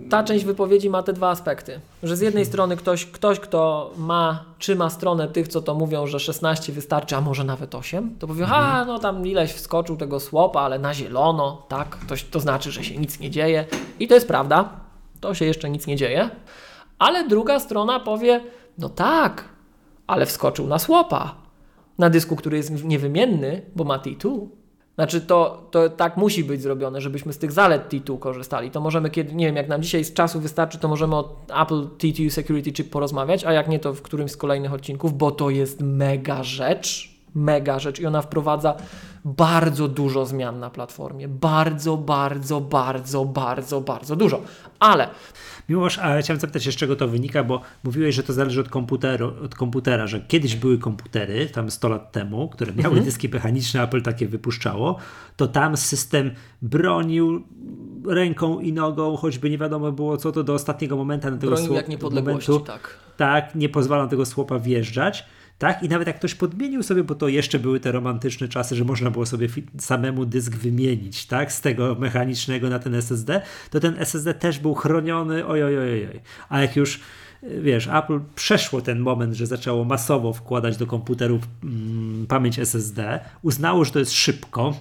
Ta 0.09 0.23
część 0.23 0.45
wypowiedzi 0.45 0.89
ma 0.89 1.03
te 1.03 1.13
dwa 1.13 1.29
aspekty. 1.29 1.79
Że 2.03 2.17
z 2.17 2.21
jednej 2.21 2.45
strony 2.45 2.77
ktoś, 2.77 3.05
ktoś, 3.05 3.39
kto 3.39 3.91
ma, 3.97 4.45
trzyma 4.59 4.89
stronę 4.89 5.27
tych, 5.27 5.47
co 5.47 5.61
to 5.61 5.75
mówią, 5.75 6.07
że 6.07 6.19
16 6.19 6.73
wystarczy, 6.73 7.15
a 7.15 7.21
może 7.21 7.43
nawet 7.43 7.75
8, 7.75 8.15
to 8.19 8.27
powie, 8.27 8.47
a 8.47 8.85
no 8.85 8.99
tam 8.99 9.27
ileś 9.27 9.51
wskoczył 9.51 9.97
tego 9.97 10.19
słopa, 10.19 10.61
ale 10.61 10.79
na 10.79 10.93
zielono, 10.93 11.65
tak, 11.69 11.97
to, 12.07 12.15
to 12.31 12.39
znaczy, 12.39 12.71
że 12.71 12.83
się 12.83 12.97
nic 12.97 13.19
nie 13.19 13.29
dzieje. 13.29 13.65
I 13.99 14.07
to 14.07 14.13
jest 14.13 14.27
prawda, 14.27 14.69
to 15.19 15.33
się 15.33 15.45
jeszcze 15.45 15.69
nic 15.69 15.87
nie 15.87 15.95
dzieje. 15.95 16.29
Ale 16.99 17.27
druga 17.27 17.59
strona 17.59 17.99
powie, 17.99 18.41
no 18.77 18.89
tak, 18.89 19.49
ale 20.07 20.25
wskoczył 20.25 20.67
na 20.67 20.79
słopa. 20.79 21.35
Na 21.97 22.09
dysku, 22.09 22.35
który 22.35 22.57
jest 22.57 22.83
niewymienny, 22.83 23.61
bo 23.75 23.83
ma 23.83 23.97
T2. 23.97 24.47
Znaczy 24.97 25.21
to, 25.21 25.67
to 25.71 25.89
tak 25.89 26.17
musi 26.17 26.43
być 26.43 26.61
zrobione, 26.61 27.01
żebyśmy 27.01 27.33
z 27.33 27.37
tych 27.37 27.51
zalet 27.51 27.93
T2 27.93 28.19
korzystali. 28.19 28.71
To 28.71 28.81
możemy, 28.81 29.09
kiedy, 29.09 29.35
nie 29.35 29.45
wiem, 29.45 29.55
jak 29.55 29.67
nam 29.67 29.83
dzisiaj 29.83 30.03
z 30.03 30.13
czasu 30.13 30.39
wystarczy, 30.39 30.77
to 30.77 30.87
możemy 30.87 31.15
o 31.15 31.35
Apple 31.61 31.87
T2 31.97 32.29
Security 32.29 32.73
Chip 32.73 32.89
porozmawiać, 32.89 33.45
a 33.45 33.53
jak 33.53 33.67
nie, 33.67 33.79
to 33.79 33.93
w 33.93 34.01
którymś 34.01 34.31
z 34.31 34.37
kolejnych 34.37 34.73
odcinków, 34.73 35.17
bo 35.17 35.31
to 35.31 35.49
jest 35.49 35.81
mega 35.81 36.43
rzecz, 36.43 37.17
mega 37.35 37.79
rzecz 37.79 37.99
i 37.99 38.05
ona 38.05 38.21
wprowadza 38.21 38.75
bardzo 39.27 39.87
dużo 39.87 40.25
zmian 40.25 40.59
na 40.59 40.69
platformie. 40.69 41.27
Bardzo, 41.27 41.97
bardzo, 41.97 42.61
bardzo, 42.61 43.25
bardzo, 43.25 43.81
bardzo 43.81 44.15
dużo. 44.15 44.41
Ale 44.79 45.09
Miłosz, 45.69 45.99
a 45.99 46.15
ja 46.15 46.21
chciałem 46.21 46.39
zapytać 46.39 46.63
się, 46.63 46.71
z 46.71 46.75
czego 46.75 46.95
to 46.95 47.07
wynika, 47.07 47.43
bo 47.43 47.61
mówiłeś, 47.83 48.15
że 48.15 48.23
to 48.23 48.33
zależy 48.33 48.61
od, 48.61 48.69
komputeru, 48.69 49.33
od 49.45 49.55
komputera, 49.55 50.07
że 50.07 50.21
kiedyś 50.21 50.55
były 50.55 50.77
komputery, 50.77 51.45
tam 51.45 51.71
100 51.71 51.89
lat 51.89 52.11
temu, 52.11 52.49
które 52.49 52.73
miały 52.73 52.87
Mhm. 52.87 53.05
dyski 53.05 53.29
mechaniczne, 53.29 53.83
Apple 53.83 54.01
takie 54.01 54.27
wypuszczało, 54.27 54.97
to 55.37 55.47
tam 55.47 55.77
system 55.77 56.31
bronił 56.61 57.43
ręką 58.07 58.59
i 58.59 58.73
nogą, 58.73 59.17
choćby 59.17 59.49
nie 59.49 59.57
wiadomo 59.57 59.91
było 59.91 60.17
co, 60.17 60.31
to 60.31 60.43
do 60.43 60.53
ostatniego 60.53 60.97
momentu 60.97 61.31
na 61.31 61.37
tego 61.37 61.55
bronił 61.55 61.73
jak 61.73 61.87
niepodległości, 61.87 62.51
momentu, 62.51 62.71
tak. 62.71 62.97
tak, 63.17 63.55
nie 63.55 63.69
pozwalam 63.69 64.09
tego 64.09 64.25
słopa 64.25 64.59
wjeżdżać. 64.59 65.25
Tak, 65.57 65.83
i 65.83 65.89
nawet 65.89 66.07
jak 66.07 66.15
ktoś 66.15 66.35
podmienił 66.35 66.83
sobie, 66.83 67.03
bo 67.03 67.15
to 67.15 67.27
jeszcze 67.27 67.59
były 67.59 67.79
te 67.79 67.91
romantyczne 67.91 68.47
czasy, 68.47 68.75
że 68.75 68.85
można 68.85 69.11
było 69.11 69.25
sobie 69.25 69.47
samemu 69.77 70.25
dysk 70.25 70.55
wymienić, 70.55 71.25
tak, 71.25 71.51
z 71.51 71.61
tego 71.61 71.95
mechanicznego 71.95 72.69
na 72.69 72.79
ten 72.79 72.95
SSD, 72.95 73.41
to 73.69 73.79
ten 73.79 73.95
SSD 73.97 74.33
też 74.33 74.59
był 74.59 74.73
chroniony, 74.73 75.45
oj, 75.45 75.63
oj, 75.63 75.77
oj, 75.77 76.07
oj. 76.07 76.21
A 76.49 76.61
jak 76.61 76.75
już 76.75 76.99
y, 77.43 77.61
wiesz, 77.61 77.87
Apple 77.87 78.19
przeszło 78.35 78.81
ten 78.81 78.99
moment, 78.99 79.33
że 79.33 79.45
zaczęło 79.45 79.83
masowo 79.83 80.33
wkładać 80.33 80.77
do 80.77 80.87
komputerów 80.87 81.43
mm, 81.63 82.27
pamięć 82.27 82.59
SSD, 82.59 83.19
uznało, 83.41 83.85
że 83.85 83.91
to 83.91 83.99
jest 83.99 84.13
szybko, 84.13 84.73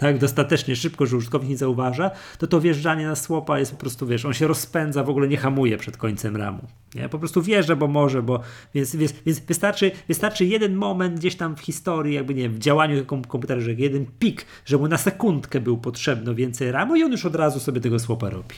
tak, 0.00 0.18
dostatecznie 0.18 0.76
szybko, 0.76 1.06
że 1.06 1.16
użytkownik 1.16 1.50
nie 1.50 1.56
zauważa, 1.56 2.10
to 2.38 2.46
to 2.46 2.60
wjeżdżanie 2.60 3.06
na 3.06 3.16
słopa 3.16 3.58
jest 3.58 3.72
po 3.72 3.76
prostu, 3.76 4.06
wiesz, 4.06 4.24
on 4.24 4.32
się 4.32 4.46
rozpędza, 4.46 5.04
w 5.04 5.10
ogóle 5.10 5.28
nie 5.28 5.36
hamuje 5.36 5.76
przed 5.76 5.96
końcem 5.96 6.36
ramu. 6.36 6.62
Nie? 6.94 7.08
Po 7.08 7.18
prostu 7.18 7.42
wjeżdża, 7.42 7.76
bo 7.76 7.88
może, 7.88 8.22
bo 8.22 8.40
więc, 8.74 8.96
więc, 8.96 9.14
więc 9.26 9.40
wystarczy, 9.40 9.90
wystarczy 10.08 10.44
jeden 10.44 10.74
moment 10.74 11.18
gdzieś 11.18 11.36
tam 11.36 11.56
w 11.56 11.60
historii, 11.60 12.14
jakby 12.14 12.34
nie 12.34 12.42
wiem, 12.42 12.54
w 12.54 12.58
działaniu 12.58 13.04
komputera, 13.04 13.60
że 13.60 13.72
jeden 13.72 14.06
pik, 14.18 14.46
że 14.64 14.78
mu 14.78 14.88
na 14.88 14.98
sekundkę 14.98 15.60
był 15.60 15.78
potrzebno 15.78 16.34
więcej 16.34 16.72
ramu 16.72 16.96
i 16.96 17.02
on 17.02 17.12
już 17.12 17.26
od 17.26 17.34
razu 17.34 17.60
sobie 17.60 17.80
tego 17.80 17.98
słopa 17.98 18.30
robi. 18.30 18.54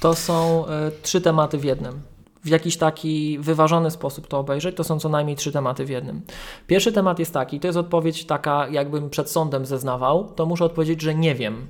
To 0.00 0.14
są 0.14 0.64
y, 0.66 0.70
trzy 1.02 1.20
tematy 1.20 1.58
w 1.58 1.64
jednym. 1.64 2.13
W 2.44 2.48
jakiś 2.48 2.76
taki 2.76 3.38
wyważony 3.38 3.90
sposób 3.90 4.28
to 4.28 4.38
obejrzeć, 4.38 4.76
to 4.76 4.84
są 4.84 5.00
co 5.00 5.08
najmniej 5.08 5.36
trzy 5.36 5.52
tematy 5.52 5.84
w 5.84 5.88
jednym. 5.88 6.22
Pierwszy 6.66 6.92
temat 6.92 7.18
jest 7.18 7.34
taki, 7.34 7.60
to 7.60 7.68
jest 7.68 7.78
odpowiedź 7.78 8.24
taka, 8.26 8.68
jakbym 8.68 9.10
przed 9.10 9.30
sądem 9.30 9.66
zeznawał, 9.66 10.32
to 10.32 10.46
muszę 10.46 10.64
odpowiedzieć, 10.64 11.02
że 11.02 11.14
nie 11.14 11.34
wiem. 11.34 11.66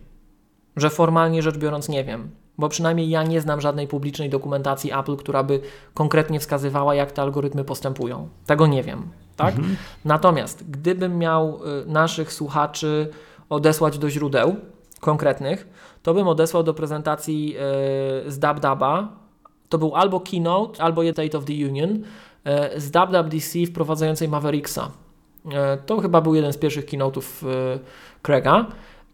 Że 0.77 0.91
formalnie 0.91 1.43
rzecz 1.43 1.59
biorąc 1.59 1.89
nie 1.89 2.05
wiem. 2.05 2.31
Bo 2.59 2.69
przynajmniej 2.69 3.09
ja 3.09 3.23
nie 3.23 3.41
znam 3.41 3.61
żadnej 3.61 3.89
publicznej 3.89 4.31
dokumentacji 4.31 4.93
Apple, 4.93 5.17
która 5.17 5.43
by 5.43 5.61
konkretnie 5.95 6.41
wskazywała, 6.41 6.95
jak 6.95 7.13
te 7.13 7.23
algorytmy 7.23 7.65
postępują. 7.65 8.29
Tego 8.47 8.67
nie 8.67 8.83
wiem. 8.83 9.09
Tak? 9.37 9.55
Natomiast 10.05 10.71
gdybym 10.71 11.19
miał 11.19 11.61
y, 11.83 11.87
naszych 11.87 12.33
słuchaczy 12.33 13.11
odesłać 13.49 13.99
do 13.99 14.11
źródeł 14.11 14.57
konkretnych, 15.01 15.69
to 16.03 16.15
bym 16.15 16.29
odesłał 16.29 16.63
do 16.63 16.75
prezentacji 16.75 17.57
y, 18.27 18.31
z 18.31 18.39
DabDaba. 18.39 19.24
To 19.69 19.79
był 19.79 19.97
albo 19.97 20.21
Keynote, 20.21 20.83
albo 20.83 21.03
State 21.13 21.39
of 21.39 21.45
the 21.45 21.53
Union 21.53 21.91
y, 21.91 22.81
z 22.81 22.91
WWDC 22.91 23.67
wprowadzającej 23.67 24.29
Mavericksa. 24.29 24.91
Y, 25.47 25.51
To 25.87 26.01
chyba 26.01 26.21
był 26.21 26.35
jeden 26.35 26.53
z 26.53 26.59
pierwszych 26.59 26.87
keynote'ów 26.87 27.47
y, 27.47 27.79
Craiga. 28.23 28.67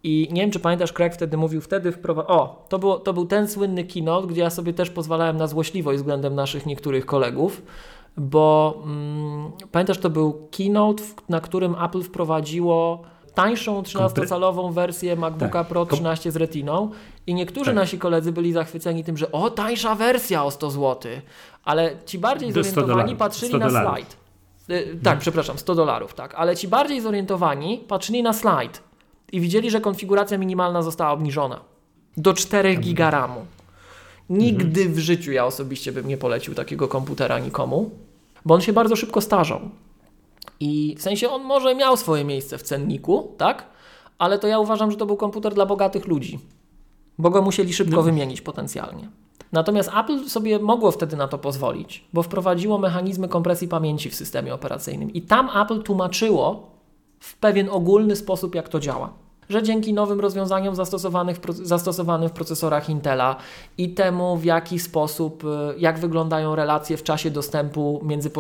I 0.03 0.29
nie 0.33 0.41
wiem, 0.41 0.51
czy 0.51 0.61
pamiętasz, 0.61 0.93
Craig 0.93 1.15
wtedy 1.15 1.37
mówił, 1.37 1.61
wtedy 1.61 1.93
wprowadza... 1.93 2.29
O, 2.29 2.67
to, 2.69 2.79
było, 2.79 2.99
to 2.99 3.13
był 3.13 3.27
ten 3.27 3.49
słynny 3.49 3.85
keynote, 3.85 4.27
gdzie 4.27 4.41
ja 4.41 4.51
sobie 4.51 4.73
też 4.73 4.91
pozwalałem 4.91 5.37
na 5.37 5.47
złośliwość 5.47 5.99
względem 5.99 6.35
naszych 6.35 6.67
niektórych 6.67 7.07
kolegów, 7.07 7.63
bo 8.17 8.75
mm, 8.85 9.51
pamiętasz, 9.73 9.99
to 9.99 10.11
był 10.11 10.49
keynote, 10.51 11.03
na 11.29 11.41
którym 11.41 11.75
Apple 11.85 12.03
wprowadziło 12.03 13.03
tańszą 13.35 13.83
13-calową 13.83 14.73
wersję 14.73 15.17
MacBooka 15.17 15.59
Tak. 15.59 15.69
Pro 15.69 15.87
Kom- 15.87 15.97
13 15.99 16.33
z 16.33 16.37
Retiną 16.37 16.91
i 17.27 17.35
niektórzy 17.35 17.65
Tak. 17.67 17.75
nasi 17.75 17.99
koledzy 17.99 18.33
byli 18.33 18.53
zachwyceni 18.53 19.05
tym, 19.05 19.17
że 19.17 19.33
o, 19.33 19.51
tańsza 19.51 19.95
wersja 19.95 20.45
o 20.45 20.51
100 20.51 20.71
zł, 20.71 21.13
ale 21.65 21.93
ci 22.07 22.19
bardziej 22.19 22.53
Do 22.53 22.65
100 22.65 22.75
zorientowani 22.75 23.17
patrzyli 23.17 23.49
100 23.51 23.59
na 23.59 23.71
slajd. 23.71 24.17
Y, 24.71 24.99
Tak, 25.03 25.19
przepraszam, 25.19 25.59
100 25.59 25.75
dolarów, 25.75 26.15
tak. 26.15 26.35
Ale 26.35 26.57
ci 26.57 26.69
bardziej 26.69 27.01
zorientowani 27.01 27.85
patrzyli 27.89 28.23
na 28.23 28.33
slajd 28.33 28.83
i 29.33 29.41
widzieli, 29.41 29.71
że 29.71 29.81
konfiguracja 29.81 30.39
minimalna 30.39 30.83
została 30.83 31.11
obniżona 31.11 31.61
do 32.17 32.35
4 32.35 32.77
giga 32.77 33.11
RAMu. 33.11 33.47
Nigdy 34.31 34.89
w 34.89 34.99
życiu 34.99 35.33
ja 35.33 35.47
osobiście 35.47 35.93
bym 35.93 36.09
nie 36.09 36.17
polecił 36.17 36.55
takiego 36.55 36.89
komputera 36.89 37.39
nikomu, 37.39 37.91
bo 38.45 38.55
on 38.55 38.61
się 38.61 38.73
bardzo 38.73 38.97
szybko 38.97 39.21
starzał. 39.21 39.61
I 40.61 40.95
w 40.99 41.03
sensie 41.03 41.31
on 41.31 41.43
może 41.43 41.75
miał 41.75 41.97
swoje 41.97 42.25
miejsce 42.25 42.59
w 42.59 42.63
cenniku, 42.63 43.35
tak? 43.39 43.67
Ale 44.19 44.39
to 44.39 44.47
ja 44.47 44.59
uważam, 44.59 44.91
że 44.91 44.97
to 44.97 45.07
był 45.07 45.17
komputer 45.17 45.55
dla 45.55 45.67
bogatych 45.67 46.07
ludzi, 46.07 46.39
bo 47.19 47.31
go 47.31 47.43
musieli 47.43 47.73
szybko 47.73 47.97
No. 47.97 48.03
wymienić 48.03 48.41
potencjalnie. 48.41 49.09
Natomiast 49.53 49.91
Apple 49.97 50.29
sobie 50.29 50.59
mogło 50.59 50.91
wtedy 50.91 51.17
na 51.17 51.29
to 51.29 51.39
pozwolić, 51.39 52.05
bo 52.13 52.23
wprowadziło 52.23 52.79
mechanizmy 52.79 53.29
kompresji 53.29 53.69
pamięci 53.69 54.11
w 54.11 54.15
systemie 54.15 54.55
operacyjnym. 54.55 55.13
I 55.13 55.23
tam 55.23 55.51
Apple 55.63 55.83
tłumaczyło 55.83 56.71
w 57.21 57.37
pewien 57.37 57.69
ogólny 57.71 58.17
sposób, 58.17 58.55
jak 58.55 58.69
to 58.69 58.81
działa. 58.81 59.13
Że 59.51 59.63
dzięki 59.63 59.95
nowym 59.95 60.21
rozwiązaniom 60.21 60.75
zastosowanych 60.75 61.41
zastosowanym 61.63 62.29
w 62.29 62.33
procesorach 62.33 62.89
Intela 62.89 63.37
i 63.79 63.89
temu, 63.89 64.37
w 64.37 64.45
jaki 64.45 64.79
sposób, 64.79 65.45
y, 65.45 65.49
jak 65.79 65.99
wyglądają 65.99 66.55
relacje 66.57 66.97
w 66.97 67.03
czasie 67.03 67.31
dostępu 67.31 68.01
między 68.05 68.31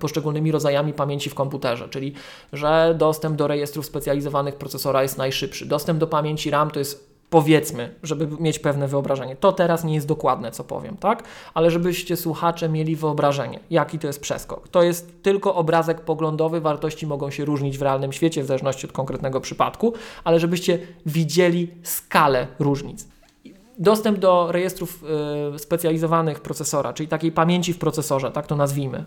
poszczególnymi 0.00 0.52
rodzajami 0.52 0.92
pamięci 0.92 1.30
w 1.30 1.34
komputerze, 1.34 1.88
czyli 1.88 2.14
że 2.52 2.94
dostęp 2.98 3.36
do 3.36 3.46
rejestrów 3.46 3.86
specjalizowanych 3.86 4.56
procesora 4.56 5.02
jest 5.02 5.18
najszybszy, 5.18 5.66
dostęp 5.66 5.98
do 6.00 6.06
pamięci 6.06 6.50
RAM 6.50 6.70
to 6.70 6.78
jest 6.78 7.13
Powiedzmy, 7.34 7.94
żeby 8.02 8.28
mieć 8.40 8.58
pewne 8.58 8.88
wyobrażenie. 8.88 9.36
To 9.36 9.52
teraz 9.52 9.84
nie 9.84 9.94
jest 9.94 10.06
dokładne, 10.06 10.50
co 10.50 10.64
powiem, 10.64 10.96
tak? 10.96 11.22
Ale 11.54 11.70
żebyście 11.70 12.16
słuchacze 12.16 12.68
mieli 12.68 12.96
wyobrażenie, 12.96 13.60
jaki 13.70 13.98
to 13.98 14.06
jest 14.06 14.20
przeskok. 14.20 14.68
To 14.68 14.82
jest 14.82 15.22
tylko 15.22 15.54
obrazek 15.54 16.00
poglądowy, 16.00 16.60
wartości 16.60 17.06
mogą 17.06 17.30
się 17.30 17.44
różnić 17.44 17.78
w 17.78 17.82
realnym 17.82 18.12
świecie, 18.12 18.42
w 18.42 18.46
zależności 18.46 18.86
od 18.86 18.92
konkretnego 18.92 19.40
przypadku, 19.40 19.94
ale 20.24 20.40
żebyście 20.40 20.78
widzieli 21.06 21.70
skalę 21.82 22.46
różnic. 22.58 23.08
Dostęp 23.78 24.18
do 24.18 24.52
rejestrów 24.52 25.04
y, 25.54 25.58
specjalizowanych 25.58 26.40
procesora, 26.40 26.92
czyli 26.92 27.08
takiej 27.08 27.32
pamięci 27.32 27.72
w 27.72 27.78
procesorze, 27.78 28.30
tak 28.30 28.46
to 28.46 28.56
nazwijmy, 28.56 29.04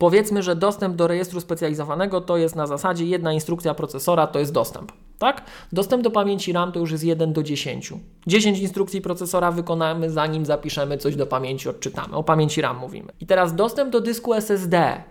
Powiedzmy, 0.00 0.42
że 0.42 0.56
dostęp 0.56 0.96
do 0.96 1.06
rejestru 1.06 1.40
specjalizowanego 1.40 2.20
to 2.20 2.36
jest 2.36 2.56
na 2.56 2.66
zasadzie 2.66 3.06
jedna 3.06 3.32
instrukcja 3.32 3.74
procesora 3.74 4.26
to 4.26 4.38
jest 4.38 4.52
dostęp. 4.52 4.92
Tak? 5.18 5.44
Dostęp 5.72 6.02
do 6.02 6.10
pamięci 6.10 6.52
RAM 6.52 6.72
to 6.72 6.80
już 6.80 6.92
jest 6.92 7.04
1 7.04 7.32
do 7.32 7.42
10. 7.42 7.92
10 8.26 8.58
instrukcji 8.58 9.00
procesora 9.00 9.52
wykonamy 9.52 10.10
zanim 10.10 10.46
zapiszemy 10.46 10.98
coś 10.98 11.16
do 11.16 11.26
pamięci, 11.26 11.68
odczytamy. 11.68 12.16
O 12.16 12.24
pamięci 12.24 12.60
RAM 12.60 12.78
mówimy. 12.78 13.12
I 13.20 13.26
teraz 13.26 13.54
dostęp 13.54 13.90
do 13.90 14.00
dysku 14.00 14.34
SSD 14.34 15.02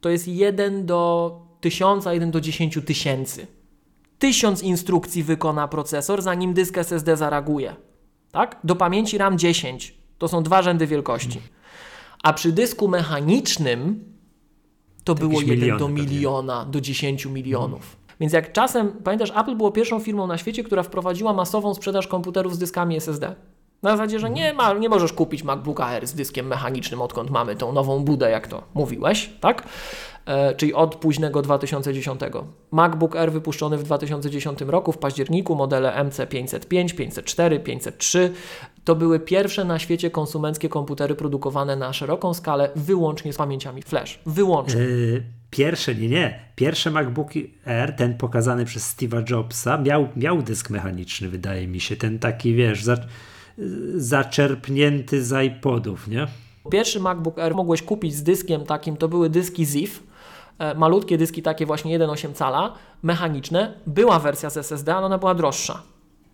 to 0.00 0.08
jest 0.08 0.28
1 0.28 0.86
do 0.86 1.40
1000, 1.60 2.04
1 2.06 2.30
do 2.30 2.40
10 2.40 2.78
tysięcy. 2.86 3.46
1000 4.18 4.62
instrukcji 4.62 5.22
wykona 5.22 5.68
procesor, 5.68 6.22
zanim 6.22 6.54
dysk 6.54 6.78
SSD 6.78 7.16
zareaguje. 7.16 7.76
Tak? 8.32 8.60
Do 8.64 8.76
pamięci 8.76 9.18
RAM 9.18 9.38
10. 9.38 9.94
To 10.18 10.28
są 10.28 10.42
dwa 10.42 10.62
rzędy 10.62 10.86
wielkości. 10.86 11.40
A 12.22 12.32
przy 12.32 12.52
dysku 12.52 12.88
mechanicznym 12.88 14.13
to 15.04 15.14
było 15.14 15.40
1 15.40 15.78
do 15.78 15.88
miliona, 15.88 16.58
pewnie. 16.58 16.72
do 16.72 16.80
10 16.80 17.26
milionów. 17.26 17.80
Hmm. 17.80 18.04
Więc 18.20 18.32
jak 18.32 18.52
czasem, 18.52 18.92
pamiętasz, 19.04 19.32
Apple 19.36 19.56
było 19.56 19.72
pierwszą 19.72 20.00
firmą 20.00 20.26
na 20.26 20.38
świecie, 20.38 20.64
która 20.64 20.82
wprowadziła 20.82 21.32
masową 21.32 21.74
sprzedaż 21.74 22.06
komputerów 22.06 22.54
z 22.54 22.58
dyskami 22.58 22.96
SSD. 22.96 23.34
Na 23.82 23.90
zasadzie, 23.90 24.18
że 24.18 24.30
nie, 24.30 24.52
ma, 24.52 24.72
nie 24.72 24.88
możesz 24.88 25.12
kupić 25.12 25.42
MacBooka 25.42 25.86
Air 25.86 26.06
z 26.06 26.14
dyskiem 26.14 26.46
mechanicznym, 26.46 27.00
odkąd 27.00 27.30
mamy 27.30 27.56
tą 27.56 27.72
nową 27.72 28.04
budę, 28.04 28.30
jak 28.30 28.48
to 28.48 28.62
mówiłeś, 28.74 29.30
tak? 29.40 29.68
E, 30.26 30.54
czyli 30.54 30.74
od 30.74 30.96
późnego 30.96 31.42
2010. 31.42 32.20
MacBook 32.70 33.16
Air 33.16 33.32
wypuszczony 33.32 33.78
w 33.78 33.82
2010 33.82 34.60
roku 34.60 34.92
w 34.92 34.98
październiku, 34.98 35.54
modele 35.54 36.04
MC505, 36.04 36.94
504, 36.94 37.60
503. 37.60 38.32
To 38.84 38.96
były 38.96 39.20
pierwsze 39.20 39.64
na 39.64 39.78
świecie 39.78 40.10
konsumenckie 40.10 40.68
komputery 40.68 41.14
produkowane 41.14 41.76
na 41.76 41.92
szeroką 41.92 42.34
skalę, 42.34 42.70
wyłącznie 42.76 43.32
z 43.32 43.36
pamięciami 43.36 43.82
flash. 43.82 44.20
Wyłącznie. 44.26 44.80
Yy, 44.80 45.22
pierwsze, 45.50 45.94
nie, 45.94 46.08
nie. 46.08 46.40
Pierwsze 46.56 46.90
MacBook 46.90 47.30
Air, 47.66 47.96
ten 47.96 48.16
pokazany 48.16 48.64
przez 48.64 48.96
Steve'a 48.96 49.30
Jobsa, 49.30 49.78
miał, 49.78 50.08
miał 50.16 50.42
dysk 50.42 50.70
mechaniczny, 50.70 51.28
wydaje 51.28 51.68
mi 51.68 51.80
się. 51.80 51.96
Ten 51.96 52.18
taki, 52.18 52.54
wiesz, 52.54 52.84
za, 52.84 52.96
zaczerpnięty 53.94 55.24
z 55.24 55.46
iPodów, 55.46 56.08
nie? 56.08 56.26
Pierwszy 56.70 57.00
MacBook 57.00 57.38
Air 57.38 57.54
mogłeś 57.54 57.82
kupić 57.82 58.14
z 58.14 58.22
dyskiem 58.22 58.64
takim, 58.64 58.96
to 58.96 59.08
były 59.08 59.30
dyski 59.30 59.64
ZIF, 59.64 60.02
malutkie 60.76 61.18
dyski 61.18 61.42
takie 61.42 61.66
właśnie 61.66 61.98
1,8 61.98 62.32
cala, 62.32 62.72
mechaniczne. 63.02 63.74
Była 63.86 64.18
wersja 64.18 64.50
z 64.50 64.56
SSD, 64.56 64.94
ale 64.94 65.06
ona 65.06 65.18
była 65.18 65.34
droższa. 65.34 65.82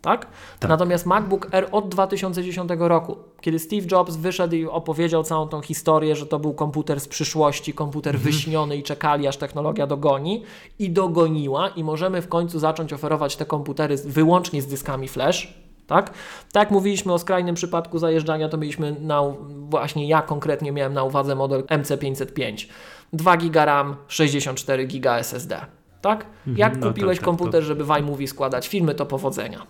Tak? 0.03 0.27
tak? 0.61 0.69
Natomiast 0.69 1.07
MacBook 1.07 1.55
Air 1.55 1.69
od 1.73 1.89
2010 1.89 2.71
roku, 2.79 3.17
kiedy 3.41 3.59
Steve 3.59 3.87
Jobs 3.91 4.17
wyszedł 4.17 4.55
i 4.55 4.67
opowiedział 4.67 5.23
całą 5.23 5.49
tą 5.49 5.61
historię, 5.61 6.17
że 6.17 6.27
to 6.27 6.39
był 6.39 6.55
komputer 6.55 7.01
z 7.01 7.09
przyszłości, 7.09 7.73
komputer 7.73 8.15
mhm. 8.15 8.33
wyśniony 8.33 8.77
i 8.77 8.83
czekali, 8.83 9.27
aż 9.27 9.37
technologia 9.37 9.87
dogoni 9.87 10.43
i 10.79 10.91
dogoniła 10.91 11.69
i 11.69 11.85
możemy 11.85 12.23
w 12.23 12.29
końcu 12.29 12.59
zacząć 12.59 12.93
oferować 12.93 13.37
te 13.37 13.47
komputery 13.47 13.97
wyłącznie 13.97 14.63
z 14.63 14.67
dyskami 14.67 15.09
flash, 15.09 15.55
tak? 15.87 16.11
Tak 16.53 16.71
mówiliśmy 16.71 17.13
o 17.13 17.19
skrajnym 17.19 17.55
przypadku 17.55 17.99
zajeżdżania, 17.99 18.49
to 18.49 18.57
mieliśmy 18.57 18.97
na, 19.01 19.23
właśnie 19.69 20.09
ja 20.09 20.23
konkretnie 20.23 20.73
miałem 20.73 20.95
na 20.95 21.05
uwadze 21.05 21.35
model 21.35 21.63
MC505. 21.63 22.67
2 23.13 23.37
GB 23.37 23.65
RAM, 23.65 23.97
64 24.09 24.87
GB 24.87 25.19
SSD. 25.19 25.67
Tak? 26.01 26.27
Mhm. 26.47 26.57
Jak 26.57 26.77
no 26.77 26.89
kupiłeś 26.89 27.19
tak, 27.19 27.21
tak, 27.21 27.25
komputer, 27.25 27.63
to... 27.63 27.67
żeby 27.67 27.85
w 27.85 27.91
iMovie 27.99 28.29
składać 28.29 28.69
filmy, 28.69 28.95
to 28.95 29.07
powodzenia. 29.07 29.67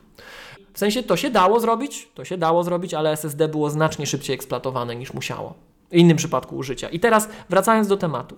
W 0.72 0.78
sensie 0.78 1.02
to 1.02 1.16
się 1.16 1.30
dało 1.30 1.60
zrobić, 1.60 2.08
to 2.14 2.24
się 2.24 2.38
dało 2.38 2.64
zrobić, 2.64 2.94
ale 2.94 3.12
SSD 3.12 3.48
było 3.48 3.70
znacznie 3.70 4.06
szybciej 4.06 4.34
eksploatowane 4.34 4.96
niż 4.96 5.14
musiało. 5.14 5.54
W 5.90 5.94
innym 5.94 6.16
przypadku 6.16 6.56
użycia. 6.56 6.88
I 6.88 7.00
teraz 7.00 7.28
wracając 7.48 7.88
do 7.88 7.96
tematu. 7.96 8.36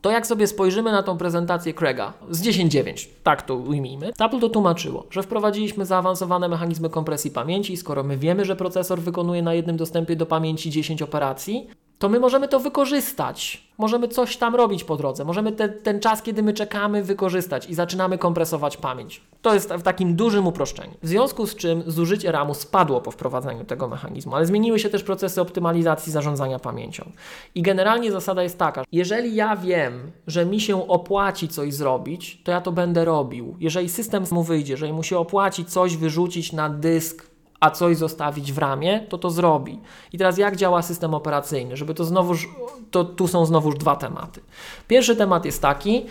To 0.00 0.10
jak 0.10 0.26
sobie 0.26 0.46
spojrzymy 0.46 0.92
na 0.92 1.02
tą 1.02 1.18
prezentację 1.18 1.74
Craiga 1.74 2.12
z 2.30 2.42
10.9, 2.42 3.08
tak 3.22 3.42
to 3.42 3.54
ujmijmy, 3.54 4.12
Apple 4.20 4.40
to 4.40 4.48
tłumaczyło, 4.48 5.06
że 5.10 5.22
wprowadziliśmy 5.22 5.86
zaawansowane 5.86 6.48
mechanizmy 6.48 6.90
kompresji 6.90 7.30
pamięci, 7.30 7.76
skoro 7.76 8.04
my 8.04 8.16
wiemy, 8.16 8.44
że 8.44 8.56
procesor 8.56 9.00
wykonuje 9.00 9.42
na 9.42 9.54
jednym 9.54 9.76
dostępie 9.76 10.16
do 10.16 10.26
pamięci 10.26 10.70
10 10.70 11.02
operacji, 11.02 11.68
to 12.00 12.08
my 12.08 12.20
możemy 12.20 12.48
to 12.48 12.60
wykorzystać. 12.60 13.70
Możemy 13.78 14.08
coś 14.08 14.36
tam 14.36 14.54
robić 14.54 14.84
po 14.84 14.96
drodze. 14.96 15.24
Możemy 15.24 15.52
te, 15.52 15.68
ten 15.68 16.00
czas, 16.00 16.22
kiedy 16.22 16.42
my 16.42 16.52
czekamy, 16.52 17.02
wykorzystać 17.02 17.70
i 17.70 17.74
zaczynamy 17.74 18.18
kompresować 18.18 18.76
pamięć. 18.76 19.20
To 19.42 19.54
jest 19.54 19.72
w 19.72 19.82
takim 19.82 20.16
dużym 20.16 20.46
uproszczeniu. 20.46 20.94
W 21.02 21.08
związku 21.08 21.46
z 21.46 21.56
czym 21.56 21.82
zużycie 21.86 22.32
RAMu 22.32 22.54
spadło 22.54 23.00
po 23.00 23.10
wprowadzeniu 23.10 23.64
tego 23.64 23.88
mechanizmu, 23.88 24.34
ale 24.34 24.46
zmieniły 24.46 24.78
się 24.78 24.88
też 24.88 25.02
procesy 25.02 25.40
optymalizacji 25.40 26.12
zarządzania 26.12 26.58
pamięcią. 26.58 27.10
I 27.54 27.62
generalnie 27.62 28.12
zasada 28.12 28.42
jest 28.42 28.58
taka, 28.58 28.84
jeżeli 28.92 29.34
ja 29.34 29.56
wiem, 29.56 30.10
że 30.26 30.46
mi 30.46 30.60
się 30.60 30.88
opłaci 30.88 31.48
coś 31.48 31.74
zrobić, 31.74 32.42
to 32.44 32.52
ja 32.52 32.60
to 32.60 32.72
będę 32.72 33.04
robił. 33.04 33.56
Jeżeli 33.60 33.88
system 33.88 34.24
mu 34.30 34.42
wyjdzie, 34.42 34.76
że 34.76 34.92
mu 34.92 35.02
się 35.02 35.18
opłaci 35.18 35.64
coś 35.64 35.96
wyrzucić 35.96 36.52
na 36.52 36.68
dysk 36.68 37.29
a 37.60 37.70
coś 37.70 37.96
zostawić 37.96 38.52
w 38.52 38.58
ramie, 38.58 39.00
to 39.00 39.18
to 39.18 39.30
zrobi. 39.30 39.80
I 40.12 40.18
teraz 40.18 40.38
jak 40.38 40.56
działa 40.56 40.82
system 40.82 41.14
operacyjny? 41.14 41.76
Żeby 41.76 41.94
to 41.94 42.04
znowuż, 42.04 42.48
to 42.90 43.04
tu 43.04 43.28
są 43.28 43.46
znowuż 43.46 43.74
dwa 43.74 43.96
tematy. 43.96 44.40
Pierwszy 44.88 45.16
temat 45.16 45.44
jest 45.44 45.62
taki, 45.62 46.06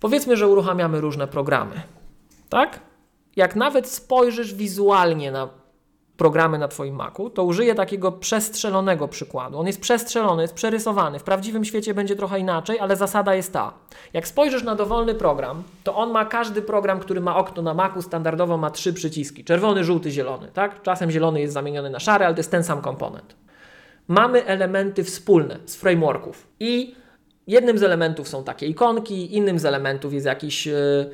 powiedzmy, 0.00 0.36
że 0.36 0.48
uruchamiamy 0.48 1.00
różne 1.00 1.26
programy, 1.26 1.80
tak? 2.48 2.80
Jak 3.36 3.56
nawet 3.56 3.88
spojrzysz 3.88 4.54
wizualnie 4.54 5.32
na 5.32 5.48
programy 6.18 6.58
na 6.58 6.68
Twoim 6.68 6.94
Macu, 6.94 7.30
to 7.30 7.44
użyję 7.44 7.74
takiego 7.74 8.12
przestrzelonego 8.12 9.08
przykładu. 9.08 9.58
On 9.58 9.66
jest 9.66 9.80
przestrzelony, 9.80 10.42
jest 10.42 10.54
przerysowany. 10.54 11.18
W 11.18 11.22
prawdziwym 11.22 11.64
świecie 11.64 11.94
będzie 11.94 12.16
trochę 12.16 12.40
inaczej, 12.40 12.80
ale 12.80 12.96
zasada 12.96 13.34
jest 13.34 13.52
ta. 13.52 13.72
Jak 14.12 14.28
spojrzysz 14.28 14.62
na 14.62 14.74
dowolny 14.74 15.14
program, 15.14 15.62
to 15.84 15.96
on 15.96 16.10
ma 16.10 16.24
każdy 16.24 16.62
program, 16.62 17.00
który 17.00 17.20
ma 17.20 17.36
okno 17.36 17.62
na 17.62 17.74
Macu 17.74 18.02
standardowo 18.02 18.56
ma 18.56 18.70
trzy 18.70 18.92
przyciski. 18.92 19.44
Czerwony, 19.44 19.84
żółty, 19.84 20.10
zielony. 20.10 20.48
Tak? 20.54 20.82
Czasem 20.82 21.10
zielony 21.10 21.40
jest 21.40 21.54
zamieniony 21.54 21.90
na 21.90 22.00
szary, 22.00 22.24
ale 22.24 22.34
to 22.34 22.40
jest 22.40 22.50
ten 22.50 22.64
sam 22.64 22.82
komponent. 22.82 23.36
Mamy 24.08 24.46
elementy 24.46 25.04
wspólne 25.04 25.58
z 25.66 25.76
frameworków 25.76 26.46
i 26.60 26.94
jednym 27.46 27.78
z 27.78 27.82
elementów 27.82 28.28
są 28.28 28.44
takie 28.44 28.66
ikonki, 28.66 29.36
innym 29.36 29.58
z 29.58 29.64
elementów 29.64 30.12
jest 30.12 30.26
jakiś 30.26 30.66
yy, 30.66 31.10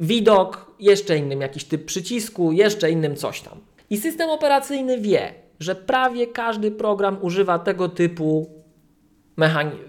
widok, 0.00 0.70
jeszcze 0.80 1.16
innym 1.16 1.40
jakiś 1.40 1.64
typ 1.64 1.84
przycisku, 1.84 2.52
jeszcze 2.52 2.90
innym 2.90 3.16
coś 3.16 3.40
tam. 3.40 3.58
I 3.90 3.96
system 3.96 4.30
operacyjny 4.30 5.00
wie, 5.00 5.34
że 5.60 5.74
prawie 5.74 6.26
każdy 6.26 6.70
program 6.70 7.18
używa 7.20 7.58
tego 7.58 7.88
typu 7.88 8.50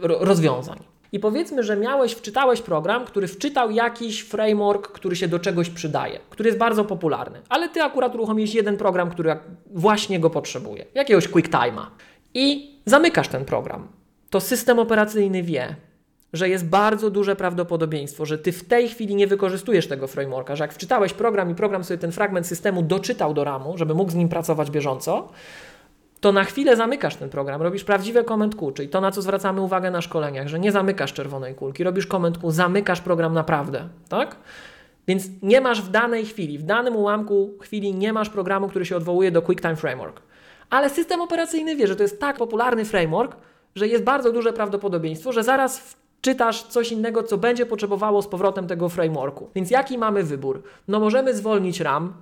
rozwiązań. 0.04 0.80
I 1.12 1.20
powiedzmy, 1.20 1.64
że 1.64 1.78
miałeś, 1.78 2.14
wczytałeś 2.14 2.62
program, 2.62 3.06
który 3.06 3.28
wczytał 3.28 3.72
jakiś 3.72 4.22
framework, 4.22 4.88
który 4.88 5.16
się 5.16 5.28
do 5.28 5.40
czegoś 5.40 5.70
przydaje, 5.70 6.20
który 6.30 6.48
jest 6.48 6.60
bardzo 6.60 6.86
popularny, 6.86 7.42
ale 7.50 7.70
ty 7.70 7.84
akurat 7.84 8.16
uruchomiłeś 8.16 8.56
jeden 8.56 8.78
program, 8.78 9.10
który 9.10 9.38
właśnie 9.72 10.20
go 10.20 10.30
potrzebuje, 10.30 10.86
jakiegoś 10.96 11.28
QuickTime'a. 11.30 11.86
I 12.34 12.76
zamykasz 12.86 13.28
ten 13.28 13.46
program. 13.46 13.88
To 14.30 14.42
system 14.42 14.80
operacyjny 14.80 15.44
wie, 15.44 15.76
że 16.34 16.50
jest 16.50 16.66
bardzo 16.66 17.10
duże 17.10 17.36
prawdopodobieństwo, 17.36 18.26
że 18.26 18.38
ty 18.38 18.52
w 18.52 18.64
tej 18.68 18.90
chwili 18.90 19.16
nie 19.16 19.28
wykorzystujesz 19.28 19.88
tego 19.88 20.08
frameworka, 20.08 20.56
że 20.56 20.64
jak 20.64 20.74
wczytałeś 20.74 21.14
program 21.14 21.52
i 21.52 21.56
program 21.56 21.84
sobie 21.84 21.98
ten 21.98 22.12
fragment 22.12 22.48
systemu 22.48 22.82
doczytał 22.82 23.34
do 23.34 23.44
RAMu, 23.44 23.78
żeby 23.78 23.94
mógł 23.94 24.12
z 24.12 24.16
nim 24.16 24.30
pracować 24.30 24.72
bieżąco, 24.72 25.30
to 26.20 26.32
na 26.32 26.44
chwilę 26.44 26.76
zamykasz 26.76 27.16
ten 27.16 27.30
program, 27.30 27.62
robisz 27.62 27.84
prawdziwe 27.84 28.24
comment 28.24 28.56
Q, 28.56 28.72
czyli 28.72 28.90
to, 28.90 29.02
na 29.02 29.12
co 29.12 29.22
zwracamy 29.22 29.62
uwagę 29.62 29.92
na 29.92 30.02
szkoleniach, 30.02 30.48
że 30.48 30.60
nie 30.60 30.72
zamykasz 30.72 31.14
czerwonej 31.14 31.56
kulki, 31.56 31.84
robisz 31.84 32.08
comment 32.08 32.38
Q, 32.38 32.52
zamykasz 32.52 33.02
program 33.02 33.34
naprawdę, 33.34 33.90
tak? 34.10 34.36
Więc 35.08 35.28
nie 35.42 35.62
masz 35.62 35.82
w 35.82 35.90
danej 35.90 36.26
chwili, 36.26 36.58
w 36.58 36.64
danym 36.64 36.96
ułamku 36.96 37.54
chwili 37.62 37.94
nie 37.94 38.14
masz 38.14 38.30
programu, 38.30 38.68
który 38.68 38.86
się 38.86 38.98
odwołuje 38.98 39.32
do 39.32 39.42
QuickTime 39.42 39.76
Framework. 39.76 40.22
Ale 40.70 40.90
system 40.90 41.22
operacyjny 41.22 41.76
wie, 41.76 41.88
że 41.88 41.96
to 41.96 42.04
jest 42.04 42.20
tak 42.20 42.38
popularny 42.38 42.86
framework, 42.86 43.36
że 43.76 43.88
jest 43.88 44.04
bardzo 44.04 44.32
duże 44.32 44.54
prawdopodobieństwo, 44.54 45.32
że 45.32 45.44
zaraz 45.44 45.98
czytasz 46.22 46.64
coś 46.64 46.92
innego, 46.92 47.24
co 47.24 47.38
będzie 47.38 47.66
potrzebowało 47.66 48.22
z 48.22 48.28
powrotem 48.28 48.68
tego 48.68 48.90
frameworku. 48.90 49.50
Więc 49.56 49.72
jaki 49.72 49.98
mamy 49.98 50.24
wybór? 50.24 50.64
No 50.88 51.00
możemy 51.00 51.36
zwolnić 51.36 51.80
RAM, 51.80 52.14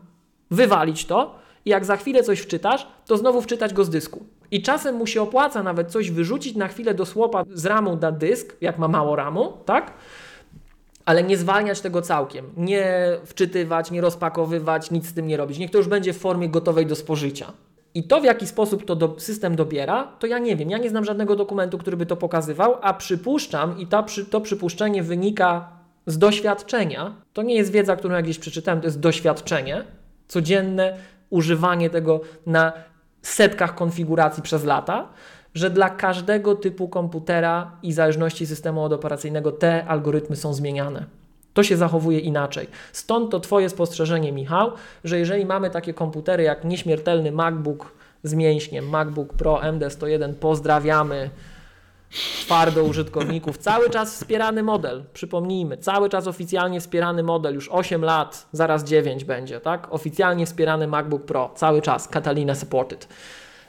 wywalić 0.52 1.06
to 1.06 1.36
i 1.66 1.70
jak 1.70 1.86
za 1.86 1.98
chwilę 1.98 2.24
coś 2.24 2.40
wczytasz, 2.40 2.88
to 3.06 3.18
znowu 3.18 3.42
wczytać 3.42 3.74
go 3.74 3.86
z 3.86 3.90
dysku. 3.90 4.26
I 4.52 4.62
czasem 4.62 4.96
mu 4.96 5.08
się 5.08 5.22
opłaca 5.22 5.64
nawet 5.64 5.92
coś 5.92 6.12
wyrzucić 6.12 6.56
na 6.56 6.68
chwilę 6.68 6.94
do 6.94 7.06
słopa 7.06 7.44
z 7.54 7.66
ramu 7.66 7.98
na 8.02 8.12
dysk, 8.12 8.56
jak 8.62 8.78
ma 8.78 8.88
mało 8.88 9.16
ramu, 9.16 9.54
tak? 9.66 9.94
ale 11.08 11.24
nie 11.24 11.38
zwalniać 11.38 11.82
tego 11.82 12.02
całkiem, 12.02 12.46
nie 12.58 13.18
wczytywać, 13.26 13.92
nie 13.92 14.02
rozpakowywać, 14.02 14.92
nic 14.92 15.08
z 15.08 15.14
tym 15.14 15.28
nie 15.28 15.38
robić. 15.38 15.58
Niech 15.58 15.72
to 15.72 15.78
już 15.78 15.88
będzie 15.88 16.14
w 16.14 16.18
formie 16.18 16.50
gotowej 16.50 16.86
do 16.86 16.96
spożycia. 16.96 17.54
I 17.94 18.04
to, 18.04 18.22
w 18.22 18.24
jaki 18.24 18.48
sposób 18.48 18.86
to 18.86 18.96
do, 18.96 19.16
system 19.18 19.56
dobiera, 19.56 20.04
to 20.20 20.28
ja 20.28 20.40
nie 20.40 20.56
wiem. 20.56 20.70
Ja 20.70 20.78
nie 20.78 20.90
znam 20.90 21.06
żadnego 21.06 21.36
dokumentu, 21.36 21.78
który 21.78 21.98
by 21.98 22.06
to 22.06 22.18
pokazywał, 22.18 22.76
a 22.82 22.94
przypuszczam, 22.94 23.80
i 23.80 23.88
to 24.30 24.42
przypuszczenie 24.42 25.04
wynika 25.04 25.70
z 26.06 26.18
doświadczenia. 26.18 27.16
To 27.34 27.42
nie 27.42 27.56
jest 27.56 27.72
wiedza, 27.72 27.96
którą 27.96 28.16
ja 28.16 28.22
gdzieś 28.22 28.40
przeczytałem, 28.40 28.82
to 28.82 28.88
jest 28.88 29.00
doświadczenie, 29.00 29.84
codzienne 30.28 30.98
używanie 31.30 31.90
tego 31.90 32.22
na 32.46 32.74
setkach 33.22 33.76
konfiguracji 33.76 34.44
przez 34.44 34.64
lata, 34.64 35.10
że 35.54 35.70
dla 35.70 35.90
każdego 35.90 36.56
typu 36.56 36.88
komputera 36.88 37.72
i 37.84 37.94
zależności 37.94 38.48
systemu 38.48 38.84
operacyjnego 38.84 39.52
te 39.52 39.86
algorytmy 39.86 40.36
są 40.36 40.54
zmieniane. 40.54 41.06
To 41.58 41.64
się 41.64 41.78
zachowuje 41.78 42.20
inaczej. 42.20 42.68
Stąd 42.94 43.32
to 43.32 43.40
Twoje 43.40 43.70
spostrzeżenie, 43.70 44.32
Michał, 44.32 44.72
że 45.04 45.20
jeżeli 45.20 45.46
mamy 45.46 45.70
takie 45.70 45.94
komputery 45.94 46.44
jak 46.44 46.64
nieśmiertelny 46.66 47.32
MacBook 47.32 47.92
z 48.24 48.34
mięśniem, 48.34 48.90
MacBook 48.90 49.34
Pro 49.34 49.56
MD101, 49.56 50.34
pozdrawiamy 50.34 51.30
twardo 52.42 52.84
użytkowników, 52.84 53.58
cały 53.58 53.90
czas 53.90 54.16
wspierany 54.16 54.64
model, 54.64 55.04
przypomnijmy, 55.14 55.78
cały 55.78 56.10
czas 56.10 56.28
oficjalnie 56.28 56.80
wspierany 56.80 57.24
model, 57.24 57.56
już 57.56 57.70
8 57.70 58.02
lat, 58.06 58.48
zaraz 58.52 58.84
9 58.84 59.24
będzie, 59.24 59.60
tak? 59.60 59.94
Oficjalnie 59.94 60.46
wspierany 60.46 60.88
MacBook 60.88 61.26
Pro, 61.26 61.52
cały 61.56 61.82
czas, 61.82 62.08
Catalina 62.08 62.56
supported. 62.56 63.08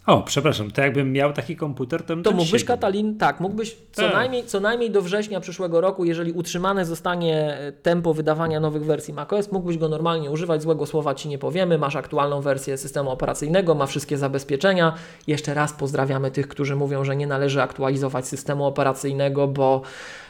O, 0.09 0.23
przepraszam, 0.23 0.71
to 0.71 0.81
jakbym 0.81 1.13
miał 1.13 1.33
taki 1.33 1.57
komputer, 1.57 2.03
to 2.03 2.15
bym 2.15 2.23
To 2.23 2.31
mógłbyś 2.31 2.65
Katalin, 2.65 3.19
tak, 3.19 3.41
mógłbyś 3.41 3.77
co, 3.93 4.03
tak. 4.03 4.13
najmniej, 4.15 4.45
co 4.45 4.61
najmniej 4.61 4.91
do 4.91 5.03
września 5.03 5.41
przyszłego 5.41 5.81
roku, 5.81 6.05
jeżeli 6.05 6.33
utrzymane 6.33 6.85
zostanie 6.85 7.59
e, 7.59 7.73
tempo 7.73 8.15
wydawania 8.15 8.61
nowych 8.61 8.85
wersji 8.85 9.15
macOS, 9.15 9.53
mógłbyś 9.53 9.79
go 9.79 9.89
normalnie 9.89 10.31
używać, 10.31 10.63
złego 10.63 10.87
słowa 10.87 11.15
Ci 11.15 11.29
nie 11.29 11.39
powiemy, 11.39 11.79
masz 11.79 11.97
aktualną 11.97 12.41
wersję 12.41 12.79
systemu 12.79 13.11
operacyjnego, 13.11 13.75
ma 13.75 13.87
wszystkie 13.87 14.19
zabezpieczenia. 14.19 14.95
Jeszcze 15.27 15.55
raz 15.55 15.73
pozdrawiamy 15.73 16.31
tych, 16.31 16.49
którzy 16.49 16.77
mówią, 16.77 17.05
że 17.05 17.17
nie 17.17 17.27
należy 17.27 17.63
aktualizować 17.63 18.27
systemu 18.27 18.67
operacyjnego, 18.67 19.49
bo, 19.49 19.83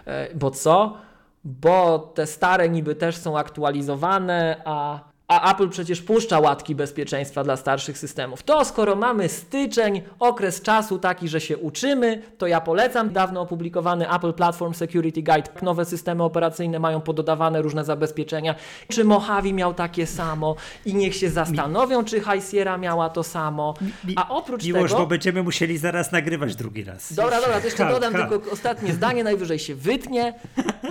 e, 0.07 0.35
bo 0.35 0.51
co? 0.51 0.97
Bo 1.45 1.99
te 1.99 2.27
stare 2.27 2.69
niby 2.69 2.95
też 2.95 3.17
są 3.17 3.39
aktualizowane, 3.39 4.63
a 4.65 5.08
a 5.29 5.53
Apple 5.53 5.69
przecież 5.69 6.03
puszcza 6.03 6.41
łatki 6.41 6.75
bezpieczeństwa 6.75 7.45
dla 7.45 7.57
starszych 7.57 7.99
systemów. 7.99 8.43
To 8.43 8.65
skoro 8.65 8.97
mamy 8.97 9.29
styczeń, 9.29 10.03
okres 10.19 10.63
czasu 10.63 10.99
taki, 10.99 11.29
że 11.29 11.41
się 11.41 11.59
uczymy, 11.59 12.23
to 12.39 12.47
ja 12.47 12.61
polecam 12.61 13.13
dawno 13.13 13.41
opublikowany 13.41 14.15
Apple 14.15 14.33
Platform 14.33 14.75
Security 14.75 15.23
Guide. 15.23 15.49
Nowe 15.63 15.85
systemy 15.85 16.23
operacyjne 16.23 16.79
mają 16.79 17.01
pododawane 17.01 17.63
różne 17.63 17.85
zabezpieczenia. 17.85 18.55
Czy 18.89 19.05
Mojave 19.05 19.53
miał 19.53 19.75
takie 19.75 20.07
samo 20.07 20.57
i 20.85 20.95
niech 20.95 21.15
się 21.15 21.31
zastanowią, 21.31 22.05
czy 22.05 22.21
High 22.21 22.51
Sierra 22.51 22.79
miała 22.79 23.11
to 23.11 23.23
samo. 23.23 23.75
A 24.17 24.29
oprócz 24.29 24.65
tego... 24.65 24.99
bo 24.99 25.07
będziemy 25.07 25.43
musieli 25.43 25.79
zaraz 25.79 26.13
nagrywać 26.13 26.57
drugi 26.57 26.85
raz. 26.85 27.13
Dobra, 27.13 27.41
dobra, 27.41 27.61
to 27.61 27.67
jeszcze 27.67 27.89
dodam 27.89 28.15
tylko 28.15 28.51
ostatnie 28.53 28.93
zdanie, 28.93 29.25
najwyżej 29.25 29.59
się 29.59 29.75
wytnie. 29.75 30.35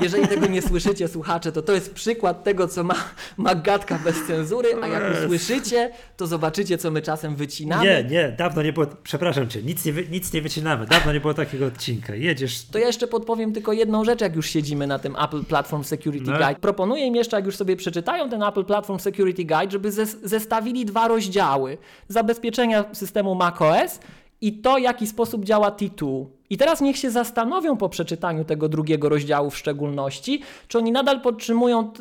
Jeżeli 0.01 0.27
tego 0.27 0.47
nie 0.47 0.61
słyszycie, 0.61 1.07
słuchacze, 1.07 1.51
to 1.51 1.61
to 1.61 1.73
jest 1.73 1.93
przykład 1.93 2.43
tego, 2.43 2.67
co 2.67 2.83
ma, 2.83 2.95
ma 3.37 3.55
gadka 3.55 3.99
bez 4.03 4.26
cenzury, 4.27 4.69
a 4.81 4.87
jak 4.87 5.03
usłyszycie, 5.23 5.91
to 6.17 6.27
zobaczycie, 6.27 6.77
co 6.77 6.91
my 6.91 7.01
czasem 7.01 7.35
wycinamy. 7.35 7.83
Nie, 7.83 8.03
nie, 8.03 8.35
dawno 8.37 8.61
nie 8.61 8.73
było, 8.73 8.85
przepraszam 9.03 9.49
cię, 9.49 9.63
nic 9.63 9.85
nie, 9.85 9.93
nic 10.11 10.33
nie 10.33 10.41
wycinamy, 10.41 10.85
dawno 10.85 11.13
nie 11.13 11.19
było 11.19 11.33
takiego 11.33 11.65
odcinka, 11.65 12.15
jedziesz. 12.15 12.65
To 12.65 12.79
ja 12.79 12.87
jeszcze 12.87 13.07
podpowiem 13.07 13.53
tylko 13.53 13.73
jedną 13.73 14.05
rzecz, 14.05 14.21
jak 14.21 14.35
już 14.35 14.49
siedzimy 14.49 14.87
na 14.87 14.99
tym 14.99 15.15
Apple 15.15 15.43
Platform 15.43 15.83
Security 15.83 16.31
no. 16.31 16.37
Guide. 16.37 16.55
Proponuję 16.55 17.05
im 17.05 17.15
jeszcze, 17.15 17.37
jak 17.37 17.45
już 17.45 17.55
sobie 17.55 17.75
przeczytają 17.75 18.29
ten 18.29 18.43
Apple 18.43 18.65
Platform 18.65 18.99
Security 18.99 19.45
Guide, 19.45 19.71
żeby 19.71 19.91
zestawili 20.23 20.85
dwa 20.85 21.07
rozdziały. 21.07 21.77
Zabezpieczenia 22.07 22.85
systemu 22.93 23.35
macOS 23.35 23.99
i 24.41 24.53
to, 24.53 24.75
w 24.75 24.81
jaki 24.81 25.07
sposób 25.07 25.45
działa 25.45 25.69
T2. 25.69 26.25
I 26.49 26.57
teraz 26.57 26.81
niech 26.81 26.97
się 26.97 27.11
zastanowią 27.11 27.77
po 27.77 27.89
przeczytaniu 27.89 28.45
tego 28.45 28.69
drugiego 28.69 29.09
rozdziału 29.09 29.49
w 29.49 29.57
szczególności, 29.57 30.41
czy 30.67 30.77
oni 30.77 30.91
nadal 30.91 31.21
podtrzymują 31.21 31.91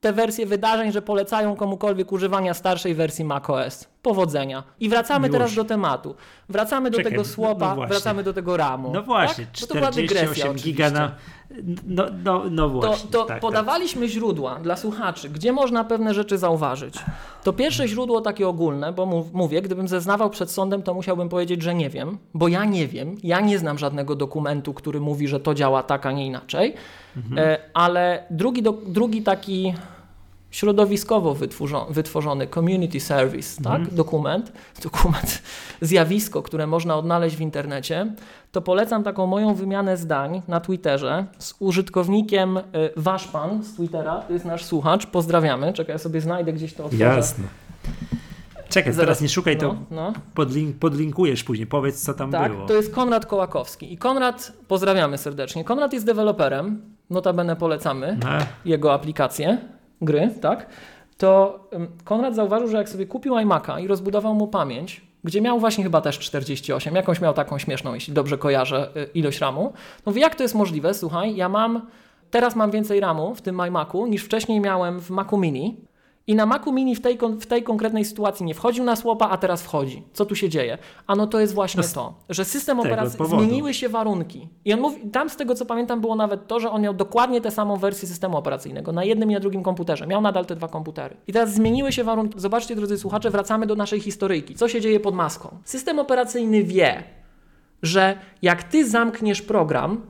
te 0.00 0.12
wersje 0.12 0.46
wydarzeń, 0.46 0.92
że 0.92 1.02
polecają 1.02 1.56
komukolwiek 1.56 2.12
używania 2.12 2.54
starszej 2.54 2.94
wersji 2.94 3.24
macOS. 3.24 3.88
Powodzenia. 4.02 4.62
I 4.80 4.88
wracamy 4.88 5.26
Już. 5.26 5.32
teraz 5.32 5.54
do 5.54 5.64
tematu. 5.64 6.14
Wracamy 6.48 6.90
do 6.90 6.96
Czekaj, 6.96 7.12
tego 7.12 7.24
słopa, 7.24 7.74
no 7.74 7.86
wracamy 7.86 8.22
do 8.22 8.32
tego 8.32 8.56
ramu. 8.56 8.90
No 8.92 9.02
właśnie, 9.02 9.44
tak? 9.44 9.54
48 9.54 10.54
giga 10.54 10.90
na... 10.90 11.14
No, 11.86 12.04
no, 12.24 12.42
no 12.50 12.68
właśnie. 12.68 13.10
To, 13.10 13.18
to 13.18 13.24
tak, 13.24 13.40
podawaliśmy 13.40 14.02
tak. 14.02 14.10
źródła 14.10 14.54
dla 14.54 14.76
słuchaczy, 14.76 15.30
gdzie 15.30 15.52
można 15.52 15.84
pewne 15.84 16.14
rzeczy 16.14 16.38
zauważyć. 16.38 16.94
To 17.44 17.52
pierwsze 17.52 17.88
źródło 17.88 18.20
takie 18.20 18.48
ogólne, 18.48 18.92
bo 18.92 19.06
mówię, 19.32 19.62
gdybym 19.62 19.88
zeznawał 19.88 20.30
przed 20.30 20.50
sądem, 20.50 20.82
to 20.82 20.94
musiałbym 20.94 21.28
powiedzieć, 21.28 21.62
że 21.62 21.74
nie 21.74 21.90
wiem, 21.90 22.18
bo 22.34 22.48
ja 22.48 22.64
nie 22.64 22.88
wiem, 22.88 23.16
ja 23.22 23.40
nie 23.40 23.58
znam 23.58 23.78
żadnego 23.78 24.14
dokumentu, 24.16 24.74
który 24.74 25.00
mówi, 25.00 25.28
że 25.28 25.40
to 25.40 25.54
działa 25.54 25.82
tak, 25.82 26.06
a 26.06 26.12
nie 26.12 26.26
inaczej. 26.26 26.74
Mhm. 27.18 27.38
E, 27.38 27.58
ale 27.74 28.24
drugi, 28.30 28.62
do, 28.62 28.72
drugi 28.72 29.22
taki 29.22 29.74
środowiskowo 30.50 31.36
wytworzony 31.90 32.46
community 32.46 33.00
service, 33.00 33.62
tak? 33.62 33.78
Mhm. 33.80 33.96
dokument, 33.96 34.52
dokument, 34.82 35.42
zjawisko, 35.80 36.42
które 36.42 36.66
można 36.66 36.96
odnaleźć 36.96 37.36
w 37.36 37.40
internecie, 37.40 38.14
to 38.52 38.62
polecam 38.62 39.02
taką 39.04 39.26
moją 39.26 39.54
wymianę 39.54 39.96
zdań 39.96 40.42
na 40.48 40.60
Twitterze 40.60 41.26
z 41.38 41.54
użytkownikiem 41.58 42.56
y, 42.56 42.62
Waszpan 42.96 43.62
z 43.62 43.74
Twittera, 43.74 44.20
to 44.20 44.32
jest 44.32 44.44
nasz 44.44 44.64
słuchacz, 44.64 45.06
pozdrawiamy, 45.06 45.72
czekaj, 45.72 45.94
ja 45.94 45.98
sobie 45.98 46.20
znajdę 46.20 46.52
gdzieś 46.52 46.74
to 46.74 46.84
otworzę. 46.84 47.04
Jasne. 47.04 47.44
Czekaj, 48.68 48.92
Zaraz, 48.92 49.06
teraz 49.06 49.20
nie 49.20 49.28
szukaj, 49.28 49.56
no, 49.56 49.60
to 49.60 49.76
no. 49.90 50.12
Podlink, 50.34 50.76
podlinkujesz 50.76 51.44
później, 51.44 51.66
powiedz 51.66 52.02
co 52.02 52.14
tam 52.14 52.30
tak, 52.30 52.52
było. 52.52 52.66
to 52.66 52.74
jest 52.74 52.94
Konrad 52.94 53.26
Kołakowski 53.26 53.92
i 53.92 53.98
Konrad, 53.98 54.52
pozdrawiamy 54.68 55.18
serdecznie, 55.18 55.64
Konrad 55.64 55.92
jest 55.92 56.06
deweloperem, 56.06 56.82
notabene 57.10 57.56
polecamy 57.56 58.18
no. 58.22 58.28
jego 58.64 58.92
aplikację, 58.92 59.58
gry, 60.00 60.30
tak, 60.40 60.66
to 61.18 61.60
Konrad 62.04 62.34
zauważył, 62.34 62.68
że 62.68 62.76
jak 62.76 62.88
sobie 62.88 63.06
kupił 63.06 63.34
iMac'a 63.34 63.82
i 63.82 63.86
rozbudował 63.86 64.34
mu 64.34 64.48
pamięć, 64.48 65.08
gdzie 65.24 65.40
miał 65.40 65.60
właśnie 65.60 65.84
chyba 65.84 66.00
też 66.00 66.18
48, 66.18 66.94
jakąś 66.94 67.20
miał 67.20 67.34
taką 67.34 67.58
śmieszną, 67.58 67.94
jeśli 67.94 68.14
dobrze 68.14 68.38
kojarzę, 68.38 68.88
y, 68.96 69.10
ilość 69.14 69.40
RAMu, 69.40 69.72
mówi, 70.06 70.20
jak 70.20 70.34
to 70.34 70.42
jest 70.42 70.54
możliwe? 70.54 70.94
Słuchaj, 70.94 71.36
ja 71.36 71.48
mam, 71.48 71.86
teraz 72.30 72.56
mam 72.56 72.70
więcej 72.70 73.00
RAMu 73.00 73.34
w 73.34 73.42
tym 73.42 73.60
iMacu 73.68 74.06
niż 74.06 74.24
wcześniej 74.24 74.60
miałem 74.60 75.00
w 75.00 75.10
Macu 75.10 75.36
Mini, 75.36 75.76
i 76.28 76.34
na 76.34 76.46
Macu 76.46 76.72
Mini 76.72 76.94
w 76.94 77.00
tej, 77.00 77.18
w 77.40 77.46
tej 77.46 77.62
konkretnej 77.62 78.04
sytuacji 78.04 78.46
nie 78.46 78.54
wchodził 78.54 78.84
na 78.84 78.96
słopa, 78.96 79.28
a 79.28 79.36
teraz 79.36 79.62
wchodzi. 79.62 80.02
Co 80.12 80.26
tu 80.26 80.34
się 80.34 80.48
dzieje? 80.48 80.78
Ano 81.06 81.26
to 81.26 81.40
jest 81.40 81.54
właśnie 81.54 81.82
to, 81.82 81.88
to 81.88 82.14
że 82.30 82.44
system 82.44 82.80
operacyjny, 82.80 83.26
zmieniły 83.26 83.74
się 83.74 83.88
warunki. 83.88 84.48
I 84.64 84.72
on 84.72 84.80
mówi, 84.80 85.10
tam 85.10 85.30
z 85.30 85.36
tego 85.36 85.54
co 85.54 85.66
pamiętam 85.66 86.00
było 86.00 86.16
nawet 86.16 86.46
to, 86.46 86.60
że 86.60 86.70
on 86.70 86.82
miał 86.82 86.94
dokładnie 86.94 87.40
tę 87.40 87.50
samą 87.50 87.76
wersję 87.76 88.08
systemu 88.08 88.36
operacyjnego 88.36 88.92
na 88.92 89.04
jednym 89.04 89.30
i 89.30 89.34
na 89.34 89.40
drugim 89.40 89.62
komputerze. 89.62 90.06
Miał 90.06 90.20
nadal 90.20 90.46
te 90.46 90.56
dwa 90.56 90.68
komputery. 90.68 91.16
I 91.26 91.32
teraz 91.32 91.54
zmieniły 91.54 91.92
się 91.92 92.04
warunki. 92.04 92.40
Zobaczcie 92.40 92.76
drodzy 92.76 92.98
słuchacze, 92.98 93.30
wracamy 93.30 93.66
do 93.66 93.76
naszej 93.76 94.00
historyjki. 94.00 94.54
Co 94.54 94.68
się 94.68 94.80
dzieje 94.80 95.00
pod 95.00 95.14
maską? 95.14 95.56
System 95.64 95.98
operacyjny 95.98 96.62
wie, 96.64 97.04
że 97.82 98.18
jak 98.42 98.62
ty 98.62 98.88
zamkniesz 98.88 99.42
program, 99.42 100.00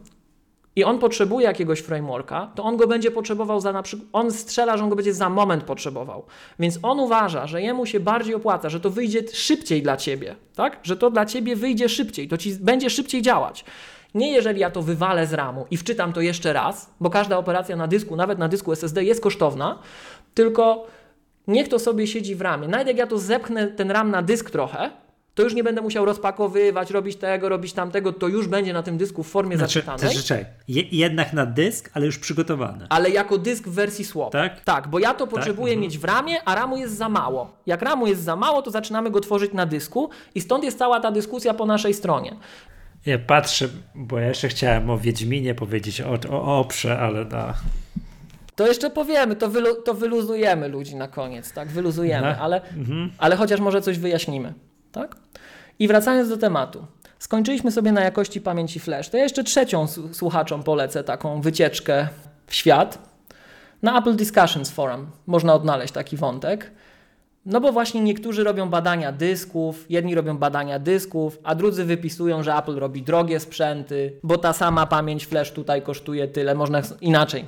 i 0.78 0.84
on 0.84 0.98
potrzebuje 0.98 1.46
jakiegoś 1.46 1.80
frameworka, 1.80 2.50
to 2.54 2.64
on 2.64 2.76
go 2.76 2.86
będzie 2.86 3.10
potrzebował 3.10 3.60
za 3.60 3.72
na 3.72 3.82
przykład, 3.82 4.08
on 4.12 4.32
strzela, 4.32 4.76
że 4.76 4.84
on 4.84 4.90
go 4.90 4.96
będzie 4.96 5.14
za 5.14 5.28
moment 5.28 5.64
potrzebował. 5.64 6.24
Więc 6.58 6.78
on 6.82 7.00
uważa, 7.00 7.46
że 7.46 7.62
jemu 7.62 7.86
się 7.86 8.00
bardziej 8.00 8.34
opłaca, 8.34 8.68
że 8.68 8.80
to 8.80 8.90
wyjdzie 8.90 9.22
szybciej 9.32 9.82
dla 9.82 9.96
ciebie, 9.96 10.36
tak? 10.54 10.80
Że 10.82 10.96
to 10.96 11.10
dla 11.10 11.26
ciebie 11.26 11.56
wyjdzie 11.56 11.88
szybciej, 11.88 12.28
to 12.28 12.36
ci 12.36 12.54
będzie 12.60 12.90
szybciej 12.90 13.22
działać. 13.22 13.64
Nie 14.14 14.32
jeżeli 14.32 14.60
ja 14.60 14.70
to 14.70 14.82
wywalę 14.82 15.26
z 15.26 15.32
ramu 15.32 15.66
i 15.70 15.76
wczytam 15.76 16.12
to 16.12 16.20
jeszcze 16.20 16.52
raz, 16.52 16.90
bo 17.00 17.10
każda 17.10 17.38
operacja 17.38 17.76
na 17.76 17.86
dysku, 17.86 18.16
nawet 18.16 18.38
na 18.38 18.48
dysku 18.48 18.72
SSD 18.72 19.04
jest 19.04 19.22
kosztowna, 19.22 19.78
tylko 20.34 20.86
niech 21.48 21.68
to 21.68 21.78
sobie 21.78 22.06
siedzi 22.06 22.34
w 22.34 22.40
ramie. 22.40 22.68
Nawet 22.68 22.86
jak 22.86 22.96
ja 22.96 23.06
to 23.06 23.18
zepchnę 23.18 23.66
ten 23.66 23.90
ram 23.90 24.10
na 24.10 24.22
dysk 24.22 24.50
trochę, 24.50 24.90
to 25.38 25.42
już 25.42 25.54
nie 25.54 25.64
będę 25.64 25.80
musiał 25.80 26.04
rozpakowywać, 26.04 26.90
robić 26.90 27.16
tego, 27.16 27.48
robić 27.48 27.72
tamtego, 27.72 28.12
to 28.12 28.28
już 28.28 28.48
będzie 28.48 28.72
na 28.72 28.82
tym 28.82 28.98
dysku 28.98 29.22
w 29.22 29.28
formie 29.28 29.56
znaczy, 29.56 29.74
zaczytanej. 29.74 30.16
Znaczy, 30.16 30.46
Je, 30.68 30.82
jednak 30.82 31.32
na 31.32 31.46
dysk, 31.46 31.90
ale 31.94 32.06
już 32.06 32.18
przygotowane. 32.18 32.86
Ale 32.88 33.10
jako 33.10 33.38
dysk 33.38 33.68
w 33.68 33.72
wersji 33.72 34.04
swap. 34.04 34.32
Tak? 34.32 34.60
Tak, 34.60 34.88
bo 34.88 34.98
ja 34.98 35.14
to 35.14 35.26
tak? 35.26 35.34
potrzebuję 35.34 35.72
tak? 35.72 35.82
mieć 35.82 35.98
w 35.98 36.04
ramie, 36.04 36.42
a 36.44 36.54
ramu 36.54 36.76
jest 36.76 36.96
za 36.96 37.08
mało. 37.08 37.52
Jak 37.66 37.82
ramu 37.82 38.06
jest 38.06 38.22
za 38.22 38.36
mało, 38.36 38.62
to 38.62 38.70
zaczynamy 38.70 39.10
go 39.10 39.20
tworzyć 39.20 39.52
na 39.52 39.66
dysku 39.66 40.10
i 40.34 40.40
stąd 40.40 40.64
jest 40.64 40.78
cała 40.78 41.00
ta 41.00 41.10
dyskusja 41.10 41.54
po 41.54 41.66
naszej 41.66 41.94
stronie. 41.94 42.36
Ja 43.06 43.18
patrzę, 43.18 43.68
bo 43.94 44.18
ja 44.18 44.28
jeszcze 44.28 44.48
chciałem 44.48 44.90
o 44.90 44.98
Wiedźminie 44.98 45.54
powiedzieć, 45.54 46.00
o, 46.00 46.18
o 46.30 46.58
Oprze, 46.60 46.98
ale 46.98 47.24
da. 47.24 47.54
To 48.56 48.66
jeszcze 48.66 48.90
powiemy, 48.90 49.36
to, 49.36 49.48
wylu, 49.48 49.82
to 49.82 49.94
wyluzujemy 49.94 50.68
ludzi 50.68 50.96
na 50.96 51.08
koniec, 51.08 51.52
tak? 51.52 51.68
Wyluzujemy, 51.68 52.34
no. 52.38 52.42
ale, 52.42 52.62
mhm. 52.62 53.10
ale 53.18 53.36
chociaż 53.36 53.60
może 53.60 53.82
coś 53.82 53.98
wyjaśnimy. 53.98 54.54
Tak? 54.92 55.16
I 55.78 55.88
wracając 55.88 56.28
do 56.28 56.36
tematu. 56.36 56.86
Skończyliśmy 57.18 57.72
sobie 57.72 57.92
na 57.92 58.00
jakości 58.00 58.40
pamięci 58.40 58.80
flash. 58.80 59.08
To 59.08 59.16
ja 59.16 59.22
jeszcze 59.22 59.44
trzecią 59.44 59.86
słuchaczom 60.12 60.62
polecę 60.62 61.04
taką 61.04 61.40
wycieczkę 61.40 62.08
w 62.46 62.54
świat. 62.54 62.98
Na 63.82 63.98
Apple 63.98 64.16
Discussions 64.16 64.70
Forum 64.70 65.06
można 65.26 65.54
odnaleźć 65.54 65.94
taki 65.94 66.16
wątek. 66.16 66.70
No 67.46 67.60
bo 67.60 67.72
właśnie 67.72 68.00
niektórzy 68.00 68.44
robią 68.44 68.68
badania 68.68 69.12
dysków, 69.12 69.86
jedni 69.88 70.14
robią 70.14 70.38
badania 70.38 70.78
dysków, 70.78 71.38
a 71.44 71.54
drudzy 71.54 71.84
wypisują, 71.84 72.42
że 72.42 72.54
Apple 72.54 72.76
robi 72.78 73.02
drogie 73.02 73.40
sprzęty, 73.40 74.12
bo 74.22 74.38
ta 74.38 74.52
sama 74.52 74.86
pamięć 74.86 75.26
flash 75.26 75.52
tutaj 75.52 75.82
kosztuje 75.82 76.28
tyle. 76.28 76.54
Można 76.54 76.82
inaczej. 77.00 77.44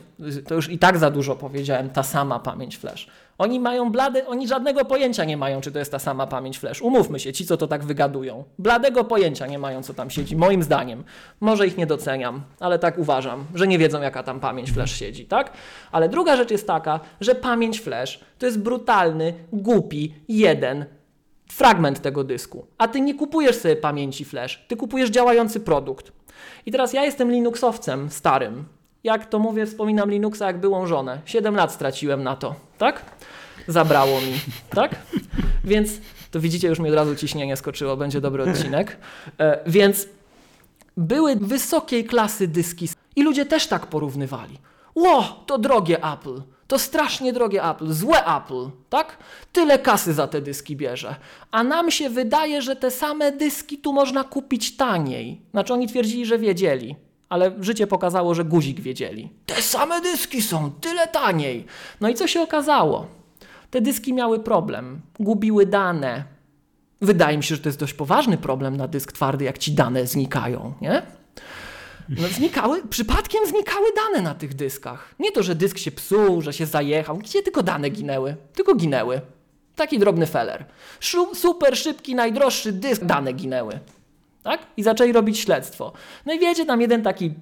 To 0.48 0.55
już 0.55 0.69
i 0.69 0.78
tak 0.78 0.98
za 0.98 1.11
dużo 1.11 1.36
powiedziałem, 1.36 1.90
ta 1.90 2.02
sama 2.02 2.39
pamięć 2.39 2.78
flash. 2.78 3.07
Oni 3.40 3.60
mają 3.60 3.92
blade, 3.92 4.26
oni 4.26 4.48
żadnego 4.48 4.84
pojęcia 4.84 5.24
nie 5.24 5.36
mają, 5.36 5.60
czy 5.60 5.72
to 5.72 5.78
jest 5.78 5.92
ta 5.92 5.98
sama 5.98 6.26
pamięć 6.26 6.58
flash. 6.58 6.82
Umówmy 6.82 7.20
się, 7.20 7.32
ci 7.32 7.46
co 7.46 7.56
to 7.56 7.66
tak 7.66 7.84
wygadują. 7.84 8.44
Bladego 8.58 9.04
pojęcia 9.04 9.46
nie 9.46 9.58
mają, 9.58 9.82
co 9.82 9.94
tam 9.94 10.10
siedzi, 10.10 10.36
moim 10.36 10.62
zdaniem. 10.62 11.04
Może 11.40 11.66
ich 11.66 11.76
nie 11.76 11.86
doceniam, 11.86 12.42
ale 12.60 12.78
tak 12.78 12.98
uważam, 12.98 13.44
że 13.54 13.66
nie 13.66 13.78
wiedzą, 13.78 14.02
jaka 14.02 14.22
tam 14.22 14.40
pamięć 14.40 14.70
flash 14.70 14.92
siedzi, 14.92 15.26
tak? 15.26 15.52
Ale 15.92 16.08
druga 16.08 16.36
rzecz 16.36 16.50
jest 16.50 16.66
taka, 16.66 17.00
że 17.20 17.34
pamięć 17.34 17.80
flash 17.80 18.20
to 18.38 18.46
jest 18.46 18.60
brutalny, 18.60 19.34
głupi, 19.52 20.14
jeden 20.28 20.84
fragment 21.48 22.02
tego 22.02 22.24
dysku. 22.24 22.66
A 22.78 22.88
ty 22.88 23.00
nie 23.00 23.14
kupujesz 23.14 23.56
sobie 23.56 23.76
pamięci 23.76 24.24
flash, 24.24 24.64
ty 24.68 24.76
kupujesz 24.76 25.10
działający 25.10 25.60
produkt. 25.60 26.12
I 26.66 26.72
teraz 26.72 26.92
ja 26.92 27.04
jestem 27.04 27.30
Linuxowcem 27.30 28.10
starym. 28.10 28.64
Jak 29.05 29.27
to 29.27 29.39
mówię, 29.39 29.66
wspominam 29.66 30.10
Linuxa 30.10 30.47
jak 30.47 30.60
byłą 30.60 30.86
żonę. 30.86 31.20
7 31.24 31.55
lat 31.55 31.72
straciłem 31.72 32.22
na 32.22 32.36
to, 32.36 32.55
tak? 32.78 33.05
zabrało 33.68 34.20
mi, 34.20 34.40
tak? 34.70 34.97
Więc 35.64 35.90
to 36.31 36.40
widzicie, 36.40 36.68
już 36.68 36.78
mi 36.78 36.89
od 36.89 36.94
razu 36.94 37.16
ciśnienie 37.16 37.56
skoczyło, 37.56 37.97
będzie 37.97 38.20
dobry 38.20 38.51
odcinek. 38.51 38.97
E, 39.39 39.59
więc 39.66 40.09
były 40.97 41.36
wysokiej 41.36 42.05
klasy 42.05 42.48
dyski 42.48 42.89
i 43.16 43.22
ludzie 43.22 43.47
też 43.47 43.66
tak 43.66 43.86
porównywali. 43.86 44.59
Ło, 44.94 45.44
to 45.47 45.59
drogie 45.59 46.05
Apple, 46.05 46.43
to 46.66 46.78
strasznie 46.78 47.32
drogie 47.32 47.64
Apple, 47.64 47.93
złe 47.93 48.24
Apple, 48.24 48.70
tak? 48.90 49.16
Tyle 49.52 49.78
kasy 49.78 50.14
za 50.14 50.27
te 50.27 50.40
dyski 50.40 50.77
bierze. 50.77 51.16
A 51.51 51.64
nam 51.64 51.90
się 51.90 52.10
wydaje, 52.10 52.62
że 52.62 52.77
te 52.77 52.90
same 52.90 53.32
dyski 53.32 53.78
tu 53.78 53.93
można 53.93 54.24
kupić 54.24 54.77
taniej. 54.77 55.40
Znaczy 55.51 55.72
oni 55.72 55.89
twierdzili, 55.89 56.27
że 56.27 56.39
wiedzieli 56.39 56.97
ale 57.31 57.52
życie 57.61 57.86
pokazało, 57.86 58.35
że 58.35 58.44
guzik 58.44 58.81
wiedzieli. 58.81 59.32
Te 59.47 59.62
same 59.62 60.01
dyski 60.01 60.43
są 60.43 60.70
tyle 60.70 61.09
taniej. 61.09 61.66
No 62.01 62.09
i 62.09 62.15
co 62.15 62.27
się 62.27 62.43
okazało? 62.43 63.07
Te 63.70 63.81
dyski 63.81 64.15
miały 64.15 64.40
problem, 64.40 65.01
gubiły 65.20 65.66
dane. 65.66 66.24
Wydaje 67.01 67.36
mi 67.36 67.44
się, 67.44 67.55
że 67.55 67.62
to 67.62 67.69
jest 67.69 67.78
dość 67.78 67.93
poważny 67.93 68.36
problem 68.36 68.77
na 68.77 68.89
dysk 68.89 69.12
twardy, 69.12 69.44
jak 69.44 69.59
ci 69.59 69.73
dane 69.73 70.07
znikają, 70.07 70.74
nie? 70.81 71.02
No 72.09 72.28
znikały, 72.28 72.82
przypadkiem 72.89 73.47
znikały 73.47 73.86
dane 73.97 74.23
na 74.23 74.35
tych 74.35 74.55
dyskach. 74.55 75.15
Nie 75.19 75.32
to, 75.32 75.43
że 75.43 75.55
dysk 75.55 75.78
się 75.78 75.90
psuł, 75.90 76.43
że 76.43 76.52
się 76.52 76.66
zajechał, 76.66 77.19
gdzie 77.19 77.43
tylko 77.43 77.62
dane 77.62 77.90
ginęły, 77.90 78.36
tylko 78.55 78.74
ginęły. 78.74 79.20
Taki 79.77 79.98
drobny 79.98 80.27
feller. 80.27 80.65
Super 81.35 81.77
szybki, 81.77 82.15
najdroższy 82.15 82.73
dysk, 82.73 83.05
dane 83.05 83.32
ginęły. 83.32 83.78
Tak? 84.42 84.60
I 84.76 84.82
zaczęli 84.82 85.12
robić 85.12 85.38
śledztwo. 85.38 85.92
No 86.26 86.32
i 86.32 86.38
wiecie, 86.38 86.66
tam 86.66 86.80
jeden 86.80 87.02
taki 87.02 87.34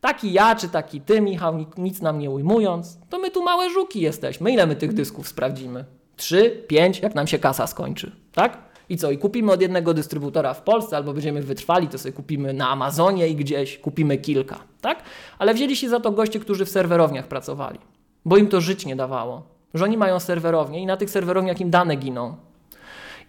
Taki 0.00 0.32
ja, 0.32 0.54
czy 0.54 0.68
taki 0.68 1.00
ty, 1.00 1.20
Michał, 1.20 1.66
nic 1.78 2.02
nam 2.02 2.18
nie 2.18 2.30
ujmując, 2.30 2.98
to 3.10 3.18
my 3.18 3.30
tu 3.30 3.42
małe 3.42 3.70
żuki 3.70 4.00
jesteśmy. 4.00 4.52
Ile 4.52 4.66
my 4.66 4.76
tych 4.76 4.92
dysków 4.92 5.28
sprawdzimy? 5.28 5.84
Trzy, 6.16 6.64
pięć, 6.68 7.00
jak 7.00 7.14
nam 7.14 7.26
się 7.26 7.38
kasa 7.38 7.66
skończy, 7.66 8.12
tak? 8.32 8.58
I 8.88 8.96
co? 8.96 9.10
I 9.10 9.18
kupimy 9.18 9.52
od 9.52 9.60
jednego 9.60 9.94
dystrybutora 9.94 10.54
w 10.54 10.62
Polsce, 10.62 10.96
albo 10.96 11.12
będziemy 11.12 11.42
wytrwali, 11.42 11.88
to 11.88 11.98
sobie 11.98 12.12
kupimy 12.12 12.52
na 12.52 12.68
Amazonie 12.68 13.28
i 13.28 13.36
gdzieś 13.36 13.78
kupimy 13.78 14.18
kilka, 14.18 14.58
tak? 14.80 15.02
Ale 15.38 15.54
wzięli 15.54 15.76
się 15.76 15.88
za 15.88 16.00
to 16.00 16.12
goście, 16.12 16.40
którzy 16.40 16.64
w 16.64 16.68
serwerowniach 16.68 17.28
pracowali, 17.28 17.78
bo 18.24 18.36
im 18.36 18.48
to 18.48 18.60
żyć 18.60 18.86
nie 18.86 18.96
dawało. 18.96 19.42
Że 19.74 19.84
oni 19.84 19.96
mają 19.96 20.20
serwerownie 20.20 20.82
i 20.82 20.86
na 20.86 20.96
tych 20.96 21.10
serwerowniach 21.10 21.60
im 21.60 21.70
dane 21.70 21.96
giną. 21.96 22.36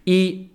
I 0.06 0.48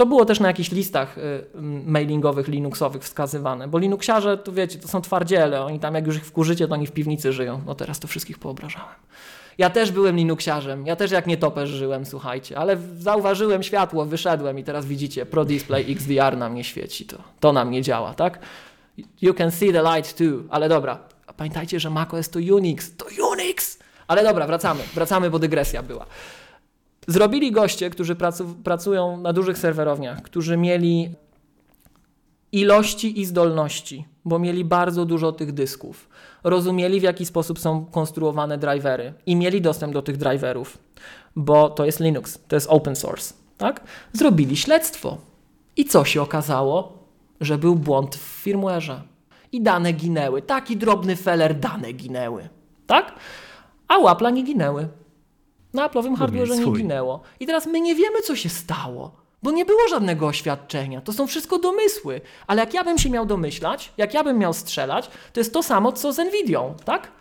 to 0.00 0.06
było 0.06 0.24
też 0.24 0.40
na 0.40 0.48
jakichś 0.48 0.70
listach 0.70 1.18
y, 1.18 1.44
mailingowych, 1.86 2.48
linuxowych 2.48 3.02
wskazywane, 3.02 3.68
bo 3.68 3.78
linuxiarze, 3.78 4.38
to 4.38 4.52
wiecie, 4.52 4.78
to 4.78 4.88
są 4.88 5.00
twardziele, 5.00 5.64
oni 5.64 5.80
tam 5.80 5.94
jak 5.94 6.06
już 6.06 6.16
ich 6.16 6.26
wkurzycie, 6.26 6.68
to 6.68 6.74
oni 6.74 6.86
w 6.86 6.92
piwnicy 6.92 7.32
żyją. 7.32 7.60
No 7.66 7.74
teraz 7.74 7.98
to 7.98 8.08
wszystkich 8.08 8.38
poobrażałem. 8.38 8.94
Ja 9.58 9.70
też 9.70 9.92
byłem 9.92 10.16
linuxiarzem, 10.16 10.86
ja 10.86 10.96
też 10.96 11.10
jak 11.10 11.26
nie 11.26 11.36
topesz 11.36 11.70
żyłem, 11.70 12.06
słuchajcie, 12.06 12.58
ale 12.58 12.76
zauważyłem 12.98 13.62
światło, 13.62 14.04
wyszedłem 14.04 14.58
i 14.58 14.64
teraz 14.64 14.86
widzicie, 14.86 15.26
Pro 15.26 15.44
Display 15.44 15.92
XDR 15.92 16.36
na 16.36 16.48
mnie 16.48 16.64
świeci, 16.64 17.06
to, 17.06 17.16
to 17.40 17.52
na 17.52 17.64
mnie 17.64 17.82
działa, 17.82 18.14
tak? 18.14 18.38
You 19.22 19.34
can 19.34 19.50
see 19.50 19.72
the 19.72 19.82
light 19.82 20.18
too, 20.18 20.42
ale 20.50 20.68
dobra, 20.68 20.98
pamiętajcie, 21.36 21.80
że 21.80 21.90
macOS 21.90 22.30
to 22.30 22.38
Unix, 22.38 22.96
to 22.96 23.06
Unix! 23.32 23.78
Ale 24.08 24.22
dobra, 24.22 24.46
wracamy, 24.46 24.80
wracamy, 24.94 25.30
bo 25.30 25.38
dygresja 25.38 25.82
była. 25.82 26.06
Zrobili 27.08 27.52
goście, 27.52 27.90
którzy 27.90 28.16
pracu, 28.16 28.54
pracują 28.64 29.16
na 29.16 29.32
dużych 29.32 29.58
serwerowniach, 29.58 30.22
którzy 30.22 30.56
mieli 30.56 31.14
ilości 32.52 33.20
i 33.20 33.24
zdolności, 33.24 34.04
bo 34.24 34.38
mieli 34.38 34.64
bardzo 34.64 35.04
dużo 35.04 35.32
tych 35.32 35.52
dysków. 35.52 36.08
Rozumieli, 36.44 37.00
w 37.00 37.02
jaki 37.02 37.26
sposób 37.26 37.58
są 37.58 37.84
konstruowane 37.84 38.58
drivery 38.58 39.14
i 39.26 39.36
mieli 39.36 39.60
dostęp 39.60 39.92
do 39.92 40.02
tych 40.02 40.16
driverów, 40.16 40.78
bo 41.36 41.70
to 41.70 41.84
jest 41.84 42.00
Linux, 42.00 42.38
to 42.48 42.56
jest 42.56 42.66
open 42.70 42.96
source. 42.96 43.34
Tak? 43.58 43.80
Zrobili 44.12 44.56
śledztwo. 44.56 45.18
I 45.76 45.84
co 45.84 46.04
się 46.04 46.22
okazało? 46.22 46.98
Że 47.40 47.58
był 47.58 47.74
błąd 47.76 48.16
w 48.16 48.44
firmware'ze. 48.44 49.00
I 49.52 49.62
dane 49.62 49.92
ginęły. 49.92 50.42
Taki 50.42 50.76
drobny 50.76 51.16
feller, 51.16 51.60
dane 51.60 51.92
ginęły. 51.92 52.48
Tak? 52.86 53.14
A 53.88 53.98
łapla 53.98 54.30
nie 54.30 54.42
ginęły. 54.42 54.88
Na 55.72 55.88
Apple'owym 55.88 56.16
hardware'ze 56.16 56.58
nie 56.58 56.72
ginęło. 56.72 57.20
I 57.40 57.46
teraz 57.46 57.66
my 57.66 57.80
nie 57.80 57.94
wiemy, 57.94 58.22
co 58.22 58.36
się 58.36 58.48
stało. 58.48 59.20
Bo 59.42 59.50
nie 59.50 59.64
było 59.64 59.88
żadnego 59.90 60.26
oświadczenia. 60.26 61.00
To 61.00 61.12
są 61.12 61.26
wszystko 61.26 61.58
domysły. 61.58 62.20
Ale 62.46 62.60
jak 62.60 62.74
ja 62.74 62.84
bym 62.84 62.98
się 62.98 63.10
miał 63.10 63.26
domyślać, 63.26 63.92
jak 63.96 64.14
ja 64.14 64.24
bym 64.24 64.38
miał 64.38 64.52
strzelać, 64.52 65.10
to 65.32 65.40
jest 65.40 65.52
to 65.52 65.62
samo, 65.62 65.92
co 65.92 66.12
z 66.12 66.18
Nvidią, 66.18 66.74
tak? 66.84 67.12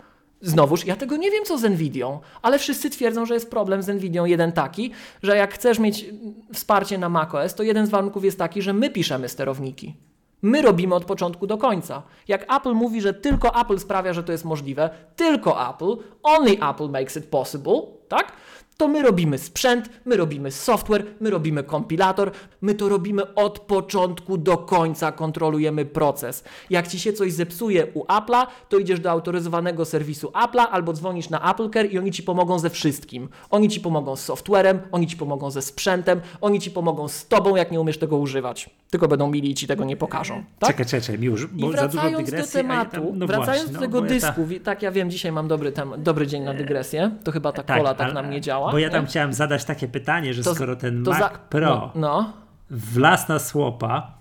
Znowuż, 0.41 0.85
ja 0.85 0.95
tego 0.95 1.17
nie 1.17 1.31
wiem, 1.31 1.45
co 1.45 1.57
z 1.57 1.63
Nvidią, 1.63 2.19
ale 2.41 2.59
wszyscy 2.59 2.89
twierdzą, 2.89 3.25
że 3.25 3.33
jest 3.33 3.49
problem 3.49 3.83
z 3.83 3.87
Nvidią 3.87 4.25
jeden 4.25 4.51
taki, 4.51 4.91
że 5.23 5.35
jak 5.35 5.53
chcesz 5.53 5.79
mieć 5.79 6.05
wsparcie 6.53 6.97
na 6.97 7.09
macOS, 7.09 7.55
to 7.55 7.63
jeden 7.63 7.85
z 7.85 7.89
warunków 7.89 8.23
jest 8.25 8.37
taki, 8.37 8.61
że 8.61 8.73
my 8.73 8.89
piszemy 8.89 9.29
sterowniki. 9.29 9.95
My 10.41 10.61
robimy 10.61 10.95
od 10.95 11.05
początku 11.05 11.47
do 11.47 11.57
końca. 11.57 12.03
Jak 12.27 12.55
Apple 12.55 12.73
mówi, 12.73 13.01
że 13.01 13.13
tylko 13.13 13.61
Apple 13.61 13.79
sprawia, 13.79 14.13
że 14.13 14.23
to 14.23 14.31
jest 14.31 14.45
możliwe, 14.45 14.89
tylko 15.15 15.69
Apple, 15.69 15.95
only 16.23 16.57
Apple 16.69 16.89
makes 16.89 17.17
it 17.17 17.25
possible, 17.25 17.81
tak? 18.07 18.31
To 18.79 18.87
my 18.87 19.01
robimy 19.01 19.37
sprzęt, 19.37 19.89
my 20.05 20.17
robimy 20.17 20.51
software, 20.51 21.05
my 21.19 21.29
robimy 21.29 21.63
kompilator, 21.63 22.31
my 22.61 22.75
to 22.75 22.89
robimy 22.89 23.35
od 23.35 23.59
początku 23.59 24.37
do 24.37 24.57
końca, 24.57 25.11
kontrolujemy 25.11 25.85
proces. 25.85 26.43
Jak 26.69 26.87
ci 26.87 26.99
się 26.99 27.13
coś 27.13 27.33
zepsuje 27.33 27.87
u 27.93 28.03
Apple'a, 28.03 28.47
to 28.69 28.77
idziesz 28.77 28.99
do 28.99 29.11
autoryzowanego 29.11 29.85
serwisu 29.85 30.27
Apple'a 30.27 30.65
albo 30.71 30.93
dzwonisz 30.93 31.29
na 31.29 31.41
AppleCare 31.41 31.85
i 31.85 31.99
oni 31.99 32.11
ci 32.11 32.23
pomogą 32.23 32.59
ze 32.59 32.69
wszystkim. 32.69 33.29
Oni 33.49 33.69
ci 33.69 33.81
pomogą 33.81 34.15
z 34.15 34.21
softwarem, 34.21 34.79
oni 34.91 35.07
ci 35.07 35.17
pomogą 35.17 35.51
ze 35.51 35.61
sprzętem, 35.61 36.21
oni 36.41 36.59
ci 36.59 36.71
pomogą 36.71 37.07
z 37.07 37.27
tobą, 37.27 37.55
jak 37.55 37.71
nie 37.71 37.81
umiesz 37.81 37.97
tego 37.97 38.17
używać. 38.17 38.69
Tylko 38.89 39.07
będą 39.07 39.31
mili 39.31 39.51
i 39.51 39.55
ci 39.55 39.67
tego 39.67 39.85
nie 39.85 39.97
pokażą. 39.97 40.43
Tak? 40.59 40.69
Czekaj, 40.69 40.85
czekaj, 40.85 41.21
już, 41.21 41.47
bo 41.47 41.67
I 41.67 41.71
wracając 41.71 42.25
dygresji, 42.25 42.53
do 42.53 42.59
tematu, 42.59 42.91
tam, 42.91 43.19
no 43.19 43.27
wracając 43.27 43.71
właśnie, 43.71 43.73
do 43.73 43.79
tego 43.79 44.01
no, 44.01 44.07
dysku, 44.07 44.47
ta... 44.53 44.63
tak 44.63 44.81
ja 44.81 44.91
wiem, 44.91 45.11
dzisiaj 45.11 45.31
mam 45.31 45.47
dobry, 45.47 45.71
tem, 45.71 45.93
dobry 45.97 46.27
dzień 46.27 46.43
na 46.43 46.53
dygresję, 46.53 47.11
to 47.23 47.31
chyba 47.31 47.51
ta 47.51 47.63
tak, 47.63 47.77
kola 47.77 47.93
tak 47.93 48.13
na 48.13 48.23
mnie 48.23 48.41
działa. 48.41 48.68
Bo 48.71 48.79
ja 48.79 48.89
tam 48.89 49.01
nie? 49.01 49.07
chciałem 49.07 49.33
zadać 49.33 49.65
takie 49.65 49.87
pytanie, 49.87 50.33
że 50.33 50.43
to, 50.43 50.55
skoro 50.55 50.75
ten 50.75 50.99
Mac 51.01 51.17
za... 51.17 51.29
Pro 51.29 51.69
no, 51.69 51.91
no. 51.95 52.33
wlazł 52.69 53.25
na 53.29 53.39
słopa, 53.39 54.19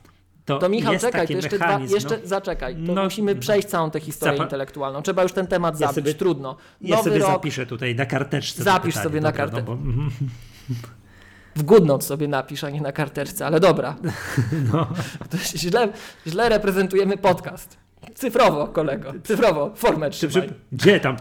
to, 0.49 0.59
to 0.59 0.69
Michał, 0.69 0.99
czekaj, 0.99 1.27
to 1.27 1.33
jeszcze, 1.33 1.57
dwa, 1.57 1.81
jeszcze 1.81 2.19
no, 2.23 2.29
zaczekaj. 2.29 2.77
No, 2.77 3.05
musimy 3.05 3.35
no. 3.35 3.41
przejść 3.41 3.69
całą 3.69 3.91
tę 3.91 4.01
historię 4.01 4.43
intelektualną. 4.43 5.03
Trzeba 5.03 5.23
już 5.23 5.33
ten 5.33 5.47
temat 5.47 5.81
ja 5.81 5.87
zabić, 5.87 5.95
sobie, 5.95 6.15
trudno. 6.15 6.49
Nowy 6.81 6.93
ja 6.95 7.03
sobie 7.03 7.19
rok, 7.19 7.31
zapiszę 7.31 7.67
tutaj 7.67 7.95
na 7.95 8.07
karteczce. 8.07 8.63
Zapisz 8.63 8.95
pytanie, 8.95 9.05
sobie 9.05 9.21
na 9.21 9.33
karteczce. 9.33 9.71
No, 9.71 9.77
bo... 9.77 9.79
W 11.57 11.63
GoodNote 11.63 12.05
sobie 12.05 12.29
napisz, 12.29 12.65
a 12.65 12.71
nie 12.71 12.81
na 12.81 12.93
karteczce, 12.93 13.47
ale 13.47 13.61
dobra. 13.61 13.97
No. 14.73 14.87
To 15.31 15.39
źle, 15.39 15.89
źle 16.27 16.49
reprezentujemy 16.49 17.17
podcast. 17.17 17.77
Cyfrowo, 18.15 18.67
kolego. 18.67 19.13
Cyfrowo, 19.25 19.71
formę 19.75 20.11
trzymaj. 20.11 20.51
Gdzie 20.73 21.01
tam? 21.01 21.17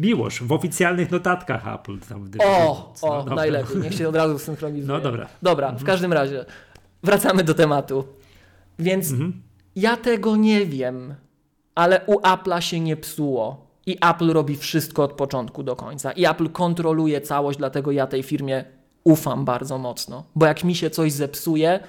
Miłosz, 0.00 0.42
w 0.42 0.52
oficjalnych 0.52 1.10
notatkach 1.10 1.68
Apple. 1.74 1.98
Tam 1.98 2.30
o, 2.38 2.92
no, 3.02 3.08
o 3.08 3.34
najlepiej. 3.34 3.76
Niech 3.76 3.94
się 3.94 4.08
od 4.08 4.16
razu 4.16 4.38
synchronizuje. 4.38 4.98
No 4.98 5.00
dobra. 5.00 5.28
Dobra, 5.42 5.66
w 5.66 5.70
mhm. 5.70 5.86
każdym 5.86 6.12
razie 6.12 6.44
wracamy 7.02 7.44
do 7.44 7.54
tematu. 7.54 8.04
Więc 8.78 9.10
mhm. 9.10 9.42
ja 9.76 9.96
tego 9.96 10.36
nie 10.36 10.66
wiem, 10.66 11.14
ale 11.74 12.00
u 12.06 12.20
Apple'a 12.20 12.60
się 12.60 12.80
nie 12.80 12.96
psuło. 12.96 13.70
I 13.86 13.96
Apple 14.00 14.32
robi 14.32 14.56
wszystko 14.56 15.02
od 15.02 15.12
początku 15.12 15.62
do 15.62 15.76
końca. 15.76 16.12
I 16.12 16.26
Apple 16.26 16.48
kontroluje 16.48 17.20
całość, 17.20 17.58
dlatego 17.58 17.90
ja 17.90 18.06
tej 18.06 18.22
firmie 18.22 18.64
ufam 19.04 19.44
bardzo 19.44 19.78
mocno. 19.78 20.24
Bo 20.34 20.46
jak 20.46 20.64
mi 20.64 20.74
się 20.74 20.90
coś 20.90 21.12
zepsuje, 21.12 21.80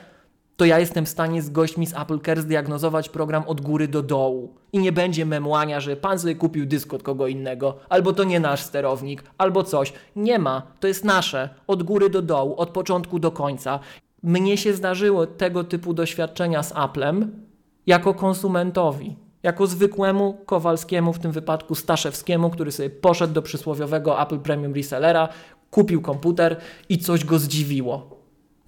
to 0.62 0.66
ja 0.66 0.80
jestem 0.80 1.06
w 1.06 1.10
stanie 1.10 1.42
z 1.42 1.50
gośćmi 1.50 1.88
z 1.88 1.94
Apple 1.94 2.20
Care 2.20 2.42
zdiagnozować 2.42 3.10
program 3.10 3.44
od 3.48 3.62
góry 3.62 3.88
do 3.88 4.04
dołu. 4.04 4.56
I 4.74 4.80
nie 4.80 4.92
będzie 4.92 5.26
memłania, 5.26 5.80
że 5.80 5.96
pan 5.96 6.20
sobie 6.20 6.36
kupił 6.36 6.66
dysk 6.66 6.94
od 6.94 7.04
kogo 7.04 7.28
innego, 7.28 7.78
albo 7.90 8.14
to 8.14 8.24
nie 8.24 8.40
nasz 8.40 8.62
sterownik, 8.62 9.24
albo 9.38 9.64
coś. 9.64 9.94
Nie 10.16 10.40
ma, 10.40 10.62
to 10.80 10.88
jest 10.88 11.06
nasze, 11.06 11.50
od 11.68 11.84
góry 11.84 12.10
do 12.10 12.22
dołu, 12.22 12.56
od 12.56 12.70
początku 12.70 13.20
do 13.20 13.32
końca. 13.32 13.80
Mnie 14.24 14.58
się 14.58 14.74
zdarzyło 14.74 15.28
tego 15.28 15.64
typu 15.64 15.94
doświadczenia 15.94 16.64
z 16.64 16.72
Applem 16.76 17.46
jako 17.88 18.14
konsumentowi 18.14 19.16
jako 19.44 19.68
zwykłemu 19.68 20.38
Kowalskiemu, 20.46 21.14
w 21.14 21.20
tym 21.20 21.32
wypadku 21.32 21.76
Staszewskiemu, 21.76 22.50
który 22.50 22.72
sobie 22.72 22.90
poszedł 22.90 23.34
do 23.34 23.42
przysłowiowego 23.42 24.22
Apple 24.22 24.40
Premium 24.40 24.74
Resellera, 24.74 25.30
kupił 25.72 26.02
komputer 26.02 26.58
i 26.90 26.98
coś 26.98 27.26
go 27.26 27.40
zdziwiło. 27.40 28.21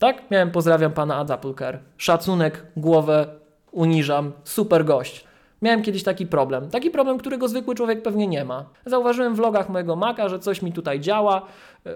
Tak? 0.03 0.31
Miałem, 0.31 0.51
pozdrawiam 0.51 0.91
pana 0.91 1.15
ad 1.15 1.31
Apple 1.31 1.53
Care. 1.53 1.79
Szacunek, 1.97 2.65
głowę 2.77 3.27
uniżam, 3.71 4.31
super 4.43 4.85
gość. 4.85 5.25
Miałem 5.61 5.81
kiedyś 5.81 6.03
taki 6.03 6.27
problem. 6.27 6.69
Taki 6.69 6.91
problem, 6.91 7.17
którego 7.17 7.47
zwykły 7.47 7.75
człowiek 7.75 8.01
pewnie 8.01 8.27
nie 8.27 8.45
ma. 8.45 8.65
Zauważyłem 8.85 9.35
w 9.35 9.39
logach 9.39 9.69
mojego 9.69 9.95
Maca, 9.95 10.29
że 10.29 10.39
coś 10.39 10.61
mi 10.61 10.73
tutaj 10.73 10.99
działa. 10.99 11.45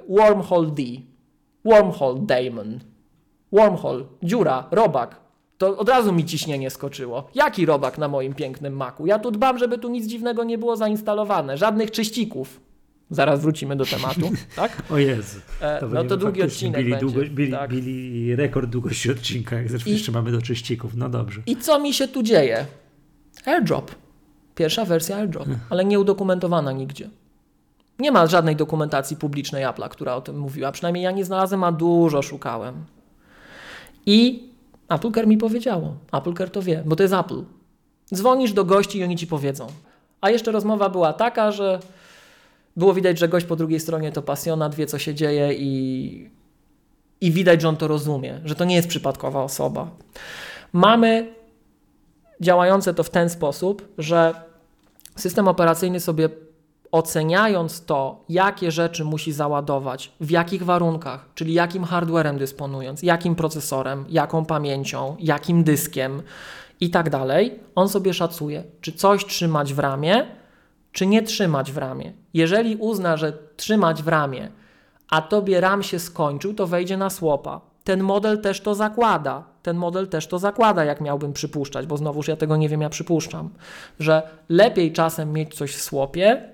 Wormhole 0.09 0.67
D. 0.67 0.83
Wormhole 1.65 2.19
Daemon. 2.19 2.79
Wormhole, 3.51 4.03
dziura, 4.23 4.67
robak 4.71 5.27
to 5.57 5.77
od 5.77 5.89
razu 5.89 6.13
mi 6.13 6.25
ciśnienie 6.25 6.69
skoczyło. 6.69 7.27
Jaki 7.35 7.65
robak 7.65 7.97
na 7.97 8.07
moim 8.07 8.33
pięknym 8.33 8.73
maku? 8.73 9.05
Ja 9.05 9.19
tu 9.19 9.31
dbam, 9.31 9.57
żeby 9.57 9.77
tu 9.77 9.89
nic 9.89 10.05
dziwnego 10.07 10.43
nie 10.43 10.57
było 10.57 10.75
zainstalowane, 10.75 11.57
żadnych 11.57 11.91
czyścików. 11.91 12.59
Zaraz 13.09 13.41
wrócimy 13.41 13.75
do 13.75 13.85
tematu, 13.85 14.31
tak? 14.55 14.83
O 14.89 14.97
Jezu. 14.97 15.39
E, 15.61 15.79
to 15.79 15.87
no 15.87 16.03
to 16.03 16.17
długi 16.17 16.43
odcinek 16.43 16.81
bili, 16.81 16.91
będzie. 16.91 17.05
Długo, 17.05 17.21
bili, 17.29 17.51
tak. 17.51 17.69
bili 17.69 18.35
rekord 18.35 18.69
długości 18.69 19.11
odcinka, 19.11 19.55
jak 19.55 19.69
zresztą 19.69 19.89
I, 19.89 19.93
jeszcze 19.93 20.11
mamy 20.11 20.31
do 20.31 20.41
czyścików. 20.41 20.95
No 20.95 21.09
dobrze. 21.09 21.41
I 21.45 21.55
co 21.55 21.79
mi 21.79 21.93
się 21.93 22.07
tu 22.07 22.23
dzieje? 22.23 22.65
AirDrop. 23.45 23.95
Pierwsza 24.55 24.85
wersja 24.85 25.17
AirDrop, 25.17 25.47
ale 25.69 25.85
nie 25.85 25.99
udokumentowana 25.99 26.71
nigdzie. 26.71 27.09
Nie 27.99 28.11
ma 28.11 28.27
żadnej 28.27 28.55
dokumentacji 28.55 29.17
publicznej 29.17 29.65
Apple'a, 29.65 29.89
która 29.89 30.15
o 30.15 30.21
tym 30.21 30.39
mówiła. 30.39 30.71
Przynajmniej 30.71 31.03
ja 31.03 31.11
nie 31.11 31.25
znalazłem, 31.25 31.63
a 31.63 31.71
dużo 31.71 32.21
szukałem. 32.21 32.85
I 34.05 34.49
AppleCare 34.87 35.27
mi 35.27 35.37
powiedziało. 35.37 35.95
AppleCare 36.11 36.49
to 36.49 36.61
wie, 36.61 36.83
bo 36.85 36.95
to 36.95 37.03
jest 37.03 37.13
Apple. 37.13 37.43
Dzwonisz 38.13 38.53
do 38.53 38.65
gości 38.65 38.97
i 38.97 39.03
oni 39.03 39.15
ci 39.15 39.27
powiedzą. 39.27 39.67
A 40.21 40.29
jeszcze 40.29 40.51
rozmowa 40.51 40.89
była 40.89 41.13
taka, 41.13 41.51
że 41.51 41.79
było 42.77 42.93
widać, 42.93 43.19
że 43.19 43.27
gość 43.27 43.45
po 43.45 43.55
drugiej 43.55 43.79
stronie 43.79 44.11
to 44.11 44.21
pasjonat, 44.21 44.75
wie 44.75 44.85
co 44.85 44.99
się 44.99 45.15
dzieje 45.15 45.53
i, 45.53 46.29
i 47.21 47.31
widać, 47.31 47.61
że 47.61 47.69
on 47.69 47.77
to 47.77 47.87
rozumie, 47.87 48.41
że 48.45 48.55
to 48.55 48.65
nie 48.65 48.75
jest 48.75 48.87
przypadkowa 48.87 49.43
osoba. 49.43 49.89
Mamy 50.73 51.33
działające 52.41 52.93
to 52.93 53.03
w 53.03 53.09
ten 53.09 53.29
sposób, 53.29 53.93
że 53.97 54.33
system 55.15 55.47
operacyjny 55.47 55.99
sobie 55.99 56.29
oceniając 56.91 57.85
to, 57.85 58.23
jakie 58.29 58.71
rzeczy 58.71 59.05
musi 59.05 59.31
załadować, 59.31 60.11
w 60.21 60.29
jakich 60.29 60.63
warunkach, 60.63 61.29
czyli 61.35 61.53
jakim 61.53 61.83
hardwarem 61.83 62.37
dysponując, 62.37 63.03
jakim 63.03 63.35
procesorem, 63.35 64.05
jaką 64.09 64.45
pamięcią, 64.45 65.15
jakim 65.19 65.63
dyskiem 65.63 66.21
i 66.79 66.89
tak 66.89 67.09
dalej, 67.09 67.59
on 67.75 67.89
sobie 67.89 68.13
szacuje, 68.13 68.63
czy 68.81 68.91
coś 68.91 69.25
trzymać 69.25 69.73
w 69.73 69.79
ramie, 69.79 70.25
czy 70.91 71.07
nie 71.07 71.23
trzymać 71.23 71.71
w 71.71 71.77
ramie. 71.77 72.13
Jeżeli 72.33 72.75
uzna, 72.75 73.17
że 73.17 73.33
trzymać 73.55 74.03
w 74.03 74.07
ramie, 74.07 74.51
a 75.09 75.21
tobie 75.21 75.61
RAM 75.61 75.83
się 75.83 75.99
skończył, 75.99 76.53
to 76.53 76.67
wejdzie 76.67 76.97
na 76.97 77.09
słopa. 77.09 77.61
Ten 77.83 78.03
model 78.03 78.41
też 78.41 78.61
to 78.61 78.75
zakłada. 78.75 79.43
Ten 79.63 79.77
model 79.77 80.07
też 80.07 80.27
to 80.27 80.39
zakłada, 80.39 80.85
jak 80.85 81.01
miałbym 81.01 81.33
przypuszczać, 81.33 81.85
bo 81.85 81.97
znowuż 81.97 82.27
ja 82.27 82.35
tego 82.35 82.57
nie 82.57 82.69
wiem, 82.69 82.81
ja 82.81 82.89
przypuszczam, 82.89 83.49
że 83.99 84.21
lepiej 84.49 84.93
czasem 84.93 85.33
mieć 85.33 85.55
coś 85.55 85.75
w 85.75 85.81
słopie, 85.81 86.49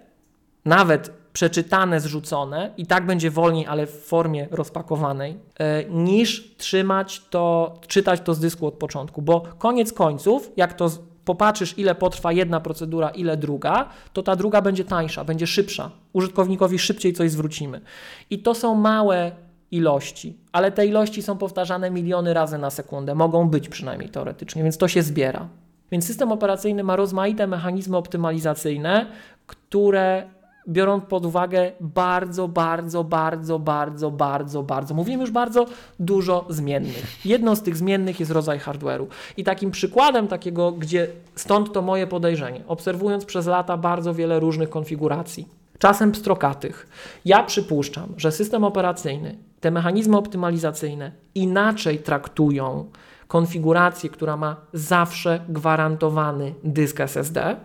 nawet 0.65 1.11
przeczytane, 1.33 1.99
zrzucone 1.99 2.71
i 2.77 2.85
tak 2.85 3.05
będzie 3.05 3.31
wolniej, 3.31 3.67
ale 3.67 3.87
w 3.87 4.05
formie 4.05 4.47
rozpakowanej, 4.51 5.37
e, 5.57 5.85
niż 5.85 6.55
trzymać 6.57 7.21
to, 7.29 7.73
czytać 7.87 8.21
to 8.21 8.33
z 8.33 8.39
dysku 8.39 8.67
od 8.67 8.73
początku, 8.73 9.21
bo 9.21 9.41
koniec 9.41 9.93
końców, 9.93 10.51
jak 10.57 10.73
to 10.73 10.89
popatrzysz, 11.25 11.77
ile 11.77 11.95
potrwa 11.95 12.31
jedna 12.31 12.59
procedura, 12.59 13.09
ile 13.09 13.37
druga, 13.37 13.89
to 14.13 14.23
ta 14.23 14.35
druga 14.35 14.61
będzie 14.61 14.83
tańsza, 14.83 15.23
będzie 15.23 15.47
szybsza. 15.47 15.91
Użytkownikowi 16.13 16.79
szybciej 16.79 17.13
coś 17.13 17.31
zwrócimy. 17.31 17.81
I 18.29 18.39
to 18.39 18.55
są 18.55 18.75
małe 18.75 19.31
ilości, 19.71 20.37
ale 20.51 20.71
te 20.71 20.85
ilości 20.85 21.21
są 21.21 21.37
powtarzane 21.37 21.91
miliony 21.91 22.33
razy 22.33 22.57
na 22.57 22.69
sekundę, 22.69 23.15
mogą 23.15 23.49
być 23.49 23.69
przynajmniej 23.69 24.09
teoretycznie, 24.09 24.63
więc 24.63 24.77
to 24.77 24.87
się 24.87 25.01
zbiera. 25.01 25.47
Więc 25.91 26.07
system 26.07 26.31
operacyjny 26.31 26.83
ma 26.83 26.95
rozmaite 26.95 27.47
mechanizmy 27.47 27.97
optymalizacyjne, 27.97 29.05
które 29.47 30.29
biorąc 30.67 31.03
pod 31.05 31.25
uwagę 31.25 31.71
bardzo, 31.79 32.47
bardzo, 32.47 33.03
bardzo, 33.03 33.59
bardzo, 33.59 34.11
bardzo, 34.11 34.63
bardzo, 34.63 34.93
mówimy 34.93 35.21
już 35.21 35.31
bardzo 35.31 35.65
dużo 35.99 36.45
zmiennych. 36.49 37.25
Jedną 37.25 37.55
z 37.55 37.61
tych 37.61 37.77
zmiennych 37.77 38.19
jest 38.19 38.31
rodzaj 38.31 38.59
hardware'u. 38.59 39.05
I 39.37 39.43
takim 39.43 39.71
przykładem 39.71 40.27
takiego, 40.27 40.71
gdzie 40.71 41.07
stąd 41.35 41.73
to 41.73 41.81
moje 41.81 42.07
podejrzenie, 42.07 42.61
obserwując 42.67 43.25
przez 43.25 43.47
lata 43.47 43.77
bardzo 43.77 44.13
wiele 44.13 44.39
różnych 44.39 44.69
konfiguracji, 44.69 45.47
czasem 45.79 46.11
pstrokatych, 46.11 46.87
ja 47.25 47.43
przypuszczam, 47.43 48.13
że 48.17 48.31
system 48.31 48.63
operacyjny, 48.63 49.37
te 49.59 49.71
mechanizmy 49.71 50.17
optymalizacyjne 50.17 51.11
inaczej 51.35 51.99
traktują 51.99 52.85
konfigurację, 53.27 54.09
która 54.09 54.37
ma 54.37 54.55
zawsze 54.73 55.39
gwarantowany 55.49 56.53
dysk 56.63 56.99
SSD, 56.99 57.55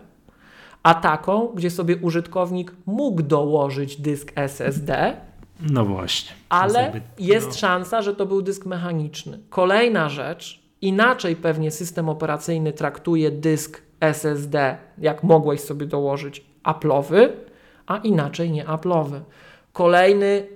a 0.83 0.93
taką, 0.93 1.47
gdzie 1.47 1.69
sobie 1.69 1.97
użytkownik 1.97 2.75
mógł 2.85 3.21
dołożyć 3.21 4.01
dysk 4.01 4.31
SSD. 4.35 5.17
No 5.59 5.85
właśnie. 5.85 6.31
Ale 6.49 6.81
jakby, 6.81 7.01
jest 7.19 7.47
no. 7.47 7.53
szansa, 7.53 8.01
że 8.01 8.15
to 8.15 8.25
był 8.25 8.41
dysk 8.41 8.65
mechaniczny. 8.65 9.39
Kolejna 9.49 10.09
rzecz, 10.09 10.63
inaczej 10.81 11.35
pewnie 11.35 11.71
system 11.71 12.09
operacyjny 12.09 12.73
traktuje 12.73 13.31
dysk 13.31 13.81
SSD, 13.99 14.77
jak 14.97 15.23
mogłeś 15.23 15.61
sobie 15.61 15.85
dołożyć 15.85 16.45
Apple'owy, 16.63 17.29
a 17.87 17.97
inaczej 17.97 18.51
nie 18.51 18.65
Apple'owy. 18.65 19.19
Kolejny 19.73 20.47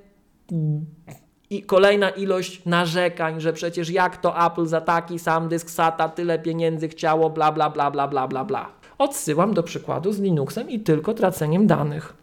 i 1.49 1.63
kolejna 1.63 2.09
ilość 2.09 2.65
narzekań, 2.65 3.41
że 3.41 3.53
przecież 3.53 3.89
jak 3.89 4.17
to 4.17 4.45
Apple 4.45 4.65
za 4.65 4.81
taki 4.81 5.19
sam 5.19 5.47
dysk 5.47 5.69
SATA 5.69 6.09
tyle 6.09 6.39
pieniędzy 6.39 6.87
chciało, 6.87 7.29
bla 7.29 7.51
bla 7.51 7.69
bla 7.69 7.91
bla 7.91 8.07
bla 8.07 8.27
bla 8.27 8.45
bla 8.45 8.82
odsyłam 9.03 9.53
do 9.53 9.63
przykładu 9.63 10.11
z 10.11 10.19
Linuxem 10.19 10.69
i 10.69 10.79
tylko 10.79 11.13
traceniem 11.13 11.67
danych. 11.67 12.13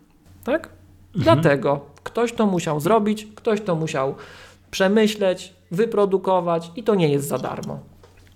Tak? 0.45 0.69
Mhm. 1.17 1.25
Dlatego 1.25 1.87
ktoś 2.03 2.33
to 2.33 2.47
musiał 2.47 2.81
zrobić, 2.81 3.27
ktoś 3.35 3.61
to 3.61 3.77
musiał 3.77 4.15
przemyśleć, 4.71 5.55
wyprodukować 5.71 6.71
i 6.77 6.83
to 6.83 6.95
nie 6.95 7.09
jest 7.09 7.29
za 7.29 7.39
darmo. 7.39 7.81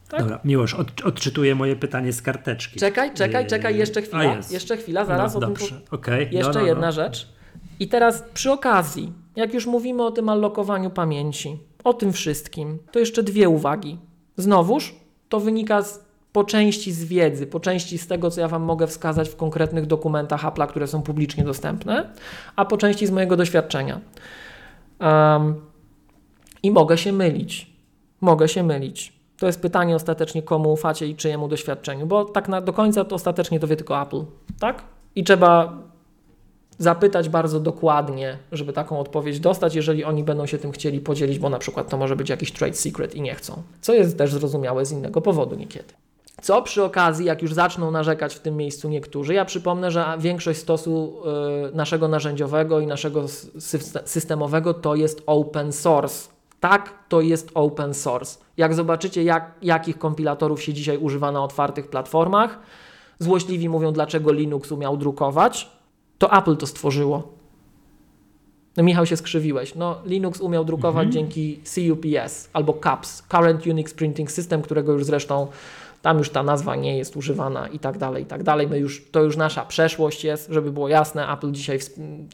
Tak? 0.08 0.20
Dobra, 0.20 0.40
Miłosz, 0.44 0.74
od, 0.74 1.04
odczytuję 1.04 1.54
moje 1.54 1.76
pytanie 1.76 2.12
z 2.12 2.22
karteczki. 2.22 2.80
Czekaj, 2.80 3.14
czekaj, 3.14 3.46
czekaj, 3.46 3.78
jeszcze 3.78 4.02
chwila. 4.02 4.36
Jeszcze 4.50 4.76
chwila, 4.76 5.04
zaraz 5.04 5.34
no, 5.34 5.38
o 5.38 5.40
tym. 5.40 5.48
Dobrze. 5.48 5.80
Okay. 5.90 6.28
Jeszcze 6.30 6.52
no, 6.52 6.60
no, 6.60 6.66
jedna 6.66 6.86
no. 6.86 6.92
rzecz. 6.92 7.28
I 7.80 7.88
teraz 7.88 8.24
przy 8.34 8.52
okazji, 8.52 9.12
jak 9.36 9.54
już 9.54 9.66
mówimy 9.66 10.04
o 10.04 10.10
tym 10.10 10.28
allokowaniu 10.28 10.90
pamięci, 10.90 11.58
o 11.84 11.94
tym 11.94 12.12
wszystkim, 12.12 12.78
to 12.92 12.98
jeszcze 12.98 13.22
dwie 13.22 13.48
uwagi. 13.48 13.98
Znowuż 14.36 14.94
to 15.28 15.40
wynika 15.40 15.82
z 15.82 16.03
po 16.34 16.44
części 16.44 16.92
z 16.92 17.04
wiedzy, 17.04 17.46
po 17.46 17.60
części 17.60 17.98
z 17.98 18.06
tego, 18.06 18.30
co 18.30 18.40
ja 18.40 18.48
Wam 18.48 18.62
mogę 18.62 18.86
wskazać 18.86 19.28
w 19.28 19.36
konkretnych 19.36 19.86
dokumentach 19.86 20.44
Apple'a, 20.44 20.66
które 20.66 20.86
są 20.86 21.02
publicznie 21.02 21.44
dostępne, 21.44 22.10
a 22.56 22.64
po 22.64 22.76
części 22.76 23.06
z 23.06 23.10
mojego 23.10 23.36
doświadczenia. 23.36 24.00
Um, 25.00 25.54
I 26.62 26.70
mogę 26.70 26.98
się 26.98 27.12
mylić. 27.12 27.70
Mogę 28.20 28.48
się 28.48 28.62
mylić. 28.62 29.12
To 29.38 29.46
jest 29.46 29.62
pytanie 29.62 29.96
ostatecznie, 29.96 30.42
komu 30.42 30.72
ufacie 30.72 31.06
i 31.06 31.16
czyjemu 31.16 31.48
doświadczeniu, 31.48 32.06
bo 32.06 32.24
tak 32.24 32.48
na, 32.48 32.60
do 32.60 32.72
końca 32.72 33.04
to 33.04 33.14
ostatecznie 33.14 33.60
to 33.60 33.66
wie 33.66 33.76
tylko 33.76 34.02
Apple, 34.02 34.24
tak? 34.60 34.82
I 35.16 35.24
trzeba 35.24 35.78
zapytać 36.78 37.28
bardzo 37.28 37.60
dokładnie, 37.60 38.38
żeby 38.52 38.72
taką 38.72 39.00
odpowiedź 39.00 39.40
dostać, 39.40 39.74
jeżeli 39.74 40.04
oni 40.04 40.24
będą 40.24 40.46
się 40.46 40.58
tym 40.58 40.72
chcieli 40.72 41.00
podzielić, 41.00 41.38
bo 41.38 41.48
na 41.48 41.58
przykład 41.58 41.88
to 41.88 41.96
może 41.96 42.16
być 42.16 42.28
jakiś 42.28 42.52
trade 42.52 42.74
secret 42.74 43.14
i 43.14 43.20
nie 43.20 43.34
chcą. 43.34 43.62
Co 43.80 43.94
jest 43.94 44.18
też 44.18 44.32
zrozumiałe 44.32 44.86
z 44.86 44.92
innego 44.92 45.20
powodu 45.20 45.56
niekiedy. 45.56 45.94
Co 46.42 46.62
przy 46.62 46.84
okazji, 46.84 47.26
jak 47.26 47.42
już 47.42 47.52
zaczną 47.52 47.90
narzekać 47.90 48.34
w 48.34 48.40
tym 48.40 48.56
miejscu 48.56 48.88
niektórzy, 48.88 49.34
ja 49.34 49.44
przypomnę, 49.44 49.90
że 49.90 50.06
większość 50.18 50.60
stosu 50.60 51.22
y, 51.70 51.76
naszego 51.76 52.08
narzędziowego 52.08 52.80
i 52.80 52.86
naszego 52.86 53.24
systemowego 54.04 54.74
to 54.74 54.94
jest 54.94 55.22
open 55.26 55.72
source. 55.72 56.28
Tak, 56.60 56.92
to 57.08 57.20
jest 57.20 57.50
open 57.54 57.94
source. 57.94 58.38
Jak 58.56 58.74
zobaczycie, 58.74 59.24
jak, 59.24 59.54
jakich 59.62 59.98
kompilatorów 59.98 60.62
się 60.62 60.72
dzisiaj 60.72 60.98
używa 60.98 61.32
na 61.32 61.44
otwartych 61.44 61.88
platformach, 61.88 62.58
złośliwi 63.18 63.68
mówią, 63.68 63.92
dlaczego 63.92 64.32
Linux 64.32 64.72
umiał 64.72 64.96
drukować, 64.96 65.70
to 66.18 66.32
Apple 66.38 66.56
to 66.56 66.66
stworzyło. 66.66 67.34
No 68.76 68.82
Michał 68.82 69.06
się 69.06 69.16
skrzywiłeś. 69.16 69.74
No 69.74 69.96
Linux 70.04 70.40
umiał 70.40 70.64
drukować 70.64 71.06
mhm. 71.06 71.12
dzięki 71.12 71.60
CUPS 71.64 72.48
albo 72.52 72.72
CUPS, 72.72 73.22
Current 73.22 73.66
Unix 73.66 73.94
Printing 73.94 74.30
System, 74.30 74.62
którego 74.62 74.92
już 74.92 75.04
zresztą 75.04 75.46
tam 76.04 76.18
już 76.18 76.30
ta 76.30 76.42
nazwa 76.42 76.76
nie 76.76 76.98
jest 76.98 77.16
używana 77.16 77.68
i 77.68 77.78
tak 77.78 77.98
dalej, 77.98 78.22
i 78.22 78.26
tak 78.26 78.42
dalej. 78.42 78.68
My 78.68 78.78
już, 78.78 79.10
to 79.10 79.22
już 79.22 79.36
nasza 79.36 79.64
przeszłość 79.64 80.24
jest, 80.24 80.50
żeby 80.50 80.72
było 80.72 80.88
jasne. 80.88 81.32
Apple 81.32 81.52
dzisiaj, 81.52 81.78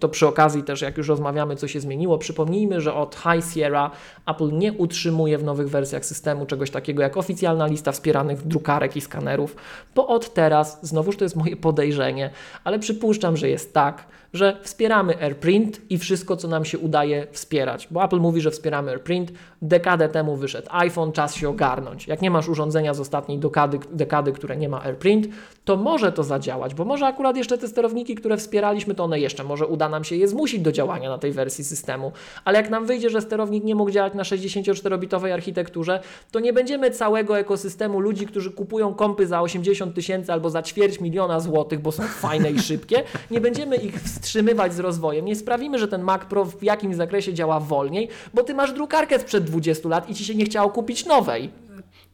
to 0.01 0.09
przy 0.09 0.27
okazji 0.27 0.63
też, 0.63 0.81
jak 0.83 0.99
już 0.99 1.09
rozmawiamy, 1.09 1.57
co 1.57 1.69
się 1.69 1.81
zmieniło, 1.81 2.19
przypomnijmy, 2.19 2.81
że 2.81 2.95
od 2.95 3.17
High 3.17 3.55
Sierra 3.55 3.91
Apple 4.27 4.53
nie 4.53 4.73
utrzymuje 4.73 5.39
w 5.39 5.45
nowych 5.45 5.71
wersjach 5.71 6.05
systemu 6.05 6.47
czegoś 6.47 6.71
takiego 6.71 7.03
jak 7.03 7.17
oficjalna 7.17 7.67
lista 7.67 7.93
wspieranych 7.93 8.47
drukarek 8.47 8.97
i 8.97 9.01
skanerów, 9.01 9.57
bo 9.95 10.07
od 10.07 10.35
teraz, 10.35 10.79
znowuż 10.83 11.17
to 11.17 11.25
jest 11.25 11.37
moje 11.37 11.57
podejrzenie, 11.57 12.31
ale 12.65 12.79
przypuszczam, 12.79 13.37
że 13.37 13.49
jest 13.49 13.75
tak, 13.75 14.07
że 14.33 14.57
wspieramy 14.63 15.23
AirPrint 15.23 15.81
i 15.91 15.99
wszystko, 15.99 16.37
co 16.37 16.49
nam 16.49 16.65
się 16.65 16.79
udaje 16.79 17.27
wspierać. 17.33 17.89
Bo 17.91 18.05
Apple 18.05 18.19
mówi, 18.19 18.41
że 18.41 18.51
wspieramy 18.51 18.91
AirPrint. 18.91 19.33
Dekadę 19.63 20.09
temu 20.09 20.37
wyszedł 20.37 20.69
iPhone, 20.71 21.13
czas 21.13 21.35
się 21.35 21.49
ogarnąć. 21.49 22.07
Jak 22.07 22.23
nie 22.23 22.31
masz 22.31 22.49
urządzenia 22.49 22.95
z 22.95 23.01
ostatniej 23.01 23.39
dekady, 23.39 23.79
dekady 23.93 24.33
które 24.33 24.57
nie 24.57 24.69
ma 24.69 24.83
AirPrint, 24.83 25.29
to 25.65 25.77
może 25.77 26.13
to 26.13 26.25
zadziałać, 26.25 26.75
bo 26.75 26.85
może 26.85 27.07
akurat 27.07 27.37
jeszcze 27.37 27.59
te 27.59 27.69
sterowniki, 27.69 28.15
które 28.15 28.37
wspieraliśmy, 28.37 28.95
to 28.95 29.05
one 29.05 29.21
jeszcze 29.21 29.45
może 29.45 29.67
uda 29.67 29.89
nam 29.89 30.05
się 30.05 30.17
je 30.17 30.29
zmusić 30.29 30.61
do 30.61 30.73
działania 30.73 31.09
na 31.09 31.19
tej 31.19 31.33
wersji 31.33 31.65
systemu. 31.65 32.13
Ale 32.45 32.59
jak 32.59 32.71
nam 32.71 32.87
wyjdzie, 32.87 33.11
że 33.11 33.21
sterownik 33.21 33.65
nie 33.65 33.75
mógł 33.75 33.91
działać 33.91 34.15
na 34.15 34.23
64-bitowej 34.23 35.33
architekturze, 35.33 36.01
to 36.31 36.41
nie 36.41 36.53
będziemy 36.53 36.91
całego 36.91 37.39
ekosystemu 37.39 38.01
ludzi, 38.01 38.27
którzy 38.27 38.51
kupują 38.51 38.95
kompy 38.95 39.27
za 39.27 39.41
80 39.41 39.95
tysięcy 39.95 40.33
albo 40.33 40.51
za 40.51 40.63
ćwierć 40.63 41.01
miliona 41.01 41.41
złotych, 41.41 41.81
bo 41.81 41.93
są 41.93 42.03
fajne 42.03 42.51
i 42.51 42.59
szybkie, 42.59 43.03
nie 43.31 43.41
będziemy 43.41 43.77
ich 43.77 44.01
wstrzymywać 44.21 44.75
z 44.75 44.79
rozwojem. 44.79 45.25
Nie 45.25 45.37
sprawimy, 45.37 45.79
że 45.79 45.89
ten 45.89 46.03
Mac 46.03 46.25
Pro 46.25 46.45
w 46.45 46.63
jakimś 46.63 46.97
zakresie 46.97 47.35
działa 47.35 47.61
wolniej, 47.61 48.09
bo 48.35 48.43
ty 48.43 48.55
masz 48.55 48.73
drukarkę 48.73 49.21
sprzed 49.21 49.45
20 49.45 49.89
lat 49.89 50.11
i 50.11 50.15
ci 50.15 50.25
się 50.25 50.35
nie 50.35 50.45
chciało 50.45 50.71
kupić 50.71 51.07
nowej. 51.07 51.51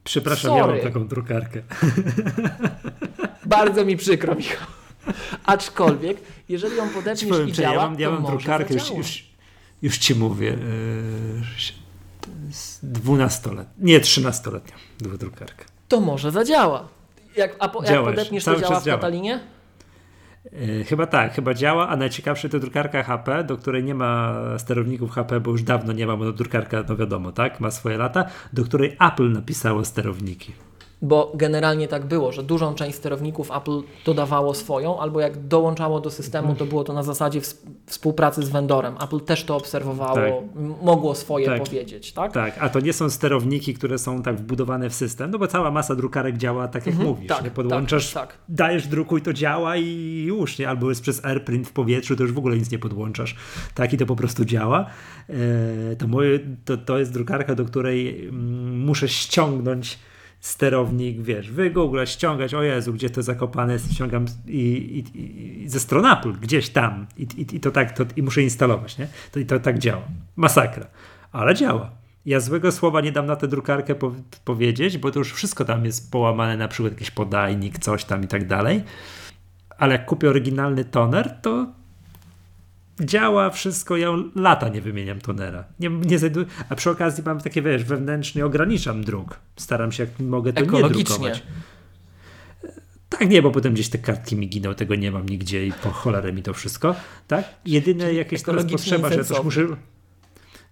Przepraszam, 0.05 0.51
Sorry. 0.51 0.77
ja 0.77 0.83
mam 0.83 0.93
taką 0.93 1.09
drukarkę. 1.09 1.63
Bardzo 3.47 3.85
mi 3.85 3.97
przykro, 3.97 4.35
Michał. 4.35 4.67
Aczkolwiek, 5.45 6.17
jeżeli 6.49 6.77
ją 6.77 6.89
podepniesz 6.89 7.31
powiem, 7.31 7.49
i 7.49 7.53
działa, 7.53 7.75
ja 7.75 7.81
mam, 7.81 8.01
ja 8.01 8.11
mam 8.11 8.25
drukarkę, 8.25 8.75
już, 8.75 8.91
już, 8.91 9.25
już, 9.83 9.99
ci 9.99 10.15
mówię, 10.15 10.47
yy, 10.47 10.57
12-letnią, 12.83 13.65
nie 13.79 14.01
13-letnią 14.01 14.73
drukarkę. 15.01 15.65
To 15.89 16.01
może 16.01 16.31
zadziała. 16.31 16.89
Jak, 17.37 17.57
a 17.59 17.69
po, 17.69 17.85
jak 17.85 18.05
podepniesz, 18.05 18.45
to 18.45 18.61
działa 18.61 18.81
w 18.81 18.85
Katalinie? 18.85 19.35
E, 19.35 19.56
chyba 20.87 21.07
tak, 21.07 21.35
chyba 21.35 21.55
działa, 21.55 21.89
a 21.89 21.97
najciekawsze 21.97 22.49
to 22.49 22.61
drukarka 22.61 23.03
HP, 23.03 23.45
do 23.45 23.57
której 23.57 23.85
nie 23.85 23.95
ma 23.95 24.35
sterowników 24.59 25.11
HP, 25.11 25.41
bo 25.41 25.51
już 25.51 25.63
dawno 25.63 25.93
nie 25.93 26.07
ma, 26.07 26.17
bo 26.17 26.33
drukarka, 26.33 26.85
no 26.89 26.97
wiadomo, 26.97 27.33
tak, 27.33 27.61
ma 27.61 27.71
swoje 27.71 27.99
lata, 27.99 28.25
do 28.53 28.65
której 28.65 28.97
Apple 29.01 29.33
napisało 29.33 29.85
sterowniki 29.85 30.53
bo 31.03 31.33
generalnie 31.35 31.89
tak 31.89 32.05
było, 32.05 32.33
że 32.33 32.43
dużą 32.43 32.75
część 32.75 32.97
sterowników 32.97 33.51
Apple 33.51 33.83
dodawało 34.05 34.55
swoją, 34.55 35.01
albo 35.01 35.21
jak 35.21 35.47
dołączało 35.47 36.01
do 36.01 36.11
systemu, 36.11 36.55
to 36.55 36.67
było 36.67 36.85
to 36.85 36.93
na 36.93 37.03
zasadzie 37.03 37.41
współpracy 37.87 38.43
z 38.43 38.49
vendorem. 38.49 38.95
Apple 39.05 39.21
też 39.21 39.45
to 39.45 39.57
obserwowało, 39.57 40.15
tak. 40.15 40.33
mogło 40.83 41.15
swoje 41.15 41.47
tak. 41.47 41.63
powiedzieć, 41.63 42.13
tak? 42.13 42.33
Tak, 42.33 42.57
a 42.61 42.69
to 42.69 42.81
nie 42.81 42.93
są 42.93 43.11
sterowniki, 43.11 43.75
które 43.75 43.99
są 43.99 44.23
tak 44.23 44.37
wbudowane 44.37 44.91
w 44.91 44.95
system, 44.95 45.31
no 45.31 45.39
bo 45.39 45.47
cała 45.47 45.71
masa 45.71 45.95
drukarek 45.95 46.37
działa 46.37 46.69
tak 46.69 46.87
jak 46.87 46.95
mhm, 46.95 47.09
mówisz, 47.09 47.29
tak, 47.29 47.45
nie 47.45 47.51
podłączasz, 47.51 48.13
tak, 48.13 48.29
tak. 48.29 48.39
dajesz 48.49 48.87
druku 48.87 49.19
i 49.19 49.23
to 49.23 49.33
działa 49.33 49.77
i 49.77 50.25
już, 50.27 50.59
nie? 50.59 50.69
Albo 50.69 50.89
jest 50.89 51.03
przez 51.03 51.25
AirPrint 51.25 51.69
w 51.69 51.73
powietrzu, 51.73 52.17
to 52.17 52.23
już 52.23 52.33
w 52.33 52.39
ogóle 52.39 52.57
nic 52.57 52.71
nie 52.71 52.79
podłączasz, 52.79 53.37
tak 53.75 53.93
i 53.93 53.97
to 53.97 54.07
po 54.07 54.17
prostu 54.17 54.45
działa. 54.45 54.87
E, 55.93 55.97
to, 55.97 56.09
moje, 56.09 56.39
to, 56.65 56.77
to 56.77 56.99
jest 56.99 57.13
drukarka, 57.13 57.55
do 57.55 57.65
której 57.65 58.29
mm, 58.29 58.81
muszę 58.85 59.09
ściągnąć 59.09 59.99
sterownik, 60.47 61.23
wiesz, 61.23 61.51
wygoogla, 61.51 62.07
ściągać, 62.07 62.55
o 62.55 62.63
Jezu, 62.63 62.93
gdzie 62.93 63.11
to 63.11 63.23
zakopane 63.23 63.73
jest, 63.73 63.93
ściągam 63.93 64.25
i, 64.47 64.61
i, 65.15 65.63
i 65.63 65.69
ze 65.69 65.81
strony 65.81 66.13
Apple, 66.13 66.33
gdzieś 66.33 66.69
tam 66.69 67.07
i, 67.17 67.23
i, 67.23 67.57
i 67.57 67.61
to 67.61 67.71
tak, 67.71 67.93
to, 67.93 68.05
i 68.17 68.23
muszę 68.23 68.43
instalować, 68.43 68.99
nie? 68.99 69.09
To, 69.33 69.41
I 69.41 69.47
to 69.47 69.61
tak 69.61 69.79
działa. 69.79 70.03
Masakra. 70.37 70.87
Ale 71.33 71.55
działa. 71.55 71.91
Ja 72.27 72.41
złego 72.41 72.73
słowa 72.73 73.01
nie 73.01 73.13
dam 73.13 73.27
na 73.27 73.37
tę 73.37 73.49
drukarkę 73.49 73.95
po, 73.95 74.15
powiedzieć, 74.45 74.99
bo 74.99 75.11
to 75.11 75.19
już 75.19 75.33
wszystko 75.33 75.65
tam 75.65 75.85
jest 75.85 76.13
połamane, 76.13 76.57
na 76.57 76.69
przykład 76.69 76.93
jakiś 76.93 77.11
podajnik, 77.11 77.79
coś 77.79 78.05
tam 78.05 78.25
i 78.25 78.29
tak 78.29 78.47
dalej. 78.47 78.83
Ale 79.79 79.93
jak 79.93 80.07
kupię 80.07 80.29
oryginalny 80.29 80.85
toner, 80.85 81.31
to 81.43 81.67
działa 83.01 83.51
wszystko, 83.51 83.97
ja 83.97 84.11
lata 84.35 84.69
nie 84.69 84.81
wymieniam 84.81 85.21
tonera. 85.21 85.65
Nie, 85.81 85.89
nie 85.91 86.19
znajduję, 86.19 86.47
a 86.69 86.75
przy 86.75 86.91
okazji 86.91 87.25
mam 87.27 87.41
takie, 87.41 87.63
wiesz, 87.63 87.85
wewnętrznie 87.85 88.47
ograniczam 88.47 89.05
druk. 89.05 89.39
Staram 89.57 89.93
się, 89.93 90.05
jak 90.05 90.21
mogę, 90.21 90.53
to 90.53 90.61
nie 90.61 90.89
drukować. 90.89 91.43
Tak, 93.09 93.29
nie, 93.29 93.43
bo 93.43 93.51
potem 93.51 93.75
gdzieś 93.75 93.89
te 93.89 93.99
kartki 93.99 94.37
mi 94.37 94.49
giną, 94.49 94.75
tego 94.75 94.95
nie 94.95 95.11
mam 95.11 95.29
nigdzie 95.29 95.67
i 95.67 95.73
po 95.73 95.91
cholerę 95.91 96.33
mi 96.33 96.43
to 96.43 96.55
wszystko, 96.55 96.95
tak? 97.29 97.45
Jedyne 97.67 98.15
jakieś 98.15 98.43
teraz 98.43 98.65
potrzeba, 98.65 99.11
że 99.11 99.25
też 99.25 99.43
muszę 99.45 99.67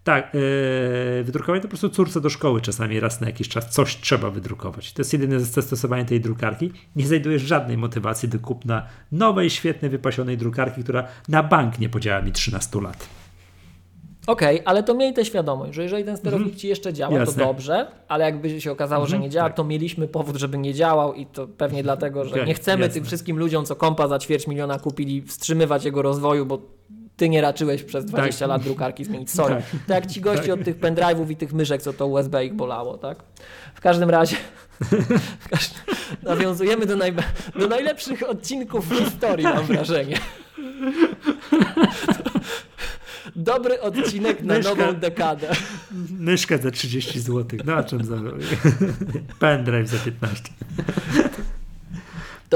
tak, 0.05 0.35
yy, 0.35 1.25
wydrukowanie 1.25 1.61
to 1.61 1.69
po 1.69 1.69
prostu 1.69 1.89
córce 1.89 2.21
do 2.21 2.31
szkoły 2.31 2.61
czasami 2.61 3.01
raz 3.01 3.21
na 3.21 3.27
jakiś 3.27 3.49
czas 3.49 3.71
coś 3.71 3.97
trzeba 3.97 4.31
wydrukować. 4.31 4.93
To 4.93 5.01
jest 5.01 5.13
jedyne 5.13 5.41
zastosowanie 5.41 6.05
tej 6.05 6.21
drukarki. 6.21 6.73
Nie 6.97 7.07
znajdujesz 7.07 7.43
żadnej 7.43 7.77
motywacji 7.77 8.29
do 8.29 8.39
kupna 8.39 8.87
nowej, 9.13 9.51
świetnej, 9.51 9.91
wypasionej 9.91 10.39
drukarki, 10.39 10.83
która 10.83 11.07
na 11.29 11.43
bank 11.43 11.79
nie 11.79 11.89
podziała 11.89 12.23
mi 12.23 12.33
13 12.33 12.81
lat. 12.81 13.09
Okej, 14.27 14.55
okay, 14.55 14.67
ale 14.67 14.83
to 14.83 14.95
miej 14.95 15.13
tę 15.13 15.25
świadomość, 15.25 15.75
że 15.75 15.83
jeżeli 15.83 16.05
ten 16.05 16.17
sterownik 16.17 16.49
mm. 16.49 16.59
ci 16.59 16.69
jeszcze 16.69 16.93
działa, 16.93 17.19
Jasne. 17.19 17.43
to 17.43 17.49
dobrze, 17.49 17.87
ale 18.09 18.25
jakby 18.25 18.61
się 18.61 18.73
okazało, 18.73 19.07
że 19.07 19.19
nie 19.19 19.31
działa, 19.31 19.49
tak. 19.49 19.57
to 19.57 19.65
mieliśmy 19.65 20.09
powód, 20.09 20.37
żeby 20.37 20.59
nie 20.59 20.75
działał 20.75 21.15
i 21.15 21.27
to 21.27 21.49
pewnie 21.49 21.83
dlatego, 21.83 22.25
że 22.25 22.35
okay, 22.35 22.47
nie 22.47 22.55
chcemy 22.55 22.83
jasne. 22.83 22.95
tym 22.95 23.05
wszystkim 23.05 23.39
ludziom, 23.39 23.65
co 23.65 23.77
kompa 23.77 24.09
za 24.09 24.19
ćwierć 24.19 24.47
miliona 24.47 24.79
kupili, 24.79 25.23
wstrzymywać 25.23 25.85
jego 25.85 26.03
rozwoju, 26.03 26.47
bo 26.47 26.59
ty 27.17 27.29
nie 27.29 27.41
raczyłeś 27.41 27.83
przez 27.83 28.05
20 28.05 28.41
tak. 28.41 28.49
lat 28.49 28.63
drukarki 28.63 29.05
zmienić. 29.05 29.31
Sorry. 29.41 29.55
Tak. 29.55 29.65
Jak 29.89 30.07
ci 30.07 30.21
gości 30.21 30.47
tak. 30.47 30.59
od 30.59 30.65
tych 30.65 30.79
pendrive'ów 30.79 31.31
i 31.31 31.37
tych 31.37 31.53
myszek, 31.53 31.83
co 31.83 31.93
to 31.93 32.07
USB 32.07 32.45
ich 32.45 32.55
bolało, 32.55 32.99
tak? 32.99 33.19
W 33.75 33.81
każdym 33.81 34.11
razie 34.11 34.37
w 35.45 35.49
każdym, 35.49 35.81
nawiązujemy 36.23 36.87
do, 36.87 36.97
naj, 36.97 37.15
do 37.59 37.69
najlepszych 37.69 38.29
odcinków 38.29 38.89
w 38.89 38.99
historii, 39.05 39.45
mam 39.45 39.67
wrażenie. 39.67 40.19
Dobry 43.37 43.81
odcinek 43.81 44.43
na 44.43 44.55
myszka, 44.55 44.75
nową 44.75 44.95
dekadę. 44.95 45.49
Myszka 46.11 46.59
za 46.59 46.71
30 46.71 47.21
zł. 47.21 47.61
Na 47.65 47.85
czym 47.85 48.05
za 48.05 48.17
pendrive 49.39 49.89
za 49.89 49.99
15. 49.99 50.43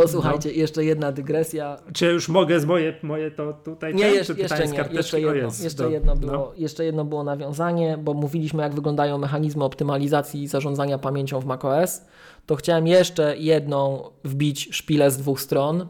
To 0.02 0.08
słuchajcie, 0.08 0.48
no. 0.48 0.54
jeszcze 0.54 0.84
jedna 0.84 1.12
dygresja. 1.12 1.76
Czy 1.92 2.06
już 2.06 2.28
mogę 2.28 2.60
z 2.60 2.64
moje, 2.64 2.94
moje 3.02 3.30
to 3.30 3.52
tutaj? 3.52 3.94
Nie, 3.94 4.04
ten, 4.04 4.14
jeszcze, 4.14 4.34
jeszcze 4.34 4.68
nie. 4.68 4.84
Jeszcze 4.92 5.20
jedno, 5.20 5.34
jest, 5.34 5.64
jeszcze, 5.64 5.90
jedno 5.90 6.16
było, 6.16 6.32
no. 6.32 6.52
jeszcze 6.56 6.84
jedno 6.84 7.04
było 7.04 7.24
nawiązanie, 7.24 7.98
bo 7.98 8.14
mówiliśmy 8.14 8.62
jak 8.62 8.74
wyglądają 8.74 9.18
mechanizmy 9.18 9.64
optymalizacji 9.64 10.42
i 10.42 10.48
zarządzania 10.48 10.98
pamięcią 10.98 11.40
w 11.40 11.44
macOS. 11.44 12.04
To 12.46 12.56
chciałem 12.56 12.86
jeszcze 12.86 13.36
jedną 13.36 14.10
wbić 14.24 14.68
szpilę 14.72 15.10
z 15.10 15.16
dwóch 15.16 15.40
stron, 15.40 15.86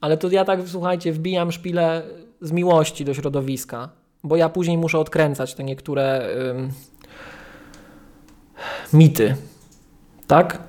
ale 0.00 0.16
to 0.16 0.30
ja 0.30 0.44
tak, 0.44 0.60
słuchajcie, 0.66 1.12
wbijam 1.12 1.52
szpilę 1.52 2.02
z 2.40 2.52
miłości 2.52 3.04
do 3.04 3.14
środowiska, 3.14 3.88
bo 4.24 4.36
ja 4.36 4.48
później 4.48 4.78
muszę 4.78 4.98
odkręcać 4.98 5.54
te 5.54 5.64
niektóre 5.64 6.28
ym, 6.50 6.70
mity. 8.92 9.36
Tak? 10.26 10.62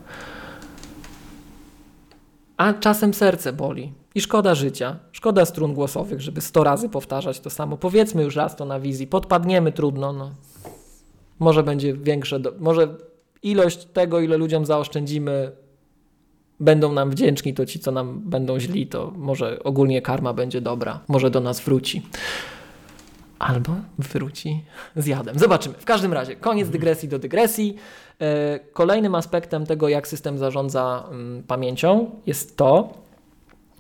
A 2.58 2.74
czasem 2.74 3.14
serce 3.14 3.54
boli. 3.54 3.94
I 4.16 4.22
szkoda 4.22 4.56
życia, 4.56 5.00
szkoda 5.12 5.46
strun 5.46 5.74
głosowych, 5.74 6.22
żeby 6.22 6.42
sto 6.42 6.64
razy 6.64 6.90
powtarzać 6.90 7.40
to 7.40 7.50
samo. 7.50 7.78
Powiedzmy 7.78 8.24
już 8.24 8.36
raz 8.36 8.56
to 8.56 8.66
na 8.66 8.80
wizji, 8.80 9.08
podpadniemy 9.08 9.72
trudno, 9.72 10.14
no. 10.14 10.32
Może 11.40 11.64
będzie 11.64 11.94
większe, 11.94 12.40
do... 12.40 12.54
może 12.60 12.96
ilość 13.44 13.86
tego, 13.86 14.20
ile 14.20 14.38
ludziom 14.38 14.66
zaoszczędzimy, 14.66 15.52
będą 16.60 16.94
nam 16.94 17.10
wdzięczni, 17.10 17.54
to 17.54 17.66
ci, 17.66 17.80
co 17.80 17.92
nam 17.92 18.20
będą 18.20 18.60
źli, 18.60 18.88
to 18.88 19.12
może 19.16 19.64
ogólnie 19.64 20.02
karma 20.02 20.34
będzie 20.34 20.62
dobra, 20.62 21.00
może 21.08 21.32
do 21.32 21.40
nas 21.40 21.60
wróci. 21.60 22.02
Albo 23.40 23.76
wróci 24.00 24.64
z 24.96 25.06
jadem. 25.06 25.40
Zobaczymy. 25.40 25.76
W 25.78 25.86
każdym 25.86 26.14
razie, 26.14 26.36
koniec 26.36 26.70
dygresji 26.70 27.10
do 27.10 27.20
dygresji. 27.20 27.76
E, 28.22 28.60
kolejnym 28.60 29.16
aspektem 29.16 29.66
tego, 29.66 29.90
jak 29.90 30.08
system 30.08 30.38
zarządza 30.38 31.04
mm, 31.12 31.44
pamięcią, 31.44 32.12
jest 32.26 32.58
to, 32.58 32.90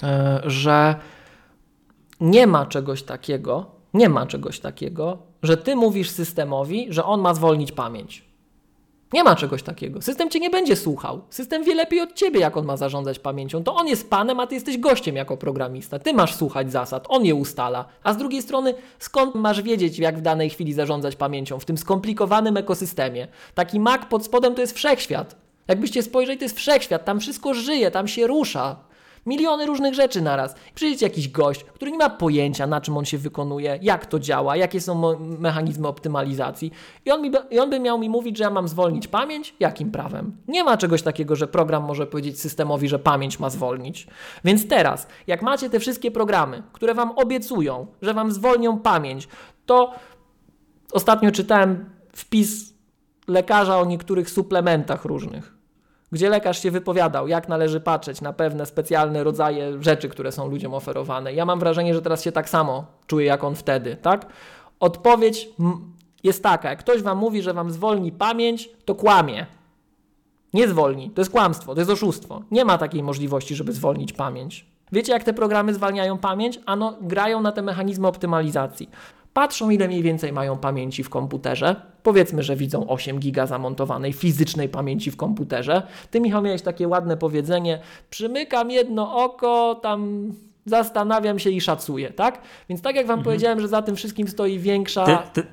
e, 0.04 0.42
że 0.46 0.96
nie 2.22 2.48
ma 2.48 2.66
czegoś 2.66 3.04
takiego, 3.04 3.66
nie 3.94 4.10
ma 4.10 4.26
czegoś 4.26 4.60
takiego, 4.60 5.18
że 5.44 5.58
ty 5.58 5.76
mówisz 5.76 6.10
systemowi, 6.10 6.88
że 6.90 7.06
on 7.06 7.22
ma 7.22 7.34
zwolnić 7.34 7.72
pamięć. 7.72 8.27
Nie 9.14 9.24
ma 9.24 9.36
czegoś 9.36 9.64
takiego. 9.64 10.02
System 10.02 10.30
cię 10.30 10.40
nie 10.40 10.50
będzie 10.50 10.76
słuchał. 10.76 11.22
System 11.30 11.64
wie 11.64 11.76
lepiej 11.76 12.02
od 12.02 12.14
ciebie, 12.14 12.40
jak 12.40 12.58
on 12.58 12.66
ma 12.66 12.78
zarządzać 12.78 13.20
pamięcią. 13.20 13.64
To 13.64 13.76
on 13.76 13.88
jest 13.88 14.10
panem, 14.10 14.40
a 14.40 14.48
ty 14.48 14.56
jesteś 14.56 14.78
gościem 14.78 15.16
jako 15.16 15.38
programista. 15.38 16.00
Ty 16.00 16.14
masz 16.14 16.36
słuchać 16.36 16.72
zasad, 16.72 17.06
on 17.10 17.26
je 17.26 17.36
ustala. 17.36 17.86
A 18.04 18.14
z 18.14 18.18
drugiej 18.18 18.42
strony, 18.42 18.74
skąd 19.00 19.36
masz 19.36 19.62
wiedzieć, 19.62 20.00
jak 20.00 20.18
w 20.18 20.22
danej 20.22 20.50
chwili 20.50 20.74
zarządzać 20.74 21.16
pamięcią 21.16 21.60
w 21.60 21.66
tym 21.66 21.78
skomplikowanym 21.78 22.58
ekosystemie? 22.58 23.28
Taki 23.56 23.80
Mac 23.80 24.06
pod 24.10 24.26
spodem 24.26 24.56
to 24.56 24.62
jest 24.62 24.74
wszechświat. 24.74 25.36
Jakbyście 25.68 26.04
spojrzeli, 26.04 26.38
to 26.38 26.46
jest 26.46 26.58
wszechświat, 26.58 27.06
tam 27.06 27.20
wszystko 27.20 27.54
żyje, 27.54 27.92
tam 27.92 28.08
się 28.08 28.28
rusza. 28.28 28.76
Miliony 29.28 29.66
różnych 29.66 29.94
rzeczy 29.94 30.22
naraz. 30.22 30.56
Przyjdzie 30.76 31.06
jakiś 31.06 31.30
gość, 31.30 31.64
który 31.64 31.91
nie 31.91 31.98
ma 31.98 32.10
pojęcia, 32.10 32.68
na 32.68 32.82
czym 32.82 32.98
on 32.98 33.06
się 33.06 33.18
wykonuje, 33.18 33.80
jak 33.82 34.06
to 34.06 34.20
działa, 34.20 34.56
jakie 34.56 34.82
są 34.82 35.20
mechanizmy 35.20 35.88
optymalizacji. 35.88 36.72
I 37.06 37.12
on, 37.12 37.22
mi, 37.22 37.32
I 37.52 37.60
on 37.60 37.70
by 37.70 37.80
miał 37.80 37.99
mi 37.99 38.10
mówić, 38.10 38.38
że 38.38 38.44
ja 38.44 38.49
mam 38.49 38.68
zwolnić 38.68 39.08
pamięć? 39.08 39.56
Jakim 39.60 39.91
prawem? 39.91 40.38
Nie 40.48 40.64
ma 40.64 40.78
czegoś 40.78 41.02
takiego, 41.02 41.36
że 41.36 41.48
program 41.48 41.84
może 41.84 42.08
powiedzieć 42.08 42.41
systemowi, 42.41 42.88
że 42.88 42.99
pamięć 42.99 43.40
ma 43.40 43.49
zwolnić. 43.49 44.08
Więc 44.44 44.68
teraz, 44.68 45.08
jak 45.28 45.41
macie 45.41 45.70
te 45.70 45.80
wszystkie 45.80 46.12
programy, 46.12 46.64
które 46.74 46.94
wam 46.94 47.12
obiecują, 47.12 47.88
że 48.02 48.14
wam 48.14 48.32
zwolnią 48.32 48.80
pamięć, 48.80 49.28
to 49.66 49.91
ostatnio 50.91 51.32
czytałem 51.32 51.90
wpis 52.14 52.74
lekarza 53.28 53.80
o 53.80 53.86
niektórych 53.86 54.30
suplementach 54.30 55.06
różnych 55.06 55.57
gdzie 56.12 56.30
lekarz 56.30 56.64
się 56.64 56.72
wypowiadał, 56.72 57.28
jak 57.28 57.50
należy 57.50 57.80
patrzeć 57.80 58.22
na 58.22 58.34
pewne 58.34 58.66
specjalne 58.66 59.24
rodzaje 59.24 59.84
rzeczy, 59.84 60.10
które 60.10 60.32
są 60.32 60.48
ludziom 60.48 60.74
oferowane. 60.74 61.34
Ja 61.34 61.46
mam 61.46 61.60
wrażenie, 61.60 61.94
że 61.94 62.02
teraz 62.02 62.24
się 62.24 62.32
tak 62.32 62.50
samo 62.50 62.86
czuję 63.08 63.26
jak 63.26 63.44
on 63.44 63.56
wtedy, 63.56 63.96
tak? 63.96 64.26
Odpowiedź 64.80 65.50
jest 66.24 66.44
taka, 66.44 66.70
jak 66.70 66.80
ktoś 66.80 67.02
wam 67.02 67.18
mówi, 67.18 67.42
że 67.42 67.54
wam 67.54 67.72
zwolni 67.72 68.12
pamięć, 68.12 68.70
to 68.86 68.96
kłamie. 68.96 69.46
Nie 70.54 70.68
zwolni, 70.68 71.12
to 71.12 71.22
jest 71.22 71.32
kłamstwo, 71.32 71.74
to 71.74 71.82
jest 71.82 71.92
oszustwo. 71.92 72.42
Nie 72.52 72.66
ma 72.66 72.78
takiej 72.78 73.04
możliwości, 73.04 73.56
żeby 73.56 73.74
zwolnić 73.74 74.14
pamięć. 74.14 74.66
Wiecie, 74.92 75.14
jak 75.14 75.24
te 75.24 75.34
programy 75.34 75.74
zwalniają 75.74 76.18
pamięć? 76.18 76.60
Ano, 76.66 76.98
grają 77.02 77.42
na 77.42 77.52
te 77.52 77.62
mechanizmy 77.62 78.08
optymalizacji 78.08 78.90
patrzą, 79.38 79.70
ile 79.70 79.88
mniej 79.88 80.04
więcej 80.04 80.34
mają 80.34 80.58
pamięci 80.58 81.04
w 81.04 81.10
komputerze. 81.10 81.76
Powiedzmy, 82.04 82.44
że 82.44 82.56
widzą 82.56 82.88
8 82.88 83.20
giga 83.20 83.46
zamontowanej 83.46 84.14
fizycznej 84.14 84.70
pamięci 84.70 85.12
w 85.12 85.18
komputerze. 85.18 85.84
Ty, 86.12 86.22
Michał, 86.22 86.42
miałeś 86.42 86.62
takie 86.62 86.88
ładne 86.88 87.18
powiedzenie: 87.18 87.80
przymykam 88.10 88.72
jedno 88.72 89.24
oko, 89.24 89.76
tam 89.76 90.32
zastanawiam 90.66 91.40
się 91.40 91.50
i 91.50 91.62
szacuję, 91.62 92.10
tak? 92.10 92.42
Więc 92.70 92.82
tak 92.82 92.96
jak 92.96 93.08
Wam 93.08 93.20
mhm. 93.20 93.24
powiedziałem, 93.24 93.60
że 93.60 93.68
za 93.68 93.82
tym 93.82 93.96
wszystkim 93.96 94.28
stoi 94.28 94.60
większa. 94.60 95.06
Te, 95.06 95.42
te... 95.42 95.48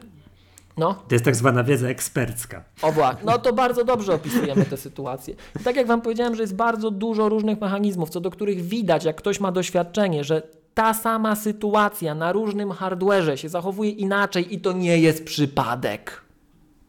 No. 0.77 0.95
To 1.09 1.15
jest 1.15 1.25
tak 1.25 1.37
zwana 1.37 1.65
wiedza 1.65 1.89
ekspercka. 1.89 2.65
O 2.83 2.93
właśnie, 2.93 3.23
no 3.25 3.39
to 3.39 3.53
bardzo 3.53 3.85
dobrze 3.85 4.15
opisujemy 4.15 4.65
tę 4.65 4.77
sytuację. 4.77 5.35
I 5.61 5.65
tak 5.65 5.77
jak 5.77 5.87
Wam 5.87 6.01
powiedziałem, 6.01 6.35
że 6.35 6.43
jest 6.43 6.57
bardzo 6.57 6.91
dużo 6.91 7.29
różnych 7.29 7.61
mechanizmów, 7.61 8.11
co 8.11 8.21
do 8.21 8.31
których 8.31 8.63
widać, 8.63 9.05
jak 9.05 9.17
ktoś 9.17 9.41
ma 9.41 9.53
doświadczenie, 9.53 10.25
że 10.25 10.43
ta 10.75 10.95
sama 10.95 11.37
sytuacja 11.37 12.15
na 12.15 12.33
różnym 12.33 12.71
hardwareze 12.71 13.39
się 13.39 13.49
zachowuje 13.49 13.91
inaczej 13.91 14.55
i 14.55 14.61
to 14.61 14.73
nie 14.73 14.99
jest 14.99 15.25
przypadek. 15.25 16.25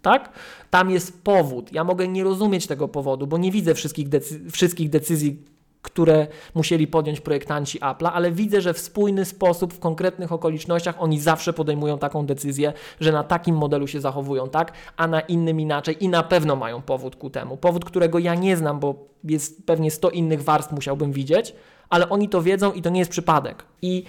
Tak? 0.01 0.31
Tam 0.69 0.89
jest 0.89 1.23
powód. 1.23 1.73
Ja 1.73 1.83
mogę 1.83 2.07
nie 2.07 2.23
rozumieć 2.23 2.67
tego 2.67 2.87
powodu, 2.87 3.27
bo 3.27 3.37
nie 3.37 3.51
widzę 3.51 3.75
wszystkich, 3.75 4.09
decy 4.09 4.51
wszystkich 4.51 4.89
decyzji, 4.89 5.43
które 5.81 6.27
musieli 6.55 6.87
podjąć 6.87 7.21
projektanci 7.21 7.79
Apple'a, 7.79 8.09
ale 8.13 8.31
widzę, 8.31 8.61
że 8.61 8.73
w 8.73 8.79
spójny 8.79 9.25
sposób, 9.25 9.73
w 9.73 9.79
konkretnych 9.79 10.31
okolicznościach 10.31 10.95
oni 10.99 11.19
zawsze 11.19 11.53
podejmują 11.53 11.97
taką 11.97 12.25
decyzję, 12.25 12.73
że 12.99 13.11
na 13.11 13.23
takim 13.23 13.55
modelu 13.55 13.87
się 13.87 14.01
zachowują 14.01 14.49
tak, 14.49 14.71
a 14.97 15.07
na 15.07 15.19
innym 15.19 15.59
inaczej 15.59 16.03
i 16.03 16.09
na 16.09 16.23
pewno 16.23 16.55
mają 16.55 16.81
powód 16.81 17.15
ku 17.15 17.29
temu. 17.29 17.57
Powód, 17.57 17.85
którego 17.85 18.19
ja 18.19 18.35
nie 18.35 18.57
znam, 18.57 18.79
bo 18.79 19.07
jest 19.23 19.65
pewnie 19.65 19.91
100 19.91 20.09
innych 20.09 20.43
warstw 20.43 20.71
musiałbym 20.71 21.11
widzieć, 21.11 21.55
ale 21.89 22.09
oni 22.09 22.29
to 22.29 22.41
wiedzą 22.41 22.71
i 22.71 22.81
to 22.81 22.89
nie 22.89 22.99
jest 22.99 23.11
przypadek. 23.11 23.65
I 23.81 24.03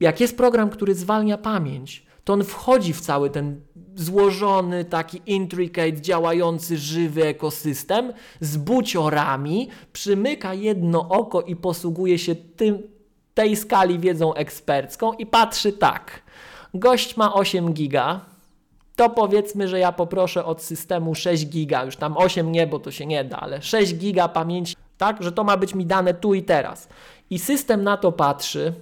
jak 0.00 0.20
jest 0.20 0.36
program, 0.36 0.70
który 0.70 0.94
zwalnia 0.94 1.38
pamięć, 1.38 2.06
to 2.24 2.32
on 2.32 2.44
wchodzi 2.44 2.92
w 2.92 3.00
cały 3.00 3.30
ten 3.30 3.60
złożony, 3.94 4.84
taki 4.84 5.20
intricate, 5.26 6.00
działający, 6.00 6.78
żywy 6.78 7.24
ekosystem 7.26 8.12
z 8.40 8.56
buciorami, 8.56 9.68
przymyka 9.92 10.54
jedno 10.54 11.08
oko 11.08 11.42
i 11.42 11.56
posługuje 11.56 12.18
się 12.18 12.34
tym, 12.34 12.82
tej 13.34 13.56
skali 13.56 13.98
wiedzą 13.98 14.34
ekspercką 14.34 15.12
i 15.12 15.26
patrzy 15.26 15.72
tak. 15.72 16.22
Gość 16.74 17.16
ma 17.16 17.34
8 17.34 17.72
giga, 17.72 18.20
to 18.96 19.10
powiedzmy, 19.10 19.68
że 19.68 19.78
ja 19.78 19.92
poproszę 19.92 20.44
od 20.44 20.62
systemu 20.62 21.14
6 21.14 21.46
giga, 21.46 21.84
już 21.84 21.96
tam 21.96 22.16
8 22.16 22.52
nie, 22.52 22.66
bo 22.66 22.78
to 22.78 22.90
się 22.90 23.06
nie 23.06 23.24
da, 23.24 23.36
ale 23.36 23.62
6 23.62 23.94
giga 23.94 24.28
pamięci 24.28 24.76
tak? 24.98 25.22
Że 25.22 25.32
to 25.32 25.44
ma 25.44 25.56
być 25.56 25.74
mi 25.74 25.86
dane 25.86 26.14
tu 26.14 26.34
i 26.34 26.42
teraz. 26.42 26.88
I 27.30 27.38
system 27.38 27.82
na 27.82 27.96
to 27.96 28.12
patrzy, 28.12 28.72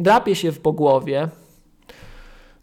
drapie 0.00 0.34
się 0.34 0.52
w 0.52 0.60
pogłowie, 0.60 1.28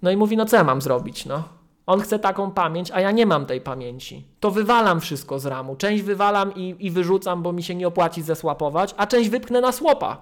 no 0.02 0.12
i 0.12 0.18
mówi, 0.18 0.38
no 0.38 0.46
co 0.46 0.58
ja 0.58 0.64
mam 0.64 0.82
zrobić, 0.82 1.26
no? 1.26 1.44
On 1.86 2.02
chce 2.02 2.20
taką 2.20 2.52
pamięć, 2.52 2.92
a 2.92 3.02
ja 3.02 3.12
nie 3.12 3.26
mam 3.26 3.46
tej 3.46 3.62
pamięci. 3.62 4.28
To 4.40 4.52
wywalam 4.52 5.02
wszystko 5.02 5.40
z 5.40 5.46
ramu. 5.46 5.76
Część 5.76 6.04
wywalam 6.04 6.56
i, 6.56 6.76
i 6.80 6.92
wyrzucam, 6.92 7.44
bo 7.44 7.54
mi 7.54 7.64
się 7.64 7.76
nie 7.76 7.88
opłaci 7.88 8.22
zesłapować, 8.22 8.96
a 8.98 9.08
część 9.08 9.30
wypchnę 9.30 9.62
na 9.62 9.72
słopa. 9.72 10.22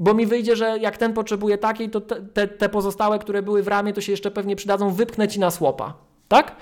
Bo 0.00 0.14
mi 0.14 0.26
wyjdzie, 0.26 0.56
że 0.56 0.78
jak 0.78 0.96
ten 0.96 1.12
potrzebuje 1.12 1.58
takiej, 1.58 1.90
to 1.90 2.00
te, 2.00 2.48
te 2.48 2.68
pozostałe, 2.68 3.18
które 3.18 3.42
były 3.42 3.62
w 3.62 3.68
ramie, 3.68 3.92
to 3.92 4.00
się 4.00 4.12
jeszcze 4.12 4.30
pewnie 4.30 4.56
przydadzą, 4.56 4.90
wypchnę 4.90 5.28
ci 5.28 5.40
na 5.40 5.50
słopa. 5.50 5.94
Tak? 6.28 6.56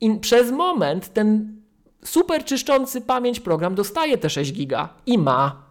I 0.00 0.14
przez 0.14 0.50
moment 0.50 1.12
ten 1.12 1.56
super 2.08 2.44
czyszczący 2.44 3.00
pamięć 3.00 3.40
program 3.40 3.74
dostaje 3.74 4.18
te 4.18 4.30
6 4.30 4.52
giga 4.52 4.88
i 5.06 5.18
ma, 5.18 5.62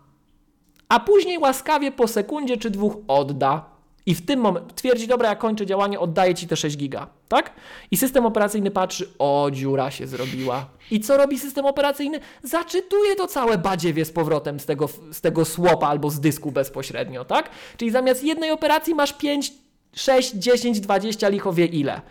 a 0.90 0.99
później 0.99 1.38
łaskawie 1.38 1.91
po 1.91 2.07
sekundzie 2.07 2.57
czy 2.57 2.70
dwóch 2.70 2.98
odda. 3.07 3.76
I 4.07 4.16
w 4.16 4.26
tym 4.26 4.40
momencie 4.40 4.76
twierdzi, 4.76 5.07
dobra, 5.07 5.30
ja 5.30 5.36
kończę 5.36 5.66
działanie, 5.66 5.99
oddaję 5.99 6.36
ci 6.36 6.48
te 6.48 6.56
6 6.56 6.78
giga, 6.78 7.07
tak? 7.28 7.53
I 7.91 7.98
system 7.98 8.26
operacyjny 8.26 8.72
patrzy, 8.72 9.10
o, 9.20 9.49
dziura 9.52 9.91
się 9.91 10.07
zrobiła. 10.07 10.66
I 10.91 10.99
co 10.99 11.18
robi 11.18 11.40
system 11.40 11.66
operacyjny? 11.66 12.20
Zaczytuje 12.44 13.16
to 13.16 13.28
całe 13.28 13.57
badziewie 13.57 14.06
z 14.06 14.12
powrotem 14.12 14.60
z 14.60 14.66
tego, 14.66 14.90
z 15.12 15.22
tego 15.22 15.45
słopa 15.45 15.88
albo 15.88 16.10
z 16.10 16.20
dysku 16.20 16.52
bezpośrednio, 16.52 17.26
tak? 17.26 17.49
Czyli 17.78 17.91
zamiast 17.91 18.24
jednej 18.24 18.52
operacji 18.52 18.95
masz 18.95 19.14
5, 19.14 19.53
6, 19.94 20.34
10, 20.34 20.80
20, 20.80 21.30
licho 21.30 21.53
wie 21.53 21.66
ile. 21.66 22.02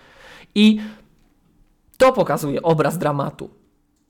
I 0.54 0.80
to 1.98 2.12
pokazuje 2.12 2.62
obraz 2.62 2.98
dramatu. 2.98 3.63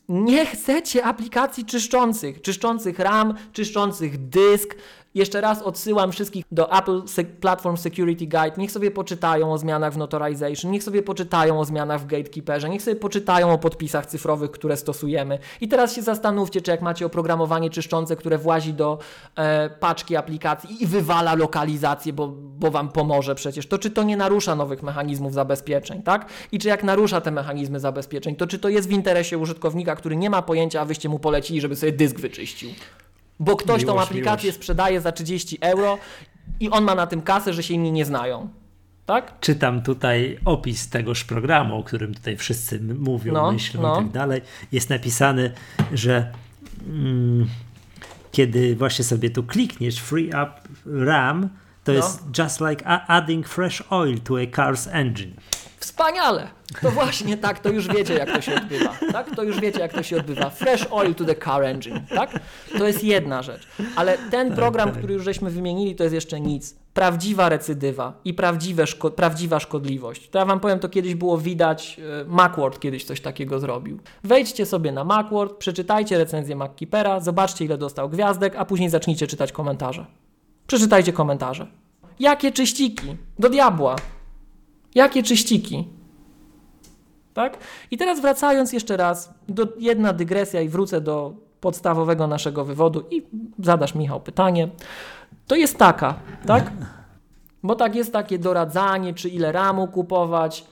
Nie 0.09 0.47
chcecie 0.47 1.05
aplikacji 1.05 1.65
czyszczących, 1.65 2.43
czyszczących 2.43 2.99
RAM, 2.99 3.35
czyszczących 3.53 4.29
dysk. 4.29 4.75
Jeszcze 5.15 5.41
raz 5.41 5.63
odsyłam 5.63 6.13
wszystkich 6.13 6.45
do 6.53 6.79
Apple 6.79 7.03
Platform 7.41 7.77
Security 7.77 8.27
Guide. 8.27 8.53
Niech 8.57 8.73
sobie 8.73 8.91
poczytają 8.91 9.53
o 9.53 9.59
zmianach 9.59 9.93
w 9.93 9.97
Notarization, 9.97 10.71
niech 10.71 10.83
sobie 10.83 11.03
poczytają 11.03 11.61
o 11.61 11.65
zmianach 11.65 12.01
w 12.01 12.07
Gatekeeperze, 12.07 12.69
niech 12.69 12.83
sobie 12.83 12.97
poczytają 12.97 13.53
o 13.53 13.59
podpisach 13.59 14.07
cyfrowych, 14.07 14.51
które 14.51 14.77
stosujemy. 14.77 15.39
I 15.61 15.69
teraz 15.69 15.95
się 15.95 16.03
zastanówcie, 16.03 16.61
czy 16.61 16.71
jak 16.71 16.83
macie 16.83 17.07
oprogramowanie 17.07 17.71
czyszczące, 17.71 18.17
które 18.17 18.39
włazi 18.39 18.75
do 18.75 18.99
e, 19.37 19.71
paczki 19.71 20.17
aplikacji 20.17 20.83
i 20.83 20.87
wywala 20.87 21.35
lokalizację, 21.35 22.13
bo, 22.13 22.29
bo 22.35 22.71
Wam 22.71 22.89
pomoże 22.89 23.35
przecież, 23.35 23.67
to 23.67 23.79
czy 23.79 23.91
to 23.91 24.03
nie 24.03 24.17
narusza 24.17 24.55
nowych 24.55 24.83
mechanizmów 24.83 25.33
zabezpieczeń, 25.33 26.03
tak? 26.03 26.29
I 26.53 26.59
czy 26.59 26.69
jak 26.69 26.85
narusza 26.85 27.21
te 27.21 27.31
mechanizmy 27.31 27.81
zabezpieczeń, 27.81 28.37
to 28.37 28.47
czy 28.47 28.59
to 28.59 28.69
jest 28.69 28.89
w 28.89 28.93
interesie 28.93 29.39
użytkownika, 29.39 29.97
który 29.97 30.17
nie 30.17 30.31
ma 30.31 30.43
pojęcia, 30.43 30.81
a 30.81 30.85
wyście 30.85 31.09
mu 31.09 31.19
polecili, 31.19 31.61
żeby 31.61 31.77
sobie 31.77 31.93
dysk 31.93 32.21
wyczyścił? 32.21 32.71
Bo 33.41 33.57
ktoś 33.57 33.83
miłość, 33.83 33.87
tą 33.87 34.01
aplikację 34.01 34.47
miłość. 34.47 34.59
sprzedaje 34.59 35.01
za 35.01 35.13
30 35.13 35.59
euro 35.61 35.99
i 36.61 36.71
on 36.71 36.85
ma 36.85 36.95
na 36.95 37.07
tym 37.07 37.23
kasę, 37.23 37.53
że 37.53 37.63
się 37.63 37.75
inni 37.75 37.93
nie 37.93 38.05
znają. 38.05 38.49
Tak? 39.07 39.41
Czytam 39.41 39.83
tutaj 39.83 40.39
opis 40.45 40.89
tegoż 40.89 41.25
programu, 41.25 41.79
o 41.79 41.83
którym 41.83 42.15
tutaj 42.15 42.37
wszyscy 42.37 42.81
mówią, 42.81 43.33
no, 43.33 43.53
myślą 43.53 43.83
no. 43.83 43.95
i 43.95 43.97
tak 43.97 44.13
dalej. 44.13 44.41
Jest 44.73 44.91
napisane, 44.91 45.51
że 45.93 46.33
mm, 46.87 47.49
kiedy 48.33 48.77
właśnie 48.77 49.05
sobie 49.05 49.31
tu 49.31 49.43
klikniesz 49.43 49.99
Free 49.99 50.29
Up 50.29 50.51
RAM, 50.87 51.49
to 51.85 51.93
no. 51.93 51.99
jest 51.99 52.23
just 52.39 52.61
like 52.61 52.87
adding 52.87 53.49
fresh 53.49 53.83
oil 53.91 54.21
to 54.21 54.35
a 54.35 54.47
car's 54.47 54.89
engine. 54.93 55.33
Wspaniale! 55.85 56.49
To 56.83 56.91
właśnie 56.91 57.37
tak, 57.37 57.59
to 57.59 57.69
już 57.69 57.89
wiecie, 57.89 58.15
jak 58.15 58.33
to 58.33 58.41
się 58.41 58.55
odbywa. 58.55 58.97
Tak? 59.13 59.37
To 59.37 59.43
już 59.43 59.61
wiecie, 59.61 59.81
jak 59.81 59.93
to 59.93 60.03
się 60.03 60.17
odbywa. 60.17 60.51
Fresh 60.51 60.87
oil 60.91 61.15
to 61.15 61.25
the 61.25 61.35
car 61.35 61.63
engine. 61.63 62.07
Tak? 62.15 62.41
To 62.79 62.87
jest 62.87 63.05
jedna 63.05 63.43
rzecz. 63.43 63.69
Ale 63.97 64.19
ten 64.19 64.49
tak, 64.49 64.57
program, 64.57 64.89
tak. 64.89 64.99
który 64.99 65.15
już 65.15 65.25
żeśmy 65.25 65.51
wymienili, 65.51 65.95
to 65.95 66.05
jest 66.05 66.15
jeszcze 66.15 66.41
nic. 66.41 66.77
Prawdziwa 66.95 67.49
recydywa 67.49 68.13
i 68.25 68.35
prawdziwe 68.35 68.87
szko 68.87 69.11
prawdziwa 69.11 69.61
szkodliwość. 69.61 70.31
To 70.31 70.39
ja 70.39 70.45
Wam 70.45 70.61
powiem, 70.61 70.79
to 70.79 70.89
kiedyś 70.89 71.15
było 71.15 71.39
widać. 71.39 72.01
E, 72.21 72.25
Macworld 72.25 72.81
kiedyś 72.81 73.05
coś 73.05 73.21
takiego 73.21 73.59
zrobił. 73.61 73.99
Wejdźcie 74.25 74.67
sobie 74.67 74.93
na 74.93 75.05
Macworld, 75.05 75.53
przeczytajcie 75.53 76.19
recenzję 76.19 76.57
MacKeepera, 76.57 77.21
zobaczcie, 77.21 77.65
ile 77.65 77.79
dostał 77.79 78.09
gwiazdek, 78.09 78.57
a 78.57 78.65
później 78.65 78.91
zacznijcie 78.91 79.27
czytać 79.27 79.53
komentarze. 79.53 80.07
Przeczytajcie 80.67 81.13
komentarze. 81.13 81.67
Jakie 82.19 82.53
czyściki? 82.53 83.17
Do 83.39 83.49
diabła. 83.49 83.97
Jakie 84.95 85.23
czyściki? 85.23 85.89
Tak? 87.35 87.59
I 87.91 87.99
teraz 87.99 88.21
wracając 88.21 88.73
jeszcze 88.73 88.97
raz, 88.97 89.35
do, 89.49 89.69
jedna 89.79 90.13
dygresja 90.13 90.61
i 90.61 90.69
wrócę 90.69 91.01
do 91.01 91.35
podstawowego 91.61 92.27
naszego 92.27 92.65
wywodu 92.65 93.05
i 93.11 93.23
zadasz 93.59 93.95
Michał 93.95 94.21
pytanie. 94.21 94.69
To 95.47 95.57
jest 95.57 95.79
taka, 95.79 96.15
tak? 96.47 96.73
Bo 97.63 97.75
tak 97.75 97.95
jest 97.95 98.13
takie 98.13 98.39
doradzanie, 98.39 99.15
czy 99.15 99.29
ile 99.29 99.53
ramu 99.53 99.89
kupować, 99.89 100.65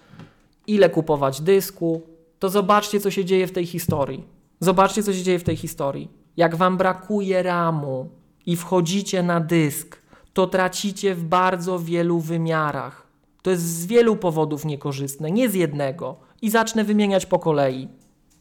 ile 0.66 0.90
kupować 0.90 1.40
dysku. 1.40 2.02
To 2.38 2.48
zobaczcie, 2.48 3.00
co 3.00 3.10
się 3.10 3.24
dzieje 3.24 3.46
w 3.46 3.52
tej 3.52 3.66
historii. 3.66 4.24
Zobaczcie, 4.60 5.02
co 5.02 5.12
się 5.12 5.22
dzieje 5.22 5.38
w 5.38 5.44
tej 5.44 5.56
historii. 5.56 6.10
Jak 6.36 6.56
wam 6.56 6.76
brakuje 6.76 7.42
ramu 7.42 8.08
i 8.46 8.56
wchodzicie 8.56 9.22
na 9.22 9.40
dysk, 9.40 10.02
to 10.32 10.46
tracicie 10.46 11.14
w 11.14 11.24
bardzo 11.24 11.78
wielu 11.78 12.20
wymiarach. 12.20 13.06
To 13.42 13.50
jest 13.50 13.62
z 13.62 13.86
wielu 13.86 14.16
powodów 14.16 14.64
niekorzystne, 14.64 15.30
nie 15.30 15.48
z 15.48 15.54
jednego. 15.54 16.16
I 16.42 16.50
zacznę 16.50 16.84
wymieniać 16.84 17.26
po 17.26 17.38
kolei. 17.38 17.88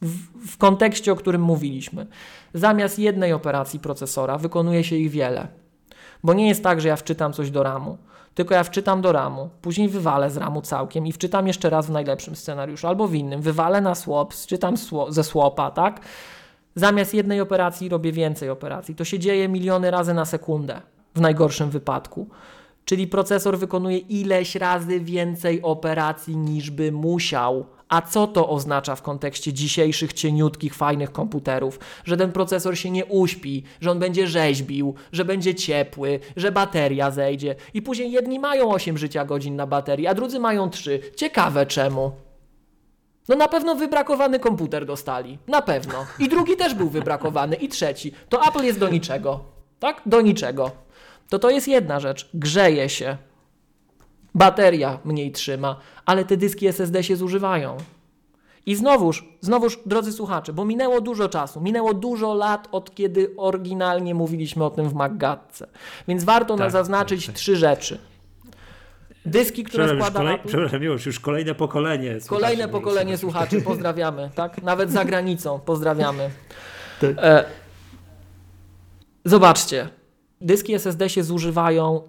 W, 0.02 0.46
w, 0.48 0.58
kontekście, 0.58 1.12
o 1.12 1.16
którym 1.16 1.42
mówiliśmy. 1.42 2.06
Zamiast 2.54 2.98
jednej 2.98 3.32
operacji 3.32 3.80
procesora 3.80 4.38
wykonuje 4.38 4.84
się 4.84 4.96
ich 4.96 5.10
wiele. 5.10 5.48
Bo 6.24 6.34
nie 6.34 6.48
jest 6.48 6.62
tak, 6.62 6.80
że 6.80 6.88
ja 6.88 6.96
wczytam 6.96 7.32
coś 7.32 7.50
do 7.50 7.62
ramu, 7.62 7.98
tylko 8.34 8.54
ja 8.54 8.64
wczytam 8.64 9.00
do 9.00 9.12
ramu, 9.12 9.50
później 9.62 9.88
wywalę 9.88 10.30
z 10.30 10.36
ramu 10.36 10.62
całkiem 10.62 11.06
i 11.06 11.12
wczytam 11.12 11.46
jeszcze 11.46 11.70
raz 11.70 11.86
w 11.86 11.90
najlepszym 11.90 12.36
scenariuszu 12.36 12.88
albo 12.88 13.08
w 13.08 13.14
innym. 13.14 13.42
Wywalę 13.42 13.80
na 13.80 13.94
swap, 13.94 14.34
wczytam 14.34 14.74
ze 15.08 15.24
słopa, 15.24 15.70
tak? 15.70 16.00
Zamiast 16.74 17.14
jednej 17.14 17.40
operacji 17.40 17.88
robię 17.88 18.12
więcej 18.12 18.50
operacji. 18.50 18.94
To 18.94 19.04
się 19.04 19.18
dzieje 19.18 19.48
miliony 19.48 19.90
razy 19.90 20.14
na 20.14 20.24
sekundę 20.24 20.80
w 21.14 21.20
najgorszym 21.20 21.70
wypadku. 21.70 22.28
Czyli 22.84 23.06
procesor 23.06 23.58
wykonuje 23.58 23.98
ileś 23.98 24.54
razy 24.54 25.00
więcej 25.00 25.62
operacji 25.62 26.36
niż 26.36 26.70
by 26.70 26.92
musiał. 26.92 27.66
A 27.88 28.02
co 28.02 28.26
to 28.26 28.48
oznacza 28.48 28.96
w 28.96 29.02
kontekście 29.02 29.52
dzisiejszych 29.52 30.12
cieniutkich, 30.12 30.74
fajnych 30.74 31.12
komputerów? 31.12 31.78
Że 32.04 32.16
ten 32.16 32.32
procesor 32.32 32.78
się 32.78 32.90
nie 32.90 33.06
uśpi, 33.06 33.64
że 33.80 33.90
on 33.90 33.98
będzie 33.98 34.26
rzeźbił, 34.26 34.94
że 35.12 35.24
będzie 35.24 35.54
ciepły, 35.54 36.20
że 36.36 36.52
bateria 36.52 37.10
zejdzie. 37.10 37.54
I 37.74 37.82
później 37.82 38.12
jedni 38.12 38.38
mają 38.38 38.70
8 38.70 38.98
życia 38.98 39.24
godzin 39.24 39.56
na 39.56 39.66
baterii, 39.66 40.06
a 40.06 40.14
drudzy 40.14 40.38
mają 40.38 40.70
3. 40.70 41.00
Ciekawe 41.16 41.66
czemu. 41.66 42.12
No 43.28 43.36
na 43.36 43.48
pewno 43.48 43.74
wybrakowany 43.74 44.38
komputer 44.38 44.86
dostali. 44.86 45.38
Na 45.48 45.62
pewno. 45.62 46.06
I 46.18 46.28
drugi 46.28 46.56
też 46.56 46.74
był 46.74 46.88
wybrakowany. 46.88 47.56
I 47.56 47.68
trzeci. 47.68 48.12
To 48.28 48.46
Apple 48.48 48.64
jest 48.64 48.78
do 48.78 48.88
niczego. 48.88 49.40
Tak? 49.78 50.02
Do 50.06 50.20
niczego 50.20 50.70
to 51.32 51.38
to 51.38 51.50
jest 51.50 51.68
jedna 51.68 52.00
rzecz. 52.00 52.28
Grzeje 52.34 52.88
się. 52.88 53.16
Bateria 54.34 54.98
mniej 55.04 55.32
trzyma, 55.32 55.76
ale 56.06 56.24
te 56.24 56.36
dyski 56.36 56.66
SSD 56.66 57.02
się 57.02 57.16
zużywają. 57.16 57.76
I 58.66 58.74
znowuż, 58.74 59.24
znowuż, 59.40 59.78
drodzy 59.86 60.12
słuchacze, 60.12 60.52
bo 60.52 60.64
minęło 60.64 61.00
dużo 61.00 61.28
czasu, 61.28 61.60
minęło 61.60 61.94
dużo 61.94 62.34
lat 62.34 62.68
od 62.72 62.94
kiedy 62.94 63.34
oryginalnie 63.36 64.14
mówiliśmy 64.14 64.64
o 64.64 64.70
tym 64.70 64.88
w 64.88 64.94
Maggatce. 64.94 65.66
Więc 66.08 66.24
warto 66.24 66.56
tak, 66.56 66.70
zaznaczyć 66.70 67.26
tak, 67.26 67.34
tak. 67.34 67.40
trzy 67.40 67.56
rzeczy. 67.56 67.98
Dyski, 69.26 69.64
które 69.64 69.88
składa 69.88 70.20
kolej, 70.20 70.34
Apple... 70.34 70.48
Przepraszam, 70.48 70.82
już, 70.82 71.06
już 71.06 71.20
kolejne 71.20 71.54
pokolenie. 71.54 72.18
Kolejne 72.26 72.68
pokolenie 72.68 73.18
słuchaczy, 73.18 73.62
pozdrawiamy, 73.62 74.30
tak? 74.34 74.62
Nawet 74.62 74.90
za 74.90 75.04
granicą, 75.04 75.60
pozdrawiamy. 75.60 76.30
Tak. 77.00 77.10
E... 77.18 77.44
Zobaczcie, 79.24 79.88
dyski 80.42 80.74
SSD 80.74 81.08
się 81.08 81.24
zużywają 81.24 82.02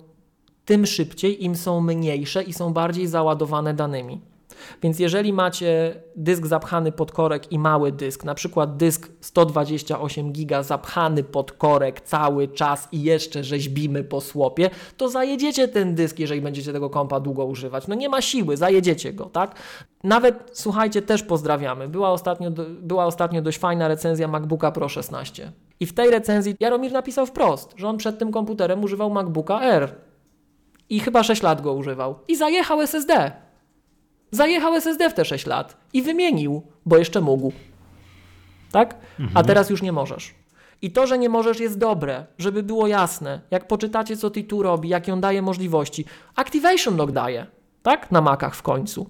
tym 0.65 0.85
szybciej, 0.85 1.43
im 1.43 1.55
są 1.55 1.81
mniejsze 1.81 2.43
i 2.43 2.53
są 2.53 2.73
bardziej 2.73 3.07
załadowane 3.07 3.73
danymi. 3.73 4.22
Więc 4.84 4.99
jeżeli 4.99 5.34
macie 5.34 5.95
dysk 6.15 6.45
zapchany 6.45 6.91
pod 6.91 7.11
korek 7.11 7.51
i 7.51 7.60
mały 7.60 7.91
dysk, 7.91 8.23
na 8.23 8.35
przykład 8.35 8.77
dysk 8.77 9.11
128 9.22 10.31
giga 10.31 10.64
zapchany 10.64 11.23
pod 11.23 11.51
korek 11.51 12.01
cały 12.01 12.47
czas 12.47 12.88
i 12.91 13.03
jeszcze 13.03 13.43
rzeźbimy 13.43 14.03
po 14.03 14.22
słopie, 14.22 14.69
to 14.97 15.10
zajedziecie 15.10 15.68
ten 15.68 15.95
dysk, 15.95 16.19
jeżeli 16.19 16.41
będziecie 16.41 16.73
tego 16.73 16.89
kompa 16.89 17.19
długo 17.19 17.45
używać. 17.45 17.88
No 17.88 17.95
nie 17.95 18.10
ma 18.10 18.22
siły, 18.22 18.57
zajedziecie 18.57 19.14
go, 19.14 19.26
tak? 19.26 19.55
Nawet, 20.03 20.49
słuchajcie, 20.53 21.01
też 21.01 21.23
pozdrawiamy. 21.23 21.88
Była 21.88 22.11
ostatnio, 22.11 22.51
była 22.81 23.05
ostatnio 23.05 23.41
dość 23.41 23.57
fajna 23.57 23.88
recenzja 23.88 24.27
MacBooka 24.27 24.72
Pro 24.72 24.89
16. 24.89 25.51
I 25.79 25.85
w 25.85 25.93
tej 25.93 26.11
recenzji 26.11 26.55
Jaromir 26.59 26.91
napisał 26.91 27.25
wprost, 27.25 27.73
że 27.77 27.87
on 27.87 27.97
przed 27.97 28.19
tym 28.19 28.31
komputerem 28.31 28.83
używał 28.83 29.09
MacBooka 29.09 29.61
R. 29.61 29.95
I 30.89 30.99
chyba 30.99 31.23
6 31.23 31.43
lat 31.43 31.61
go 31.61 31.73
używał. 31.73 32.19
I 32.27 32.35
zajechał 32.35 32.81
SSD. 32.81 33.31
Zajechał 34.31 34.73
SSD 34.73 35.09
w 35.09 35.13
te 35.13 35.25
6 35.25 35.45
lat. 35.45 35.77
I 35.93 36.01
wymienił, 36.01 36.61
bo 36.85 36.97
jeszcze 36.97 37.21
mógł. 37.21 37.51
Tak? 38.71 38.95
Mhm. 39.19 39.37
A 39.37 39.43
teraz 39.43 39.69
już 39.69 39.81
nie 39.81 39.91
możesz. 39.91 40.35
I 40.81 40.91
to, 40.91 41.07
że 41.07 41.17
nie 41.17 41.29
możesz, 41.29 41.59
jest 41.59 41.77
dobre, 41.77 42.25
żeby 42.37 42.63
było 42.63 42.87
jasne. 42.87 43.41
Jak 43.51 43.67
poczytacie, 43.67 44.17
co 44.17 44.29
ty 44.29 44.43
tu 44.43 44.63
robi, 44.63 44.89
jakie 44.89 45.13
on 45.13 45.21
daje 45.21 45.41
możliwości. 45.41 46.05
Activation 46.35 46.97
Lock 46.97 47.11
daje, 47.11 47.45
tak? 47.83 48.11
Na 48.11 48.21
Macach 48.21 48.55
w 48.55 48.61
końcu. 48.61 49.09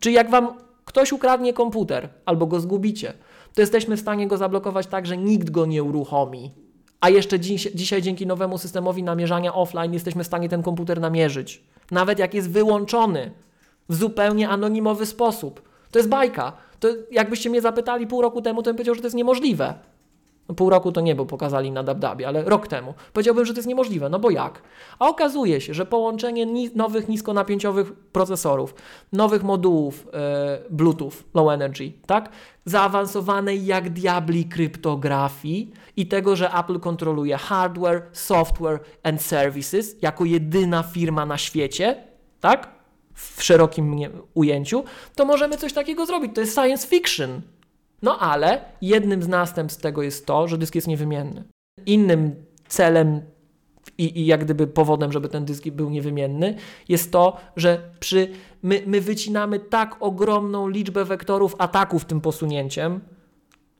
Czyli 0.00 0.14
jak 0.14 0.30
wam 0.30 0.54
ktoś 0.84 1.12
ukradnie 1.12 1.52
komputer 1.52 2.08
albo 2.26 2.46
go 2.46 2.60
zgubicie, 2.60 3.12
to 3.54 3.60
jesteśmy 3.60 3.96
w 3.96 4.00
stanie 4.00 4.26
go 4.28 4.36
zablokować 4.36 4.86
tak, 4.86 5.06
że 5.06 5.16
nikt 5.16 5.50
go 5.50 5.66
nie 5.66 5.82
uruchomi. 5.82 6.52
A 7.00 7.08
jeszcze 7.08 7.40
dziś, 7.40 7.68
dzisiaj 7.74 8.02
dzięki 8.02 8.26
nowemu 8.26 8.58
systemowi 8.58 9.02
namierzania 9.02 9.54
offline 9.54 9.92
jesteśmy 9.92 10.24
w 10.24 10.26
stanie 10.26 10.48
ten 10.48 10.62
komputer 10.62 11.00
namierzyć. 11.00 11.62
Nawet 11.90 12.18
jak 12.18 12.34
jest 12.34 12.50
wyłączony 12.50 13.30
w 13.88 13.94
zupełnie 13.94 14.48
anonimowy 14.48 15.06
sposób. 15.06 15.62
To 15.90 15.98
jest 15.98 16.08
bajka. 16.08 16.52
To 16.80 16.88
jakbyście 17.10 17.50
mnie 17.50 17.60
zapytali 17.60 18.06
pół 18.06 18.22
roku 18.22 18.42
temu, 18.42 18.62
to 18.62 18.70
bym 18.70 18.76
powiedział, 18.76 18.94
że 18.94 19.00
to 19.00 19.06
jest 19.06 19.16
niemożliwe. 19.16 19.74
No, 20.50 20.54
pół 20.54 20.70
roku 20.70 20.92
to 20.92 21.00
nie, 21.00 21.14
bo 21.14 21.26
pokazali 21.26 21.70
na 21.70 21.82
Dabdabie, 21.82 22.28
ale 22.28 22.44
rok 22.44 22.68
temu. 22.68 22.94
Powiedziałbym, 23.12 23.44
że 23.44 23.52
to 23.52 23.58
jest 23.58 23.68
niemożliwe, 23.68 24.08
no 24.08 24.18
bo 24.18 24.30
jak? 24.30 24.62
A 24.98 25.08
okazuje 25.08 25.60
się, 25.60 25.74
że 25.74 25.86
połączenie 25.86 26.46
ni 26.46 26.70
nowych 26.74 27.08
niskonapięciowych 27.08 27.92
procesorów, 27.92 28.74
nowych 29.12 29.42
modułów 29.42 30.08
e, 30.12 30.58
Bluetooth 30.70 31.12
Low 31.34 31.50
Energy, 31.52 31.92
tak? 32.06 32.28
Zaawansowanej 32.64 33.66
jak 33.66 33.90
diabli 33.90 34.44
kryptografii 34.44 35.72
i 35.96 36.06
tego, 36.06 36.36
że 36.36 36.54
Apple 36.54 36.80
kontroluje 36.80 37.36
hardware, 37.36 38.02
software 38.12 38.80
and 39.02 39.22
services 39.22 39.96
jako 40.02 40.24
jedyna 40.24 40.82
firma 40.82 41.26
na 41.26 41.38
świecie, 41.38 42.04
tak? 42.40 42.68
W 43.14 43.42
szerokim 43.42 43.96
ujęciu, 44.34 44.84
to 45.14 45.24
możemy 45.24 45.56
coś 45.56 45.72
takiego 45.72 46.06
zrobić. 46.06 46.34
To 46.34 46.40
jest 46.40 46.54
science 46.54 46.86
fiction. 46.86 47.40
No 48.02 48.18
ale 48.18 48.64
jednym 48.82 49.22
z 49.22 49.28
następstw 49.28 49.82
tego 49.82 50.02
jest 50.02 50.26
to, 50.26 50.48
że 50.48 50.58
dysk 50.58 50.74
jest 50.74 50.88
niewymienny. 50.88 51.44
Innym 51.86 52.34
celem 52.68 53.20
i, 53.98 54.20
i 54.20 54.26
jak 54.26 54.44
gdyby 54.44 54.66
powodem, 54.66 55.12
żeby 55.12 55.28
ten 55.28 55.44
dysk 55.44 55.68
był 55.68 55.90
niewymienny, 55.90 56.54
jest 56.88 57.12
to, 57.12 57.36
że 57.56 57.90
przy, 58.00 58.28
my, 58.62 58.82
my 58.86 59.00
wycinamy 59.00 59.58
tak 59.58 59.96
ogromną 60.00 60.68
liczbę 60.68 61.04
wektorów 61.04 61.54
ataków 61.58 62.04
tym 62.04 62.20
posunięciem, 62.20 63.00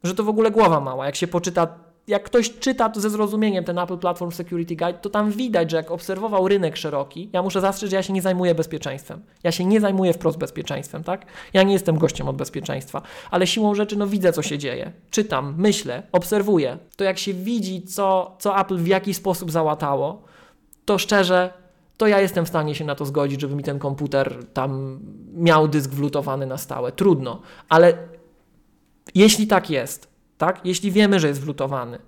że 0.05 0.15
to 0.15 0.25
w 0.25 0.29
ogóle 0.29 0.51
głowa 0.51 0.81
mała. 0.81 1.07
Jak 1.07 1.17
się 1.17 1.27
poczyta 1.27 1.90
jak 2.11 2.23
ktoś 2.23 2.59
czyta 2.59 2.93
ze 2.95 3.11
zrozumieniem 3.11 3.65
ten 3.65 3.79
Apple 3.79 3.99
Platform 3.99 4.31
Security 4.31 4.77
Guide, 4.77 4.99
to 4.99 5.11
tam 5.11 5.31
widać, 5.31 5.71
że 5.71 5.77
jak 5.77 5.91
obserwował 5.91 6.49
rynek 6.49 6.77
szeroki, 6.77 7.31
ja 7.33 7.43
muszę 7.43 7.61
zastrzec, 7.61 7.91
że 7.91 7.97
ja 7.97 8.03
się 8.03 8.13
nie 8.13 8.23
zajmuję 8.23 8.55
bezpieczeństwem. 8.55 9.23
Ja 9.43 9.53
się 9.53 9.65
nie 9.65 9.81
zajmuję 9.81 10.13
wprost 10.13 10.39
bezpieczeństwem, 10.39 11.05
tak? 11.05 11.27
Ja 11.53 11.63
nie 11.63 11.73
jestem 11.73 11.99
gościem 11.99 12.29
od 12.29 12.37
bezpieczeństwa, 12.37 13.03
ale 13.31 13.47
siłą 13.47 13.75
rzeczy, 13.75 13.97
no 13.97 14.07
widzę, 14.07 14.33
co 14.33 14.43
się 14.43 14.59
dzieje. 14.59 14.93
Czytam, 15.11 15.55
myślę, 15.59 16.03
obserwuję. 16.13 16.79
To 16.97 17.05
jak 17.05 17.19
się 17.19 17.35
widzi, 17.35 17.83
co, 17.83 18.37
co 18.39 18.61
Apple 18.61 18.77
w 18.77 18.87
jaki 18.87 19.15
sposób 19.15 19.51
załatało, 19.51 20.23
to 20.85 20.99
szczerze, 20.99 21.53
to 21.97 22.07
ja 22.07 22.21
jestem 22.21 22.45
w 22.45 22.49
stanie 22.49 22.75
się 22.75 22.85
na 22.85 22.95
to 22.95 23.07
zgodzić, 23.07 23.41
żeby 23.41 23.57
mi 23.57 23.63
ten 23.63 23.79
komputer 23.79 24.45
tam 24.53 25.01
miał 25.35 25.69
dysk 25.69 25.91
wlutowany 25.91 26.47
na 26.47 26.59
stałe. 26.59 26.93
Trudno, 26.93 27.41
ale 27.69 27.99
jeśli 29.15 29.47
tak 29.47 29.71
jest, 29.71 30.10
tak? 30.41 30.61
Jeśli 30.65 30.91
wiemy, 30.91 31.21
że 31.21 31.29
jest 31.29 31.41
wlutowany, 31.41 31.99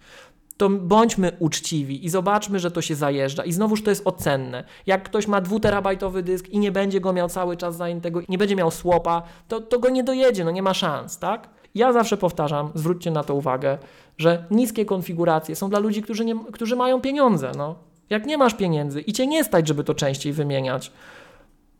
to 0.56 0.68
bądźmy 0.68 1.32
uczciwi 1.38 2.04
i 2.04 2.08
zobaczmy, 2.08 2.58
że 2.58 2.70
to 2.70 2.82
się 2.82 2.94
zajeżdża. 2.94 3.44
I 3.44 3.52
znowuż 3.52 3.82
to 3.82 3.90
jest 3.90 4.06
ocenne. 4.06 4.64
Jak 4.86 5.02
ktoś 5.02 5.26
ma 5.26 5.40
dwuterabajtowy 5.40 6.22
dysk 6.22 6.48
i 6.48 6.58
nie 6.58 6.72
będzie 6.72 7.00
go 7.00 7.12
miał 7.12 7.28
cały 7.28 7.56
czas 7.56 7.76
zajętego, 7.76 8.20
nie 8.28 8.38
będzie 8.38 8.56
miał 8.56 8.70
słopa, 8.70 9.22
to, 9.48 9.60
to 9.60 9.78
go 9.78 9.90
nie 9.90 10.04
dojedzie, 10.04 10.44
no 10.44 10.50
nie 10.50 10.62
ma 10.62 10.74
szans, 10.74 11.18
tak? 11.18 11.48
Ja 11.74 11.92
zawsze 11.92 12.16
powtarzam, 12.16 12.70
zwróćcie 12.74 13.10
na 13.10 13.24
to 13.24 13.34
uwagę, 13.34 13.78
że 14.18 14.44
niskie 14.50 14.84
konfiguracje 14.84 15.56
są 15.56 15.70
dla 15.70 15.78
ludzi, 15.78 16.02
którzy, 16.02 16.24
nie, 16.24 16.34
którzy 16.52 16.76
mają 16.76 17.00
pieniądze. 17.00 17.52
No. 17.56 17.74
Jak 18.10 18.26
nie 18.26 18.38
masz 18.38 18.54
pieniędzy 18.54 19.00
i 19.00 19.12
cię 19.12 19.26
nie 19.26 19.44
stać, 19.44 19.68
żeby 19.68 19.84
to 19.84 19.94
częściej 19.94 20.32
wymieniać, 20.32 20.92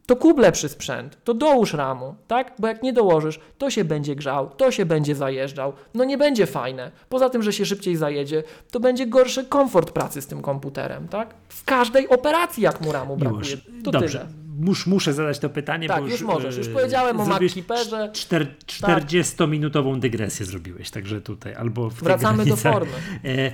to 0.07 0.17
kup 0.17 0.39
lepszy 0.39 0.69
sprzęt, 0.69 1.19
to 1.25 1.35
dołóż 1.35 1.75
ramu, 1.75 2.15
tak? 2.27 2.53
Bo 2.59 2.69
jak 2.69 2.83
nie 2.83 2.93
dołożysz, 2.93 3.41
to 3.59 3.71
się 3.71 3.85
będzie 3.85 4.17
grzał, 4.17 4.51
to 4.51 4.71
się 4.71 4.87
będzie 4.87 5.15
zajeżdżał, 5.15 5.73
no 5.95 6.05
nie 6.05 6.19
będzie 6.19 6.47
fajne. 6.47 6.91
Poza 7.09 7.31
tym, 7.31 7.43
że 7.43 7.53
się 7.53 7.67
szybciej 7.67 7.97
zajedzie, 7.97 8.43
to 8.71 8.81
będzie 8.81 9.07
gorszy 9.07 9.45
komfort 9.45 9.91
pracy 9.91 10.23
z 10.23 10.27
tym 10.27 10.43
komputerem, 10.43 11.09
tak? 11.09 11.35
W 11.49 11.65
każdej 11.65 12.09
operacji, 12.09 12.63
jak 12.63 12.81
mu 12.81 12.93
ramu 12.93 13.17
brakuje. 13.17 13.57
To 13.85 13.91
Dobrze. 13.91 14.19
tyle. 14.19 14.31
mus, 14.61 14.87
muszę 14.87 15.13
zadać 15.13 15.39
to 15.39 15.49
pytanie. 15.49 15.89
Tak, 15.89 16.03
bo 16.03 16.09
już, 16.09 16.23
możesz. 16.23 16.57
Już 16.57 16.69
powiedziałem 16.69 17.21
o 17.21 17.27
MacKeeperze. 17.27 18.11
40-minutową 18.13 19.99
dygresję 19.99 20.47
zrobiłeś, 20.47 20.91
także 20.91 21.21
tutaj 21.21 21.55
albo 21.55 21.91
Wracamy 21.91 22.47
do 22.47 22.57
formy. 22.57 22.93
E, 23.25 23.29
e, 23.29 23.51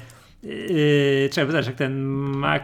e, 1.24 1.28
trzeba 1.28 1.46
pytać, 1.46 1.66
jak 1.66 1.76
ten 1.76 1.98
Mac 2.16 2.62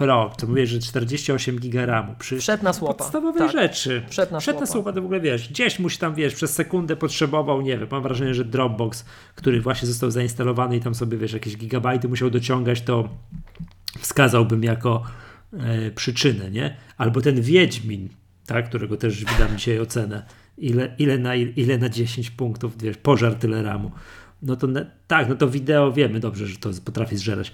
Pro, 0.00 0.32
to 0.38 0.46
mówię, 0.46 0.66
że 0.66 0.78
48 0.78 1.58
giga 1.58 1.86
RAMu. 1.86 2.14
Przy 2.18 2.38
Wszedł 2.38 2.64
na 2.64 2.72
słopa. 2.72 2.94
Podstawowej 2.94 3.42
tak. 3.42 3.52
rzeczy. 3.52 4.02
Wszedł 4.08 4.32
na 4.32 4.40
Wszedł 4.40 4.60
na 4.60 4.66
słopa, 4.66 4.92
to 4.92 5.02
w 5.02 5.04
ogóle 5.04 5.20
wiesz, 5.20 5.48
gdzieś 5.48 5.78
musi 5.78 5.98
tam, 5.98 6.14
wiesz, 6.14 6.34
przez 6.34 6.54
sekundę 6.54 6.96
potrzebował, 6.96 7.60
nie 7.60 7.78
wiem, 7.78 7.88
mam 7.90 8.02
wrażenie, 8.02 8.34
że 8.34 8.44
Dropbox, 8.44 9.04
który 9.34 9.60
właśnie 9.60 9.88
został 9.88 10.10
zainstalowany 10.10 10.76
i 10.76 10.80
tam 10.80 10.94
sobie, 10.94 11.18
wiesz, 11.18 11.32
jakieś 11.32 11.56
gigabajty 11.56 12.08
musiał 12.08 12.30
dociągać, 12.30 12.82
to 12.82 13.08
wskazałbym 13.98 14.64
jako 14.64 15.02
e, 15.52 15.90
przyczynę, 15.90 16.50
nie? 16.50 16.76
Albo 16.96 17.20
ten 17.20 17.42
Wiedźmin, 17.42 18.08
tak, 18.46 18.68
którego 18.68 18.96
też 18.96 19.24
wydam 19.24 19.56
dzisiaj 19.56 19.78
ocenę, 19.78 20.22
ile, 20.58 20.94
ile, 20.98 21.18
na, 21.18 21.34
ile 21.34 21.78
na 21.78 21.88
10 21.88 22.30
punktów, 22.30 22.82
wiesz, 22.82 22.96
pożar 22.96 23.34
tyle 23.34 23.62
ramu. 23.62 23.90
No 24.42 24.56
to 24.56 24.68
tak, 25.06 25.28
no 25.28 25.34
to 25.34 25.48
wideo 25.48 25.92
wiemy 25.92 26.20
dobrze, 26.20 26.46
że 26.46 26.56
to 26.56 26.70
potrafi 26.84 27.16
zżerać. 27.16 27.52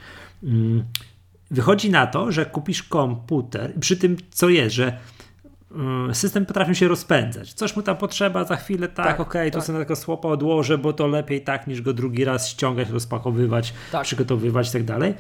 Wychodzi 1.51 1.91
na 1.91 2.07
to, 2.07 2.33
że 2.33 2.47
kupisz 2.47 2.83
komputer, 2.83 3.73
przy 3.81 3.97
tym 3.97 4.17
co 4.31 4.49
jest, 4.49 4.75
że 4.75 4.99
mm, 5.73 6.15
system 6.15 6.47
potrafi 6.47 6.75
się 6.75 6.89
rozpędzać. 6.89 7.53
Coś 7.53 7.77
mu 7.77 7.83
tam 7.83 7.97
potrzeba, 7.97 8.45
za 8.45 8.57
chwilę 8.57 8.89
tak, 8.89 9.07
tak 9.07 9.21
okej, 9.21 9.29
okay, 9.29 9.51
tak. 9.51 9.61
to 9.61 9.67
sobie 9.67 9.79
tego 9.79 9.97
słopa 9.97 10.29
odłożę, 10.29 10.79
bo 10.79 10.93
to 10.93 11.07
lepiej 11.07 11.43
tak 11.43 11.67
niż 11.67 11.83
go 11.83 11.93
drugi 11.93 12.25
raz 12.25 12.49
ściągać, 12.49 12.91
rozpakowywać, 12.91 13.75
tak. 13.93 14.03
przygotowywać 14.03 14.69
i 14.69 14.73
tak 14.73 14.85
dalej 14.85 15.15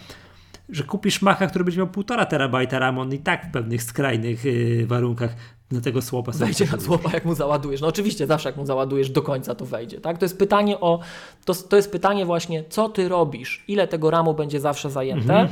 że 0.68 0.84
kupisz 0.84 1.22
Macha, 1.22 1.46
który 1.46 1.64
będzie 1.64 1.80
miał 1.80 1.86
1,5 1.86 2.26
terabajta 2.26 2.78
RAM, 2.78 2.98
on 2.98 3.12
i 3.12 3.18
tak 3.18 3.46
w 3.46 3.52
pewnych 3.52 3.82
skrajnych 3.82 4.44
yy, 4.44 4.86
warunkach 4.86 5.36
na 5.70 5.80
tego 5.80 6.02
słopa 6.02 6.32
Wejdzie 6.32 6.66
na 6.72 6.80
słopa, 6.80 7.10
jak 7.12 7.24
mu 7.24 7.34
załadujesz. 7.34 7.80
No 7.80 7.86
oczywiście, 7.86 8.26
zawsze 8.26 8.48
jak 8.48 8.56
mu 8.56 8.66
załadujesz 8.66 9.10
do 9.10 9.22
końca, 9.22 9.54
to 9.54 9.66
wejdzie. 9.66 10.00
Tak? 10.00 10.18
To 10.18 10.24
jest 10.24 10.38
pytanie 10.38 10.80
o, 10.80 11.00
to, 11.44 11.54
to 11.54 11.76
jest 11.76 11.92
pytanie 11.92 12.26
właśnie, 12.26 12.64
co 12.68 12.88
ty 12.88 13.08
robisz, 13.08 13.64
ile 13.68 13.88
tego 13.88 14.10
RAMu 14.10 14.34
będzie 14.34 14.60
zawsze 14.60 14.90
zajęte, 14.90 15.40
mhm. 15.40 15.48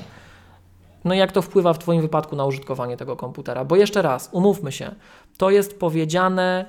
No 1.05 1.15
jak 1.15 1.33
to 1.33 1.43
wpływa 1.43 1.73
w 1.73 1.79
Twoim 1.79 2.03
wypadku 2.03 2.37
na 2.37 2.45
użytkowanie 2.45 2.97
tego 2.97 3.17
komputera. 3.17 3.65
Bo 3.65 3.77
jeszcze 3.77 4.03
raz, 4.03 4.29
umówmy 4.33 4.73
się, 4.73 4.95
to 5.39 5.51
jest 5.51 5.79
powiedziane 5.79 6.65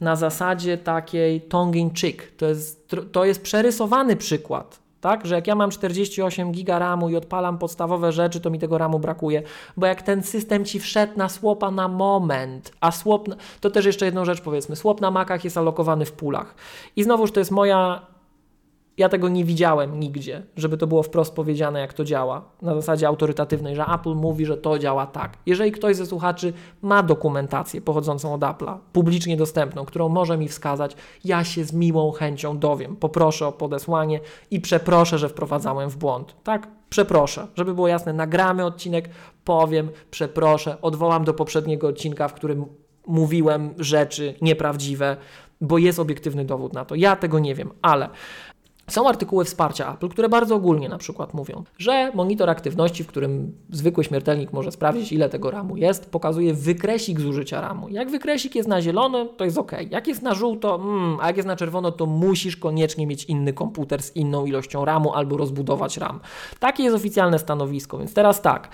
na 0.00 0.16
zasadzie 0.16 0.78
takiej 0.78 1.40
tongue 1.40 1.76
in 1.76 1.90
cheek. 1.90 2.32
To 2.36 2.46
jest, 2.46 2.94
to 3.12 3.24
jest 3.24 3.42
przerysowany 3.42 4.16
przykład 4.16 4.88
tak? 5.00 5.26
Że 5.26 5.34
jak 5.34 5.46
ja 5.46 5.54
mam 5.54 5.70
48 5.70 6.52
giga 6.52 6.78
RAMu 6.78 7.08
i 7.08 7.16
odpalam 7.16 7.58
podstawowe 7.58 8.12
rzeczy, 8.12 8.40
to 8.40 8.50
mi 8.50 8.58
tego 8.58 8.78
RAMu 8.78 8.98
brakuje, 8.98 9.42
bo 9.76 9.86
jak 9.86 10.02
ten 10.02 10.22
system 10.22 10.64
ci 10.64 10.80
wszedł 10.80 11.12
na 11.16 11.28
słopa 11.28 11.70
na 11.70 11.88
moment, 11.88 12.72
a 12.80 12.90
swap, 12.90 13.28
to 13.60 13.70
też 13.70 13.86
jeszcze 13.86 14.04
jedną 14.04 14.24
rzecz 14.24 14.40
powiedzmy, 14.40 14.76
swap 14.76 15.00
na 15.00 15.10
Macach 15.10 15.44
jest 15.44 15.56
alokowany 15.56 16.04
w 16.04 16.12
pulach. 16.12 16.54
I 16.96 17.02
znowuż 17.02 17.32
to 17.32 17.40
jest 17.40 17.50
moja 17.50 18.06
ja 18.98 19.08
tego 19.08 19.28
nie 19.28 19.44
widziałem 19.44 20.00
nigdzie, 20.00 20.42
żeby 20.56 20.76
to 20.76 20.86
było 20.86 21.02
wprost 21.02 21.34
powiedziane, 21.34 21.80
jak 21.80 21.92
to 21.92 22.04
działa, 22.04 22.44
na 22.62 22.74
zasadzie 22.74 23.08
autorytatywnej, 23.08 23.76
że 23.76 23.84
Apple 23.94 24.14
mówi, 24.14 24.46
że 24.46 24.56
to 24.56 24.78
działa 24.78 25.06
tak. 25.06 25.38
Jeżeli 25.46 25.72
ktoś 25.72 25.96
ze 25.96 26.06
słuchaczy 26.06 26.52
ma 26.82 27.02
dokumentację 27.02 27.80
pochodzącą 27.80 28.34
od 28.34 28.40
Apple'a, 28.40 28.78
publicznie 28.92 29.36
dostępną, 29.36 29.84
którą 29.84 30.08
może 30.08 30.38
mi 30.38 30.48
wskazać, 30.48 30.96
ja 31.24 31.44
się 31.44 31.64
z 31.64 31.72
miłą 31.72 32.12
chęcią 32.12 32.58
dowiem. 32.58 32.96
Poproszę 32.96 33.46
o 33.46 33.52
podesłanie 33.52 34.20
i 34.50 34.60
przeproszę, 34.60 35.18
że 35.18 35.28
wprowadzałem 35.28 35.90
w 35.90 35.96
błąd. 35.96 36.36
Tak? 36.44 36.68
Przeproszę, 36.90 37.46
żeby 37.54 37.74
było 37.74 37.88
jasne, 37.88 38.12
nagramy 38.12 38.64
odcinek, 38.64 39.08
powiem, 39.44 39.90
przeproszę, 40.10 40.76
odwołam 40.82 41.24
do 41.24 41.34
poprzedniego 41.34 41.88
odcinka, 41.88 42.28
w 42.28 42.34
którym 42.34 42.66
mówiłem 43.06 43.74
rzeczy 43.78 44.34
nieprawdziwe, 44.42 45.16
bo 45.60 45.78
jest 45.78 45.98
obiektywny 45.98 46.44
dowód 46.44 46.72
na 46.72 46.84
to. 46.84 46.94
Ja 46.94 47.16
tego 47.16 47.38
nie 47.38 47.54
wiem, 47.54 47.70
ale 47.82 48.08
są 48.88 49.08
artykuły 49.08 49.44
wsparcia 49.44 49.94
Apple, 49.94 50.08
które 50.08 50.28
bardzo 50.28 50.54
ogólnie 50.54 50.88
na 50.88 50.98
przykład 50.98 51.34
mówią, 51.34 51.64
że 51.78 52.12
monitor 52.14 52.50
aktywności, 52.50 53.04
w 53.04 53.06
którym 53.06 53.52
zwykły 53.70 54.04
śmiertelnik 54.04 54.52
może 54.52 54.72
sprawdzić, 54.72 55.12
ile 55.12 55.28
tego 55.28 55.50
RAMu 55.50 55.76
jest, 55.76 56.10
pokazuje 56.10 56.54
wykresik 56.54 57.20
zużycia 57.20 57.60
RAMu. 57.60 57.88
Jak 57.88 58.10
wykresik 58.10 58.54
jest 58.54 58.68
na 58.68 58.82
zielono, 58.82 59.24
to 59.26 59.44
jest 59.44 59.58
ok. 59.58 59.72
Jak 59.90 60.06
jest 60.06 60.22
na 60.22 60.34
żółto, 60.34 60.74
mm, 60.74 61.18
a 61.20 61.26
jak 61.26 61.36
jest 61.36 61.46
na 61.46 61.56
czerwono, 61.56 61.92
to 61.92 62.06
musisz 62.06 62.56
koniecznie 62.56 63.06
mieć 63.06 63.24
inny 63.24 63.52
komputer 63.52 64.02
z 64.02 64.16
inną 64.16 64.46
ilością 64.46 64.84
RAMu 64.84 65.14
albo 65.14 65.36
rozbudować 65.36 65.96
RAM. 65.96 66.20
Takie 66.58 66.82
jest 66.82 66.96
oficjalne 66.96 67.38
stanowisko, 67.38 67.98
więc 67.98 68.14
teraz 68.14 68.42
tak. 68.42 68.68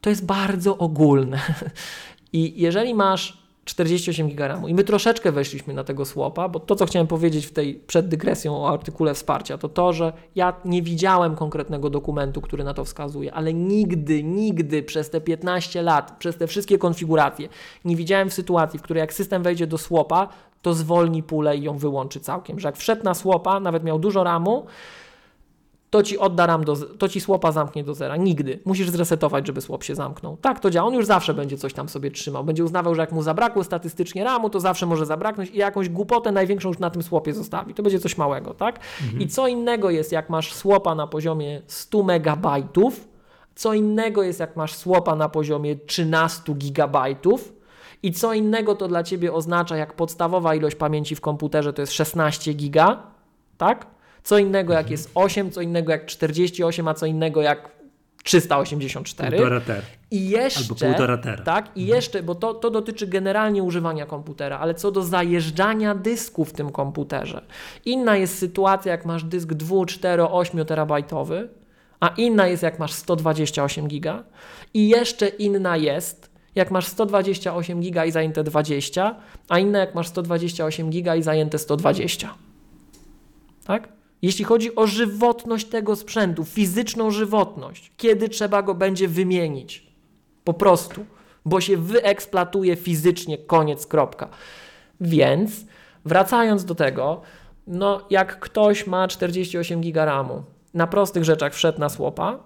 To 0.00 0.10
jest 0.10 0.26
bardzo 0.26 0.78
ogólne. 0.78 1.38
I 2.32 2.60
jeżeli 2.62 2.94
masz 2.94 3.43
48 3.64 4.28
GB 4.28 4.48
RAMu. 4.48 4.68
I 4.68 4.74
my 4.74 4.84
troszeczkę 4.84 5.32
weszliśmy 5.32 5.74
na 5.74 5.84
tego 5.84 6.04
słopa, 6.04 6.48
bo 6.48 6.60
to, 6.60 6.76
co 6.76 6.86
chciałem 6.86 7.06
powiedzieć 7.06 7.46
w 7.46 7.52
tej 7.52 7.74
przed 7.74 8.08
dygresją 8.08 8.56
o 8.56 8.68
artykule 8.68 9.14
wsparcia, 9.14 9.58
to 9.58 9.68
to, 9.68 9.92
że 9.92 10.12
ja 10.34 10.54
nie 10.64 10.82
widziałem 10.82 11.36
konkretnego 11.36 11.90
dokumentu, 11.90 12.40
który 12.40 12.64
na 12.64 12.74
to 12.74 12.84
wskazuje, 12.84 13.34
ale 13.34 13.54
nigdy, 13.54 14.22
nigdy 14.22 14.82
przez 14.82 15.10
te 15.10 15.20
15 15.20 15.82
lat, 15.82 16.16
przez 16.18 16.36
te 16.36 16.46
wszystkie 16.46 16.78
konfiguracje, 16.78 17.48
nie 17.84 17.96
widziałem 17.96 18.30
w 18.30 18.34
sytuacji, 18.34 18.78
w 18.78 18.82
której 18.82 19.00
jak 19.00 19.12
system 19.12 19.42
wejdzie 19.42 19.66
do 19.66 19.78
słopa, 19.78 20.28
to 20.62 20.74
zwolni 20.74 21.22
pulę 21.22 21.56
i 21.56 21.62
ją 21.62 21.78
wyłączy 21.78 22.20
całkiem. 22.20 22.60
Że 22.60 22.68
jak 22.68 22.76
wszedł 22.76 23.04
na 23.04 23.14
słopa, 23.14 23.60
nawet 23.60 23.84
miał 23.84 23.98
dużo 23.98 24.24
RAMu, 24.24 24.66
to 25.94 26.02
ci 26.02 26.18
odda 26.18 26.46
RAM 26.46 26.64
do, 26.64 26.76
to 26.76 27.08
ci 27.08 27.20
słopa 27.20 27.52
zamknie 27.52 27.84
do 27.84 27.94
zera. 27.94 28.16
Nigdy. 28.16 28.58
Musisz 28.64 28.90
zresetować, 28.90 29.46
żeby 29.46 29.60
słop 29.60 29.84
się 29.84 29.94
zamknął. 29.94 30.36
Tak 30.36 30.60
to 30.60 30.70
działa. 30.70 30.88
On 30.88 30.94
już 30.94 31.06
zawsze 31.06 31.34
będzie 31.34 31.58
coś 31.58 31.74
tam 31.74 31.88
sobie 31.88 32.10
trzymał. 32.10 32.44
Będzie 32.44 32.64
uznawał, 32.64 32.94
że 32.94 33.00
jak 33.00 33.12
mu 33.12 33.22
zabrakło 33.22 33.64
statystycznie 33.64 34.24
RAMu, 34.24 34.50
to 34.50 34.60
zawsze 34.60 34.86
może 34.86 35.06
zabraknąć 35.06 35.50
i 35.50 35.58
jakąś 35.58 35.88
głupotę 35.88 36.32
największą 36.32 36.68
już 36.68 36.78
na 36.78 36.90
tym 36.90 37.02
słopie 37.02 37.34
zostawi. 37.34 37.74
To 37.74 37.82
będzie 37.82 38.00
coś 38.00 38.18
małego, 38.18 38.54
tak? 38.54 38.80
Mhm. 39.02 39.22
I 39.22 39.28
co 39.28 39.46
innego 39.46 39.90
jest, 39.90 40.12
jak 40.12 40.30
masz 40.30 40.54
słopa 40.54 40.94
na 40.94 41.06
poziomie 41.06 41.62
100 41.66 42.02
megabajtów, 42.02 43.08
co 43.54 43.74
innego 43.74 44.22
jest, 44.22 44.40
jak 44.40 44.56
masz 44.56 44.74
słopa 44.74 45.16
na 45.16 45.28
poziomie 45.28 45.76
13 45.76 46.54
gigabajtów, 46.54 47.52
i 48.02 48.12
co 48.12 48.32
innego 48.32 48.74
to 48.74 48.88
dla 48.88 49.02
Ciebie 49.02 49.32
oznacza, 49.32 49.76
jak 49.76 49.92
podstawowa 49.92 50.54
ilość 50.54 50.76
pamięci 50.76 51.16
w 51.16 51.20
komputerze 51.20 51.72
to 51.72 51.82
jest 51.82 51.92
16 51.92 52.52
giga, 52.52 53.02
tak? 53.58 53.93
Co 54.24 54.38
innego 54.38 54.72
jak 54.72 54.90
jest 54.90 55.10
8, 55.14 55.50
co 55.50 55.60
innego 55.60 55.92
jak 55.92 56.06
48, 56.06 56.88
a 56.88 56.94
co 56.94 57.06
innego 57.06 57.42
jak 57.42 57.70
384. 58.24 59.36
Półtora 59.36 59.60
ter. 59.60 59.82
I 60.10 60.28
jeszcze, 60.28 60.60
Albo 60.60 60.74
półtora 60.74 61.18
tera. 61.18 61.44
Tak, 61.44 61.66
i 61.66 61.80
mhm. 61.80 61.96
jeszcze, 61.96 62.22
bo 62.22 62.34
to, 62.34 62.54
to 62.54 62.70
dotyczy 62.70 63.06
generalnie 63.06 63.62
używania 63.62 64.06
komputera, 64.06 64.58
ale 64.58 64.74
co 64.74 64.90
do 64.90 65.02
zajeżdżania 65.02 65.94
dysku 65.94 66.44
w 66.44 66.52
tym 66.52 66.72
komputerze. 66.72 67.44
Inna 67.84 68.16
jest 68.16 68.38
sytuacja, 68.38 68.92
jak 68.92 69.04
masz 69.04 69.24
dysk 69.24 69.48
2, 69.48 69.86
4, 69.86 70.22
8 70.22 70.64
terabajtowy, 70.64 71.48
a 72.00 72.08
inna 72.08 72.46
jest, 72.46 72.62
jak 72.62 72.78
masz 72.78 72.92
128 72.92 73.88
giga. 73.88 74.24
I 74.74 74.88
jeszcze 74.88 75.28
inna 75.28 75.76
jest, 75.76 76.30
jak 76.54 76.70
masz 76.70 76.86
128 76.86 77.80
giga 77.80 78.04
i 78.04 78.10
zajęte 78.10 78.44
20, 78.44 79.16
a 79.48 79.58
inna 79.58 79.78
jak 79.78 79.94
masz 79.94 80.08
128 80.08 80.90
giga 80.90 81.16
i 81.16 81.22
zajęte 81.22 81.58
120. 81.58 82.34
Tak? 83.64 83.93
Jeśli 84.24 84.44
chodzi 84.44 84.74
o 84.74 84.86
żywotność 84.86 85.66
tego 85.66 85.96
sprzętu, 85.96 86.44
fizyczną 86.44 87.10
żywotność, 87.10 87.92
kiedy 87.96 88.28
trzeba 88.28 88.62
go 88.62 88.74
będzie 88.74 89.08
wymienić. 89.08 89.86
Po 90.44 90.54
prostu, 90.54 91.04
bo 91.44 91.60
się 91.60 91.76
wyeksploatuje 91.76 92.76
fizycznie, 92.76 93.38
koniec, 93.38 93.86
kropka. 93.86 94.28
Więc 95.00 95.66
wracając 96.04 96.64
do 96.64 96.74
tego, 96.74 97.22
no 97.66 98.00
jak 98.10 98.40
ktoś 98.40 98.86
ma 98.86 99.08
48 99.08 99.80
giga 99.80 100.04
RAMu, 100.04 100.42
na 100.74 100.86
prostych 100.86 101.24
rzeczach 101.24 101.54
wszedł 101.54 101.80
na 101.80 101.88
słopa, 101.88 102.38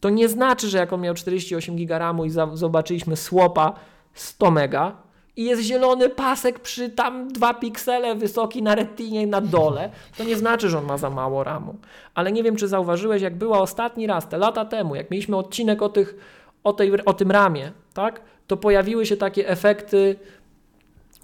to 0.00 0.10
nie 0.10 0.28
znaczy, 0.28 0.68
że 0.68 0.78
jak 0.78 0.92
on 0.92 1.00
miał 1.00 1.14
48 1.14 1.76
giga 1.76 1.98
RAMu 1.98 2.24
i 2.24 2.30
zobaczyliśmy 2.52 3.16
słopa 3.16 3.74
100 4.14 4.50
mega, 4.50 4.96
i 5.36 5.44
jest 5.44 5.62
zielony 5.62 6.08
pasek 6.08 6.60
przy 6.60 6.90
tam 6.90 7.28
dwa 7.28 7.54
piksele 7.54 8.14
wysoki 8.14 8.62
na 8.62 8.74
retinie 8.74 9.26
na 9.26 9.40
dole, 9.40 9.90
to 10.18 10.24
nie 10.24 10.36
znaczy, 10.36 10.68
że 10.68 10.78
on 10.78 10.84
ma 10.84 10.98
za 10.98 11.10
mało 11.10 11.44
ramu. 11.44 11.76
Ale 12.14 12.32
nie 12.32 12.42
wiem, 12.42 12.56
czy 12.56 12.68
zauważyłeś, 12.68 13.22
jak 13.22 13.36
była 13.36 13.60
ostatni 13.60 14.06
raz, 14.06 14.28
te 14.28 14.38
lata 14.38 14.64
temu, 14.64 14.94
jak 14.94 15.10
mieliśmy 15.10 15.36
odcinek 15.36 15.82
o, 15.82 15.88
tych, 15.88 16.16
o, 16.64 16.72
tej, 16.72 17.04
o 17.04 17.14
tym 17.14 17.30
ramie, 17.30 17.72
tak, 17.94 18.20
to 18.46 18.56
pojawiły 18.56 19.06
się 19.06 19.16
takie 19.16 19.48
efekty 19.48 20.16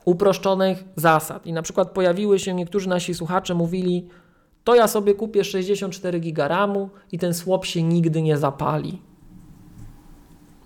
uproszczonych 0.05 0.85
zasad. 0.97 1.47
I 1.47 1.53
na 1.53 1.63
przykład 1.63 1.91
pojawiły 1.91 2.39
się 2.39 2.55
niektórzy 2.55 2.89
nasi 2.89 3.15
słuchacze 3.15 3.55
mówili, 3.55 4.09
to 4.65 4.75
ja 4.75 4.89
sobie 4.89 5.15
kupię 5.15 5.45
64 5.45 6.21
giga 6.21 6.49
ramu 6.49 6.91
i 7.13 7.19
ten 7.19 7.35
słop 7.35 7.65
się 7.65 7.83
nigdy 7.83 8.23
nie 8.23 8.37
zapali 8.37 9.10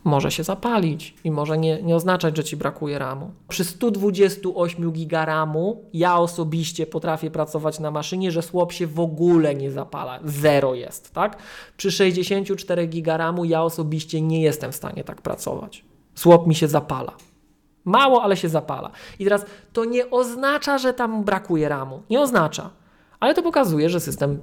może 0.04 0.30
się 0.30 0.44
zapalić 0.44 1.14
i 1.24 1.30
może 1.30 1.58
nie, 1.58 1.82
nie 1.82 1.96
oznaczać, 1.96 2.36
że 2.36 2.44
ci 2.44 2.56
brakuje 2.56 2.98
RAMu. 2.98 3.30
Przy 3.48 3.64
128 3.64 4.92
giga 4.92 5.24
RAMu 5.24 5.84
ja 5.92 6.18
osobiście 6.18 6.86
potrafię 6.86 7.30
pracować 7.30 7.80
na 7.80 7.90
maszynie, 7.90 8.30
że 8.30 8.42
słop 8.42 8.72
się 8.72 8.86
w 8.86 9.00
ogóle 9.00 9.54
nie 9.54 9.70
zapala. 9.70 10.18
Zero 10.24 10.74
jest, 10.74 11.12
tak? 11.12 11.36
Przy 11.76 11.92
64 11.92 12.86
giga 12.86 13.16
RAMu 13.16 13.44
ja 13.44 13.62
osobiście 13.62 14.20
nie 14.20 14.42
jestem 14.42 14.72
w 14.72 14.76
stanie 14.76 15.04
tak 15.04 15.22
pracować. 15.22 15.84
Słop 16.14 16.46
mi 16.46 16.54
się 16.54 16.68
zapala. 16.68 17.12
Mało, 17.84 18.22
ale 18.22 18.36
się 18.36 18.48
zapala. 18.48 18.90
I 19.18 19.24
teraz 19.24 19.46
to 19.72 19.84
nie 19.84 20.10
oznacza, 20.10 20.78
że 20.78 20.94
tam 20.94 21.24
brakuje 21.24 21.68
ramu. 21.68 22.02
Nie 22.10 22.20
oznacza. 22.20 22.70
Ale 23.20 23.34
to 23.34 23.42
pokazuje, 23.42 23.90
że 23.90 24.00
system 24.00 24.38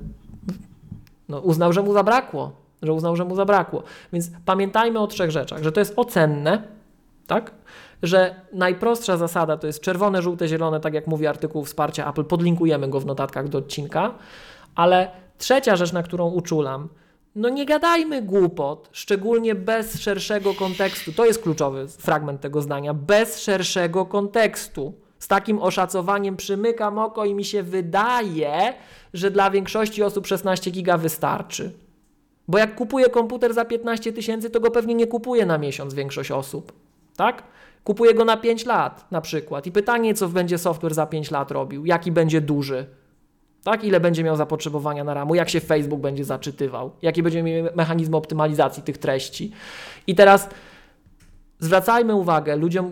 no, 1.29 1.39
uznał, 1.39 1.73
że 1.73 1.81
mu 1.81 1.93
zabrakło. 1.93 2.60
Że 2.81 2.93
uznał, 2.93 3.15
że 3.15 3.25
mu 3.25 3.35
zabrakło. 3.35 3.83
Więc 4.13 4.31
pamiętajmy 4.45 4.99
o 4.99 5.07
trzech 5.07 5.31
rzeczach, 5.31 5.63
że 5.63 5.71
to 5.71 5.79
jest 5.79 5.93
ocenne, 5.95 6.63
tak? 7.27 7.51
Że 8.03 8.35
najprostsza 8.53 9.17
zasada 9.17 9.57
to 9.57 9.67
jest 9.67 9.81
czerwone, 9.81 10.21
żółte, 10.21 10.47
zielone, 10.47 10.79
tak 10.79 10.93
jak 10.93 11.07
mówi 11.07 11.27
artykuł 11.27 11.65
wsparcia 11.65 12.09
Apple, 12.09 12.23
podlinkujemy 12.23 12.87
go 12.87 12.99
w 12.99 13.05
notatkach 13.05 13.47
do 13.47 13.57
odcinka, 13.57 14.13
ale 14.75 15.11
trzecia 15.37 15.75
rzecz, 15.75 15.93
na 15.93 16.03
którą 16.03 16.29
uczulam, 16.29 16.89
no 17.35 17.49
nie 17.49 17.65
gadajmy 17.65 18.21
głupot, 18.21 18.89
szczególnie 18.91 19.55
bez 19.55 19.99
szerszego 19.99 20.53
kontekstu. 20.53 21.13
To 21.13 21.25
jest 21.25 21.41
kluczowy 21.41 21.87
fragment 21.87 22.41
tego 22.41 22.61
zdania. 22.61 22.93
Bez 22.93 23.41
szerszego 23.41 24.05
kontekstu. 24.05 24.93
Z 25.19 25.27
takim 25.27 25.59
oszacowaniem 25.59 26.37
przymykam 26.37 26.97
oko 26.97 27.25
i 27.25 27.33
mi 27.33 27.45
się 27.45 27.63
wydaje, 27.63 28.73
że 29.13 29.31
dla 29.31 29.51
większości 29.51 30.03
osób 30.03 30.27
16 30.27 30.71
giga 30.71 30.97
wystarczy. 30.97 31.71
Bo 32.51 32.57
jak 32.57 32.75
kupuje 32.75 33.09
komputer 33.09 33.53
za 33.53 33.65
15 33.65 34.13
tysięcy, 34.13 34.49
to 34.49 34.59
go 34.59 34.71
pewnie 34.71 34.95
nie 34.95 35.07
kupuje 35.07 35.45
na 35.45 35.57
miesiąc 35.57 35.93
większość 35.93 36.31
osób. 36.31 36.73
Tak? 37.15 37.43
Kupuje 37.83 38.13
go 38.13 38.25
na 38.25 38.37
5 38.37 38.65
lat 38.65 39.11
na 39.11 39.21
przykład. 39.21 39.67
I 39.67 39.71
pytanie, 39.71 40.13
co 40.13 40.27
będzie 40.27 40.57
software 40.57 40.93
za 40.93 41.05
5 41.05 41.31
lat 41.31 41.51
robił? 41.51 41.85
Jaki 41.85 42.11
będzie 42.11 42.41
duży? 42.41 42.85
Tak? 43.63 43.83
Ile 43.83 43.99
będzie 43.99 44.23
miał 44.23 44.35
zapotrzebowania 44.35 45.03
na 45.03 45.13
ramu? 45.13 45.35
Jak 45.35 45.49
się 45.49 45.59
Facebook 45.59 46.01
będzie 46.01 46.25
zaczytywał? 46.25 46.91
Jakie 47.01 47.23
będzie 47.23 47.43
miał 47.43 47.65
mechanizmy 47.75 48.17
optymalizacji 48.17 48.83
tych 48.83 48.97
treści? 48.97 49.51
I 50.07 50.15
teraz 50.15 50.49
zwracajmy 51.59 52.15
uwagę 52.15 52.55
ludziom, 52.55 52.91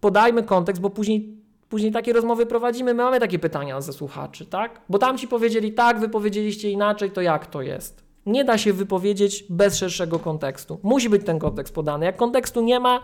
podajmy 0.00 0.42
kontekst, 0.42 0.82
bo 0.82 0.90
później, 0.90 1.36
później 1.68 1.92
takie 1.92 2.12
rozmowy 2.12 2.46
prowadzimy. 2.46 2.94
My 2.94 3.02
mamy 3.02 3.20
takie 3.20 3.38
pytania 3.38 3.80
ze 3.80 3.92
słuchaczy, 3.92 4.46
tak? 4.46 4.80
Bo 4.88 4.98
tam 4.98 5.18
ci 5.18 5.28
powiedzieli 5.28 5.72
tak, 5.72 6.00
wy 6.00 6.08
powiedzieliście 6.08 6.70
inaczej, 6.70 7.10
to 7.10 7.20
jak 7.20 7.46
to 7.46 7.62
jest? 7.62 8.05
Nie 8.26 8.44
da 8.44 8.58
się 8.58 8.72
wypowiedzieć 8.72 9.44
bez 9.50 9.76
szerszego 9.76 10.18
kontekstu. 10.18 10.80
Musi 10.82 11.08
być 11.08 11.26
ten 11.26 11.38
kontekst 11.38 11.74
podany. 11.74 12.06
Jak 12.06 12.16
kontekstu 12.16 12.60
nie 12.60 12.80
ma, 12.80 13.00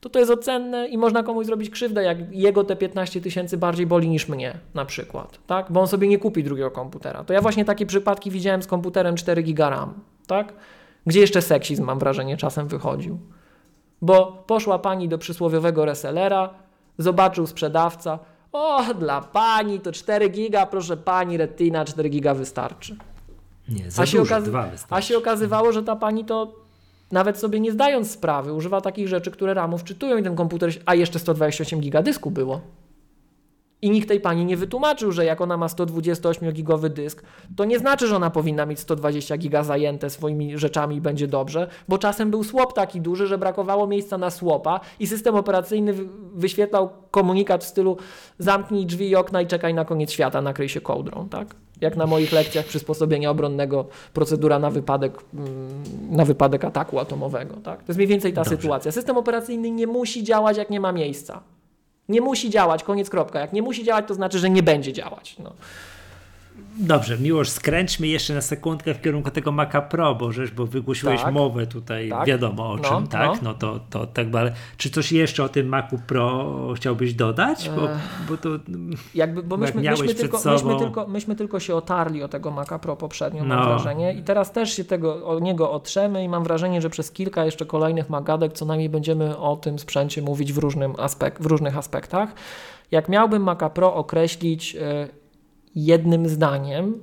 to 0.00 0.10
to 0.10 0.18
jest 0.18 0.30
ocenne 0.30 0.88
i 0.88 0.98
można 0.98 1.22
komuś 1.22 1.46
zrobić 1.46 1.70
krzywdę, 1.70 2.02
jak 2.02 2.34
jego 2.34 2.64
te 2.64 2.76
15 2.76 3.20
tysięcy 3.20 3.56
bardziej 3.56 3.86
boli 3.86 4.08
niż 4.08 4.28
mnie 4.28 4.58
na 4.74 4.84
przykład, 4.84 5.38
tak? 5.46 5.72
Bo 5.72 5.80
on 5.80 5.88
sobie 5.88 6.08
nie 6.08 6.18
kupi 6.18 6.44
drugiego 6.44 6.70
komputera. 6.70 7.24
To 7.24 7.32
ja 7.32 7.40
właśnie 7.40 7.64
takie 7.64 7.86
przypadki 7.86 8.30
widziałem 8.30 8.62
z 8.62 8.66
komputerem 8.66 9.16
4 9.16 9.42
GB 9.42 9.70
RAM, 9.70 9.94
tak? 10.26 10.52
Gdzie 11.06 11.20
jeszcze 11.20 11.42
seksizm, 11.42 11.84
mam 11.84 11.98
wrażenie, 11.98 12.36
czasem 12.36 12.68
wychodził. 12.68 13.18
Bo 14.02 14.44
poszła 14.46 14.78
pani 14.78 15.08
do 15.08 15.18
przysłowiowego 15.18 15.84
resellera, 15.84 16.54
zobaczył 16.98 17.46
sprzedawca, 17.46 18.18
o, 18.52 18.84
dla 18.98 19.20
pani 19.20 19.80
to 19.80 19.92
4 19.92 20.28
giga, 20.28 20.66
proszę 20.66 20.96
pani, 20.96 21.36
retina 21.36 21.84
4 21.84 22.08
giga 22.08 22.34
wystarczy. 22.34 22.96
Nie, 23.72 23.90
za 23.90 24.02
a, 24.02 24.06
się 24.06 24.22
okaz- 24.22 24.86
a 24.90 25.00
się 25.00 25.18
okazywało, 25.18 25.72
że 25.72 25.82
ta 25.82 25.96
pani 25.96 26.24
to 26.24 26.54
nawet 27.12 27.38
sobie 27.38 27.60
nie 27.60 27.72
zdając 27.72 28.10
sprawy, 28.10 28.52
używa 28.52 28.80
takich 28.80 29.08
rzeczy, 29.08 29.30
które 29.30 29.54
ramów 29.54 29.84
czytują 29.84 30.16
i 30.16 30.22
ten 30.22 30.36
komputer, 30.36 30.70
a 30.86 30.94
jeszcze 30.94 31.18
128 31.18 31.80
giga 31.80 32.02
dysku 32.02 32.30
było. 32.30 32.60
I 33.82 33.90
nikt 33.90 34.08
tej 34.08 34.20
pani 34.20 34.44
nie 34.44 34.56
wytłumaczył, 34.56 35.12
że 35.12 35.24
jak 35.24 35.40
ona 35.40 35.56
ma 35.56 35.66
128-gigowy 35.66 36.88
dysk, 36.88 37.22
to 37.56 37.64
nie 37.64 37.78
znaczy, 37.78 38.06
że 38.06 38.16
ona 38.16 38.30
powinna 38.30 38.66
mieć 38.66 38.80
120 38.80 39.36
giga 39.36 39.64
zajęte 39.64 40.10
swoimi 40.10 40.58
rzeczami 40.58 40.96
i 40.96 41.00
będzie 41.00 41.28
dobrze, 41.28 41.68
bo 41.88 41.98
czasem 41.98 42.30
był 42.30 42.44
słop 42.44 42.72
taki 42.72 43.00
duży, 43.00 43.26
że 43.26 43.38
brakowało 43.38 43.86
miejsca 43.86 44.18
na 44.18 44.30
słopa 44.30 44.80
i 45.00 45.06
system 45.06 45.34
operacyjny 45.34 45.94
wyświetlał 46.34 46.90
komunikat 47.10 47.64
w 47.64 47.66
stylu 47.66 47.96
zamknij 48.38 48.86
drzwi 48.86 49.08
i 49.08 49.16
okna 49.16 49.42
i 49.42 49.46
czekaj 49.46 49.74
na 49.74 49.84
koniec 49.84 50.10
świata, 50.10 50.42
nakryj 50.42 50.68
się 50.68 50.80
kołdrą, 50.80 51.28
tak? 51.28 51.54
Jak 51.80 51.96
na 51.96 52.06
moich 52.06 52.32
lekcjach 52.32 52.66
przysposobienia 52.66 53.30
obronnego, 53.30 53.86
procedura 54.12 54.58
na 54.58 54.70
wypadek, 54.70 55.18
mm, 55.34 55.48
na 56.10 56.24
wypadek 56.24 56.64
ataku 56.64 56.98
atomowego, 56.98 57.54
tak? 57.56 57.78
To 57.78 57.84
jest 57.88 57.96
mniej 57.96 58.08
więcej 58.08 58.32
ta 58.32 58.40
Dobrze. 58.44 58.56
sytuacja. 58.56 58.92
System 58.92 59.16
operacyjny 59.16 59.70
nie 59.70 59.86
musi 59.86 60.24
działać, 60.24 60.56
jak 60.56 60.70
nie 60.70 60.80
ma 60.80 60.92
miejsca. 60.92 61.42
Nie 62.12 62.20
musi 62.20 62.50
działać, 62.50 62.82
koniec 62.84 63.10
kropka. 63.10 63.40
Jak 63.40 63.52
nie 63.52 63.62
musi 63.62 63.84
działać, 63.84 64.04
to 64.08 64.14
znaczy, 64.14 64.38
że 64.38 64.50
nie 64.50 64.62
będzie 64.62 64.92
działać. 64.92 65.36
No. 65.38 65.52
Dobrze, 66.78 67.18
Miłosz, 67.18 67.48
skręćmy 67.48 68.06
jeszcze 68.06 68.34
na 68.34 68.40
sekundkę 68.40 68.94
w 68.94 69.00
kierunku 69.00 69.30
tego 69.30 69.52
Maca 69.52 69.80
Pro, 69.80 70.14
bo 70.14 70.32
żeś, 70.32 70.50
bo 70.50 70.66
wygłosiłeś 70.66 71.22
tak, 71.22 71.34
mowę 71.34 71.66
tutaj, 71.66 72.08
tak, 72.08 72.26
wiadomo 72.26 72.70
o 72.70 72.76
no, 72.76 72.82
czym, 72.82 73.06
tak? 73.06 73.28
No. 73.28 73.38
no, 73.42 73.54
to, 73.54 73.80
to 73.90 74.06
tak, 74.06 74.26
ale 74.34 74.52
czy 74.76 74.90
coś 74.90 75.12
jeszcze 75.12 75.44
o 75.44 75.48
tym 75.48 75.66
Macu 75.66 75.98
Pro 76.06 76.48
chciałbyś 76.76 77.14
dodać? 77.14 77.70
Bo, 77.76 77.88
bo 78.28 78.36
to 78.36 78.48
jakby, 79.14 79.42
bo 79.42 79.56
myśmy, 79.56 79.82
jak 79.82 79.98
myśmy, 79.98 80.14
tylko, 80.14 80.38
sobą... 80.38 80.54
myśmy, 80.54 80.78
tylko, 80.78 81.06
myśmy 81.06 81.36
tylko 81.36 81.60
się 81.60 81.74
otarli 81.74 82.22
o 82.22 82.28
tego 82.28 82.50
Maca 82.50 82.78
Pro 82.78 82.96
poprzednio, 82.96 83.44
no. 83.44 83.54
mam 83.54 83.64
wrażenie, 83.64 84.14
i 84.14 84.22
teraz 84.22 84.52
też 84.52 84.76
się 84.76 84.84
tego, 84.84 85.26
o 85.26 85.38
niego 85.38 85.70
otrzemy 85.70 86.24
i 86.24 86.28
mam 86.28 86.44
wrażenie, 86.44 86.80
że 86.80 86.90
przez 86.90 87.10
kilka 87.10 87.44
jeszcze 87.44 87.66
kolejnych 87.66 88.10
magadek 88.10 88.52
co 88.52 88.64
najmniej 88.64 88.88
będziemy 88.88 89.36
o 89.36 89.56
tym 89.56 89.78
sprzęcie 89.78 90.22
mówić 90.22 90.52
w, 90.52 90.58
różnym 90.58 90.94
aspekt, 90.98 91.42
w 91.42 91.46
różnych 91.46 91.78
aspektach. 91.78 92.34
Jak 92.90 93.08
miałbym 93.08 93.42
Maca 93.42 93.70
Pro 93.70 93.94
określić 93.94 94.76
e, 94.76 95.21
jednym 95.74 96.28
zdaniem, 96.28 96.94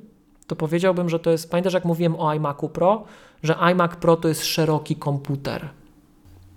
to 0.48 0.56
powiedziałbym, 0.56 1.10
że 1.10 1.20
to 1.20 1.32
jest, 1.32 1.52
pamiętasz 1.52 1.74
jak 1.74 1.86
mówiłem 1.86 2.16
o 2.16 2.34
iMacu 2.34 2.70
Pro, 2.70 3.04
że 3.44 3.56
iMac 3.56 3.96
Pro 3.96 4.16
to 4.16 4.28
jest 4.28 4.46
szeroki 4.46 4.96
komputer. 4.96 5.70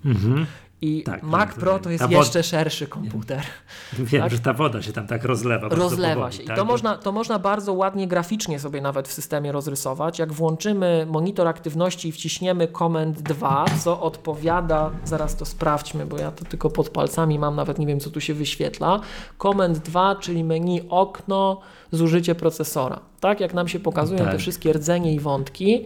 Mhm. 0.05 0.47
I 0.83 1.03
tak, 1.03 1.23
Mac 1.23 1.55
Pro 1.55 1.79
to 1.79 1.91
jest 1.91 2.11
jeszcze 2.11 2.43
szerszy 2.43 2.87
komputer. 2.87 3.43
Wiem, 3.99 4.23
tak? 4.23 4.33
że 4.33 4.39
ta 4.39 4.53
woda 4.53 4.83
się 4.83 4.93
tam 4.93 5.07
tak 5.07 5.25
rozlewa. 5.25 5.69
Rozlewa 5.69 6.15
powoli, 6.15 6.33
się. 6.33 6.43
I 6.43 6.47
tak? 6.47 6.57
to, 6.57 6.65
można, 6.65 6.97
to 6.97 7.13
można 7.13 7.39
bardzo 7.39 7.73
ładnie 7.73 8.09
graficznie 8.09 8.59
sobie 8.59 8.81
nawet 8.81 9.09
w 9.09 9.13
systemie 9.13 9.53
rozrysować. 9.53 10.19
Jak 10.19 10.33
włączymy 10.33 11.07
monitor 11.11 11.49
aktywności 11.49 12.09
i 12.09 12.13
wciśniemy 12.13 12.69
Command 12.79 13.23
2, 13.23 13.65
co 13.85 14.01
odpowiada, 14.01 14.91
zaraz 15.05 15.37
to 15.37 15.45
sprawdźmy, 15.45 16.07
bo 16.07 16.19
ja 16.19 16.31
to 16.31 16.45
tylko 16.45 16.71
pod 16.71 16.89
palcami 16.89 17.39
mam, 17.39 17.57
nawet 17.57 17.79
nie 17.79 17.87
wiem, 17.87 18.01
co 18.01 18.11
tu 18.11 18.21
się 18.21 18.35
wyświetla. 18.35 19.01
Command 19.39 19.79
2, 19.79 20.17
czyli 20.17 20.45
menu 20.45 20.83
okno, 20.89 21.61
zużycie 21.93 22.35
procesora. 22.35 23.01
Tak, 23.21 23.41
jak 23.41 23.55
nam 23.55 23.69
się 23.69 23.81
pokazują 23.81 24.19
tak. 24.19 24.33
te 24.33 24.39
wszystkie 24.39 24.73
rdzenie 24.73 25.15
i 25.15 25.21
wątki 25.21 25.85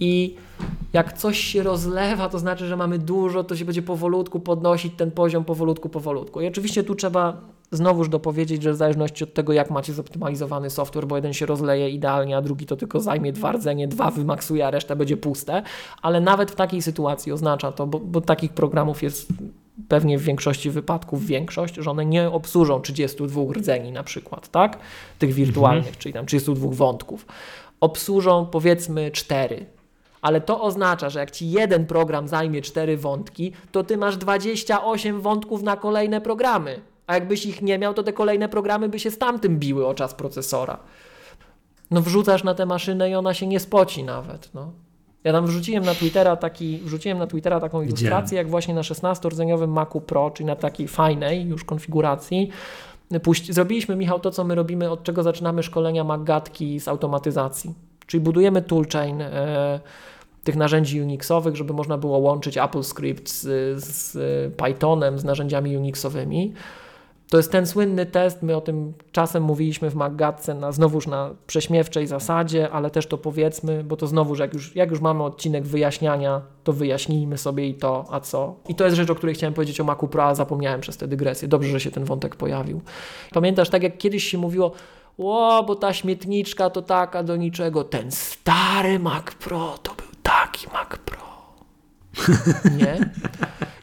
i 0.00 0.34
jak 0.92 1.12
coś 1.12 1.38
się 1.38 1.62
rozlewa, 1.62 2.28
to 2.28 2.38
znaczy, 2.38 2.66
że 2.66 2.76
mamy 2.76 2.98
dużo, 2.98 3.44
to 3.44 3.56
się 3.56 3.64
będzie 3.64 3.82
powolutku 3.82 4.40
podnosić 4.40 4.94
ten 4.96 5.10
poziom, 5.10 5.44
powolutku, 5.44 5.88
powolutku. 5.88 6.40
I 6.40 6.46
oczywiście 6.46 6.84
tu 6.84 6.94
trzeba 6.94 7.40
znowuż 7.70 8.08
dopowiedzieć, 8.08 8.62
że 8.62 8.72
w 8.72 8.76
zależności 8.76 9.24
od 9.24 9.34
tego, 9.34 9.52
jak 9.52 9.70
macie 9.70 9.92
zoptymalizowany 9.92 10.70
software, 10.70 11.06
bo 11.06 11.16
jeden 11.16 11.32
się 11.32 11.46
rozleje 11.46 11.90
idealnie, 11.90 12.36
a 12.36 12.42
drugi 12.42 12.66
to 12.66 12.76
tylko 12.76 13.00
zajmie 13.00 13.32
dwa 13.32 13.52
rdzenie, 13.52 13.88
dwa 13.88 14.10
wymaksuje, 14.10 14.66
a 14.66 14.70
reszta 14.70 14.96
będzie 14.96 15.16
puste, 15.16 15.62
ale 16.02 16.20
nawet 16.20 16.50
w 16.50 16.54
takiej 16.54 16.82
sytuacji 16.82 17.32
oznacza 17.32 17.72
to, 17.72 17.86
bo, 17.86 18.00
bo 18.00 18.20
takich 18.20 18.52
programów 18.52 19.02
jest 19.02 19.32
pewnie 19.88 20.18
w 20.18 20.22
większości 20.22 20.70
wypadków 20.70 21.26
większość, 21.26 21.74
że 21.74 21.90
one 21.90 22.06
nie 22.06 22.30
obsłużą 22.30 22.80
32 22.80 23.42
rdzeni 23.52 23.92
na 23.92 24.02
przykład, 24.02 24.48
tak? 24.48 24.78
Tych 25.18 25.32
wirtualnych, 25.32 25.86
mhm. 25.86 25.96
czyli 25.98 26.12
tam 26.12 26.26
32 26.26 26.68
wątków. 26.70 27.26
Obsłużą 27.80 28.46
powiedzmy 28.46 29.10
4, 29.10 29.66
ale 30.22 30.40
to 30.40 30.62
oznacza, 30.62 31.10
że 31.10 31.20
jak 31.20 31.30
ci 31.30 31.50
jeden 31.50 31.86
program 31.86 32.28
zajmie 32.28 32.62
cztery 32.62 32.96
wątki, 32.96 33.52
to 33.72 33.84
ty 33.84 33.96
masz 33.96 34.16
28 34.16 35.20
wątków 35.20 35.62
na 35.62 35.76
kolejne 35.76 36.20
programy. 36.20 36.80
A 37.06 37.14
jakbyś 37.14 37.46
ich 37.46 37.62
nie 37.62 37.78
miał, 37.78 37.94
to 37.94 38.02
te 38.02 38.12
kolejne 38.12 38.48
programy 38.48 38.88
by 38.88 38.98
się 38.98 39.10
z 39.10 39.18
tamtym 39.18 39.58
biły 39.58 39.86
o 39.86 39.94
czas 39.94 40.14
procesora. 40.14 40.78
No 41.90 42.02
wrzucasz 42.02 42.44
na 42.44 42.54
tę 42.54 42.66
maszynę 42.66 43.10
i 43.10 43.14
ona 43.14 43.34
się 43.34 43.46
nie 43.46 43.60
spoci 43.60 44.04
nawet. 44.04 44.54
No. 44.54 44.72
Ja 45.24 45.32
tam 45.32 45.46
wrzuciłem 45.46 45.84
na 45.84 45.94
Twittera, 45.94 46.36
taki, 46.36 46.78
wrzuciłem 46.78 47.18
na 47.18 47.26
Twittera 47.26 47.60
taką 47.60 47.82
ilustrację, 47.82 48.38
jak 48.38 48.48
właśnie 48.48 48.74
na 48.74 48.80
16-rdzeniowym 48.80 49.68
Macu 49.68 50.00
Pro, 50.00 50.30
czyli 50.30 50.46
na 50.46 50.56
takiej 50.56 50.88
fajnej 50.88 51.46
już 51.46 51.64
konfiguracji, 51.64 52.50
Puść, 53.22 53.52
zrobiliśmy, 53.52 53.96
Michał, 53.96 54.20
to 54.20 54.30
co 54.30 54.44
my 54.44 54.54
robimy, 54.54 54.90
od 54.90 55.02
czego 55.02 55.22
zaczynamy 55.22 55.62
szkolenia 55.62 56.04
Maggatki 56.04 56.80
z 56.80 56.88
automatyzacji. 56.88 57.74
Czyli 58.06 58.20
budujemy 58.20 58.62
toolchain 58.62 59.22
e, 59.22 59.80
tych 60.44 60.56
narzędzi 60.56 61.02
Unixowych, 61.02 61.56
żeby 61.56 61.72
można 61.72 61.98
było 61.98 62.18
łączyć 62.18 62.58
AppleScript 62.58 63.28
z, 63.28 63.44
z 63.84 64.16
Pythonem, 64.54 65.18
z 65.18 65.24
narzędziami 65.24 65.76
Unixowymi. 65.76 66.52
To 67.30 67.36
jest 67.36 67.52
ten 67.52 67.66
słynny 67.66 68.06
test, 68.06 68.42
my 68.42 68.56
o 68.56 68.60
tym 68.60 68.92
czasem 69.12 69.42
mówiliśmy 69.42 69.90
w 69.90 69.94
Maggatce 69.94 70.54
na, 70.54 70.72
znowuż 70.72 71.06
na 71.06 71.30
prześmiewczej 71.46 72.06
zasadzie, 72.06 72.70
ale 72.70 72.90
też 72.90 73.06
to 73.06 73.18
powiedzmy, 73.18 73.84
bo 73.84 73.96
to 73.96 74.06
znowuż 74.06 74.38
jak 74.38 74.54
już, 74.54 74.76
jak 74.76 74.90
już 74.90 75.00
mamy 75.00 75.24
odcinek 75.24 75.66
wyjaśniania, 75.66 76.42
to 76.64 76.72
wyjaśnijmy 76.72 77.38
sobie 77.38 77.68
i 77.68 77.74
to, 77.74 78.04
a 78.10 78.20
co. 78.20 78.54
I 78.68 78.74
to 78.74 78.84
jest 78.84 78.96
rzecz, 78.96 79.10
o 79.10 79.14
której 79.14 79.34
chciałem 79.34 79.54
powiedzieć 79.54 79.80
o 79.80 79.84
Macu 79.84 80.08
Pro, 80.08 80.24
a 80.24 80.34
zapomniałem 80.34 80.80
przez 80.80 80.96
tę 80.96 81.08
dygresję. 81.08 81.48
Dobrze, 81.48 81.70
że 81.70 81.80
się 81.80 81.90
ten 81.90 82.04
wątek 82.04 82.36
pojawił. 82.36 82.80
Pamiętasz, 83.32 83.70
tak 83.70 83.82
jak 83.82 83.98
kiedyś 83.98 84.24
się 84.24 84.38
mówiło, 84.38 84.72
o, 85.18 85.64
bo 85.66 85.76
ta 85.76 85.92
śmietniczka 85.92 86.70
to 86.70 86.82
taka 86.82 87.22
do 87.22 87.36
niczego. 87.36 87.84
Ten 87.84 88.10
stary 88.10 88.98
Mac 88.98 89.24
Pro 89.24 89.78
to 89.82 89.94
był 89.94 90.06
taki 90.22 90.66
Mac 90.66 90.88
Pro. 90.88 91.27
Nie? 92.78 93.10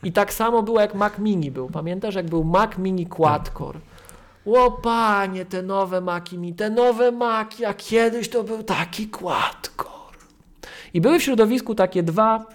I 0.03 0.11
tak 0.11 0.33
samo 0.33 0.63
było 0.63 0.81
jak 0.81 0.95
Mac 0.95 1.17
Mini 1.17 1.51
był. 1.51 1.69
Pamiętasz, 1.69 2.15
jak 2.15 2.29
był 2.29 2.43
Mac 2.43 2.77
Mini 2.77 3.07
Quad-Core? 3.07 3.79
O 4.45 4.71
panie, 4.71 5.45
te 5.45 5.61
nowe 5.61 6.01
Maki 6.01 6.37
mi, 6.37 6.53
te 6.53 6.69
nowe 6.69 7.11
Maki, 7.11 7.65
a 7.65 7.73
kiedyś 7.73 8.29
to 8.29 8.43
był 8.43 8.63
taki 8.63 9.07
Quad-Core. 9.07 10.17
I 10.93 11.01
były 11.01 11.19
w 11.19 11.23
środowisku 11.23 11.75
takie 11.75 12.03
dwa 12.03 12.45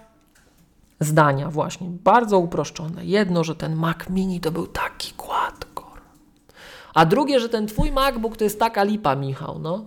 zdania 1.00 1.50
właśnie, 1.50 1.86
bardzo 1.90 2.38
uproszczone. 2.38 3.04
Jedno, 3.04 3.44
że 3.44 3.54
ten 3.54 3.76
Mac 3.76 4.08
Mini 4.10 4.40
to 4.40 4.50
był 4.50 4.66
taki 4.66 5.12
Quad-Core. 5.12 6.00
A 6.94 7.06
drugie, 7.06 7.40
że 7.40 7.48
ten 7.48 7.66
twój 7.66 7.92
MacBook 7.92 8.36
to 8.36 8.44
jest 8.44 8.58
taka 8.58 8.82
lipa, 8.82 9.14
Michał, 9.14 9.58
no. 9.58 9.84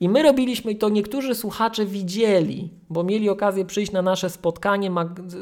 I 0.00 0.08
my 0.08 0.22
robiliśmy, 0.22 0.74
to 0.74 0.88
niektórzy 0.88 1.34
słuchacze 1.34 1.86
widzieli, 1.86 2.70
bo 2.90 3.04
mieli 3.04 3.28
okazję 3.28 3.64
przyjść 3.64 3.92
na 3.92 4.02
nasze 4.02 4.30
spotkanie, 4.30 4.90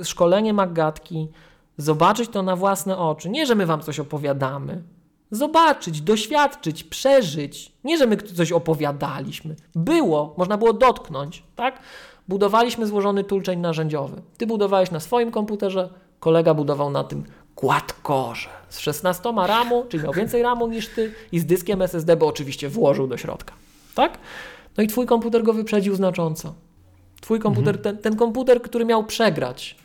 szkolenie 0.05 0.53
Maggatki, 0.53 1.29
zobaczyć 1.77 2.31
to 2.31 2.43
na 2.43 2.57
własne 2.57 2.99
oczy. 2.99 3.29
Nie, 3.29 3.47
że 3.47 3.55
my 3.55 3.67
wam 3.67 3.81
coś 3.81 4.01
opowiadamy. 4.01 4.83
Zobaczyć, 5.31 6.01
doświadczyć, 6.01 6.85
przeżyć. 6.85 7.73
Nie, 7.85 7.99
że 7.99 8.07
my 8.07 8.17
coś 8.17 8.53
opowiadaliśmy. 8.53 9.57
Było, 9.75 10.35
można 10.37 10.59
było 10.59 10.73
dotknąć, 10.73 11.43
tak? 11.57 11.81
Budowaliśmy 12.29 12.87
złożony 12.87 13.25
toolchain 13.25 13.61
narzędziowy. 13.61 14.23
Ty 14.37 14.47
budowałeś 14.47 14.91
na 14.91 15.01
swoim 15.01 15.31
komputerze, 15.31 15.89
kolega 16.21 16.55
budował 16.55 16.91
na 16.91 17.05
tym 17.05 17.25
quad-core 17.57 18.49
z 18.69 18.79
16 18.79 19.33
RAMu, 19.47 19.85
czyli 19.89 20.03
miał 20.03 20.13
więcej 20.13 20.43
RAMu 20.43 20.67
niż 20.67 20.89
ty 20.89 21.13
i 21.33 21.39
z 21.39 21.47
dyskiem 21.47 21.83
SSD, 21.83 22.17
bo 22.17 22.27
oczywiście 22.27 22.69
włożył 22.69 23.07
do 23.07 23.17
środka 23.17 23.66
tak? 23.97 24.19
No 24.77 24.83
i 24.83 24.87
twój 24.87 25.07
komputer 25.07 25.43
go 25.43 25.53
wyprzedził 25.53 25.95
znacząco. 25.95 26.55
Twój 27.21 27.41
komputer, 27.41 27.77
mhm. 27.77 27.83
ten, 27.83 28.03
ten 28.03 28.17
komputer, 28.17 28.63
który 28.63 28.85
miał 28.85 29.05
przegrać, 29.05 29.77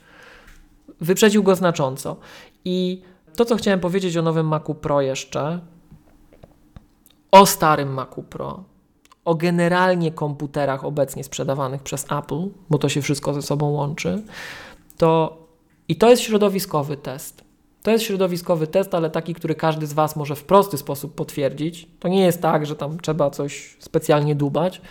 wyprzedził 0.99 1.43
go 1.43 1.55
znacząco. 1.55 2.17
I 2.65 3.01
to, 3.35 3.45
co 3.45 3.55
chciałem 3.55 3.79
powiedzieć 3.79 4.17
o 4.17 4.21
nowym 4.21 4.47
Macu 4.47 4.75
Pro 4.75 5.01
jeszcze, 5.01 5.59
o 7.31 7.45
starym 7.45 7.93
Macu 7.93 8.23
Pro, 8.23 8.63
o 9.25 9.35
generalnie 9.35 10.11
komputerach 10.11 10.85
obecnie 10.85 11.23
sprzedawanych 11.23 11.83
przez 11.83 12.05
Apple, 12.11 12.49
bo 12.69 12.77
to 12.77 12.89
się 12.89 13.01
wszystko 13.01 13.33
ze 13.33 13.41
sobą 13.41 13.69
łączy, 13.69 14.23
to 14.97 15.37
i 15.87 15.95
to 15.95 16.09
jest 16.09 16.21
środowiskowy 16.21 16.97
test. 16.97 17.43
To 17.83 17.91
jest 17.91 18.03
środowiskowy 18.03 18.67
test, 18.67 18.95
ale 18.95 19.09
taki, 19.09 19.33
który 19.33 19.55
każdy 19.55 19.87
z 19.87 19.93
Was 19.93 20.15
może 20.15 20.35
w 20.35 20.43
prosty 20.43 20.77
sposób 20.77 21.15
potwierdzić. 21.15 21.87
To 21.99 22.07
nie 22.07 22.23
jest 22.23 22.41
tak, 22.41 22.65
że 22.65 22.75
tam 22.75 22.99
trzeba 22.99 23.29
coś 23.29 23.77
specjalnie 23.79 24.35
dubać. 24.35 24.81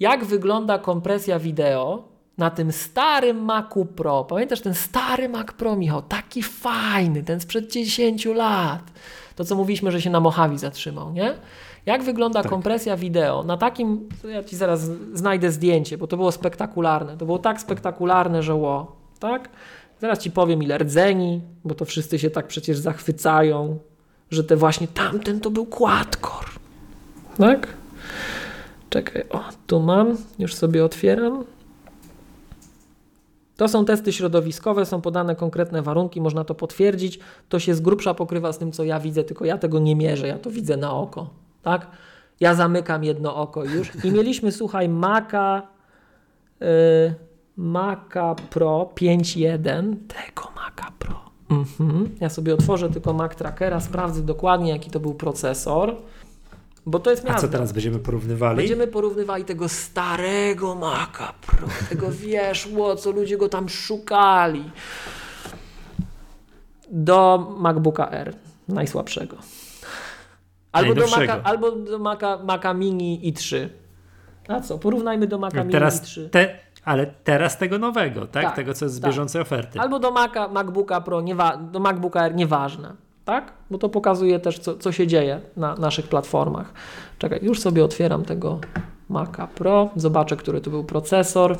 Jak 0.00 0.24
wygląda 0.24 0.78
kompresja 0.78 1.38
wideo 1.38 2.04
na 2.38 2.50
tym 2.50 2.72
starym 2.72 3.44
Macu 3.44 3.84
Pro? 3.84 4.24
Pamiętasz 4.24 4.60
ten 4.60 4.74
stary 4.74 5.28
Mac 5.28 5.52
Pro, 5.52 5.76
Michał? 5.76 6.02
Taki 6.02 6.42
fajny, 6.42 7.22
ten 7.22 7.40
sprzed 7.40 7.72
10 7.72 8.26
lat. 8.26 8.82
To, 9.36 9.44
co 9.44 9.56
mówiliśmy, 9.56 9.90
że 9.90 10.02
się 10.02 10.10
na 10.10 10.20
Mojave 10.20 10.58
zatrzymał, 10.58 11.12
nie? 11.12 11.34
Jak 11.86 12.02
wygląda 12.02 12.42
tak. 12.42 12.50
kompresja 12.50 12.96
wideo 12.96 13.42
na 13.42 13.56
takim, 13.56 14.08
ja 14.24 14.44
Ci 14.44 14.56
zaraz 14.56 14.80
znajdę 15.14 15.50
zdjęcie, 15.50 15.98
bo 15.98 16.06
to 16.06 16.16
było 16.16 16.32
spektakularne. 16.32 17.16
To 17.16 17.26
było 17.26 17.38
tak 17.38 17.60
spektakularne, 17.60 18.42
że 18.42 18.54
ło, 18.54 18.96
tak? 19.18 19.48
Zaraz 20.00 20.18
ci 20.18 20.30
powiem 20.30 20.62
ile 20.62 20.78
rdzeni, 20.78 21.40
bo 21.64 21.74
to 21.74 21.84
wszyscy 21.84 22.18
się 22.18 22.30
tak 22.30 22.46
przecież 22.46 22.78
zachwycają, 22.78 23.78
że 24.30 24.44
te 24.44 24.56
właśnie 24.56 24.88
tamten 24.88 25.40
to 25.40 25.50
był 25.50 25.66
quadcore. 25.66 26.50
Tak? 27.38 27.68
Czekaj, 28.90 29.24
o, 29.30 29.44
tu 29.66 29.80
mam, 29.80 30.16
już 30.38 30.54
sobie 30.54 30.84
otwieram. 30.84 31.44
To 33.56 33.68
są 33.68 33.84
testy 33.84 34.12
środowiskowe, 34.12 34.86
są 34.86 35.00
podane 35.00 35.36
konkretne 35.36 35.82
warunki, 35.82 36.20
można 36.20 36.44
to 36.44 36.54
potwierdzić. 36.54 37.20
To 37.48 37.58
się 37.58 37.74
z 37.74 37.80
grubsza 37.80 38.14
pokrywa 38.14 38.52
z 38.52 38.58
tym, 38.58 38.72
co 38.72 38.84
ja 38.84 39.00
widzę, 39.00 39.24
tylko 39.24 39.44
ja 39.44 39.58
tego 39.58 39.78
nie 39.78 39.96
mierzę, 39.96 40.28
ja 40.28 40.38
to 40.38 40.50
widzę 40.50 40.76
na 40.76 40.92
oko. 40.92 41.30
Tak? 41.62 41.86
Ja 42.40 42.54
zamykam 42.54 43.04
jedno 43.04 43.36
oko 43.36 43.64
już. 43.64 44.04
I 44.04 44.10
mieliśmy, 44.12 44.52
słuchaj, 44.52 44.88
Maka. 44.88 45.62
Yy, 46.60 46.66
Maca 47.60 48.34
Pro 48.34 48.90
5.1, 48.94 49.96
tego 50.08 50.50
Maca 50.56 50.92
Pro. 50.98 51.20
Mhm. 51.50 52.16
Ja 52.20 52.28
sobie 52.28 52.54
otworzę 52.54 52.90
tylko 52.90 53.12
Mac 53.12 53.34
Trackera, 53.34 53.80
sprawdzę 53.80 54.22
dokładnie 54.22 54.70
jaki 54.70 54.90
to 54.90 55.00
był 55.00 55.14
procesor. 55.14 55.96
Bo 56.86 56.98
to 56.98 57.10
jest 57.10 57.24
miasto. 57.24 57.38
A 57.38 57.40
co 57.40 57.48
teraz 57.48 57.72
będziemy 57.72 57.98
porównywali? 57.98 58.56
Będziemy 58.56 58.86
porównywali 58.86 59.44
tego 59.44 59.68
starego 59.68 60.74
Maca 60.74 61.32
Pro, 61.46 61.68
tego 61.88 62.10
wieszło, 62.26 62.96
co 62.96 63.10
ludzie 63.10 63.36
go 63.36 63.48
tam 63.48 63.68
szukali, 63.68 64.70
do 66.90 67.48
MacBooka 67.58 68.10
R, 68.10 68.34
najsłabszego. 68.68 69.36
Albo 70.72 70.94
do, 70.94 71.06
Maca, 71.06 71.42
albo 71.42 71.72
do 71.72 71.98
Maca, 71.98 72.38
Maca 72.44 72.74
Mini 72.74 73.32
i3. 73.32 73.68
A 74.48 74.60
co? 74.60 74.78
Porównajmy 74.78 75.26
do 75.26 75.38
Maca 75.38 75.56
no 75.56 75.64
Mini 75.64 75.80
i3. 75.80 76.28
Te, 76.30 76.58
ale 76.84 77.06
teraz 77.06 77.58
tego 77.58 77.78
nowego, 77.78 78.26
tak? 78.26 78.44
tak 78.44 78.56
tego, 78.56 78.74
co 78.74 78.84
jest 78.84 78.94
z 78.94 79.00
tak. 79.00 79.10
bieżącej 79.10 79.42
oferty. 79.42 79.80
Albo 79.80 79.98
do 79.98 80.10
Maca, 80.10 80.48
MacBooka 80.48 81.00
Pro, 81.00 81.22
do 81.72 81.80
MacBooka 81.80 82.26
R, 82.26 82.34
nieważne, 82.34 82.92
tak? 83.24 83.52
Bo 83.70 83.78
to 83.78 83.88
pokazuje 83.88 84.40
też, 84.40 84.58
co, 84.58 84.76
co 84.76 84.92
się 84.92 85.06
dzieje 85.06 85.40
na 85.56 85.74
naszych 85.74 86.08
platformach. 86.08 86.72
Czekaj, 87.18 87.38
już 87.42 87.60
sobie 87.60 87.84
otwieram 87.84 88.24
tego 88.24 88.60
Maca 89.08 89.46
Pro, 89.46 89.90
zobaczę, 89.96 90.36
który 90.36 90.60
to 90.60 90.70
był 90.70 90.84
procesor, 90.84 91.56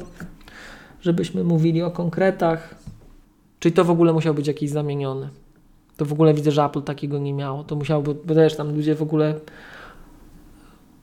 żebyśmy 1.00 1.44
mówili 1.44 1.82
o 1.82 1.90
konkretach. 1.90 2.74
Czyli 3.58 3.72
to 3.72 3.84
w 3.84 3.90
ogóle 3.90 4.12
musiał 4.12 4.34
być 4.34 4.46
jakiś 4.46 4.70
zamieniony. 4.70 5.28
To 5.96 6.04
w 6.04 6.12
ogóle 6.12 6.34
widzę, 6.34 6.50
że 6.50 6.64
Apple 6.64 6.82
takiego 6.82 7.18
nie 7.18 7.32
miało. 7.32 7.64
To 7.64 7.76
musiałoby, 7.76 8.14
bo 8.14 8.34
też 8.34 8.56
tam 8.56 8.74
ludzie 8.74 8.94
w 8.94 9.02
ogóle 9.02 9.34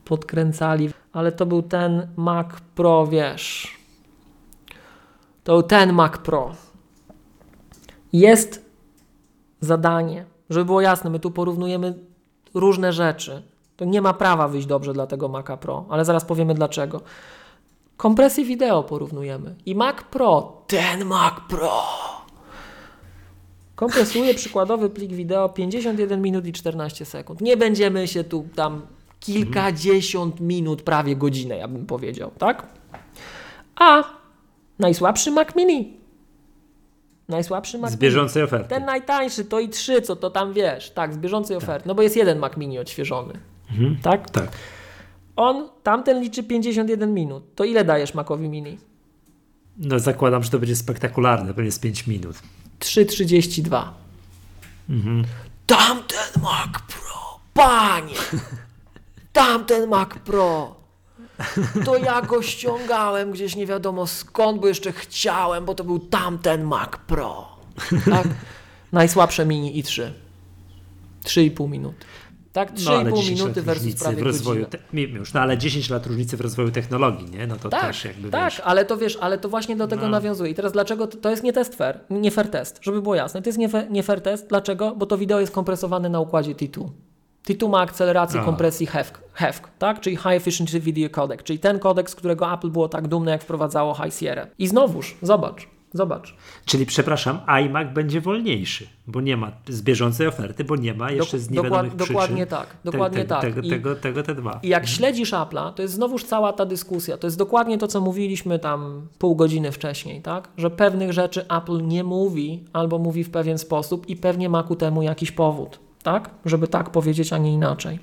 podkręcali, 0.06 0.89
ale 1.14 1.31
to 1.31 1.45
był 1.45 1.61
ten 1.61 2.07
Mac 2.15 2.48
Pro, 2.76 3.07
wiesz, 3.07 3.77
to 5.48 5.64
ten 5.64 5.94
Mac 5.94 6.18
Pro. 6.18 6.52
Jest 8.14 8.65
zadanie, 9.60 10.26
żeby 10.49 10.65
było 10.65 10.82
jasne, 10.82 11.10
my 11.10 11.19
tu 11.19 11.32
porównujemy 11.32 11.94
różne 12.53 12.94
rzeczy. 12.94 13.44
To 13.78 13.86
nie 13.86 14.02
ma 14.02 14.14
prawa 14.14 14.48
wyjść 14.48 14.68
dobrze 14.68 14.94
dla 14.94 15.07
tego 15.07 15.28
Maca 15.28 15.57
Pro, 15.57 15.86
ale 15.90 16.06
zaraz 16.06 16.26
powiemy 16.26 16.53
dlaczego. 16.53 17.02
Kompresję 17.98 18.45
wideo 18.45 18.84
porównujemy. 18.84 19.56
I 19.65 19.76
Mac 19.76 19.95
Pro, 20.11 20.61
ten 20.68 21.06
Mac 21.06 21.34
Pro, 21.49 21.82
kompresuje 23.76 24.34
przykładowy 24.34 24.90
plik 24.90 25.14
wideo 25.14 25.49
51 25.49 26.22
minut 26.22 26.45
i 26.45 26.53
14 26.53 27.06
sekund. 27.06 27.41
Nie 27.41 27.57
będziemy 27.57 28.07
się 28.07 28.24
tu 28.24 28.48
tam 28.56 28.82
kilkadziesiąt 29.19 30.40
minut, 30.40 30.82
prawie 30.82 31.15
godzinę, 31.15 31.57
ja 31.57 31.68
bym 31.68 31.86
powiedział, 31.86 32.32
tak? 32.38 32.68
A 33.76 34.16
Najsłabszy 34.80 35.32
Mac 35.32 35.56
Mini. 35.56 35.98
Najsłabszy 37.30 37.78
Mac 37.78 37.91
Z 37.91 37.95
bieżącej 37.95 38.41
Mini. 38.41 38.48
oferty. 38.48 38.70
Ten 38.70 38.86
najtańszy, 38.86 39.45
to 39.45 39.60
i 39.60 39.70
3, 39.70 40.02
co 40.02 40.16
to 40.16 40.30
tam 40.30 40.54
wiesz. 40.54 40.91
Tak, 40.91 41.14
z 41.14 41.18
bieżącej 41.18 41.58
tak. 41.58 41.64
oferty. 41.64 41.88
No 41.88 41.95
bo 41.95 42.02
jest 42.02 42.16
jeden 42.16 42.40
Mac 42.40 42.58
Mini 42.58 42.80
odświeżony. 42.80 43.34
Mhm. 43.72 43.98
Tak? 44.02 44.30
Tak. 44.30 44.49
On, 45.36 45.70
tamten 45.84 46.22
liczy 46.22 46.44
51 46.44 47.14
minut. 47.14 47.56
To 47.56 47.64
ile 47.64 47.86
dajesz 47.86 48.14
Macowi 48.14 48.49
Mini? 48.49 48.78
No 49.78 49.99
zakładam, 49.99 50.44
że 50.44 50.49
to 50.49 50.60
będzie 50.60 50.76
spektakularne, 50.76 51.54
pewnie 51.54 51.72
z 51.72 51.80
5 51.80 52.08
minut. 52.08 52.36
3,32. 52.80 53.84
Mhm. 54.90 55.24
Tamten 55.68 56.41
Mac 56.44 56.72
Pro, 56.88 57.40
panie! 57.54 58.16
Tamten 59.34 59.90
Mac 59.90 60.10
Pro 60.26 60.76
to 61.85 61.97
ja 61.97 62.22
go 62.22 62.41
ściągałem 62.41 63.31
gdzieś 63.31 63.55
nie 63.55 63.65
wiadomo 63.65 64.07
skąd, 64.07 64.61
bo 64.61 64.68
jeszcze 64.68 64.91
chciałem, 64.91 65.65
bo 65.65 65.76
to 65.76 65.84
był 65.84 65.99
tamten 65.99 66.64
Mac 66.64 66.89
Pro. 67.07 67.47
Tak? 68.09 68.27
Najsłabsze 68.91 69.45
mini 69.45 69.84
i3. 69.84 70.11
3,5 71.26 71.69
minuty. 71.69 72.05
Tak, 72.53 72.73
3,5 72.73 73.09
no, 73.09 73.22
minuty 73.30 73.61
versus 73.61 73.95
prawie 73.95 74.18
w 74.18 74.22
rozwoju 74.22 74.65
te, 74.65 74.77
już, 74.93 75.34
no 75.34 75.39
ale 75.39 75.57
10 75.57 75.89
lat 75.89 76.07
różnicy 76.07 76.38
w 76.38 76.41
rozwoju 76.41 76.72
technologii, 76.72 77.30
nie? 77.31 77.47
No 77.47 77.55
to 77.55 77.69
tak, 77.69 77.88
też 77.88 78.05
jakby 78.05 78.30
Tak, 78.30 78.43
wiesz... 78.43 78.61
ale 78.65 78.85
to 78.85 78.97
wiesz, 78.97 79.18
ale 79.22 79.38
to 79.38 79.49
właśnie 79.49 79.76
do 79.76 79.88
tego 79.88 80.01
no. 80.01 80.09
nawiązuje. 80.09 80.51
I 80.51 80.55
teraz 80.55 80.72
dlaczego 80.72 81.07
to, 81.07 81.18
to, 81.18 81.30
jest 81.30 81.43
nie 81.43 81.53
test 81.53 81.76
fair, 81.76 81.99
nie 82.09 82.31
fair 82.31 82.49
test, 82.49 82.80
żeby 82.81 83.01
było 83.01 83.15
jasne. 83.15 83.41
To 83.41 83.49
jest 83.49 83.59
nie, 83.59 83.69
nie 83.89 84.03
fair 84.03 84.22
test. 84.22 84.47
Dlaczego? 84.47 84.95
Bo 84.95 85.05
to 85.05 85.18
wideo 85.18 85.39
jest 85.39 85.53
kompresowane 85.53 86.09
na 86.09 86.19
układzie 86.19 86.55
T2. 86.55 86.89
T2 87.48 87.69
ma 87.69 87.80
akcelerację 87.80 88.41
kompresji 88.41 88.88
HEVC, 89.34 89.61
tak? 89.80 89.99
czyli 89.99 90.15
High 90.15 90.28
Efficiency 90.28 90.80
Video 90.80 91.10
Codec, 91.10 91.44
czyli 91.44 91.60
ten 91.60 91.80
kodek, 91.80 92.10
z 92.10 92.15
którego 92.15 92.53
Apple 92.53 92.69
było 92.69 92.90
tak 92.90 93.07
dumne, 93.07 93.32
jak 93.32 93.44
wprowadzało 93.44 93.94
High 93.94 94.14
Sierra. 94.14 94.48
I 94.60 94.68
znowuż, 94.68 95.18
zobacz, 95.22 95.68
Zobacz. 95.94 96.36
Czyli, 96.65 96.86
przepraszam, 96.86 97.40
iMac 97.48 97.94
będzie 97.94 98.22
wolniejszy, 98.22 98.88
bo 99.07 99.22
nie 99.22 99.38
ma 99.38 99.52
z 99.69 99.82
bieżącej 99.82 100.28
oferty, 100.28 100.64
bo 100.64 100.76
nie 100.76 100.94
ma 100.94 101.11
jeszcze 101.11 101.40
z 101.40 101.49
niewiadomych 101.49 101.95
dokład, 101.95 102.10
Dokładnie 102.10 102.45
tak, 102.45 102.78
dokładnie 102.84 103.22
te, 103.22 103.26
tak. 103.28 103.41
Tego, 103.41 103.61
I, 103.61 103.69
tego, 103.69 103.95
tego, 103.95 104.24
te 104.24 104.36
dwa. 104.36 104.60
I 104.64 104.68
jak 104.68 104.88
śledzisz 104.88 105.32
Apple'a, 105.32 105.74
to 105.74 105.82
jest 105.82 105.94
znowuż 105.94 106.24
cała 106.24 106.53
ta 106.53 106.65
dyskusja. 106.65 107.18
To 107.18 107.28
jest 107.28 107.38
dokładnie 107.38 107.78
to, 107.78 107.88
co 107.88 108.02
mówiliśmy 108.02 108.60
tam 108.60 109.07
pół 109.19 109.36
godziny 109.36 109.72
wcześniej, 109.72 110.22
tak? 110.22 110.49
Że 110.57 110.69
pewnych 110.69 111.14
rzeczy 111.14 111.45
Apple 111.48 111.88
nie 111.88 112.03
mówi 112.03 112.64
albo 112.74 112.99
mówi 112.99 113.24
w 113.24 113.30
pewien 113.30 113.57
sposób 113.57 114.10
i 114.10 114.15
pewnie 114.15 114.49
ma 114.49 114.64
ku 114.64 114.76
temu 114.76 115.02
jakiś 115.02 115.32
powód, 115.32 115.80
tak? 116.07 116.29
Żeby 116.45 116.67
tak 116.67 116.89
powiedzieć, 116.89 117.34
a 117.34 117.38
nie 117.38 117.53
inaczej. 117.53 117.99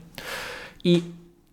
I 0.84 1.02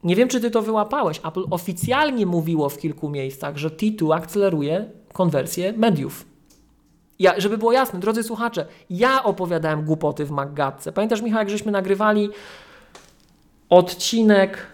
nie 0.03 0.15
wiem, 0.15 0.27
czy 0.27 0.39
ty 0.41 0.51
to 0.51 0.61
wyłapałeś. 0.61 1.21
Apple 1.25 1.43
oficjalnie 1.49 2.25
mówiło 2.25 2.69
w 2.69 2.77
kilku 2.77 3.09
miejscach, 3.09 3.57
że 3.57 3.69
T2 3.69 4.15
akceleruje 4.15 4.91
konwersję 5.13 5.73
mediów. 5.73 6.25
Ja, 7.19 7.39
żeby 7.39 7.57
było 7.57 7.71
jasne, 7.71 7.99
drodzy 7.99 8.23
słuchacze, 8.23 8.65
ja 8.89 9.23
opowiadałem 9.23 9.85
głupoty 9.85 10.25
w 10.25 10.31
Maggatce. 10.31 10.91
Pamiętasz, 10.91 11.21
Michał, 11.21 11.39
jak 11.39 11.49
żeśmy 11.49 11.71
nagrywali 11.71 12.29
odcinek 13.69 14.67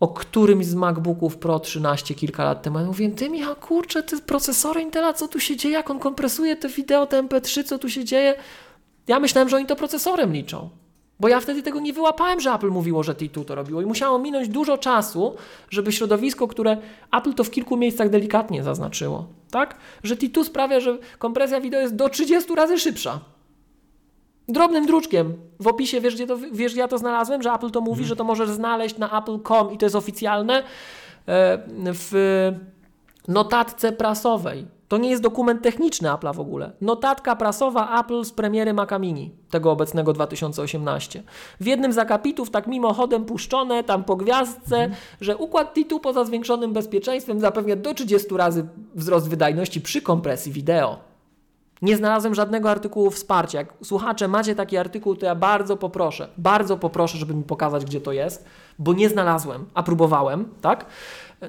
o 0.00 0.08
którymś 0.08 0.66
z 0.66 0.74
MacBooków 0.74 1.36
Pro 1.36 1.60
13 1.60 2.14
kilka 2.14 2.44
lat 2.44 2.62
temu. 2.62 2.78
Ja 2.78 2.84
mówię, 2.84 3.10
ty 3.10 3.30
Michał, 3.30 3.56
kurczę, 3.56 4.02
te 4.02 4.18
procesory 4.18 4.80
Intela, 4.82 5.12
co 5.12 5.28
tu 5.28 5.40
się 5.40 5.56
dzieje, 5.56 5.74
jak 5.74 5.90
on 5.90 5.98
kompresuje 5.98 6.56
te 6.56 6.68
wideo, 6.68 7.06
te 7.06 7.22
MP3, 7.22 7.64
co 7.64 7.78
tu 7.78 7.88
się 7.88 8.04
dzieje? 8.04 8.34
Ja 9.08 9.20
myślałem, 9.20 9.48
że 9.48 9.56
oni 9.56 9.66
to 9.66 9.76
procesorem 9.76 10.32
liczą. 10.32 10.83
Bo 11.20 11.28
ja 11.28 11.40
wtedy 11.40 11.62
tego 11.62 11.80
nie 11.80 11.92
wyłapałem, 11.92 12.40
że 12.40 12.50
Apple 12.50 12.70
mówiło, 12.70 13.02
że 13.02 13.14
T2 13.14 13.44
to 13.44 13.54
robiło 13.54 13.82
i 13.82 13.86
musiało 13.86 14.18
minąć 14.18 14.48
dużo 14.48 14.78
czasu, 14.78 15.36
żeby 15.70 15.92
środowisko, 15.92 16.48
które 16.48 16.76
Apple 17.12 17.34
to 17.34 17.44
w 17.44 17.50
kilku 17.50 17.76
miejscach 17.76 18.08
delikatnie 18.08 18.62
zaznaczyło, 18.62 19.26
tak? 19.50 19.76
Że 20.02 20.16
T2 20.16 20.44
sprawia, 20.44 20.80
że 20.80 20.98
kompresja 21.18 21.60
wideo 21.60 21.80
jest 21.80 21.96
do 21.96 22.08
30 22.08 22.54
razy 22.54 22.78
szybsza. 22.78 23.20
Drobnym 24.48 24.86
druczkiem. 24.86 25.34
W 25.60 25.66
opisie, 25.66 26.00
wiesz, 26.00 26.14
gdzie 26.14 26.26
to, 26.26 26.38
wiesz, 26.52 26.74
ja 26.74 26.88
to 26.88 26.98
znalazłem, 26.98 27.42
że 27.42 27.52
Apple 27.52 27.70
to 27.70 27.80
mówi, 27.80 27.96
hmm. 27.96 28.08
że 28.08 28.16
to 28.16 28.24
możesz 28.24 28.50
znaleźć 28.50 28.98
na 28.98 29.18
apple.com 29.18 29.72
i 29.72 29.78
to 29.78 29.86
jest 29.86 29.96
oficjalne 29.96 30.58
e, 30.58 30.62
w 31.76 32.12
notatce 33.28 33.92
prasowej. 33.92 34.66
To 34.94 34.98
nie 34.98 35.10
jest 35.10 35.22
dokument 35.22 35.62
techniczny 35.62 36.08
Apple'a 36.08 36.34
w 36.34 36.40
ogóle. 36.40 36.72
Notatka 36.80 37.36
prasowa 37.36 38.00
Apple 38.00 38.24
z 38.24 38.32
premiery 38.32 38.74
Maca 38.74 38.98
Mini, 38.98 39.30
tego 39.50 39.70
obecnego 39.70 40.12
2018. 40.12 41.22
W 41.60 41.66
jednym 41.66 41.92
z 41.92 41.98
akapitów, 41.98 42.50
tak 42.50 42.66
mimochodem 42.66 43.24
puszczone, 43.24 43.84
tam 43.84 44.04
po 44.04 44.16
gwiazdce, 44.16 44.76
mm. 44.76 44.96
że 45.20 45.36
układ 45.36 45.76
T2 45.76 46.00
poza 46.00 46.24
zwiększonym 46.24 46.72
bezpieczeństwem 46.72 47.40
zapewnia 47.40 47.76
do 47.76 47.94
30 47.94 48.28
razy 48.36 48.66
wzrost 48.94 49.28
wydajności 49.28 49.80
przy 49.80 50.02
kompresji 50.02 50.52
wideo. 50.52 50.98
Nie 51.82 51.96
znalazłem 51.96 52.34
żadnego 52.34 52.70
artykułu 52.70 53.10
wsparcia. 53.10 53.58
Jak 53.58 53.74
słuchacze 53.82 54.28
macie 54.28 54.54
taki 54.54 54.76
artykuł, 54.76 55.16
to 55.16 55.26
ja 55.26 55.34
bardzo 55.34 55.76
poproszę, 55.76 56.28
bardzo 56.38 56.76
poproszę, 56.76 57.18
żeby 57.18 57.34
mi 57.34 57.42
pokazać, 57.42 57.84
gdzie 57.84 58.00
to 58.00 58.12
jest, 58.12 58.44
bo 58.78 58.92
nie 58.92 59.08
znalazłem, 59.08 59.66
a 59.74 59.82
próbowałem, 59.82 60.48
tak? 60.60 60.86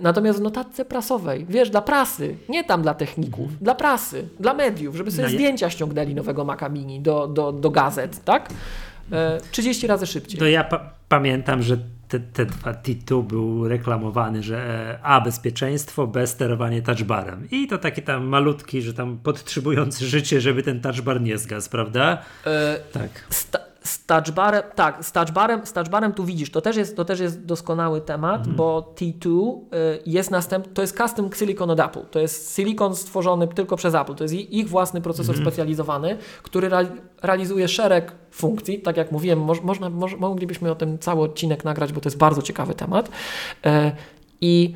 Natomiast 0.02 0.40
w 0.40 0.42
notatce 0.42 0.86
prasowej, 0.86 1.46
wiesz, 1.50 1.70
dla 1.70 1.82
prasy, 1.82 2.36
nie 2.50 2.64
tam 2.64 2.82
dla 2.82 2.94
techników, 2.94 3.40
mhm. 3.40 3.58
dla 3.62 3.76
prasy, 3.76 4.28
dla 4.40 4.54
mediów, 4.54 4.96
żeby 4.96 5.12
sobie 5.12 5.24
no 5.24 5.30
zdjęcia 5.30 5.70
ściągnęli 5.70 6.16
nowego 6.16 6.46
Maca 6.46 6.70
Mini 6.70 7.02
do, 7.02 7.28
do, 7.28 7.52
do 7.52 7.70
gazet, 7.70 8.24
tak? 8.24 8.50
E, 9.12 9.38
30 9.52 9.88
razy 9.88 10.08
szybciej. 10.08 10.40
To 10.40 10.46
ja 10.46 10.64
pa 10.64 10.94
pamiętam, 11.10 11.62
że 11.62 11.78
te, 12.08 12.20
te 12.20 12.46
dwa 12.46 12.74
tytuł 12.74 13.24
był 13.24 13.68
reklamowany, 13.68 14.44
że 14.44 14.58
e, 14.58 15.00
A 15.04 15.22
bezpieczeństwo, 15.22 16.08
B 16.08 16.28
sterowanie 16.28 16.82
touchbarem. 16.82 17.48
I 17.52 17.68
to 17.68 17.78
taki 17.78 18.02
tam 18.02 18.26
malutki, 18.26 18.82
że 18.82 18.94
tam 18.94 19.18
podtrzymujący 19.18 20.06
życie, 20.06 20.42
żeby 20.42 20.64
ten 20.64 20.82
touchbar 20.82 21.22
nie 21.22 21.38
zgasł, 21.38 21.70
prawda? 21.70 22.18
E, 22.46 22.80
tak 22.92 23.10
z 23.86 24.06
touchbarem, 24.06 24.64
tak, 24.76 25.06
z 25.06 25.12
touchbarem, 25.12 25.66
z 25.66 25.74
touchbarem 25.74 26.14
tu 26.14 26.26
widzisz, 26.26 26.52
to 26.52 26.62
też 26.62 26.76
jest, 26.76 26.96
to 26.96 27.06
też 27.06 27.20
jest 27.20 27.46
doskonały 27.46 28.02
temat, 28.02 28.38
mhm. 28.38 28.56
bo 28.56 28.94
T2 28.96 29.60
y, 29.60 30.00
jest 30.06 30.32
następny, 30.32 30.74
to 30.74 30.82
jest 30.82 30.98
custom 30.98 31.30
silicon 31.34 31.72
od 31.72 31.80
Apple, 31.80 32.06
to 32.12 32.20
jest 32.20 32.56
silikon 32.56 32.96
stworzony 32.96 33.48
tylko 33.48 33.76
przez 33.76 33.96
Apple, 33.96 34.16
to 34.16 34.24
jest 34.24 34.34
ich 34.34 34.70
własny 34.70 35.02
procesor 35.02 35.36
mhm. 35.36 35.46
specjalizowany, 35.46 36.18
który 36.44 36.70
realizuje 37.22 37.68
szereg 37.68 38.12
funkcji, 38.32 38.80
tak 38.80 38.98
jak 38.98 39.12
mówiłem, 39.12 39.40
mo 39.40 39.54
można, 39.64 39.90
mo 39.90 40.08
moglibyśmy 40.20 40.72
o 40.72 40.76
tym 40.76 41.00
cały 41.00 41.22
odcinek 41.22 41.64
nagrać, 41.66 41.94
bo 41.94 42.02
to 42.02 42.10
jest 42.10 42.18
bardzo 42.18 42.42
ciekawy 42.42 42.74
temat. 42.74 43.10
Y, 43.10 43.70
i 44.42 44.76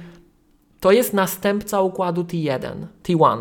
to 0.80 0.92
jest 0.92 1.14
następca 1.14 1.82
układu 1.82 2.24
T1, 2.24 2.72
T1, 3.04 3.38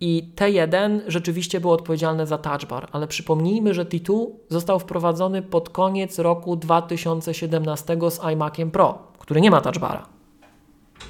i 0.00 0.32
T1 0.36 1.00
rzeczywiście 1.06 1.60
był 1.60 1.70
odpowiedzialny 1.70 2.26
za 2.26 2.38
touch 2.38 2.64
bar, 2.64 2.88
ale 2.92 3.06
przypomnijmy, 3.06 3.74
że 3.74 3.84
T2 3.84 4.26
został 4.48 4.78
wprowadzony 4.78 5.42
pod 5.42 5.70
koniec 5.70 6.18
roku 6.18 6.56
2017 6.56 7.98
z 8.10 8.20
iMaciem 8.32 8.70
Pro, 8.70 8.98
który 9.18 9.40
nie 9.40 9.50
ma 9.50 9.60
touch 9.60 9.78
bara. 9.78 10.06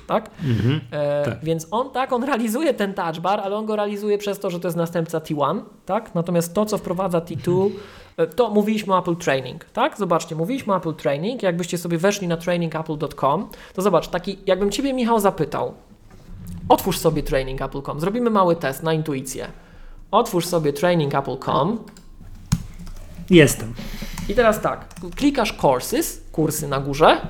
Tak? 0.07 0.31
Mhm, 0.45 0.81
e, 0.91 1.25
tak? 1.25 1.45
Więc 1.45 1.67
on 1.71 1.91
tak, 1.91 2.13
on 2.13 2.25
realizuje 2.25 2.75
ten 2.75 2.95
touch 2.95 3.21
bar, 3.21 3.41
ale 3.41 3.57
on 3.57 3.67
go 3.67 3.77
realizuje 3.77 4.19
przez 4.19 4.39
to, 4.39 4.51
że 4.51 4.61
to 4.61 4.69
jest 4.69 4.77
następca 4.77 5.19
T1, 5.19 5.61
tak? 5.87 6.15
Natomiast 6.15 6.55
to, 6.55 6.65
co 6.65 6.79
wprowadza 6.79 7.19
T2, 7.19 7.71
e, 8.17 8.27
to 8.27 8.51
mówiliśmy 8.51 8.95
o 8.95 8.99
Apple 8.99 9.17
Training, 9.17 9.65
tak? 9.65 9.99
Zobaczcie, 9.99 10.37
mówiliśmy 10.37 10.73
o 10.73 10.77
Apple 10.77 10.95
Training, 10.95 11.43
jakbyście 11.43 11.79
sobie 11.79 11.99
weszli 11.99 12.29
na 12.29 12.37
trainingapple.com, 12.37 13.49
to 13.75 13.83
zobacz, 13.83 14.09
taki, 14.09 14.39
jakbym 14.47 14.71
Ciebie 14.71 14.93
Michał 14.93 15.21
zapytał, 15.21 15.75
Otwórz 16.69 16.99
sobie 16.99 17.23
trainingapple.com. 17.23 18.01
Zrobimy 18.01 18.31
mały 18.31 18.57
test 18.57 18.83
na 18.83 18.93
intuicję. 18.93 19.49
Otwórz 20.11 20.47
sobie 20.47 20.73
trainingapple.com. 20.73 21.79
Jestem. 23.31 23.75
I 24.29 24.35
teraz 24.35 24.61
tak, 24.61 24.95
klikasz 25.17 25.53
courses, 25.53 26.23
kursy 26.33 26.69
na 26.69 26.81
górze. 26.81 27.21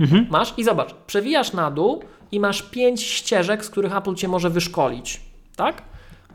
Mhm. 0.00 0.26
Masz 0.30 0.54
i 0.56 0.64
zobacz, 0.64 0.94
przewijasz 1.06 1.52
na 1.52 1.70
dół 1.70 2.02
i 2.32 2.40
masz 2.40 2.62
pięć 2.62 3.02
ścieżek, 3.02 3.64
z 3.64 3.70
których 3.70 3.96
Apple 3.96 4.14
cię 4.14 4.28
może 4.28 4.50
wyszkolić. 4.50 5.20
Tak? 5.56 5.82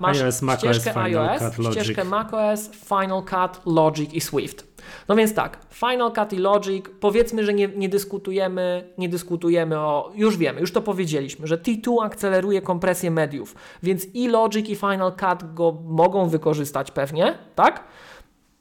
Masz 0.02 0.22
iOS, 0.22 0.42
ścieżkę 0.58 0.96
iOS, 0.96 1.42
ścieżkę 1.72 2.04
macOS, 2.04 2.70
Final 2.70 3.24
Cut, 3.24 3.66
Logic 3.66 4.14
i 4.14 4.22
Swift. 4.22 4.72
No 5.08 5.16
więc 5.16 5.34
tak, 5.34 5.58
Final 5.70 6.12
Cut 6.14 6.34
i 6.34 6.38
Logic, 6.38 6.86
powiedzmy, 7.00 7.46
że 7.46 7.54
nie, 7.54 7.68
nie, 7.68 7.90
dyskutujemy, 7.90 8.94
nie 8.98 9.10
dyskutujemy 9.10 9.80
o, 9.80 10.12
już 10.16 10.38
wiemy, 10.38 10.62
już 10.62 10.72
to 10.72 10.82
powiedzieliśmy, 10.82 11.48
że 11.48 11.58
T2 11.58 12.04
akceleruje 12.04 12.62
kompresję 12.62 13.12
mediów, 13.12 13.56
więc 13.84 14.06
i 14.14 14.28
Logic 14.28 14.70
i 14.70 14.76
Final 14.76 15.12
Cut 15.12 15.54
go 15.54 15.78
mogą 15.86 16.30
wykorzystać 16.30 16.92
pewnie, 16.92 17.38
tak? 17.56 17.84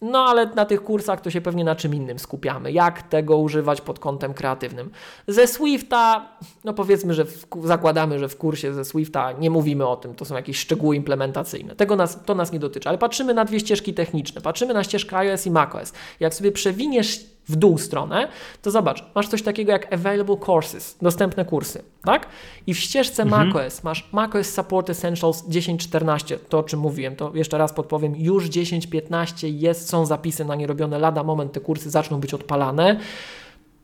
No 0.03 0.19
ale 0.19 0.47
na 0.47 0.65
tych 0.65 0.83
kursach 0.83 1.21
to 1.21 1.31
się 1.31 1.41
pewnie 1.41 1.65
na 1.65 1.77
czym 1.77 1.95
innym 1.95 2.19
skupiamy. 2.19 2.73
Jak 2.73 3.03
tego 3.03 3.37
używać 3.37 3.81
pod 3.81 3.99
kątem 3.99 4.35
kreatywnym. 4.35 4.91
Ze 5.29 5.47
Swifta, 5.47 6.29
no 6.65 6.73
powiedzmy, 6.73 7.15
że 7.15 7.25
w, 7.25 7.47
zakładamy, 7.65 8.19
że 8.19 8.29
w 8.29 8.37
kursie 8.37 8.75
ze 8.75 8.85
Swifta 8.85 9.33
nie 9.33 9.51
mówimy 9.51 9.87
o 9.87 9.97
tym, 9.97 10.15
to 10.15 10.25
są 10.25 10.35
jakieś 10.35 10.59
szczegóły 10.59 10.97
implementacyjne. 10.97 11.77
Tego 11.77 11.97
nas, 11.97 12.25
to 12.25 12.35
nas 12.35 12.53
nie 12.53 12.59
dotyczy, 12.59 12.89
ale 12.89 12.99
patrzymy 12.99 13.35
na 13.35 13.45
dwie 13.45 13.61
ścieżki 13.61 13.95
techniczne. 13.95 14.41
Patrzymy 14.41 14.75
na 14.75 14.85
ścieżkę 14.85 15.17
iOS 15.17 15.47
i 15.47 15.51
macOS. 15.51 15.93
Jak 16.21 16.35
sobie 16.35 16.53
przewiniesz 16.53 17.27
w 17.51 17.57
dół 17.57 17.79
stronę, 17.79 18.29
to 18.63 18.71
zobacz, 18.71 19.05
masz 19.15 19.29
coś 19.29 19.43
takiego 19.43 19.73
jak 19.73 19.93
Available 19.93 20.37
Courses, 20.47 20.97
dostępne 21.03 21.45
kursy, 21.45 21.83
tak? 22.05 22.27
I 22.67 22.75
w 22.75 22.79
ścieżce 22.79 23.23
mhm. 23.23 23.49
macOS 23.49 23.85
masz 23.85 24.09
macOS 24.13 24.51
Support 24.51 24.91
Essentials 24.91 25.49
10.14, 25.49 26.39
to 26.49 26.59
o 26.59 26.63
czym 26.63 26.81
mówiłem, 26.81 27.17
to 27.17 27.33
jeszcze 27.35 27.59
raz 27.59 27.73
podpowiem, 27.73 28.17
już 28.17 28.49
10.15 28.49 29.47
jest, 29.47 29.89
są 29.89 30.07
zapisy 30.07 30.45
na 30.45 30.55
nie 30.55 30.67
robione, 30.67 30.99
lada 30.99 31.23
moment 31.23 31.53
te 31.53 31.61
kursy 31.61 31.91
zaczną 31.91 32.21
być 32.21 32.35
odpalane. 32.35 33.01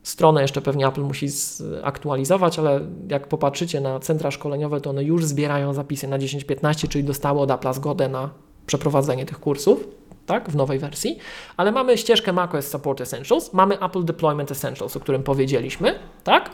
Stronę 0.03 0.41
jeszcze 0.41 0.61
pewnie 0.61 0.87
Apple 0.87 1.01
musi 1.01 1.27
zaktualizować, 1.29 2.59
ale 2.59 2.81
jak 3.09 3.27
popatrzycie 3.27 3.81
na 3.81 3.99
centra 3.99 4.31
szkoleniowe, 4.31 4.81
to 4.81 4.89
one 4.89 5.03
już 5.03 5.25
zbierają 5.25 5.73
zapisy 5.73 6.07
na 6.07 6.19
10.15, 6.19 6.87
czyli 6.87 7.03
dostały 7.03 7.39
od 7.39 7.51
Apple 7.51 7.73
zgodę 7.73 8.09
na 8.09 8.29
przeprowadzenie 8.65 9.25
tych 9.25 9.39
kursów 9.39 9.87
tak, 10.27 10.49
w 10.49 10.55
nowej 10.55 10.79
wersji, 10.79 11.17
ale 11.57 11.71
mamy 11.71 11.97
ścieżkę 11.97 12.33
macOS 12.33 12.67
Support 12.67 13.01
Essentials, 13.01 13.53
mamy 13.53 13.79
Apple 13.81 14.03
Deployment 14.03 14.51
Essentials, 14.51 14.97
o 14.97 14.99
którym 14.99 15.23
powiedzieliśmy, 15.23 15.99
tak? 16.23 16.49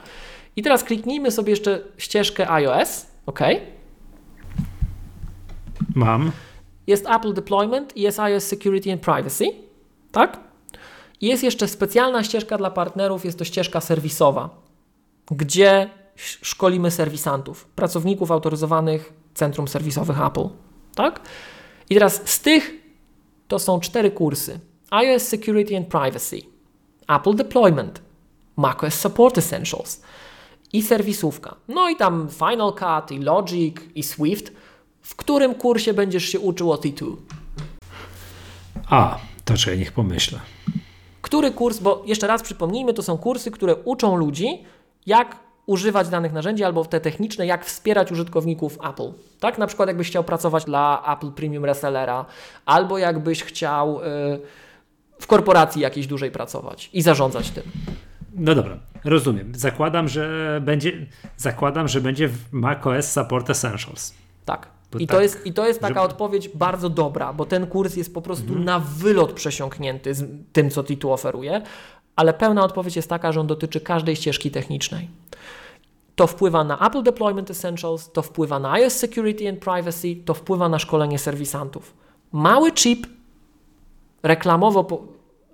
I 0.56 0.62
teraz 0.62 0.84
kliknijmy 0.84 1.32
sobie 1.32 1.50
jeszcze 1.50 1.82
ścieżkę 1.98 2.50
iOS, 2.50 3.06
ok? 3.26 3.40
Mam. 5.96 6.32
Jest 6.88 7.10
Apple 7.10 7.34
Deployment 7.34 7.98
i 7.98 8.02
jest 8.02 8.20
iOS 8.20 8.44
Security 8.44 8.92
and 8.92 9.02
Privacy, 9.02 9.46
tak? 10.12 10.40
I 11.22 11.28
jest 11.28 11.44
jeszcze 11.44 11.68
specjalna 11.68 12.24
ścieżka 12.24 12.58
dla 12.58 12.72
partnerów, 12.72 13.26
jest 13.26 13.40
to 13.40 13.46
ścieżka 13.46 13.82
serwisowa, 13.82 14.50
gdzie 15.32 15.90
szkolimy 16.42 16.92
serwisantów, 16.92 17.66
pracowników 17.66 18.32
autoryzowanych 18.32 19.14
centrum 19.34 19.68
serwisowych 19.68 20.22
Apple, 20.22 20.50
tak? 20.96 21.22
I 21.90 21.94
teraz 21.94 22.22
z 22.26 22.42
tych 22.42 22.83
to 23.54 23.60
są 23.60 23.80
cztery 23.80 24.12
kursy: 24.12 24.60
iOS 24.90 25.24
Security 25.24 25.78
and 25.78 25.88
Privacy, 25.88 26.42
Apple 27.08 27.34
Deployment, 27.36 28.02
macOS 28.56 28.94
Support 28.94 29.38
Essentials 29.38 30.02
i 30.74 30.82
serwisówka. 30.82 31.56
No 31.68 31.90
i 31.90 31.96
tam 31.96 32.30
Final 32.30 32.74
Cut, 32.74 33.12
i 33.12 33.20
Logic, 33.20 33.76
i 33.96 34.04
Swift. 34.04 34.52
W 35.02 35.16
którym 35.16 35.56
kursie 35.56 35.94
będziesz 35.94 36.24
się 36.26 36.40
uczył 36.40 36.72
o 36.72 36.76
T2? 36.76 37.16
A, 38.90 39.18
to 39.46 39.58
czekaj, 39.58 39.80
niech 39.80 39.92
pomyślę. 39.92 40.40
Który 41.22 41.52
kurs, 41.52 41.80
bo 41.80 42.04
jeszcze 42.06 42.28
raz 42.28 42.42
przypomnijmy, 42.42 42.94
to 42.94 43.04
są 43.04 43.18
kursy, 43.18 43.52
które 43.52 43.76
uczą 43.76 44.16
ludzi, 44.16 44.64
jak 45.06 45.40
używać 45.66 46.10
danych 46.10 46.34
narzędzi 46.34 46.64
albo 46.64 46.86
te 46.86 47.00
techniczne, 47.02 47.46
jak 47.46 47.66
wspierać 47.66 48.12
użytkowników 48.12 48.78
Apple. 48.90 49.12
Tak, 49.40 49.58
na 49.58 49.68
przykład 49.68 49.88
jakbyś 49.88 50.08
chciał 50.08 50.24
pracować 50.24 50.66
dla 50.66 51.16
Apple 51.18 51.32
Premium 51.32 51.66
Resellera, 51.66 52.26
albo 52.66 52.98
jakbyś 52.98 53.44
chciał 53.44 54.00
y, 54.00 54.04
w 55.20 55.28
korporacji 55.28 55.82
jakiejś 55.82 56.08
dużej 56.08 56.32
pracować 56.32 56.90
i 56.94 57.02
zarządzać 57.02 57.50
tym. 57.50 57.64
No 58.36 58.56
dobra, 58.56 58.78
rozumiem. 59.04 59.56
Zakładam, 59.56 60.08
że 60.08 60.62
będzie, 60.66 60.92
zakładam, 61.38 61.88
że 61.88 62.02
będzie 62.02 62.28
w 62.28 62.54
macOS 62.54 63.12
Support 63.12 63.50
Essentials. 63.50 64.14
Tak. 64.46 64.68
I, 65.00 65.08
tak, 65.08 65.18
to 65.18 65.24
jest, 65.24 65.46
I 65.46 65.54
to 65.54 65.68
jest 65.68 65.80
taka 65.80 66.02
odpowiedź 66.02 66.50
bardzo 66.50 66.90
dobra, 66.90 67.34
bo 67.34 67.46
ten 67.46 67.68
kurs 67.68 67.96
jest 67.96 68.14
po 68.14 68.22
prostu 68.22 68.48
mhm. 68.48 68.66
na 68.66 68.80
wylot 68.80 69.34
przesiąknięty 69.34 70.14
z 70.14 70.26
tym, 70.54 70.70
co 70.70 70.84
Titu 70.84 71.12
oferuje, 71.12 71.62
ale 72.16 72.34
pełna 72.34 72.64
odpowiedź 72.64 72.96
jest 72.96 73.10
taka, 73.10 73.32
że 73.32 73.40
on 73.40 73.48
dotyczy 73.48 73.82
każdej 73.82 74.16
ścieżki 74.16 74.52
technicznej. 74.52 75.10
To 76.16 76.28
wpływa 76.28 76.64
na 76.64 76.88
Apple 76.88 77.04
Deployment 77.04 77.52
Essentials, 77.52 78.12
to 78.12 78.22
wpływa 78.22 78.60
na 78.60 78.72
iOS 78.72 78.94
Security 78.94 79.50
and 79.50 79.60
Privacy, 79.60 80.16
to 80.26 80.34
wpływa 80.34 80.70
na 80.70 80.80
szkolenie 80.80 81.20
serwisantów. 81.20 81.94
Mały 82.32 82.72
chip 82.72 83.08
reklamowo 84.24 85.08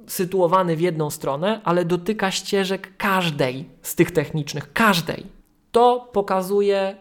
sytuowany 0.07 0.75
w 0.75 0.81
jedną 0.81 1.09
stronę, 1.09 1.61
ale 1.63 1.85
dotyka 1.85 2.31
ścieżek 2.31 2.97
każdej 2.97 3.69
z 3.81 3.95
tych 3.95 4.11
technicznych, 4.11 4.73
każdej. 4.73 5.25
To 5.71 6.09
pokazuje 6.13 6.95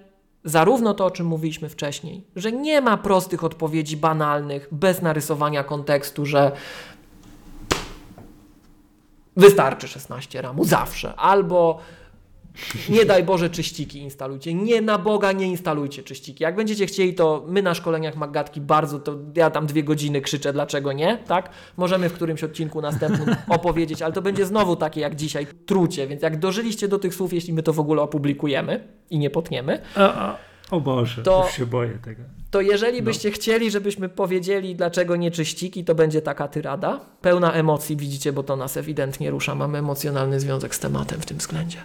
zarówno 0.44 0.94
to, 0.94 1.04
o 1.04 1.10
czym 1.10 1.26
mówiliśmy 1.26 1.68
wcześniej, 1.68 2.24
że 2.36 2.52
nie 2.52 2.80
ma 2.80 2.96
prostych 2.96 3.44
odpowiedzi 3.44 3.96
banalnych, 3.96 4.68
bez 4.72 5.02
narysowania 5.02 5.64
kontekstu, 5.64 6.26
że 6.26 6.52
wystarczy 9.38 9.88
16 9.88 10.42
ramu 10.42 10.64
zawsze, 10.64 11.14
albo 11.14 11.78
nie 12.88 13.04
daj 13.04 13.24
Boże 13.24 13.50
czyściki 13.50 13.98
instalujcie. 13.98 14.54
Nie 14.54 14.80
na 14.82 14.98
Boga 14.98 15.32
nie 15.32 15.46
instalujcie 15.46 16.02
czyściki. 16.02 16.44
Jak 16.44 16.56
będziecie 16.56 16.86
chcieli, 16.86 17.14
to 17.14 17.44
my 17.48 17.62
na 17.62 17.74
szkoleniach 17.74 18.16
Maggatki 18.16 18.60
bardzo, 18.60 18.98
to 18.98 19.16
ja 19.36 19.50
tam 19.50 19.66
dwie 19.66 19.82
godziny 19.82 20.20
krzyczę, 20.20 20.52
dlaczego 20.52 20.92
nie, 20.92 21.18
tak? 21.26 21.50
Możemy 21.76 22.08
w 22.08 22.12
którymś 22.12 22.44
odcinku 22.44 22.80
następnym 22.80 23.36
opowiedzieć, 23.48 24.02
ale 24.02 24.12
to 24.12 24.22
będzie 24.22 24.46
znowu 24.46 24.76
takie 24.76 25.00
jak 25.00 25.14
dzisiaj, 25.14 25.46
trucie, 25.66 26.06
więc 26.06 26.22
jak 26.22 26.38
dożyliście 26.38 26.88
do 26.88 26.98
tych 26.98 27.14
słów, 27.14 27.32
jeśli 27.32 27.52
my 27.52 27.62
to 27.62 27.72
w 27.72 27.80
ogóle 27.80 28.02
opublikujemy 28.02 28.88
i 29.10 29.18
nie 29.18 29.30
potniemy, 29.30 29.80
a, 29.96 30.36
o 30.70 30.80
Boże, 30.80 31.22
to, 31.22 31.44
już 31.46 31.56
się 31.56 31.66
boję 31.66 31.98
tego. 32.04 32.22
To 32.50 32.60
jeżeli 32.60 32.98
no. 32.98 33.04
byście 33.04 33.30
chcieli, 33.30 33.70
żebyśmy 33.70 34.08
powiedzieli, 34.08 34.76
dlaczego 34.76 35.16
nie 35.16 35.30
czyściki, 35.30 35.84
to 35.84 35.94
będzie 35.94 36.22
taka 36.22 36.48
tyrada. 36.48 37.00
Pełna 37.20 37.52
emocji, 37.52 37.96
widzicie, 37.96 38.32
bo 38.32 38.42
to 38.42 38.56
nas 38.56 38.76
ewidentnie 38.76 39.30
rusza. 39.30 39.54
Mamy 39.54 39.78
emocjonalny 39.78 40.40
związek 40.40 40.74
z 40.74 40.78
tematem 40.78 41.20
w 41.20 41.26
tym 41.26 41.38
względzie. 41.38 41.78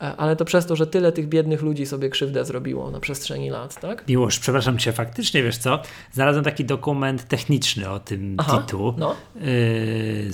E, 0.00 0.16
ale 0.16 0.36
to 0.36 0.44
przez 0.44 0.66
to, 0.66 0.76
że 0.76 0.86
tyle 0.86 1.12
tych 1.12 1.28
biednych 1.28 1.62
ludzi 1.62 1.86
sobie 1.86 2.10
krzywdę 2.10 2.44
zrobiło 2.44 2.90
na 2.90 3.00
przestrzeni 3.00 3.50
lat, 3.50 3.80
tak? 3.80 4.08
Miłosz, 4.08 4.38
przepraszam 4.38 4.78
cię, 4.78 4.92
faktycznie, 4.92 5.42
wiesz 5.42 5.58
co, 5.58 5.82
znalazłem 6.12 6.44
taki 6.44 6.64
dokument 6.64 7.28
techniczny 7.28 7.90
o 7.90 8.00
tym 8.00 8.34
Aha, 8.38 8.58
Titu. 8.58 8.94
No. 8.98 9.16
Yy, 9.34 10.32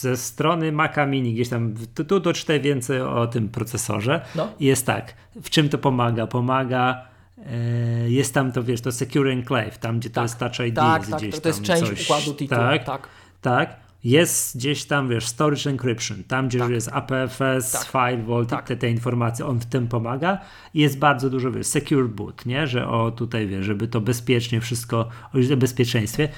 ze 0.00 0.16
strony 0.16 0.72
Maca 0.72 1.06
Mini, 1.06 1.34
gdzieś 1.34 1.48
tam, 1.48 1.74
tu, 1.94 2.04
tu 2.04 2.20
doczytaj 2.20 2.60
więcej 2.60 3.00
o 3.00 3.26
tym 3.26 3.48
procesorze. 3.48 4.24
No. 4.34 4.48
Jest 4.60 4.86
tak, 4.86 5.14
w 5.42 5.50
czym 5.50 5.68
to 5.68 5.78
pomaga? 5.78 6.26
Pomaga 6.26 7.04
e, 7.38 8.10
jest 8.10 8.34
tam 8.34 8.52
to, 8.52 8.62
wiesz, 8.62 8.80
to 8.80 8.92
Secure 8.92 9.32
Enclave, 9.32 9.78
tam 9.78 9.98
gdzie 9.98 10.10
tak, 10.10 10.14
to 10.14 10.22
jest 10.22 10.38
Touch 10.38 10.68
ID, 10.68 10.76
tak, 10.76 11.06
tak, 11.06 11.18
gdzieś 11.18 11.34
to, 11.34 11.40
to 11.40 11.48
jest 11.48 11.62
część 11.62 11.88
coś, 11.88 12.04
układu 12.04 12.34
Titu. 12.34 12.54
Tak, 12.54 12.84
tak. 12.84 13.08
tak 13.40 13.86
jest 14.06 14.56
gdzieś 14.56 14.84
tam, 14.84 15.08
wiesz, 15.08 15.26
storage 15.26 15.70
encryption, 15.70 16.24
tam 16.24 16.48
gdzie 16.48 16.58
tak. 16.58 16.70
jest 16.70 16.88
APFS, 16.92 17.72
tak. 17.72 17.84
File 17.84 18.22
Vault, 18.22 18.48
tak. 18.48 18.66
te, 18.66 18.76
te 18.76 18.90
informacje, 18.90 19.46
on 19.46 19.58
w 19.58 19.66
tym 19.66 19.88
pomaga. 19.88 20.38
Jest 20.74 20.98
bardzo 20.98 21.30
dużo, 21.30 21.52
wiesz, 21.52 21.66
secure 21.66 22.08
boot, 22.08 22.46
nie, 22.46 22.66
że 22.66 22.88
o 22.88 23.10
tutaj, 23.10 23.46
wiesz, 23.46 23.64
żeby 23.64 23.88
to 23.88 24.00
bezpiecznie 24.00 24.60
wszystko, 24.60 25.08
o 25.52 25.56
bezpieczeństwie. 25.56 26.28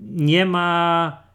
Nie 0.00 0.46
ma 0.46 1.27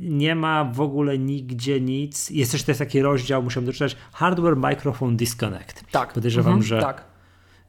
nie 0.00 0.34
ma 0.34 0.64
w 0.64 0.80
ogóle 0.80 1.18
nigdzie 1.18 1.80
nic. 1.80 2.30
Jest 2.30 2.52
też, 2.52 2.62
też 2.62 2.78
taki 2.78 3.02
rozdział, 3.02 3.42
musiałem 3.42 3.66
doczytać, 3.66 3.96
Hardware 4.12 4.56
Microphone 4.56 5.16
Disconnect. 5.16 5.84
Tak. 5.90 6.12
Podejrzewam, 6.12 6.52
mhm, 6.52 6.62
że 6.62 6.80
tak. 6.80 7.04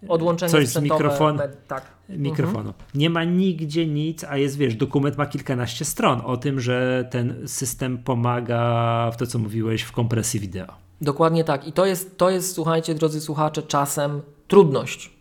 Odłączenie 0.08 0.52
coś 0.52 0.68
z 0.68 0.82
mikrofonu. 0.82 1.40
Tak. 1.68 1.86
mikrofonu. 2.10 2.70
Mhm. 2.70 2.86
Nie 2.96 3.10
ma 3.10 3.24
nigdzie 3.24 3.88
nic, 3.88 4.24
a 4.24 4.38
jest, 4.38 4.58
wiesz, 4.58 4.76
dokument 4.76 5.18
ma 5.18 5.26
kilkanaście 5.26 5.86
stron 5.86 6.22
o 6.26 6.38
tym, 6.38 6.60
że 6.60 7.08
ten 7.12 7.48
system 7.48 7.98
pomaga 7.98 9.12
w 9.14 9.18
to, 9.18 9.28
co 9.28 9.40
mówiłeś, 9.40 9.82
w 9.82 9.92
kompresji 9.92 10.40
wideo. 10.40 10.74
Dokładnie 11.02 11.44
tak. 11.44 11.68
I 11.68 11.74
to 11.74 11.86
jest, 11.86 12.18
to 12.18 12.30
jest, 12.30 12.56
słuchajcie, 12.56 12.96
drodzy 12.96 13.22
słuchacze, 13.22 13.64
czasem 13.64 14.22
trudność. 14.48 15.12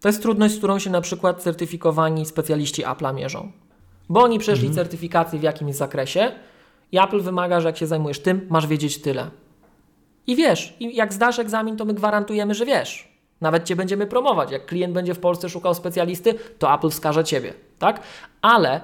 To 0.00 0.08
jest 0.08 0.22
trudność, 0.22 0.54
z 0.54 0.58
którą 0.58 0.78
się 0.78 0.90
na 0.90 1.00
przykład 1.00 1.42
certyfikowani 1.42 2.26
specjaliści 2.26 2.84
Apple'a 2.84 3.14
mierzą. 3.14 3.52
Bo 4.08 4.22
oni 4.22 4.38
przeszli 4.38 4.66
mhm. 4.66 4.74
certyfikację 4.74 5.38
w 5.38 5.42
jakimś 5.42 5.74
zakresie 5.74 6.32
i 6.92 6.98
Apple 6.98 7.20
wymaga, 7.20 7.60
że 7.60 7.68
jak 7.68 7.76
się 7.76 7.86
zajmujesz 7.86 8.20
tym, 8.20 8.46
masz 8.50 8.66
wiedzieć 8.66 9.00
tyle. 9.00 9.30
I 10.26 10.36
wiesz, 10.36 10.76
i 10.80 10.96
jak 10.96 11.12
zdasz 11.12 11.38
egzamin, 11.38 11.76
to 11.76 11.84
my 11.84 11.94
gwarantujemy, 11.94 12.54
że 12.54 12.66
wiesz. 12.66 13.12
Nawet 13.40 13.64
Cię 13.64 13.76
będziemy 13.76 14.06
promować. 14.06 14.50
Jak 14.50 14.66
klient 14.66 14.94
będzie 14.94 15.14
w 15.14 15.18
Polsce 15.18 15.48
szukał 15.48 15.74
specjalisty, 15.74 16.34
to 16.58 16.74
Apple 16.74 16.90
wskaże 16.90 17.24
Ciebie, 17.24 17.54
tak? 17.78 18.00
Ale 18.42 18.80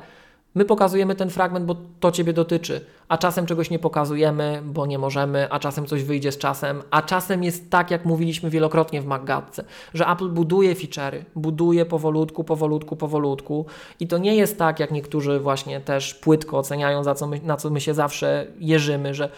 my 0.54 0.64
pokazujemy 0.64 1.14
ten 1.14 1.30
fragment, 1.30 1.66
bo 1.66 1.76
to 2.00 2.12
Ciebie 2.12 2.32
dotyczy, 2.32 2.80
a 3.08 3.18
czasem 3.18 3.46
czegoś 3.46 3.70
nie 3.70 3.78
pokazujemy, 3.78 4.62
bo 4.64 4.86
nie 4.86 4.98
możemy, 4.98 5.52
a 5.52 5.58
czasem 5.58 5.86
coś 5.86 6.02
wyjdzie 6.02 6.32
z 6.32 6.38
czasem, 6.38 6.82
a 6.90 7.02
czasem 7.02 7.44
jest 7.44 7.70
tak, 7.70 7.90
jak 7.90 8.04
mówiliśmy 8.04 8.50
wielokrotnie 8.50 9.02
w 9.02 9.06
Maggatce, 9.06 9.64
że 9.94 10.06
Apple 10.06 10.28
buduje 10.28 10.74
feature'y, 10.74 11.24
buduje 11.36 11.86
powolutku, 11.86 12.44
powolutku, 12.44 12.96
powolutku 12.96 13.66
i 14.00 14.06
to 14.06 14.18
nie 14.18 14.36
jest 14.36 14.58
tak, 14.58 14.80
jak 14.80 14.90
niektórzy 14.90 15.40
właśnie 15.40 15.80
też 15.80 16.14
płytko 16.14 16.58
oceniają, 16.58 17.04
za 17.04 17.14
co 17.14 17.26
my, 17.26 17.40
na 17.40 17.56
co 17.56 17.70
my 17.70 17.80
się 17.80 17.94
zawsze 17.94 18.46
jeżymy, 18.58 19.14
że 19.14 19.30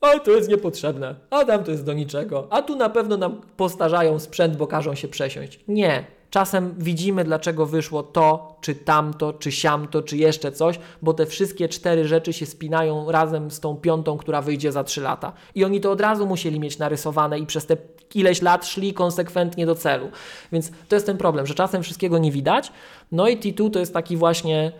a 0.00 0.18
to 0.18 0.30
jest 0.30 0.48
niepotrzebne, 0.48 1.14
a 1.30 1.44
tam 1.44 1.64
to 1.64 1.70
jest 1.70 1.84
do 1.84 1.92
niczego, 1.92 2.46
a 2.50 2.62
tu 2.62 2.76
na 2.76 2.88
pewno 2.88 3.16
nam 3.16 3.40
postarzają 3.56 4.18
sprzęt, 4.18 4.56
bo 4.56 4.66
każą 4.66 4.94
się 4.94 5.08
przesiąść. 5.08 5.60
Nie. 5.68 6.19
Czasem 6.30 6.74
widzimy, 6.78 7.24
dlaczego 7.24 7.66
wyszło 7.66 8.02
to, 8.02 8.56
czy 8.60 8.74
tamto, 8.74 9.32
czy 9.32 9.52
siamto, 9.52 10.02
czy 10.02 10.16
jeszcze 10.16 10.52
coś, 10.52 10.78
bo 11.02 11.14
te 11.14 11.26
wszystkie 11.26 11.68
cztery 11.68 12.08
rzeczy 12.08 12.32
się 12.32 12.46
spinają 12.46 13.10
razem 13.10 13.50
z 13.50 13.60
tą 13.60 13.76
piątą, 13.76 14.18
która 14.18 14.42
wyjdzie 14.42 14.72
za 14.72 14.84
trzy 14.84 15.00
lata. 15.00 15.32
I 15.54 15.64
oni 15.64 15.80
to 15.80 15.90
od 15.90 16.00
razu 16.00 16.26
musieli 16.26 16.60
mieć 16.60 16.78
narysowane 16.78 17.38
i 17.38 17.46
przez 17.46 17.66
te 17.66 17.76
ileś 18.14 18.42
lat 18.42 18.66
szli 18.66 18.94
konsekwentnie 18.94 19.66
do 19.66 19.74
celu. 19.74 20.10
Więc 20.52 20.70
to 20.88 20.96
jest 20.96 21.06
ten 21.06 21.16
problem, 21.16 21.46
że 21.46 21.54
czasem 21.54 21.82
wszystkiego 21.82 22.18
nie 22.18 22.32
widać. 22.32 22.72
No 23.12 23.28
i 23.28 23.38
T2 23.38 23.70
to 23.70 23.78
jest 23.78 23.94
taki 23.94 24.16
właśnie 24.16 24.72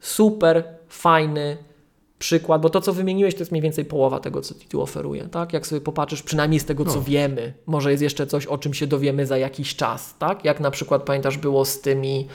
super 0.00 0.64
fajny 0.88 1.56
przykład, 2.18 2.62
bo 2.62 2.70
to, 2.70 2.80
co 2.80 2.92
wymieniłeś, 2.92 3.34
to 3.34 3.40
jest 3.40 3.52
mniej 3.52 3.62
więcej 3.62 3.84
połowa 3.84 4.20
tego, 4.20 4.40
co 4.40 4.54
Titu 4.54 4.82
oferuje, 4.82 5.28
tak? 5.28 5.52
Jak 5.52 5.66
sobie 5.66 5.80
popatrzysz, 5.80 6.22
przynajmniej 6.22 6.60
z 6.60 6.64
tego, 6.64 6.84
co 6.84 6.94
no. 6.94 7.02
wiemy, 7.02 7.54
może 7.66 7.90
jest 7.90 8.02
jeszcze 8.02 8.26
coś, 8.26 8.46
o 8.46 8.58
czym 8.58 8.74
się 8.74 8.86
dowiemy 8.86 9.26
za 9.26 9.38
jakiś 9.38 9.76
czas, 9.76 10.14
tak? 10.18 10.44
Jak 10.44 10.60
na 10.60 10.70
przykład, 10.70 11.02
pamiętasz, 11.02 11.38
było 11.38 11.64
z 11.64 11.80
tymi, 11.80 12.26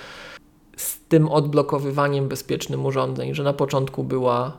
z 0.78 1.00
tym 1.00 1.28
odblokowywaniem 1.28 2.28
bezpiecznym 2.28 2.86
urządzeń, 2.86 3.34
że 3.34 3.44
na 3.44 3.54
początku 3.54 4.04
była 4.04 4.58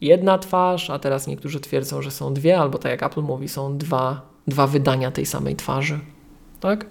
jedna 0.00 0.38
twarz, 0.38 0.90
a 0.90 0.98
teraz 0.98 1.26
niektórzy 1.26 1.60
twierdzą, 1.60 2.02
że 2.02 2.10
są 2.10 2.34
dwie, 2.34 2.58
albo 2.58 2.78
tak 2.78 2.90
jak 2.90 3.02
Apple 3.02 3.22
mówi, 3.22 3.48
są 3.48 3.78
dwa, 3.78 4.20
dwa 4.46 4.66
wydania 4.66 5.10
tej 5.10 5.26
samej 5.26 5.56
twarzy, 5.56 5.98
tak? 6.60 6.86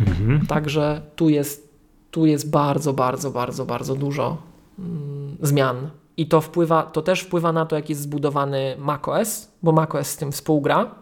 Mhm. 0.00 0.46
Także 0.46 1.02
tu 1.16 1.28
jest, 1.28 1.68
tu 2.10 2.26
jest 2.26 2.50
bardzo, 2.50 2.92
bardzo, 2.92 3.30
bardzo, 3.30 3.66
bardzo 3.66 3.94
dużo 3.94 4.36
mm, 4.78 5.36
zmian 5.42 5.90
i 6.18 6.26
to 6.26 6.40
wpływa, 6.40 6.82
to 6.82 7.02
też 7.02 7.20
wpływa 7.20 7.52
na 7.52 7.66
to, 7.66 7.76
jak 7.76 7.88
jest 7.88 8.00
zbudowany 8.00 8.76
macOS, 8.78 9.48
bo 9.62 9.72
macOS 9.72 10.08
z 10.08 10.16
tym 10.16 10.32
współgra. 10.32 10.94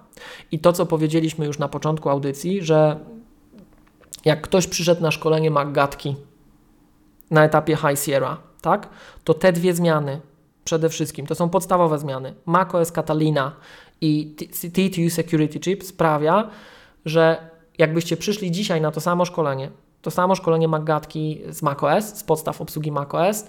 I 0.52 0.59
to, 0.59 0.72
co 0.72 0.86
powiedzieliśmy 0.86 1.47
już 1.47 1.59
na 1.59 1.68
początku 1.68 2.09
audycji, 2.09 2.62
że 2.62 3.01
jak 4.24 4.40
ktoś 4.40 4.66
przyszedł 4.66 5.02
na 5.02 5.10
szkolenie 5.10 5.51
MacGatki 5.51 6.16
na 7.30 7.44
etapie 7.44 7.76
High 7.76 7.98
Sierra, 7.98 8.38
tak, 8.60 8.88
to 9.24 9.34
te 9.34 9.52
dwie 9.52 9.74
zmiany 9.74 10.20
przede 10.64 10.88
wszystkim, 10.88 11.26
to 11.26 11.34
są 11.34 11.48
podstawowe 11.48 11.98
zmiany. 11.98 12.34
macOS 12.47 12.93
Catalina 12.93 13.52
i 14.01 14.34
T2 14.52 15.10
Security 15.10 15.60
Chip 15.60 15.84
sprawia, 15.84 16.51
że 17.05 17.51
jakbyście 17.78 18.16
przyszli 18.16 18.51
dzisiaj 18.51 18.80
na 18.80 18.90
to 18.90 19.01
samo 19.01 19.24
szkolenie, 19.24 19.70
to 20.02 20.10
samo 20.10 20.34
szkolenie 20.34 20.68
MacGatki 20.68 21.43
z 21.48 21.62
macOS, 21.62 22.05
z 22.05 22.24
podstaw 22.24 22.60
obsługi 22.60 22.93
macOS, 22.93 23.44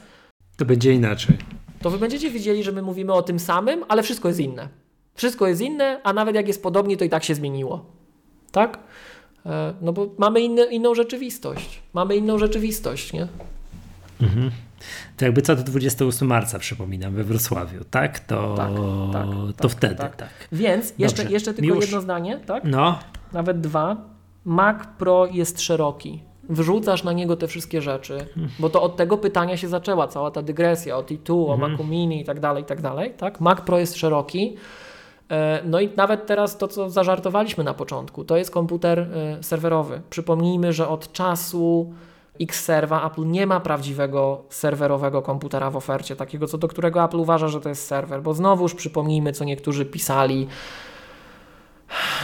to 0.57 0.65
będzie 0.65 0.93
inaczej. 0.93 1.37
To 1.81 1.89
wy 1.89 1.97
będziecie 1.97 2.31
widzieli, 2.31 2.63
że 2.63 2.71
my 2.71 2.81
mówimy 2.81 3.13
o 3.13 3.21
tym 3.21 3.39
samym, 3.39 3.85
ale 3.87 4.03
wszystko 4.03 4.27
jest 4.27 4.39
inne. 4.39 4.69
Wszystko 5.15 5.47
jest 5.47 5.61
inne, 5.61 6.01
a 6.03 6.13
nawet 6.13 6.35
jak 6.35 6.47
jest 6.47 6.63
podobnie, 6.63 6.97
to 6.97 7.05
i 7.05 7.09
tak 7.09 7.23
się 7.23 7.35
zmieniło. 7.35 7.85
tak? 8.51 8.79
E, 9.45 9.73
no 9.81 9.93
bo 9.93 10.07
mamy 10.17 10.41
inny, 10.41 10.65
inną 10.65 10.95
rzeczywistość. 10.95 11.81
Mamy 11.93 12.15
inną 12.15 12.37
rzeczywistość, 12.37 13.13
nie? 13.13 13.27
Mhm. 14.21 14.51
To 15.17 15.25
jakby 15.25 15.41
co 15.41 15.55
do 15.55 15.63
28 15.63 16.27
marca 16.27 16.59
przypominam 16.59 17.13
we 17.13 17.23
Wrocławiu, 17.23 17.83
tak? 17.83 18.19
To, 18.19 18.55
tak, 18.57 18.71
tak, 19.13 19.25
to 19.57 19.67
tak, 19.67 19.71
wtedy, 19.71 19.95
tak. 19.95 20.15
tak. 20.15 20.29
Więc 20.51 20.93
jeszcze, 20.97 21.23
jeszcze 21.23 21.53
tylko 21.53 21.81
jedno 21.81 22.01
zdanie, 22.01 22.39
tak? 22.45 22.63
No. 22.63 22.99
Nawet 23.33 23.61
dwa. 23.61 23.97
Mac 24.45 24.77
Pro 24.97 25.25
jest 25.25 25.61
szeroki. 25.61 26.21
Wrzucasz 26.49 27.03
na 27.03 27.13
niego 27.13 27.35
te 27.35 27.47
wszystkie 27.47 27.81
rzeczy, 27.81 28.27
bo 28.59 28.69
to 28.69 28.81
od 28.81 28.95
tego 28.95 29.17
pytania 29.17 29.57
się 29.57 29.67
zaczęła 29.67 30.07
cała 30.07 30.31
ta 30.31 30.41
dygresja 30.41 30.97
o 30.97 31.01
T2, 31.01 31.49
o 31.49 31.53
mhm. 31.53 31.71
Macu 31.71 31.83
Mini 31.83 32.21
i 32.21 32.25
tak 32.25 32.39
dalej, 32.39 32.63
i 32.63 32.65
tak 32.65 32.81
dalej, 32.81 33.13
tak? 33.17 33.41
Mac 33.41 33.61
Pro 33.61 33.79
jest 33.79 33.97
szeroki. 33.97 34.55
E, 35.31 35.61
no 35.65 35.79
i 35.79 35.89
nawet 35.95 36.25
teraz 36.25 36.57
to, 36.57 36.67
co 36.67 36.89
zażartowaliśmy 36.89 37.63
na 37.63 37.73
początku, 37.73 38.23
to 38.23 38.37
jest 38.37 38.51
komputer 38.51 38.99
e, 38.99 39.43
serwerowy. 39.43 40.01
Przypomnijmy, 40.09 40.73
że 40.73 40.87
od 40.87 41.11
czasu 41.11 41.93
X-Serva 42.41 43.07
Apple 43.07 43.27
nie 43.27 43.47
ma 43.47 43.59
prawdziwego 43.59 44.43
serwerowego 44.49 45.21
komputera 45.21 45.69
w 45.69 45.77
ofercie, 45.77 46.15
takiego 46.15 46.47
co 46.47 46.57
do 46.57 46.67
którego 46.67 47.03
Apple 47.03 47.19
uważa, 47.19 47.47
że 47.47 47.61
to 47.61 47.69
jest 47.69 47.87
serwer, 47.87 48.21
bo 48.21 48.33
znowuż 48.33 48.73
przypomnijmy, 48.73 49.31
co 49.31 49.43
niektórzy 49.43 49.85
pisali, 49.85 50.47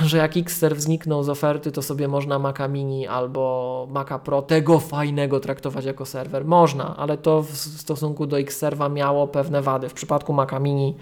że 0.01 0.17
jak 0.17 0.37
Xserve 0.37 0.81
zniknął 0.81 1.23
z 1.23 1.29
oferty, 1.29 1.71
to 1.71 1.81
sobie 1.81 2.07
można 2.07 2.39
Maca 2.39 2.67
Mini 2.67 3.07
albo 3.07 3.87
Maca 3.91 4.19
Pro 4.19 4.41
tego 4.41 4.79
fajnego 4.79 5.39
traktować 5.39 5.85
jako 5.85 6.05
serwer. 6.05 6.45
Można, 6.45 6.97
ale 6.97 7.17
to 7.17 7.41
w 7.41 7.57
stosunku 7.57 8.27
do 8.27 8.39
Xserva 8.39 8.89
miało 8.89 9.27
pewne 9.27 9.61
wady. 9.61 9.89
W 9.89 9.93
przypadku 9.93 10.33
Maca 10.33 10.59
Mini 10.59 10.95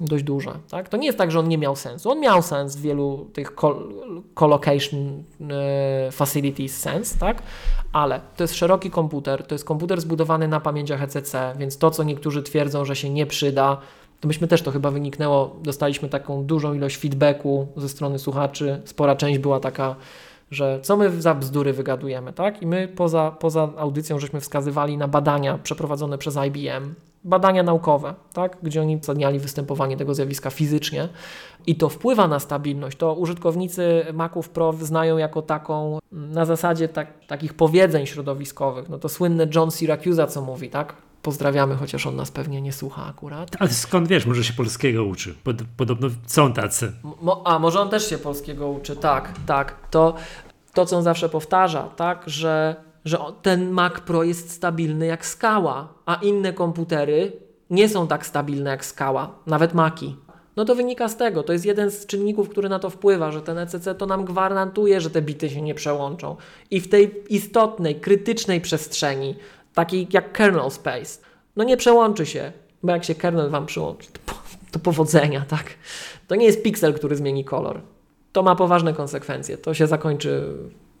dość 0.00 0.24
duże. 0.24 0.52
Tak? 0.70 0.88
To 0.88 0.96
nie 0.96 1.06
jest 1.06 1.18
tak, 1.18 1.30
że 1.30 1.38
on 1.38 1.48
nie 1.48 1.58
miał 1.58 1.76
sensu. 1.76 2.10
On 2.10 2.20
miał 2.20 2.42
sens 2.42 2.76
w 2.76 2.80
wielu 2.80 3.30
tych 3.32 3.54
collocation 4.34 5.22
e, 5.50 6.12
facilities 6.12 6.76
sens, 6.76 7.18
tak? 7.18 7.42
ale 7.92 8.20
to 8.36 8.44
jest 8.44 8.54
szeroki 8.54 8.90
komputer, 8.90 9.46
to 9.46 9.54
jest 9.54 9.64
komputer 9.64 10.00
zbudowany 10.00 10.48
na 10.48 10.60
pamięciach 10.60 11.02
ECC, 11.02 11.34
więc 11.58 11.78
to, 11.78 11.90
co 11.90 12.02
niektórzy 12.02 12.42
twierdzą, 12.42 12.84
że 12.84 12.96
się 12.96 13.10
nie 13.10 13.26
przyda, 13.26 13.78
to 14.22 14.28
myśmy 14.28 14.48
też 14.48 14.62
to 14.62 14.70
chyba 14.70 14.90
wyniknęło, 14.90 15.56
dostaliśmy 15.62 16.08
taką 16.08 16.44
dużą 16.44 16.74
ilość 16.74 16.96
feedbacku 16.96 17.66
ze 17.76 17.88
strony 17.88 18.18
słuchaczy, 18.18 18.82
spora 18.84 19.16
część 19.16 19.38
była 19.38 19.60
taka, 19.60 19.96
że 20.50 20.80
co 20.82 20.96
my 20.96 21.22
za 21.22 21.34
bzdury 21.34 21.72
wygadujemy, 21.72 22.32
tak? 22.32 22.62
I 22.62 22.66
my 22.66 22.88
poza, 22.88 23.30
poza 23.30 23.68
audycją 23.76 24.18
żeśmy 24.18 24.40
wskazywali 24.40 24.96
na 24.96 25.08
badania 25.08 25.58
przeprowadzone 25.58 26.18
przez 26.18 26.36
IBM, 26.46 26.94
badania 27.24 27.62
naukowe, 27.62 28.14
tak? 28.32 28.56
gdzie 28.62 28.80
oni 28.80 28.96
oceniali 28.96 29.38
występowanie 29.38 29.96
tego 29.96 30.14
zjawiska 30.14 30.50
fizycznie 30.50 31.08
i 31.66 31.76
to 31.76 31.88
wpływa 31.88 32.28
na 32.28 32.38
stabilność. 32.38 32.98
To 32.98 33.14
użytkownicy 33.14 34.06
Maców 34.12 34.48
Pro 34.48 34.72
znają 34.72 35.16
jako 35.16 35.42
taką 35.42 35.98
na 36.12 36.44
zasadzie 36.44 36.88
tak, 36.88 37.26
takich 37.26 37.54
powiedzeń 37.54 38.06
środowiskowych. 38.06 38.88
No 38.88 38.98
to 38.98 39.08
słynny 39.08 39.48
John 39.54 39.70
Syracuse, 39.70 40.26
co 40.26 40.42
mówi, 40.42 40.70
tak? 40.70 40.96
Pozdrawiamy, 41.22 41.76
chociaż 41.76 42.06
on 42.06 42.16
nas 42.16 42.30
pewnie 42.30 42.62
nie 42.62 42.72
słucha 42.72 43.06
akurat. 43.06 43.50
Ale 43.58 43.70
skąd 43.70 44.08
wiesz, 44.08 44.26
może 44.26 44.44
się 44.44 44.52
polskiego 44.52 45.04
uczy? 45.04 45.34
Podobno 45.76 46.08
są 46.26 46.52
tacy. 46.52 46.92
Mo 47.20 47.42
a, 47.44 47.58
może 47.58 47.80
on 47.80 47.88
też 47.88 48.10
się 48.10 48.18
polskiego 48.18 48.68
uczy, 48.68 48.96
tak, 48.96 49.34
tak. 49.46 49.76
To, 49.90 50.14
to 50.74 50.86
co 50.86 50.96
on 50.96 51.02
zawsze 51.02 51.28
powtarza, 51.28 51.82
tak, 51.82 52.22
że 52.26 52.76
że 53.04 53.18
ten 53.42 53.70
Mac 53.70 54.00
Pro 54.00 54.22
jest 54.22 54.50
stabilny 54.50 55.06
jak 55.06 55.26
skała, 55.26 55.88
a 56.06 56.14
inne 56.14 56.52
komputery 56.52 57.32
nie 57.70 57.88
są 57.88 58.06
tak 58.06 58.26
stabilne 58.26 58.70
jak 58.70 58.84
skała, 58.84 59.34
nawet 59.46 59.74
Maki. 59.74 60.16
No 60.56 60.64
to 60.64 60.74
wynika 60.74 61.08
z 61.08 61.16
tego, 61.16 61.42
to 61.42 61.52
jest 61.52 61.64
jeden 61.64 61.90
z 61.90 62.06
czynników, 62.06 62.48
który 62.48 62.68
na 62.68 62.78
to 62.78 62.90
wpływa, 62.90 63.32
że 63.32 63.42
ten 63.42 63.58
ECC 63.58 63.98
to 63.98 64.06
nam 64.06 64.24
gwarantuje, 64.24 65.00
że 65.00 65.10
te 65.10 65.22
bity 65.22 65.50
się 65.50 65.62
nie 65.62 65.74
przełączą. 65.74 66.36
I 66.70 66.80
w 66.80 66.88
tej 66.88 67.34
istotnej, 67.34 68.00
krytycznej 68.00 68.60
przestrzeni, 68.60 69.34
takiej 69.74 70.06
jak 70.10 70.32
kernel 70.32 70.70
space, 70.70 71.20
no 71.56 71.64
nie 71.64 71.76
przełączy 71.76 72.26
się, 72.26 72.52
bo 72.82 72.92
jak 72.92 73.04
się 73.04 73.14
kernel 73.14 73.50
Wam 73.50 73.66
przyłączy, 73.66 74.08
to, 74.12 74.34
to 74.70 74.78
powodzenia, 74.78 75.44
tak? 75.48 75.64
To 76.28 76.34
nie 76.34 76.46
jest 76.46 76.62
piksel, 76.62 76.94
który 76.94 77.16
zmieni 77.16 77.44
kolor. 77.44 77.80
To 78.32 78.42
ma 78.42 78.56
poważne 78.56 78.94
konsekwencje. 78.94 79.58
To 79.58 79.74
się 79.74 79.86
zakończy 79.86 80.56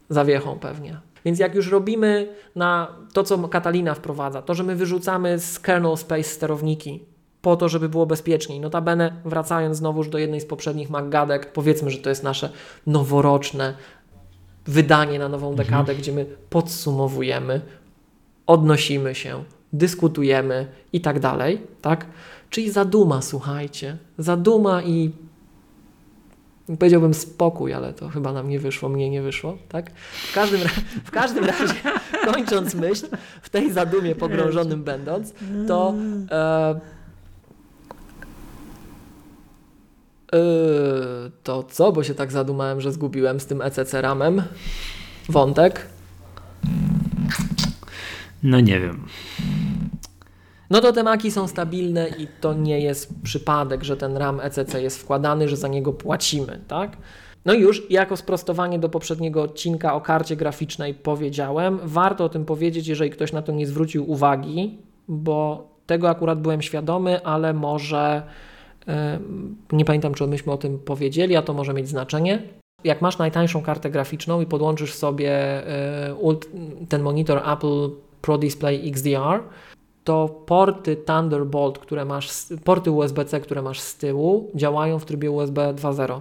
zawiechą 0.08 0.58
pewnie. 0.58 1.00
Więc 1.24 1.38
jak 1.38 1.54
już 1.54 1.70
robimy 1.70 2.28
na 2.56 2.96
to, 3.12 3.22
co 3.22 3.48
Katalina 3.48 3.94
wprowadza, 3.94 4.42
to, 4.42 4.54
że 4.54 4.62
my 4.62 4.76
wyrzucamy 4.76 5.38
z 5.38 5.60
kernel 5.60 5.96
space 5.96 6.22
sterowniki 6.22 7.04
po 7.42 7.56
to, 7.56 7.68
żeby 7.68 7.88
było 7.88 8.06
bezpieczniej. 8.06 8.60
Notabene, 8.60 9.12
wracając 9.24 9.76
znowuż 9.76 10.08
do 10.08 10.18
jednej 10.18 10.40
z 10.40 10.46
poprzednich 10.46 10.90
Maggadek, 10.90 11.52
powiedzmy, 11.52 11.90
że 11.90 11.98
to 11.98 12.08
jest 12.08 12.22
nasze 12.22 12.50
noworoczne 12.86 13.74
wydanie 14.66 15.18
na 15.18 15.28
nową 15.28 15.50
mhm. 15.50 15.66
dekadę, 15.66 15.80
mhm. 15.80 15.98
gdzie 15.98 16.12
my 16.12 16.26
podsumowujemy, 16.50 17.60
odnosimy 18.46 19.14
się, 19.14 19.44
dyskutujemy 19.72 20.66
i 20.92 21.00
tak 21.00 21.20
dalej, 21.20 21.62
tak? 21.80 22.06
Czyli 22.50 22.70
zaduma, 22.70 23.22
słuchajcie, 23.22 23.96
zaduma 24.18 24.82
i 24.82 25.12
powiedziałbym 26.78 27.14
spokój, 27.14 27.72
ale 27.72 27.92
to 27.92 28.08
chyba 28.08 28.32
nam 28.32 28.48
nie 28.48 28.58
wyszło, 28.58 28.88
mnie 28.88 29.10
nie 29.10 29.22
wyszło, 29.22 29.58
tak? 29.68 29.90
W 30.30 30.34
każdym, 30.34 30.60
w 31.04 31.10
każdym 31.10 31.44
razie, 31.44 31.74
kończąc 32.32 32.74
myśl, 32.74 33.06
w 33.42 33.50
tej 33.50 33.72
zadumie 33.72 34.14
pogrążonym 34.14 34.84
będąc, 34.84 35.34
to 35.68 35.94
e, 36.30 36.80
e, 40.32 40.40
to 41.42 41.62
co, 41.62 41.92
bo 41.92 42.04
się 42.04 42.14
tak 42.14 42.32
zadumałem, 42.32 42.80
że 42.80 42.92
zgubiłem 42.92 43.40
z 43.40 43.46
tym 43.46 43.62
ECC 43.62 43.92
ramem 43.92 44.42
wątek. 45.28 45.86
No 48.42 48.60
nie 48.60 48.80
wiem 48.80 49.06
no 50.72 50.80
to 50.80 50.92
te 50.92 51.02
maki 51.02 51.30
są 51.30 51.48
stabilne 51.48 52.08
i 52.18 52.28
to 52.40 52.54
nie 52.54 52.80
jest 52.80 53.22
przypadek, 53.22 53.84
że 53.84 53.96
ten 53.96 54.16
RAM 54.16 54.40
ECC 54.40 54.82
jest 54.82 54.98
wkładany, 54.98 55.48
że 55.48 55.56
za 55.56 55.68
niego 55.68 55.92
płacimy, 55.92 56.60
tak? 56.68 56.96
No 57.44 57.52
i 57.52 57.60
już 57.60 57.90
jako 57.90 58.16
sprostowanie 58.16 58.78
do 58.78 58.88
poprzedniego 58.88 59.42
odcinka 59.42 59.94
o 59.94 60.00
karcie 60.00 60.36
graficznej 60.36 60.94
powiedziałem, 60.94 61.78
warto 61.82 62.24
o 62.24 62.28
tym 62.28 62.44
powiedzieć, 62.44 62.88
jeżeli 62.88 63.10
ktoś 63.10 63.32
na 63.32 63.42
to 63.42 63.52
nie 63.52 63.66
zwrócił 63.66 64.10
uwagi, 64.10 64.78
bo 65.08 65.68
tego 65.86 66.10
akurat 66.10 66.40
byłem 66.40 66.62
świadomy, 66.62 67.24
ale 67.24 67.52
może 67.52 68.22
nie 69.72 69.84
pamiętam, 69.84 70.14
czy 70.14 70.26
myśmy 70.26 70.52
o 70.52 70.56
tym 70.56 70.78
powiedzieli, 70.78 71.36
a 71.36 71.42
to 71.42 71.52
może 71.52 71.74
mieć 71.74 71.88
znaczenie. 71.88 72.42
Jak 72.84 73.02
masz 73.02 73.18
najtańszą 73.18 73.62
kartę 73.62 73.90
graficzną 73.90 74.40
i 74.40 74.46
podłączysz 74.46 74.94
sobie 74.94 75.30
e, 75.66 76.14
ten 76.88 77.02
monitor 77.02 77.42
Apple 77.52 77.90
Pro 78.22 78.38
Display 78.38 78.88
XDR, 78.88 79.40
to 80.04 80.28
porty 80.46 80.96
Thunderbolt, 80.96 81.78
które 81.78 82.04
masz, 82.04 82.30
porty 82.64 82.90
USB-C, 82.90 83.40
które 83.40 83.62
masz 83.62 83.80
z 83.80 83.96
tyłu, 83.96 84.50
działają 84.54 84.98
w 84.98 85.04
trybie 85.04 85.30
USB 85.30 85.74
2.0. 85.74 86.20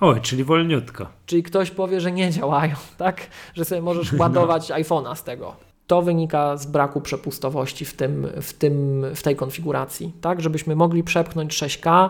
Oj, 0.00 0.20
czyli 0.20 0.44
wolniutko. 0.44 1.06
Czyli 1.26 1.42
ktoś 1.42 1.70
powie, 1.70 2.00
że 2.00 2.12
nie 2.12 2.30
działają, 2.30 2.74
tak? 2.96 3.26
Że 3.54 3.64
sobie 3.64 3.82
możesz 3.82 4.12
ładować 4.12 4.68
no. 4.68 4.76
iPhone'a 4.76 5.16
z 5.16 5.22
tego. 5.22 5.56
To 5.86 6.02
wynika 6.02 6.56
z 6.56 6.66
braku 6.66 7.00
przepustowości 7.00 7.84
w, 7.84 7.94
tym, 7.94 8.26
w, 8.42 8.52
tym, 8.52 9.06
w 9.14 9.22
tej 9.22 9.36
konfiguracji, 9.36 10.12
tak? 10.20 10.40
Żebyśmy 10.40 10.76
mogli 10.76 11.02
przepchnąć 11.02 11.62
6K, 11.62 12.08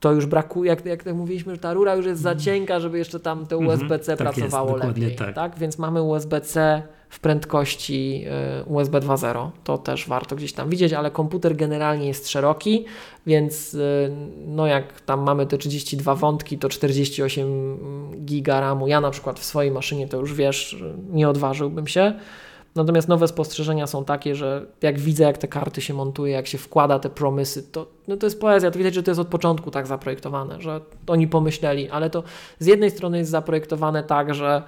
to 0.00 0.12
już 0.12 0.26
brakuje, 0.26 0.68
jak, 0.68 0.86
jak 0.86 1.06
mówiliśmy, 1.06 1.54
że 1.54 1.60
ta 1.60 1.72
rura 1.72 1.94
już 1.94 2.06
jest 2.06 2.20
za 2.20 2.30
mhm. 2.30 2.44
cienka, 2.44 2.80
żeby 2.80 2.98
jeszcze 2.98 3.20
tam 3.20 3.38
mhm. 3.38 3.66
USB-C 3.66 4.16
tak 4.16 4.18
pracowało 4.18 4.76
jest, 4.76 4.88
lepiej. 4.88 5.16
Tak. 5.16 5.34
tak. 5.34 5.58
Więc 5.58 5.78
mamy 5.78 6.02
USB-C 6.02 6.82
w 7.08 7.20
prędkości 7.20 8.24
e, 8.30 8.64
USB 8.64 9.00
2.0. 9.00 9.50
To 9.64 9.78
też 9.78 10.08
warto 10.08 10.36
gdzieś 10.36 10.52
tam 10.52 10.70
widzieć, 10.70 10.92
ale 10.92 11.10
komputer 11.10 11.56
generalnie 11.56 12.06
jest 12.06 12.28
szeroki, 12.28 12.84
więc 13.26 13.74
e, 13.74 13.78
no 14.46 14.66
jak 14.66 15.00
tam 15.00 15.22
mamy 15.22 15.46
te 15.46 15.58
32 15.58 16.14
wątki, 16.14 16.58
to 16.58 16.68
48 16.68 17.78
giga 18.24 18.60
RAMu. 18.60 18.88
Ja 18.88 19.00
na 19.00 19.10
przykład 19.10 19.40
w 19.40 19.44
swojej 19.44 19.70
maszynie 19.70 20.08
to 20.08 20.20
już 20.20 20.34
wiesz, 20.34 20.76
nie 21.10 21.28
odważyłbym 21.28 21.86
się. 21.86 22.14
Natomiast 22.78 23.08
nowe 23.08 23.28
spostrzeżenia 23.28 23.86
są 23.86 24.04
takie, 24.04 24.34
że 24.34 24.66
jak 24.82 24.98
widzę, 24.98 25.24
jak 25.24 25.38
te 25.38 25.48
karty 25.48 25.80
się 25.80 25.94
montuje, 25.94 26.32
jak 26.32 26.46
się 26.46 26.58
wkłada 26.58 26.98
te 26.98 27.10
promysy, 27.10 27.62
to, 27.62 27.86
no 28.08 28.16
to 28.16 28.26
jest 28.26 28.40
poezja. 28.40 28.70
To 28.70 28.78
widać, 28.78 28.94
że 28.94 29.02
to 29.02 29.10
jest 29.10 29.20
od 29.20 29.28
początku 29.28 29.70
tak 29.70 29.86
zaprojektowane, 29.86 30.60
że 30.60 30.80
oni 31.06 31.28
pomyśleli, 31.28 31.90
ale 31.90 32.10
to 32.10 32.22
z 32.58 32.66
jednej 32.66 32.90
strony 32.90 33.18
jest 33.18 33.30
zaprojektowane 33.30 34.02
tak, 34.02 34.34
że 34.34 34.62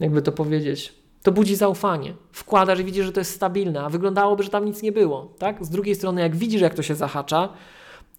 jakby 0.00 0.22
to 0.22 0.32
powiedzieć, 0.32 0.94
to 1.22 1.32
budzi 1.32 1.56
zaufanie. 1.56 2.14
Wkładasz 2.32 2.80
i 2.80 2.84
widzisz, 2.84 3.06
że 3.06 3.12
to 3.12 3.20
jest 3.20 3.34
stabilne, 3.34 3.82
a 3.82 3.90
wyglądałoby, 3.90 4.42
że 4.42 4.50
tam 4.50 4.64
nic 4.64 4.82
nie 4.82 4.92
było. 4.92 5.34
Tak? 5.38 5.64
Z 5.64 5.70
drugiej 5.70 5.94
strony, 5.94 6.20
jak 6.20 6.36
widzisz, 6.36 6.60
jak 6.60 6.74
to 6.74 6.82
się 6.82 6.94
zahacza, 6.94 7.48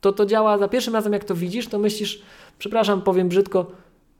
to 0.01 0.11
to 0.11 0.25
działa 0.25 0.57
za 0.57 0.67
pierwszym 0.67 0.93
razem, 0.93 1.13
jak 1.13 1.23
to 1.23 1.35
widzisz, 1.35 1.67
to 1.67 1.79
myślisz, 1.79 2.21
przepraszam, 2.59 3.01
powiem 3.01 3.29
brzydko, 3.29 3.65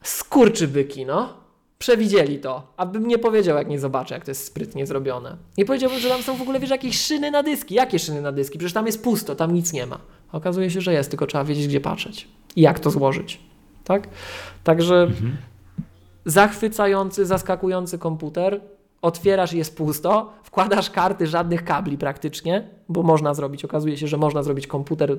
skurczy 0.02 0.68
byki, 0.68 1.06
no. 1.06 1.47
Przewidzieli 1.80 2.40
to, 2.40 2.74
abym 2.78 3.08
nie 3.08 3.18
powiedział, 3.18 3.58
jak 3.58 3.68
nie 3.68 3.80
zobaczę, 3.80 4.16
jak 4.16 4.26
to 4.26 4.32
jest 4.32 4.45
sprytnie 4.45 4.86
zrobione. 4.86 5.38
Nie 5.58 5.66
powiedziałbym, 5.66 5.99
że 5.99 6.10
tam 6.10 6.24
są 6.24 6.38
w 6.38 6.41
ogóle, 6.41 6.60
wiesz, 6.60 6.70
jakieś 6.70 7.02
szyny 7.02 7.32
na 7.32 7.44
dyski. 7.44 7.76
Jakie 7.76 7.99
szyny 7.99 8.22
na 8.22 8.32
dyski? 8.32 8.58
Przecież 8.58 8.74
tam 8.74 8.86
jest 8.86 9.04
pusto, 9.04 9.36
tam 9.36 9.54
nic 9.54 9.74
nie 9.74 9.86
ma. 9.86 9.99
Okazuje 10.32 10.70
się, 10.72 10.82
że 10.82 10.94
jest, 10.94 11.10
tylko 11.10 11.28
trzeba 11.28 11.44
wiedzieć, 11.44 11.68
gdzie 11.68 11.82
patrzeć 11.82 12.28
i 12.56 12.62
jak 12.62 12.80
to 12.80 12.90
złożyć. 12.90 13.40
tak? 13.84 14.08
Także 14.64 14.95
mhm. 14.95 15.38
zachwycający, 16.26 17.26
zaskakujący 17.26 17.98
komputer, 17.98 18.62
otwierasz 19.02 19.54
jest 19.54 19.78
pusto, 19.78 20.34
wkładasz 20.44 20.90
karty, 20.90 21.28
żadnych 21.28 21.64
kabli 21.64 21.98
praktycznie, 21.98 22.70
bo 22.90 23.04
można 23.04 23.34
zrobić, 23.34 23.66
okazuje 23.66 23.98
się, 23.98 24.08
że 24.08 24.18
można 24.18 24.44
zrobić 24.44 24.68
komputer 24.68 25.18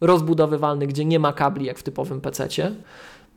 rozbudowywalny, 0.00 0.86
gdzie 0.86 1.04
nie 1.04 1.18
ma 1.18 1.32
kabli, 1.32 1.66
jak 1.66 1.78
w 1.78 1.82
typowym 1.82 2.20
PC-cie. 2.20 2.72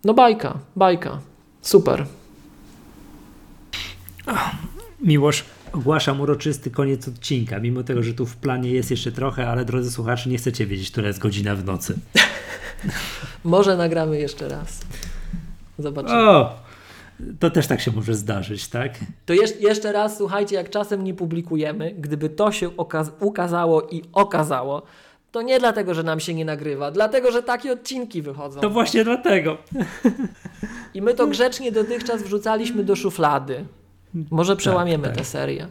No 0.03 0.14
bajka, 0.14 0.57
bajka. 0.76 1.19
Super. 1.61 2.05
Miłosz, 5.01 5.45
ogłaszam 5.73 6.21
uroczysty 6.21 6.71
koniec 6.71 7.07
odcinka, 7.07 7.59
mimo 7.59 7.83
tego, 7.83 8.03
że 8.03 8.13
tu 8.13 8.25
w 8.25 8.35
planie 8.35 8.71
jest 8.71 8.91
jeszcze 8.91 9.11
trochę, 9.11 9.47
ale 9.47 9.65
drodzy 9.65 9.91
słuchacze, 9.91 10.29
nie 10.29 10.38
chcecie 10.38 10.65
wiedzieć, 10.65 10.91
która 10.91 11.07
jest 11.07 11.19
godzina 11.19 11.55
w 11.55 11.65
nocy. 11.65 11.97
Może 13.43 13.77
nagramy 13.77 14.19
jeszcze 14.19 14.47
raz. 14.47 14.81
Zobaczymy. 15.79 16.19
O, 16.19 16.59
to 17.39 17.49
też 17.49 17.67
tak 17.67 17.81
się 17.81 17.91
może 17.91 18.15
zdarzyć, 18.15 18.67
tak? 18.67 18.99
To 19.25 19.33
jeszcze 19.59 19.91
raz, 19.91 20.17
słuchajcie, 20.17 20.55
jak 20.55 20.69
czasem 20.69 21.03
nie 21.03 21.13
publikujemy, 21.13 21.95
gdyby 21.99 22.29
to 22.29 22.51
się 22.51 22.69
ukazało 23.19 23.81
i 23.81 24.01
okazało, 24.13 24.81
to 25.31 25.41
nie 25.41 25.59
dlatego, 25.59 25.93
że 25.93 26.03
nam 26.03 26.19
się 26.19 26.33
nie 26.33 26.45
nagrywa, 26.45 26.91
dlatego, 26.91 27.31
że 27.31 27.43
takie 27.43 27.71
odcinki 27.71 28.21
wychodzą. 28.21 28.61
To 28.61 28.69
właśnie 28.69 29.03
dlatego. 29.03 29.57
I 30.93 31.01
my 31.01 31.13
to 31.13 31.27
grzecznie 31.27 31.71
dotychczas 31.71 32.23
wrzucaliśmy 32.23 32.83
do 32.83 32.95
szuflady. 32.95 33.65
Może 34.31 34.53
tak, 34.53 34.59
przełamiemy 34.59 35.03
tak, 35.03 35.11
tak. 35.11 35.17
tę 35.17 35.25
serię. 35.25 35.67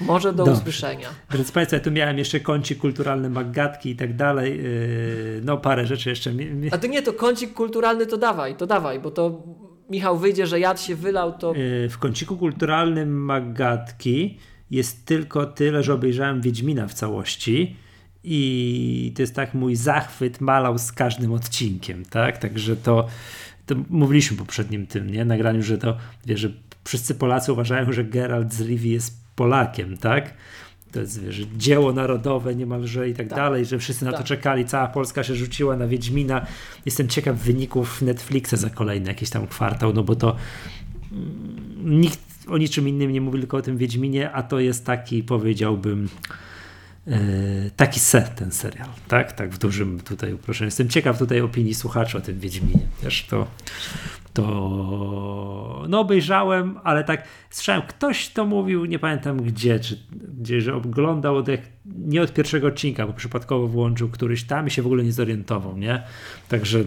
Może 0.00 0.32
do 0.32 0.44
usłyszenia. 0.44 1.08
Drodzy 1.30 1.52
Państwo, 1.52 1.76
ja 1.76 1.82
tu 1.82 1.90
miałem 1.90 2.18
jeszcze 2.18 2.40
kącik 2.40 2.78
kulturalny, 2.78 3.30
magatki 3.30 3.90
i 3.90 3.96
tak 3.96 4.16
dalej. 4.16 4.62
Yy, 4.62 5.40
no 5.44 5.56
parę 5.56 5.86
rzeczy 5.86 6.08
jeszcze. 6.08 6.32
A 6.70 6.78
to 6.78 6.86
nie, 6.86 7.02
to 7.02 7.12
kącik 7.12 7.54
kulturalny 7.54 8.06
to 8.06 8.16
dawaj, 8.16 8.54
to 8.54 8.66
dawaj, 8.66 9.00
bo 9.00 9.10
to 9.10 9.42
Michał 9.90 10.18
wyjdzie, 10.18 10.46
że 10.46 10.60
jad 10.60 10.80
się 10.80 10.94
wylał, 10.94 11.38
to... 11.38 11.54
Yy, 11.54 11.88
w 11.88 11.98
kąciku 11.98 12.36
kulturalnym 12.36 13.24
magatki 13.24 14.38
jest 14.70 15.06
tylko 15.06 15.46
tyle, 15.46 15.82
że 15.82 15.94
obejrzałem 15.94 16.40
Wiedźmina 16.40 16.88
w 16.88 16.94
całości 16.94 17.76
i 18.24 19.12
to 19.16 19.22
jest 19.22 19.34
tak 19.34 19.54
mój 19.54 19.76
zachwyt 19.76 20.40
malał 20.40 20.78
z 20.78 20.92
każdym 20.92 21.32
odcinkiem, 21.32 22.04
tak? 22.04 22.38
Także 22.38 22.76
to, 22.76 23.06
to 23.66 23.74
mówiliśmy 23.90 24.36
poprzednim 24.36 24.86
tym, 24.86 25.10
nie? 25.10 25.24
Nagraniu, 25.24 25.62
że 25.62 25.78
to, 25.78 25.96
wiesz, 26.26 26.40
że 26.40 26.50
wszyscy 26.84 27.14
Polacy 27.14 27.52
uważają, 27.52 27.92
że 27.92 28.04
Geralt 28.04 28.54
z 28.54 28.60
Rivi 28.60 28.90
jest 28.90 29.20
Polakiem, 29.36 29.96
tak? 29.96 30.34
To 30.92 31.00
jest 31.00 31.24
wiesz, 31.24 31.46
dzieło 31.56 31.92
narodowe 31.92 32.54
niemalże 32.54 33.08
i 33.08 33.14
tak, 33.14 33.28
tak. 33.28 33.38
dalej, 33.38 33.64
że 33.64 33.78
wszyscy 33.78 34.04
na 34.04 34.10
tak. 34.10 34.20
to 34.20 34.26
czekali, 34.26 34.64
cała 34.64 34.86
Polska 34.86 35.24
się 35.24 35.34
rzuciła 35.34 35.76
na 35.76 35.86
Wiedźmina. 35.86 36.46
Jestem 36.86 37.08
ciekaw 37.08 37.36
wyników 37.36 38.02
Netflixa 38.02 38.54
za 38.54 38.70
kolejny 38.70 39.08
jakiś 39.08 39.30
tam 39.30 39.46
kwartał, 39.46 39.92
no 39.92 40.04
bo 40.04 40.16
to 40.16 40.36
mm, 41.12 42.00
nikt 42.00 42.20
o 42.48 42.58
niczym 42.58 42.88
innym 42.88 43.12
nie 43.12 43.20
mówi, 43.20 43.38
tylko 43.38 43.56
o 43.56 43.62
tym 43.62 43.76
Wiedźminie, 43.76 44.30
a 44.32 44.42
to 44.42 44.60
jest 44.60 44.86
taki, 44.86 45.22
powiedziałbym, 45.22 46.08
taki 47.76 48.00
set 48.00 48.34
ten 48.34 48.50
serial, 48.50 48.88
tak? 49.08 49.32
Tak 49.32 49.50
w 49.50 49.58
dużym 49.58 50.00
tutaj 50.00 50.32
uproszczeniu. 50.32 50.66
Jestem 50.66 50.88
ciekaw 50.88 51.18
tutaj 51.18 51.40
opinii 51.40 51.74
słuchaczy 51.74 52.18
o 52.18 52.20
tym 52.20 52.40
Wiedźminie. 52.40 52.86
Też 53.02 53.26
to, 53.26 53.46
to 54.32 55.86
no 55.88 56.00
obejrzałem, 56.00 56.78
ale 56.84 57.04
tak 57.04 57.24
słyszałem, 57.50 57.82
ktoś 57.82 58.28
to 58.28 58.46
mówił, 58.46 58.84
nie 58.84 58.98
pamiętam 58.98 59.42
gdzie, 59.42 59.80
czy 59.80 59.98
gdzie, 60.40 60.60
że 60.60 60.74
oglądał 60.74 61.36
od, 61.36 61.46
nie 61.84 62.22
od 62.22 62.32
pierwszego 62.32 62.66
odcinka, 62.66 63.06
bo 63.06 63.12
przypadkowo 63.12 63.68
włączył 63.68 64.08
któryś 64.08 64.44
tam 64.44 64.66
i 64.66 64.70
się 64.70 64.82
w 64.82 64.86
ogóle 64.86 65.04
nie 65.04 65.12
zorientował, 65.12 65.78
nie? 65.78 66.02
Także 66.48 66.84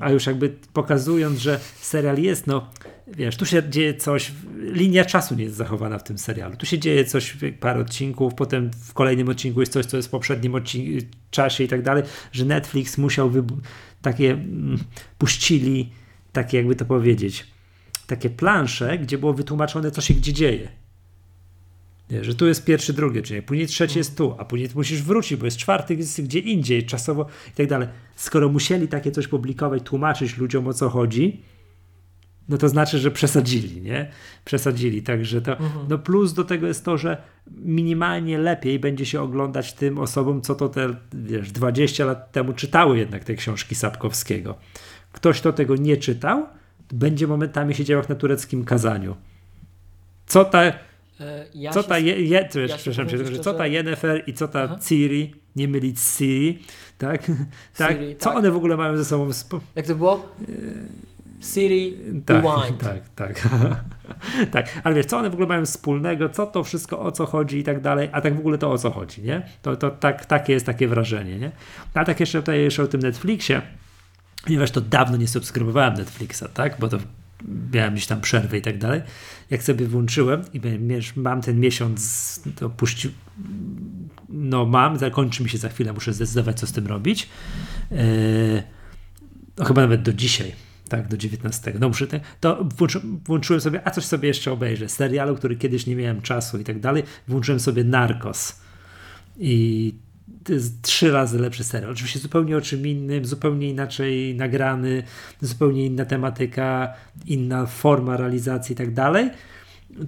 a 0.00 0.10
już 0.10 0.26
jakby 0.26 0.48
pokazując, 0.72 1.38
że 1.38 1.60
serial 1.80 2.18
jest, 2.18 2.46
no 2.46 2.70
wiesz, 3.06 3.36
tu 3.36 3.46
się 3.46 3.62
dzieje 3.70 3.94
coś, 3.94 4.32
linia 4.58 5.04
czasu 5.04 5.34
nie 5.34 5.44
jest 5.44 5.56
zachowana 5.56 5.98
w 5.98 6.04
tym 6.04 6.18
serialu. 6.18 6.56
Tu 6.56 6.66
się 6.66 6.78
dzieje 6.78 7.04
coś, 7.04 7.36
parę 7.60 7.80
odcinków, 7.80 8.34
potem 8.34 8.70
w 8.70 8.92
kolejnym 8.92 9.28
odcinku 9.28 9.60
jest 9.60 9.72
coś, 9.72 9.86
co 9.86 9.96
jest 9.96 10.08
w 10.08 10.10
poprzednim 10.10 10.54
odcinku, 10.54 11.06
czasie 11.30 11.64
i 11.64 11.68
tak 11.68 11.82
dalej, 11.82 12.02
że 12.32 12.44
Netflix 12.44 12.98
musiał 12.98 13.32
takie, 14.02 14.30
mm, 14.30 14.78
puścili, 15.18 15.90
takie 16.32 16.56
jakby 16.56 16.76
to 16.76 16.84
powiedzieć, 16.84 17.46
takie 18.06 18.30
plansze, 18.30 18.98
gdzie 18.98 19.18
było 19.18 19.34
wytłumaczone, 19.34 19.90
co 19.90 20.00
się 20.00 20.14
gdzie 20.14 20.32
dzieje. 20.32 20.68
Nie, 22.10 22.24
że 22.24 22.34
tu 22.34 22.46
jest 22.46 22.64
pierwszy, 22.64 22.92
drugi 22.92 23.22
czyli 23.22 23.42
później 23.42 23.66
trzeci 23.66 23.98
jest 23.98 24.16
tu, 24.16 24.34
a 24.38 24.44
później 24.44 24.68
musisz 24.74 25.02
wrócić, 25.02 25.38
bo 25.38 25.44
jest 25.44 25.56
czwarty 25.56 25.94
jest 25.94 26.22
gdzie 26.22 26.38
indziej, 26.38 26.86
czasowo 26.86 27.26
i 27.48 27.52
tak 27.52 27.66
dalej. 27.66 27.88
Skoro 28.16 28.48
musieli 28.48 28.88
takie 28.88 29.10
coś 29.10 29.28
publikować, 29.28 29.82
tłumaczyć 29.82 30.36
ludziom 30.36 30.68
o 30.68 30.72
co 30.72 30.88
chodzi, 30.88 31.42
no 32.48 32.58
to 32.58 32.68
znaczy, 32.68 32.98
że 32.98 33.10
przesadzili, 33.10 33.82
nie? 33.82 34.10
Przesadzili, 34.44 35.02
także 35.02 35.42
to, 35.42 35.52
mhm. 35.52 35.86
no 35.88 35.98
plus 35.98 36.32
do 36.32 36.44
tego 36.44 36.66
jest 36.66 36.84
to, 36.84 36.98
że 36.98 37.22
minimalnie 37.50 38.38
lepiej 38.38 38.78
będzie 38.78 39.06
się 39.06 39.20
oglądać 39.20 39.72
tym 39.72 39.98
osobom, 39.98 40.42
co 40.42 40.54
to 40.54 40.68
te, 40.68 40.96
wiesz, 41.12 41.52
20 41.52 42.04
lat 42.04 42.32
temu 42.32 42.52
czytały 42.52 42.98
jednak 42.98 43.24
te 43.24 43.34
książki 43.34 43.74
Sapkowskiego. 43.74 44.54
Ktoś, 45.12 45.40
kto 45.40 45.52
tego 45.52 45.76
nie 45.76 45.96
czytał, 45.96 46.46
będzie 46.92 47.26
momentami 47.26 47.74
siedział 47.74 47.98
jak 47.98 48.08
na 48.08 48.14
tureckim 48.14 48.64
kazaniu. 48.64 49.16
Co 50.26 50.44
ta 50.44 50.72
ja 51.54 51.72
co 51.72 51.82
ta, 51.82 51.98
je, 51.98 52.22
je, 52.22 52.48
ja 52.68 52.76
przepraszam, 52.76 53.06
co 53.42 53.54
ta 53.54 53.66
Yennefer 53.66 54.22
i 54.26 54.34
co 54.34 54.48
ta 54.48 54.62
Aha. 54.62 54.78
Ciri, 54.88 55.34
nie 55.56 55.68
mylić 55.68 56.00
z 56.00 56.18
Siri, 56.18 56.58
tak? 56.98 57.30
tak? 57.76 57.92
Siri, 57.92 58.16
co 58.16 58.28
tak. 58.28 58.38
one 58.38 58.50
w 58.50 58.56
ogóle 58.56 58.76
mają 58.76 58.96
ze 58.96 59.04
sobą 59.04 59.30
Jak 59.76 59.86
to 59.86 59.94
było? 59.94 60.28
Siri 61.40 61.98
tak, 62.26 62.44
Rewind. 62.44 62.82
Tak, 62.88 63.08
tak. 63.14 63.48
tak, 64.52 64.80
ale 64.84 64.94
wiesz, 64.94 65.06
co 65.06 65.18
one 65.18 65.30
w 65.30 65.32
ogóle 65.32 65.48
mają 65.48 65.66
wspólnego, 65.66 66.28
co 66.28 66.46
to 66.46 66.64
wszystko, 66.64 67.00
o 67.00 67.12
co 67.12 67.26
chodzi 67.26 67.58
i 67.58 67.64
tak 67.64 67.80
dalej, 67.80 68.08
a 68.12 68.20
tak 68.20 68.36
w 68.36 68.38
ogóle 68.38 68.58
to 68.58 68.72
o 68.72 68.78
co 68.78 68.90
chodzi, 68.90 69.22
nie? 69.22 69.42
To, 69.62 69.76
to 69.76 69.90
tak, 69.90 70.26
takie 70.26 70.52
jest 70.52 70.66
takie 70.66 70.88
wrażenie, 70.88 71.38
nie? 71.38 71.52
A 71.94 72.04
tak 72.04 72.20
jeszcze 72.20 72.38
tutaj 72.38 72.60
jeszcze 72.60 72.82
o 72.82 72.86
tym 72.86 73.00
Netflixie, 73.00 73.62
ponieważ 74.44 74.70
to 74.70 74.80
dawno 74.80 75.16
nie 75.16 75.28
subskrybowałem 75.28 75.94
Netflixa, 75.94 76.44
tak? 76.54 76.76
Bo 76.78 76.88
to 76.88 76.98
miałem 77.72 77.94
gdzieś 77.94 78.06
tam 78.06 78.20
przerwę 78.20 78.58
i 78.58 78.62
tak 78.62 78.78
dalej. 78.78 79.02
Jak 79.50 79.62
sobie 79.62 79.86
włączyłem 79.86 80.42
i 80.52 80.60
mam 81.16 81.42
ten 81.42 81.60
miesiąc, 81.60 82.40
to 82.56 82.70
puści, 82.70 83.10
no 84.28 84.64
mam, 84.64 84.98
zakończy 84.98 85.42
mi 85.42 85.48
się 85.48 85.58
za 85.58 85.68
chwilę, 85.68 85.92
muszę 85.92 86.12
zdecydować, 86.12 86.60
co 86.60 86.66
z 86.66 86.72
tym 86.72 86.86
robić. 86.86 87.28
Yy, 87.90 87.98
no 89.58 89.64
chyba 89.64 89.82
nawet 89.82 90.02
do 90.02 90.12
dzisiaj, 90.12 90.52
tak, 90.88 91.08
do 91.08 91.16
19. 91.16 91.74
No 91.80 91.88
muszę 91.88 92.06
te, 92.06 92.20
to 92.40 92.64
włączy, 92.76 93.00
włączyłem 93.24 93.60
sobie, 93.60 93.80
a 93.84 93.90
coś 93.90 94.04
sobie 94.04 94.28
jeszcze 94.28 94.52
obejrzę, 94.52 94.88
serialu, 94.88 95.36
który 95.36 95.56
kiedyś 95.56 95.86
nie 95.86 95.96
miałem 95.96 96.22
czasu 96.22 96.58
i 96.58 96.64
tak 96.64 96.80
dalej, 96.80 97.02
włączyłem 97.28 97.60
sobie 97.60 97.84
Narcos. 97.84 98.60
I 99.38 99.94
trzy 100.82 101.10
razy 101.12 101.38
lepszy 101.38 101.64
serial. 101.64 101.90
Oczywiście 101.90 102.18
zupełnie 102.18 102.56
o 102.56 102.60
czym 102.60 102.86
innym, 102.86 103.24
zupełnie 103.24 103.68
inaczej 103.68 104.34
nagrany, 104.34 105.02
zupełnie 105.40 105.86
inna 105.86 106.04
tematyka, 106.04 106.92
inna 107.26 107.66
forma 107.66 108.16
realizacji 108.16 108.72
i 108.72 108.76
tak 108.76 108.94
dalej. 108.94 109.30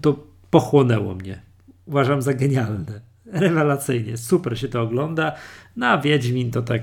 To 0.00 0.24
pochłonęło 0.50 1.14
mnie. 1.14 1.40
Uważam 1.86 2.22
za 2.22 2.34
genialne. 2.34 3.00
Rewelacyjnie. 3.26 4.16
Super 4.16 4.58
się 4.58 4.68
to 4.68 4.82
ogląda. 4.82 5.32
No 5.76 5.86
a 5.86 5.98
Wiedźmin 5.98 6.50
to 6.50 6.62
tak 6.62 6.82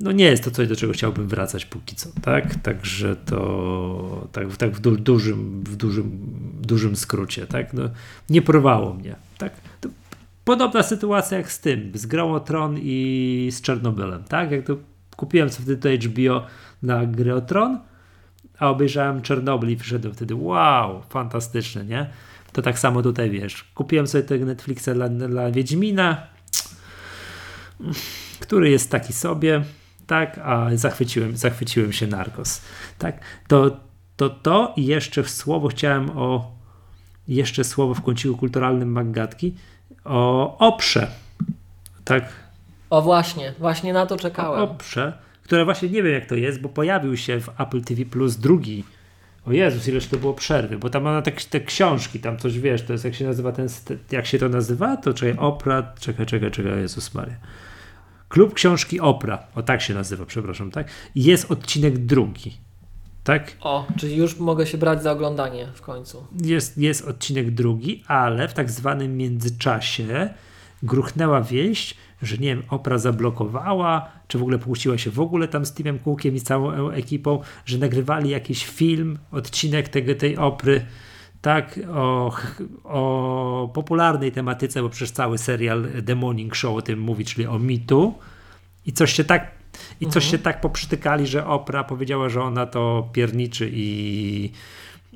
no 0.00 0.12
nie 0.12 0.24
jest 0.24 0.44
to 0.44 0.50
coś, 0.50 0.68
do 0.68 0.76
czego 0.76 0.92
chciałbym 0.92 1.28
wracać 1.28 1.64
póki 1.64 1.96
co, 1.96 2.08
tak? 2.22 2.54
Także 2.54 3.16
to 3.16 4.28
tak, 4.32 4.56
tak 4.56 4.70
w, 4.70 4.80
du 4.80 4.96
dużym, 4.96 5.64
w 5.64 5.76
dużym, 5.76 6.18
dużym 6.60 6.96
skrócie, 6.96 7.46
tak? 7.46 7.74
No, 7.74 7.82
nie 8.30 8.42
porwało 8.42 8.94
mnie, 8.94 9.16
tak? 9.38 9.52
Podobna 10.48 10.82
sytuacja 10.82 11.38
jak 11.38 11.52
z 11.52 11.60
tym, 11.60 11.92
z 11.94 12.06
Grą 12.06 12.32
o 12.32 12.40
Tron 12.40 12.78
i 12.82 13.48
z 13.52 13.60
Czernobylem, 13.60 14.24
tak? 14.24 14.50
Jak 14.50 14.66
to 14.66 14.76
kupiłem 15.16 15.50
sobie 15.50 15.64
wtedy 15.76 15.98
to 15.98 16.08
HBO 16.08 16.46
na 16.82 17.06
Grę 17.06 17.34
o 17.34 17.40
Tron, 17.40 17.78
a 18.58 18.70
obejrzałem 18.70 19.22
Czernobyl 19.22 19.70
i 19.70 19.76
wszedłem 19.76 20.14
wtedy, 20.14 20.34
wow, 20.34 21.02
fantastyczne, 21.10 21.84
nie? 21.84 22.10
To 22.52 22.62
tak 22.62 22.78
samo 22.78 23.02
tutaj, 23.02 23.30
wiesz, 23.30 23.64
kupiłem 23.74 24.06
sobie 24.06 24.24
tego 24.24 24.46
Netflixa 24.46 24.88
dla, 24.94 25.08
dla 25.08 25.50
Wiedźmina, 25.50 26.26
który 28.40 28.70
jest 28.70 28.90
taki 28.90 29.12
sobie, 29.12 29.64
tak, 30.06 30.38
a 30.38 30.68
zachwyciłem, 30.74 31.36
zachwyciłem 31.36 31.92
się 31.92 32.06
Narcos, 32.06 32.62
tak? 32.98 33.20
To 33.48 33.80
to, 34.16 34.30
to 34.30 34.74
i 34.76 34.86
jeszcze 34.86 35.24
słowo 35.24 35.68
chciałem 35.68 36.10
o, 36.10 36.56
jeszcze 37.28 37.64
słowo 37.64 37.94
w 37.94 38.02
kąciku 38.02 38.36
kulturalnym 38.36 38.92
Maggatki, 38.92 39.54
o 40.08 40.56
Oprze. 40.58 41.08
Tak? 42.04 42.24
O 42.90 43.02
właśnie, 43.02 43.54
właśnie 43.58 43.92
na 43.92 44.06
to 44.06 44.16
czekałem. 44.16 44.60
O 44.60 44.62
Oprze, 44.62 45.12
które 45.42 45.64
właśnie 45.64 45.88
nie 45.88 46.02
wiem 46.02 46.12
jak 46.12 46.26
to 46.26 46.34
jest, 46.34 46.60
bo 46.60 46.68
pojawił 46.68 47.16
się 47.16 47.40
w 47.40 47.60
Apple 47.60 47.80
TV 47.80 48.04
Plus 48.04 48.36
drugi. 48.36 48.84
O 49.46 49.52
Jezus, 49.52 49.88
ileż 49.88 50.06
to 50.06 50.16
było 50.16 50.34
przerwy, 50.34 50.78
bo 50.78 50.90
tam 50.90 51.02
ma 51.02 51.22
te, 51.22 51.32
te 51.32 51.60
książki, 51.60 52.20
tam 52.20 52.38
coś 52.38 52.58
wiesz, 52.58 52.82
to 52.82 52.92
jest 52.92 53.04
jak 53.04 53.14
się 53.14 53.24
nazywa 53.24 53.52
ten, 53.52 53.68
jak 54.10 54.26
się 54.26 54.38
to 54.38 54.48
nazywa? 54.48 54.96
To 54.96 55.14
czekaj, 55.14 55.38
Opra, 55.38 55.92
czekaj, 56.00 56.26
czekaj, 56.26 56.50
czekaj, 56.50 56.80
Jezus 56.80 57.14
Maria. 57.14 57.36
Klub 58.28 58.54
Książki 58.54 59.00
Opra, 59.00 59.38
o 59.54 59.62
tak 59.62 59.82
się 59.82 59.94
nazywa, 59.94 60.26
przepraszam, 60.26 60.70
tak? 60.70 60.88
Jest 61.14 61.50
odcinek 61.50 61.98
drugi. 61.98 62.67
Tak? 63.28 63.56
O, 63.60 63.86
czyli 63.96 64.16
już 64.16 64.38
mogę 64.38 64.66
się 64.66 64.78
brać 64.78 65.02
za 65.02 65.12
oglądanie 65.12 65.68
w 65.74 65.82
końcu. 65.82 66.26
Jest, 66.42 66.78
jest 66.78 67.08
odcinek 67.08 67.50
drugi, 67.50 68.04
ale 68.06 68.48
w 68.48 68.54
tak 68.54 68.70
zwanym 68.70 69.16
międzyczasie 69.16 70.28
gruchnęła 70.82 71.40
wieść, 71.40 71.96
że 72.22 72.36
nie 72.36 72.48
wiem, 72.48 72.62
Opra 72.70 72.98
zablokowała, 72.98 74.08
czy 74.28 74.38
w 74.38 74.42
ogóle 74.42 74.58
puściła 74.58 74.98
się 74.98 75.10
w 75.10 75.20
ogóle 75.20 75.48
tam 75.48 75.66
z 75.66 75.74
Timem 75.74 75.98
Cookiem 75.98 76.36
i 76.36 76.40
całą 76.40 76.90
ekipą, 76.90 77.42
że 77.66 77.78
nagrywali 77.78 78.30
jakiś 78.30 78.66
film, 78.66 79.18
odcinek 79.32 79.88
tego, 79.88 80.14
tej 80.14 80.36
Opry, 80.36 80.84
tak, 81.42 81.80
o, 81.94 82.32
o 82.84 83.70
popularnej 83.74 84.32
tematyce, 84.32 84.82
bo 84.82 84.88
przecież 84.88 85.10
cały 85.10 85.38
serial 85.38 85.88
The 86.06 86.14
Morning 86.14 86.54
Show 86.54 86.76
o 86.76 86.82
tym 86.82 87.00
mówi, 87.00 87.24
czyli 87.24 87.46
o 87.46 87.58
mitu 87.58 88.14
i 88.86 88.92
coś 88.92 89.12
się 89.12 89.24
tak 89.24 89.57
i 90.00 90.04
coś 90.04 90.24
mhm. 90.24 90.30
się 90.30 90.38
tak 90.38 90.60
poprzytykali, 90.60 91.26
że 91.26 91.46
Opra 91.46 91.84
powiedziała, 91.84 92.28
że 92.28 92.42
ona 92.42 92.66
to 92.66 93.08
pierniczy 93.12 93.70
i 93.72 94.50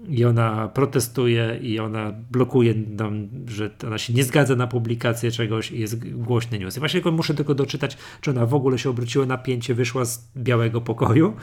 i 0.09 0.25
ona 0.25 0.69
protestuje 0.69 1.59
i 1.63 1.79
ona 1.79 2.13
blokuje, 2.31 2.75
tam, 2.99 3.29
że 3.47 3.71
ona 3.87 3.99
się 3.99 4.13
nie 4.13 4.25
zgadza 4.25 4.57
na 4.57 4.67
publikację 4.67 5.31
czegoś 5.31 5.71
i 5.71 5.81
jest 5.81 6.13
głośny 6.15 6.59
news. 6.59 6.77
I 6.77 6.81
właśnie 6.81 7.01
muszę 7.13 7.35
tylko 7.35 7.55
doczytać, 7.55 7.97
czy 8.21 8.31
ona 8.31 8.47
w 8.47 8.55
ogóle 8.55 8.79
się 8.79 8.91
obróciła 8.91 9.27
na 9.27 9.39
pięcie, 9.39 9.75
wyszła 9.75 10.05
z 10.05 10.29
białego 10.37 10.81
pokoju, 10.81 11.37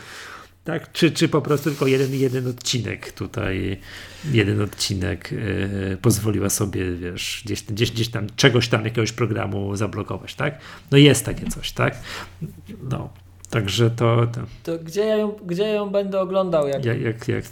tak? 0.70 0.92
Czy, 0.92 1.12
czy 1.12 1.30
po 1.30 1.42
prostu 1.42 1.70
tylko 1.70 1.88
jeden, 1.88 2.14
jeden 2.14 2.48
odcinek 2.48 3.12
tutaj, 3.12 3.78
jeden 4.32 4.62
odcinek 4.62 5.32
yy, 5.32 5.98
pozwoliła 6.02 6.50
sobie, 6.50 6.92
wiesz, 6.92 7.42
gdzieś, 7.46 7.64
gdzieś, 7.64 7.92
gdzieś 7.92 8.08
tam 8.08 8.28
czegoś 8.36 8.68
tam, 8.68 8.86
jakiegoś 8.86 9.12
programu 9.12 9.76
zablokować, 9.76 10.36
tak? 10.36 10.60
No 10.92 10.98
jest 10.98 11.26
takie 11.26 11.48
coś, 11.48 11.72
tak? 11.72 11.98
No. 12.90 13.10
Także 13.50 13.90
to. 13.90 14.28
To, 14.28 14.42
to 14.64 14.84
gdzie, 14.84 15.06
ja 15.06 15.16
ją, 15.16 15.32
gdzie 15.46 15.64
ja 15.64 15.74
ją 15.74 15.90
będę 15.90 16.22
oglądał, 16.22 16.68
jak, 16.68 16.86
jak, 16.86 17.02
jak, 17.02 17.28
jak 17.28 17.46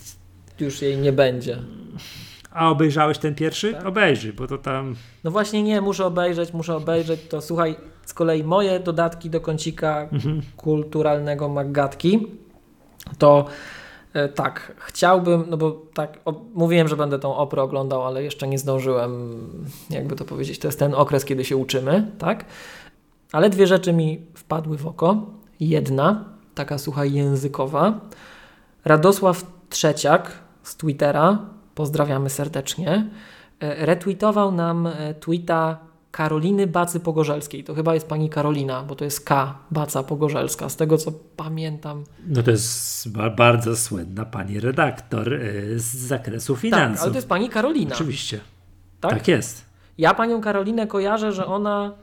już 0.60 0.81
jej 0.81 0.98
nie 0.98 1.11
będzie. 1.11 1.57
A 2.52 2.69
obejrzałeś 2.69 3.18
ten 3.18 3.35
pierwszy? 3.35 3.73
Tak. 3.73 3.85
Obejrzyj, 3.85 4.34
bo 4.34 4.48
to 4.48 4.57
tam. 4.57 4.95
No 5.23 5.31
właśnie 5.31 5.64
nie, 5.64 5.81
muszę 5.81 6.06
obejrzeć, 6.06 6.53
muszę 6.53 6.76
obejrzeć. 6.76 7.19
To 7.30 7.41
słuchaj, 7.41 7.76
z 8.06 8.14
kolei 8.14 8.44
moje 8.44 8.80
dodatki 8.80 9.30
do 9.30 9.41
kącika 9.41 10.10
mhm. 10.11 10.41
kulturalnego 10.57 11.49
Maggatki 11.49 12.27
to 13.17 13.45
e, 14.13 14.29
tak, 14.29 14.73
chciałbym, 14.77 15.45
no 15.49 15.57
bo 15.57 15.81
tak, 15.93 16.19
o, 16.25 16.41
mówiłem, 16.53 16.88
że 16.88 16.95
będę 16.97 17.19
tą 17.19 17.35
oprę 17.35 17.61
oglądał, 17.61 18.05
ale 18.05 18.23
jeszcze 18.23 18.47
nie 18.47 18.59
zdążyłem, 18.59 19.39
jakby 19.89 20.15
to 20.15 20.25
powiedzieć, 20.25 20.59
to 20.59 20.67
jest 20.67 20.79
ten 20.79 20.93
okres, 20.93 21.25
kiedy 21.25 21.45
się 21.45 21.57
uczymy, 21.57 22.11
tak? 22.17 22.45
Ale 23.31 23.49
dwie 23.49 23.67
rzeczy 23.67 23.93
mi 23.93 24.21
wpadły 24.34 24.77
w 24.77 24.88
oko. 24.88 25.25
Jedna, 25.59 26.25
taka 26.55 26.77
słuchaj, 26.77 27.13
językowa. 27.13 27.99
Radosław 28.85 29.45
Trzeciak, 29.69 30.31
z 30.63 30.75
Twittera, 30.75 31.39
pozdrawiamy 31.75 32.29
serdecznie, 32.29 33.09
e, 33.59 33.85
retweetował 33.85 34.51
nam 34.51 34.88
e, 34.88 35.13
tweeta 35.13 35.77
Karoliny 36.18 36.68
Bacy 36.68 36.99
Pogorzelskiej. 36.99 37.64
To 37.64 37.73
chyba 37.73 37.94
jest 37.94 38.07
pani 38.07 38.30
Karolina, 38.30 38.84
bo 38.84 38.95
to 38.95 39.06
jest 39.06 39.26
K 39.26 39.57
Baca 39.72 40.03
Pogorzelska, 40.03 40.69
z 40.69 40.76
tego 40.76 40.98
co 40.98 41.11
pamiętam. 41.35 42.03
No 42.27 42.44
to 42.44 42.52
jest 42.52 43.10
bardzo 43.38 43.77
słynna 43.77 44.26
pani 44.26 44.60
redaktor 44.60 45.34
e, 45.34 45.39
z 45.76 45.95
zakresu 45.95 46.56
finansów. 46.56 46.95
Tak, 46.95 47.03
ale 47.03 47.11
to 47.11 47.18
jest 47.18 47.30
pani 47.30 47.49
Karolina. 47.49 47.95
Oczywiście. 47.95 48.39
Tak, 48.99 49.11
tak 49.11 49.27
jest. 49.27 49.65
Ja 49.98 50.14
panią 50.14 50.41
Karolinę 50.41 50.88
kojarzę, 50.88 51.31
że 51.31 51.45
ona 51.45 51.94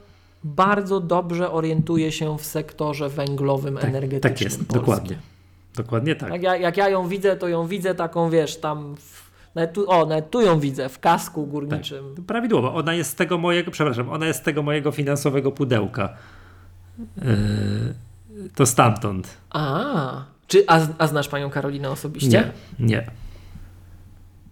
bardzo 0.43 0.99
dobrze 0.99 1.51
orientuje 1.51 2.11
się 2.11 2.37
w 2.37 2.45
sektorze 2.45 3.09
węglowym, 3.09 3.75
tak, 3.75 3.83
energetycznym. 3.83 4.33
Tak 4.33 4.41
jest, 4.41 4.73
dokładnie. 4.73 5.19
Dokładnie 5.75 6.15
tak. 6.15 6.31
Jak 6.31 6.43
ja, 6.43 6.55
jak 6.55 6.77
ja 6.77 6.89
ją 6.89 7.07
widzę, 7.07 7.35
to 7.35 7.47
ją 7.47 7.67
widzę 7.67 7.95
taką, 7.95 8.29
wiesz, 8.29 8.57
tam. 8.57 8.95
W, 8.95 9.24
nawet 9.55 9.73
tu, 9.73 9.89
o, 9.89 10.05
nawet 10.05 10.29
tu 10.29 10.41
ją 10.41 10.59
widzę, 10.59 10.89
w 10.89 10.99
kasku 10.99 11.47
górniczym. 11.47 12.15
Tak, 12.15 12.25
prawidłowo. 12.25 12.73
Ona 12.73 12.93
jest 12.93 13.09
z 13.11 13.15
tego 13.15 13.37
mojego, 13.37 13.71
przepraszam, 13.71 14.09
ona 14.09 14.25
jest 14.25 14.39
z 14.39 14.43
tego 14.43 14.63
mojego 14.63 14.91
finansowego 14.91 15.51
pudełka. 15.51 16.13
Yy, 16.99 17.25
to 18.55 18.65
stamtąd. 18.65 19.37
A, 19.49 20.23
czy, 20.47 20.63
a, 20.67 20.79
a 20.97 21.07
znasz 21.07 21.27
panią 21.27 21.49
Karolinę 21.49 21.89
osobiście? 21.89 22.51
Nie, 22.79 22.87
nie. 22.87 23.11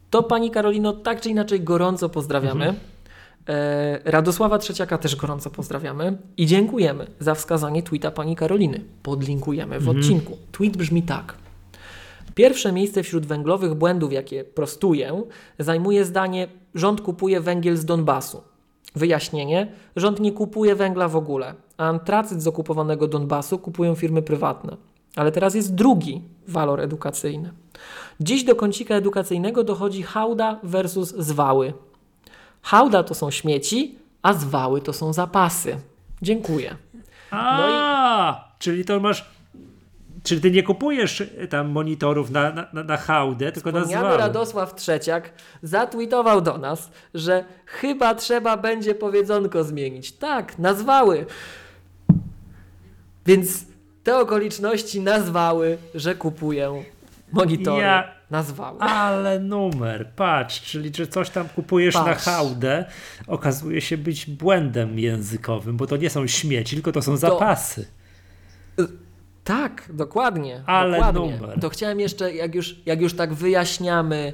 To 0.09 0.23
pani 0.23 0.51
Karolino 0.51 0.93
tak 0.93 1.21
czy 1.21 1.29
inaczej 1.29 1.61
gorąco 1.61 2.09
pozdrawiamy. 2.09 2.65
Mhm. 2.65 2.75
E, 3.49 4.11
Radosława 4.11 4.57
Trzeciaka 4.57 4.97
też 4.97 5.15
gorąco 5.15 5.49
pozdrawiamy 5.49 6.17
i 6.37 6.45
dziękujemy 6.45 7.07
za 7.19 7.35
wskazanie 7.35 7.83
tweeta 7.83 8.11
pani 8.11 8.35
Karoliny. 8.35 8.81
Podlinkujemy 9.03 9.79
w 9.79 9.87
mhm. 9.87 9.97
odcinku. 9.97 10.37
Tweet 10.51 10.77
brzmi 10.77 11.03
tak. 11.03 11.42
Pierwsze 12.35 12.71
miejsce 12.71 13.03
wśród 13.03 13.25
węglowych 13.25 13.73
błędów, 13.73 14.13
jakie 14.13 14.43
prostuję, 14.43 15.23
zajmuje 15.59 16.05
zdanie: 16.05 16.47
rząd 16.75 17.01
kupuje 17.01 17.41
węgiel 17.41 17.77
z 17.77 17.85
Donbasu. 17.85 18.43
Wyjaśnienie: 18.95 19.71
rząd 19.95 20.19
nie 20.19 20.31
kupuje 20.31 20.75
węgla 20.75 21.07
w 21.07 21.15
ogóle, 21.15 21.53
a 21.77 21.87
antracyt 21.87 22.41
z 22.41 22.47
okupowanego 22.47 23.07
Donbasu 23.07 23.59
kupują 23.59 23.95
firmy 23.95 24.21
prywatne. 24.21 24.77
Ale 25.15 25.31
teraz 25.31 25.55
jest 25.55 25.75
drugi 25.75 26.21
walor 26.47 26.81
edukacyjny. 26.81 27.51
Dziś 28.19 28.43
do 28.43 28.55
kącika 28.55 28.95
edukacyjnego 28.95 29.63
dochodzi 29.63 30.03
hałda 30.03 30.59
versus 30.63 31.15
zwały. 31.17 31.73
Hałda 32.61 33.03
to 33.03 33.13
są 33.15 33.31
śmieci, 33.31 33.95
a 34.21 34.33
zwały 34.33 34.81
to 34.81 34.93
są 34.93 35.13
zapasy. 35.13 35.77
Dziękuję. 36.21 36.75
A, 37.31 37.57
no 37.57 37.69
i... 37.69 38.59
czyli 38.59 38.85
to 38.85 38.99
masz. 38.99 39.33
Czyli 40.23 40.41
ty 40.41 40.51
nie 40.51 40.63
kupujesz 40.63 41.23
tam 41.49 41.69
monitorów 41.69 42.31
na, 42.31 42.67
na, 42.73 42.83
na 42.83 42.97
hałdę, 42.97 43.51
tylko 43.51 43.71
na 43.71 43.85
zwały. 43.85 44.17
Radosław 44.17 44.75
Trzeciak 44.75 45.29
zatweetował 45.63 46.41
do 46.41 46.57
nas, 46.57 46.91
że 47.13 47.45
chyba 47.65 48.15
trzeba 48.15 48.57
będzie 48.57 48.95
powiedzonko 48.95 49.63
zmienić. 49.63 50.11
Tak, 50.11 50.59
nazwały. 50.59 51.25
Więc 53.25 53.65
te 54.03 54.17
okoliczności 54.17 55.01
nazwały, 55.01 55.77
że 55.95 56.15
kupuję 56.15 56.83
monitory. 57.31 57.81
Ja 57.81 58.11
nazwały. 58.31 58.79
Ale 58.79 59.39
numer, 59.39 60.07
patrz, 60.15 60.61
czyli 60.61 60.91
że 60.95 61.07
coś 61.07 61.29
tam 61.29 61.49
kupujesz 61.49 61.93
patrz. 61.93 62.25
na 62.25 62.31
hałdę, 62.31 62.85
okazuje 63.27 63.81
się 63.81 63.97
być 63.97 64.25
błędem 64.25 64.99
językowym, 64.99 65.77
bo 65.77 65.87
to 65.87 65.97
nie 65.97 66.09
są 66.09 66.27
śmieci, 66.27 66.75
tylko 66.75 66.91
to 66.91 67.01
są 67.01 67.17
zapasy. 67.17 67.81
To, 67.81 68.02
tak, 69.43 69.89
dokładnie. 69.93 70.63
Ale 70.65 70.97
dokładnie. 70.97 71.37
numer. 71.37 71.59
To 71.59 71.69
chciałem 71.69 71.99
jeszcze, 71.99 72.33
jak 72.33 72.55
już, 72.55 72.75
jak 72.85 73.01
już 73.01 73.13
tak 73.15 73.33
wyjaśniamy, 73.33 74.33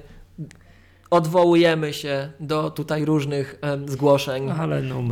odwołujemy 1.09 1.93
się 1.93 2.31
do 2.39 2.71
tutaj 2.71 3.05
różnych 3.05 3.59
um, 3.63 3.89
zgłoszeń 3.89 4.51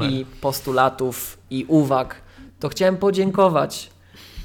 i 0.09 0.25
postulatów 0.41 1.37
i 1.49 1.65
uwag, 1.67 2.21
to 2.59 2.69
chciałem 2.69 2.97
podziękować 2.97 3.89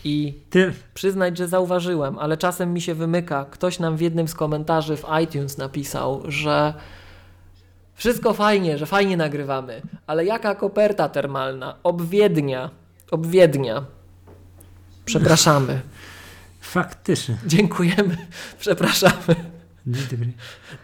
i 0.04 0.34
Ty... 0.50 0.72
przyznać, 0.94 1.38
że 1.38 1.48
zauważyłem, 1.48 2.18
ale 2.18 2.36
czasem 2.36 2.72
mi 2.74 2.80
się 2.80 2.94
wymyka. 2.94 3.46
Ktoś 3.50 3.78
nam 3.78 3.96
w 3.96 4.00
jednym 4.00 4.28
z 4.28 4.34
komentarzy 4.34 4.96
w 4.96 5.04
iTunes 5.22 5.58
napisał, 5.58 6.22
że 6.24 6.74
wszystko 7.94 8.32
fajnie, 8.32 8.78
że 8.78 8.86
fajnie 8.86 9.16
nagrywamy, 9.16 9.82
ale 10.06 10.24
jaka 10.24 10.54
koperta 10.54 11.08
termalna? 11.08 11.76
Obwiednia. 11.82 12.70
Obwiednia. 13.10 13.84
Przepraszamy. 15.04 15.80
Faktycznie. 16.60 17.36
Dziękujemy. 17.46 18.16
Przepraszamy. 18.58 19.34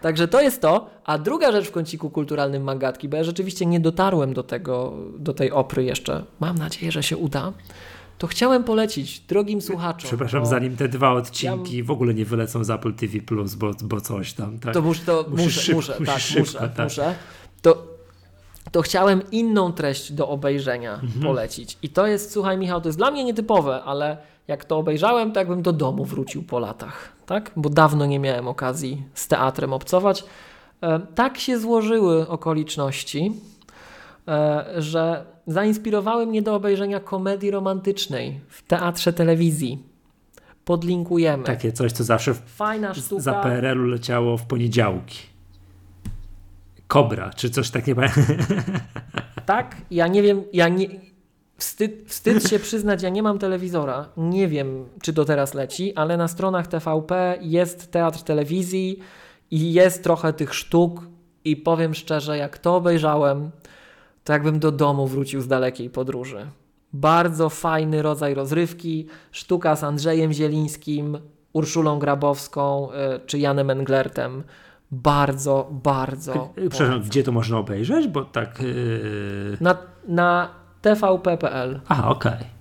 Także 0.02 0.28
to 0.28 0.40
jest 0.40 0.60
to. 0.60 0.90
A 1.04 1.18
druga 1.18 1.52
rzecz 1.52 1.68
w 1.68 1.72
kąciku 1.72 2.10
kulturalnym 2.10 2.62
Magatki, 2.62 3.08
bo 3.08 3.16
ja 3.16 3.24
rzeczywiście 3.24 3.66
nie 3.66 3.80
dotarłem 3.80 4.34
do 4.34 4.42
tego, 4.42 4.96
do 5.18 5.34
tej 5.34 5.50
opry 5.50 5.84
jeszcze. 5.84 6.24
Mam 6.40 6.58
nadzieję, 6.58 6.92
że 6.92 7.02
się 7.02 7.16
uda 7.16 7.52
to 8.18 8.26
chciałem 8.26 8.64
polecić 8.64 9.20
drogim 9.20 9.62
słuchaczom. 9.62 10.08
Przepraszam, 10.08 10.46
zanim 10.46 10.76
te 10.76 10.88
dwa 10.88 11.12
odcinki 11.12 11.76
ja... 11.76 11.84
w 11.84 11.90
ogóle 11.90 12.14
nie 12.14 12.24
wylecą 12.24 12.64
z 12.64 12.70
Apple 12.70 12.94
TV 12.94 13.18
bo, 13.56 13.70
bo 13.82 14.00
coś 14.00 14.32
tam. 14.32 14.58
Tak? 14.58 14.74
To, 14.74 14.82
mus, 14.82 15.04
to 15.04 15.26
muszę, 15.30 15.50
szyb, 15.50 15.74
muszę, 15.74 15.98
tak, 16.06 16.18
szybko, 16.18 16.40
muszę, 16.40 16.58
tak. 16.76 16.84
muszę. 16.84 17.14
To, 17.62 17.97
to 18.72 18.82
chciałem 18.82 19.22
inną 19.30 19.72
treść 19.72 20.12
do 20.12 20.28
obejrzenia 20.28 20.94
mhm. 20.94 21.22
polecić. 21.22 21.78
I 21.82 21.88
to 21.88 22.06
jest, 22.06 22.32
słuchaj 22.32 22.58
Michał, 22.58 22.80
to 22.80 22.88
jest 22.88 22.98
dla 22.98 23.10
mnie 23.10 23.24
nietypowe, 23.24 23.82
ale 23.82 24.16
jak 24.48 24.64
to 24.64 24.78
obejrzałem, 24.78 25.32
to 25.32 25.40
jakbym 25.40 25.62
do 25.62 25.72
domu 25.72 26.04
wrócił 26.04 26.42
po 26.42 26.58
latach, 26.58 27.12
tak? 27.26 27.50
Bo 27.56 27.70
dawno 27.70 28.06
nie 28.06 28.18
miałem 28.18 28.48
okazji 28.48 29.02
z 29.14 29.28
teatrem 29.28 29.72
obcować. 29.72 30.24
E, 30.82 31.00
tak 31.14 31.38
się 31.38 31.58
złożyły 31.58 32.28
okoliczności, 32.28 33.32
e, 34.28 34.64
że 34.76 35.24
zainspirowały 35.46 36.26
mnie 36.26 36.42
do 36.42 36.54
obejrzenia 36.54 37.00
komedii 37.00 37.50
romantycznej 37.50 38.40
w 38.48 38.62
teatrze 38.62 39.12
telewizji. 39.12 39.82
Podlinkujemy. 40.64 41.44
Takie 41.44 41.72
coś, 41.72 41.92
co 41.92 42.04
zawsze 42.04 42.34
w, 42.34 42.38
Fajna 42.38 42.94
sztuka. 42.94 43.22
za 43.22 43.32
PRL-u 43.32 43.84
leciało 43.84 44.36
w 44.36 44.46
poniedziałki. 44.46 45.18
Kobra, 46.88 47.30
czy 47.36 47.50
coś 47.50 47.70
takiego. 47.70 48.02
Tak, 49.46 49.76
ja 49.90 50.06
nie 50.06 50.22
wiem, 50.22 50.42
ja 50.52 50.68
nie, 50.68 50.86
Wstyd, 51.58 52.04
wstyd 52.06 52.48
się 52.48 52.58
przyznać, 52.58 53.02
ja 53.02 53.08
nie 53.08 53.22
mam 53.22 53.38
telewizora. 53.38 54.08
Nie 54.16 54.48
wiem, 54.48 54.88
czy 55.02 55.12
to 55.12 55.24
teraz 55.24 55.54
leci, 55.54 55.94
ale 55.94 56.16
na 56.16 56.28
stronach 56.28 56.66
TVP 56.66 57.38
jest 57.40 57.90
teatr 57.90 58.22
telewizji 58.22 58.98
i 59.50 59.72
jest 59.72 60.04
trochę 60.04 60.32
tych 60.32 60.54
sztuk. 60.54 61.00
I 61.44 61.56
powiem 61.56 61.94
szczerze, 61.94 62.38
jak 62.38 62.58
to 62.58 62.76
obejrzałem, 62.76 63.50
to 64.24 64.32
jakbym 64.32 64.58
do 64.58 64.72
domu 64.72 65.06
wrócił 65.06 65.40
z 65.40 65.48
dalekiej 65.48 65.90
podróży. 65.90 66.46
Bardzo 66.92 67.48
fajny 67.48 68.02
rodzaj 68.02 68.34
rozrywki. 68.34 69.06
Sztuka 69.32 69.76
z 69.76 69.84
Andrzejem 69.84 70.32
Zielińskim, 70.32 71.18
Urszulą 71.52 71.98
Grabowską 71.98 72.92
y, 72.92 72.94
czy 73.26 73.38
Janem 73.38 73.70
Englertem. 73.70 74.44
Bardzo, 74.90 75.68
bardzo. 75.70 76.54
Przepraszam, 76.70 77.02
gdzie 77.02 77.22
to 77.22 77.32
można 77.32 77.58
obejrzeć? 77.58 78.08
Bo 78.08 78.24
tak. 78.24 78.60
Yy... 78.60 79.56
Na, 79.60 79.76
na 80.08 80.48
tvp.pl. 80.82 81.80
A, 81.88 82.08
okej. 82.08 82.32
Okay. 82.32 82.58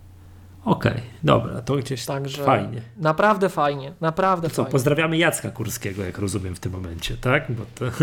Okej, 0.68 0.92
okay, 0.92 1.04
dobra, 1.24 1.62
to 1.62 1.76
gdzieś 1.76 2.06
Także 2.06 2.44
fajnie. 2.44 2.82
Naprawdę 2.98 3.50
fajnie, 3.50 3.94
naprawdę 4.02 4.50
co, 4.50 4.56
fajnie. 4.56 4.72
Pozdrawiamy 4.72 5.18
Jacka 5.18 5.52
Kurskiego, 5.52 6.04
jak 6.04 6.18
rozumiem 6.18 6.56
w 6.56 6.60
tym 6.60 6.72
momencie, 6.72 7.18
tak? 7.18 7.52
Bo 7.52 7.64
to... 7.76 7.86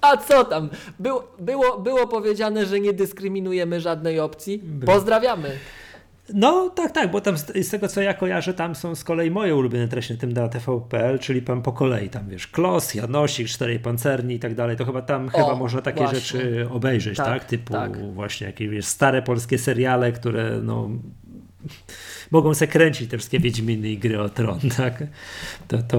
A 0.00 0.16
co 0.16 0.44
tam? 0.44 0.68
Było, 0.98 1.28
było, 1.38 1.78
było 1.78 2.06
powiedziane, 2.06 2.66
że 2.66 2.80
nie 2.80 2.92
dyskryminujemy 2.92 3.80
żadnej 3.80 4.20
opcji. 4.20 4.62
Pozdrawiamy. 4.86 5.58
No 6.34 6.70
tak, 6.70 6.92
tak, 6.92 7.10
bo 7.10 7.20
tam 7.20 7.38
z, 7.38 7.66
z, 7.66 7.70
tego 7.70 7.88
co 7.88 8.00
ja 8.00 8.14
kojarzę, 8.14 8.54
tam 8.54 8.74
są 8.74 8.94
z 8.94 9.04
kolei 9.04 9.30
moje 9.30 9.56
ulubione 9.56 9.88
treści 9.88 10.12
na 10.12 10.18
tym 10.18 10.32
na 10.32 10.48
TVPL, 10.48 11.18
czyli 11.18 11.42
pan 11.42 11.62
po 11.62 11.72
kolei, 11.72 12.08
tam 12.08 12.28
wiesz, 12.28 12.46
Klos, 12.46 12.94
Janosik, 12.94 13.48
Czterej 13.48 13.78
Pancerni 13.80 14.34
i 14.34 14.38
tak 14.38 14.54
dalej, 14.54 14.76
to 14.76 14.84
chyba 14.84 15.02
tam 15.02 15.26
o, 15.26 15.30
chyba 15.30 15.54
można 15.54 15.82
takie 15.82 15.98
właśnie. 15.98 16.20
rzeczy 16.20 16.68
obejrzeć, 16.70 17.16
tak? 17.16 17.26
tak? 17.26 17.44
Typu 17.44 17.72
tak. 17.72 18.12
właśnie 18.12 18.46
jakieś 18.46 18.68
wiesz, 18.68 18.86
stare 18.86 19.22
polskie 19.22 19.58
seriale, 19.58 20.12
które 20.12 20.60
no 20.62 20.90
mogą 22.32 22.54
se 22.54 22.66
kręcić 22.66 23.10
te 23.10 23.18
wszystkie 23.18 23.38
Wiedźminy 23.38 23.88
i 23.88 23.98
gry 23.98 24.20
o 24.20 24.28
tron, 24.28 24.60
tak? 24.76 25.04
To, 25.68 25.78
to, 25.82 25.98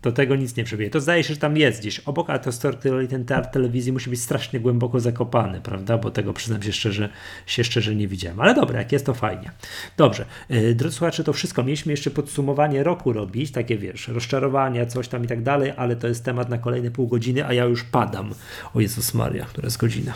to 0.00 0.12
tego 0.12 0.36
nic 0.36 0.56
nie 0.56 0.64
przebije. 0.64 0.90
To 0.90 1.00
zdaje 1.00 1.24
się, 1.24 1.34
że 1.34 1.40
tam 1.40 1.56
jest 1.56 1.80
gdzieś 1.80 2.00
obok, 2.00 2.30
a 2.30 2.38
to 2.38 2.52
story, 2.52 2.76
ten 3.10 3.24
teatr 3.24 3.48
telewizji 3.50 3.92
musi 3.92 4.10
być 4.10 4.20
strasznie 4.20 4.60
głęboko 4.60 5.00
zakopany, 5.00 5.60
prawda? 5.60 5.98
Bo 5.98 6.10
tego 6.10 6.32
przyznam 6.32 6.62
się 6.62 6.72
szczerze, 6.72 7.08
się 7.46 7.64
szczerze 7.64 7.94
nie 7.94 8.08
widziałem. 8.08 8.40
Ale 8.40 8.54
dobra, 8.54 8.78
jak 8.78 8.92
jest 8.92 9.06
to 9.06 9.14
fajnie. 9.14 9.50
Dobrze. 9.96 10.24
Yy, 10.48 10.74
drodzy 10.74 10.96
słuchacze, 10.96 11.24
to 11.24 11.32
wszystko. 11.32 11.62
Mieliśmy 11.62 11.92
jeszcze 11.92 12.10
podsumowanie 12.10 12.82
roku 12.82 13.12
robić, 13.12 13.50
takie 13.50 13.78
wiesz, 13.78 14.08
rozczarowania, 14.08 14.86
coś 14.86 15.08
tam 15.08 15.24
i 15.24 15.26
tak 15.26 15.42
dalej, 15.42 15.72
ale 15.76 15.96
to 15.96 16.08
jest 16.08 16.24
temat 16.24 16.48
na 16.48 16.58
kolejne 16.58 16.90
pół 16.90 17.08
godziny, 17.08 17.46
a 17.46 17.52
ja 17.52 17.64
już 17.64 17.84
padam. 17.84 18.34
O 18.74 18.80
Jezus 18.80 19.14
Maria, 19.14 19.44
która 19.44 19.66
jest 19.66 19.78
godzina. 19.78 20.14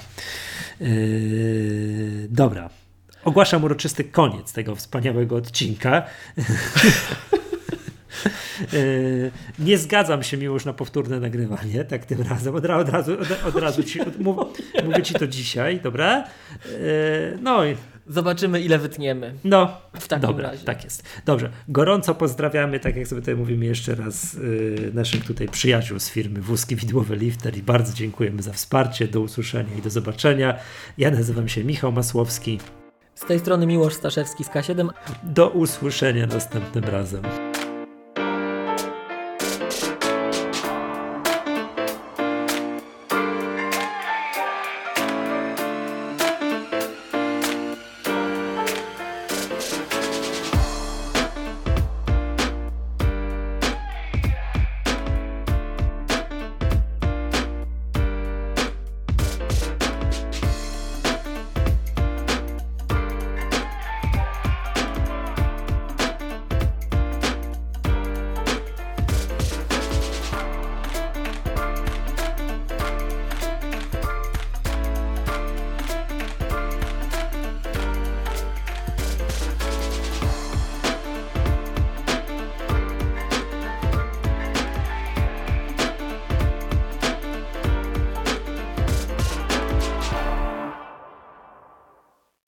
Yy, 0.80 2.28
dobra. 2.30 2.85
Ogłaszam 3.26 3.64
uroczysty 3.64 4.04
koniec 4.04 4.52
tego 4.52 4.76
wspaniałego 4.76 5.36
odcinka. 5.36 6.02
E, 8.72 8.78
nie 9.58 9.78
zgadzam 9.78 10.22
się 10.22 10.36
miło 10.36 10.54
już 10.54 10.64
na 10.64 10.72
powtórne 10.72 11.20
nagrywanie, 11.20 11.84
tak 11.84 12.06
tym 12.06 12.22
razem. 12.22 12.54
Od, 12.54 12.64
od 12.64 12.88
razu, 12.88 13.12
od, 13.12 13.54
od 13.54 13.62
razu 13.62 13.82
ci, 13.82 14.00
od, 14.00 14.18
mów, 14.18 14.36
mówię 14.84 15.02
ci 15.02 15.14
to 15.14 15.26
dzisiaj, 15.26 15.80
dobra? 15.80 16.16
E, 16.16 16.24
no 17.42 17.64
i. 17.64 17.76
Zobaczymy, 18.06 18.60
ile 18.60 18.78
wytniemy. 18.78 19.34
No, 19.44 19.80
w 20.00 20.08
takim 20.08 20.28
dobra, 20.28 20.50
razie. 20.50 20.64
Tak 20.64 20.84
jest. 20.84 21.02
Dobrze. 21.24 21.50
Gorąco 21.68 22.14
pozdrawiamy, 22.14 22.80
tak 22.80 22.96
jak 22.96 23.08
sobie 23.08 23.20
tutaj 23.20 23.36
mówimy 23.36 23.66
jeszcze 23.66 23.94
raz, 23.94 24.34
yy, 24.34 24.90
naszych 24.94 25.24
tutaj 25.24 25.48
przyjaciół 25.48 25.98
z 25.98 26.10
firmy 26.10 26.40
Wózki 26.40 26.76
Widłowe 26.76 27.16
Lifter 27.16 27.56
i 27.56 27.62
bardzo 27.62 27.94
dziękujemy 27.94 28.42
za 28.42 28.52
wsparcie. 28.52 29.08
Do 29.08 29.20
usłyszenia 29.20 29.74
i 29.78 29.82
do 29.82 29.90
zobaczenia. 29.90 30.58
Ja 30.98 31.10
nazywam 31.10 31.48
się 31.48 31.64
Michał 31.64 31.92
Masłowski. 31.92 32.58
Z 33.16 33.24
tej 33.26 33.38
strony 33.38 33.66
Miłosz 33.66 33.94
Staszewski 33.94 34.44
z 34.44 34.48
K7. 34.48 34.88
Do 35.22 35.50
usłyszenia 35.50 36.26
następnym 36.26 36.84
razem. 36.84 37.22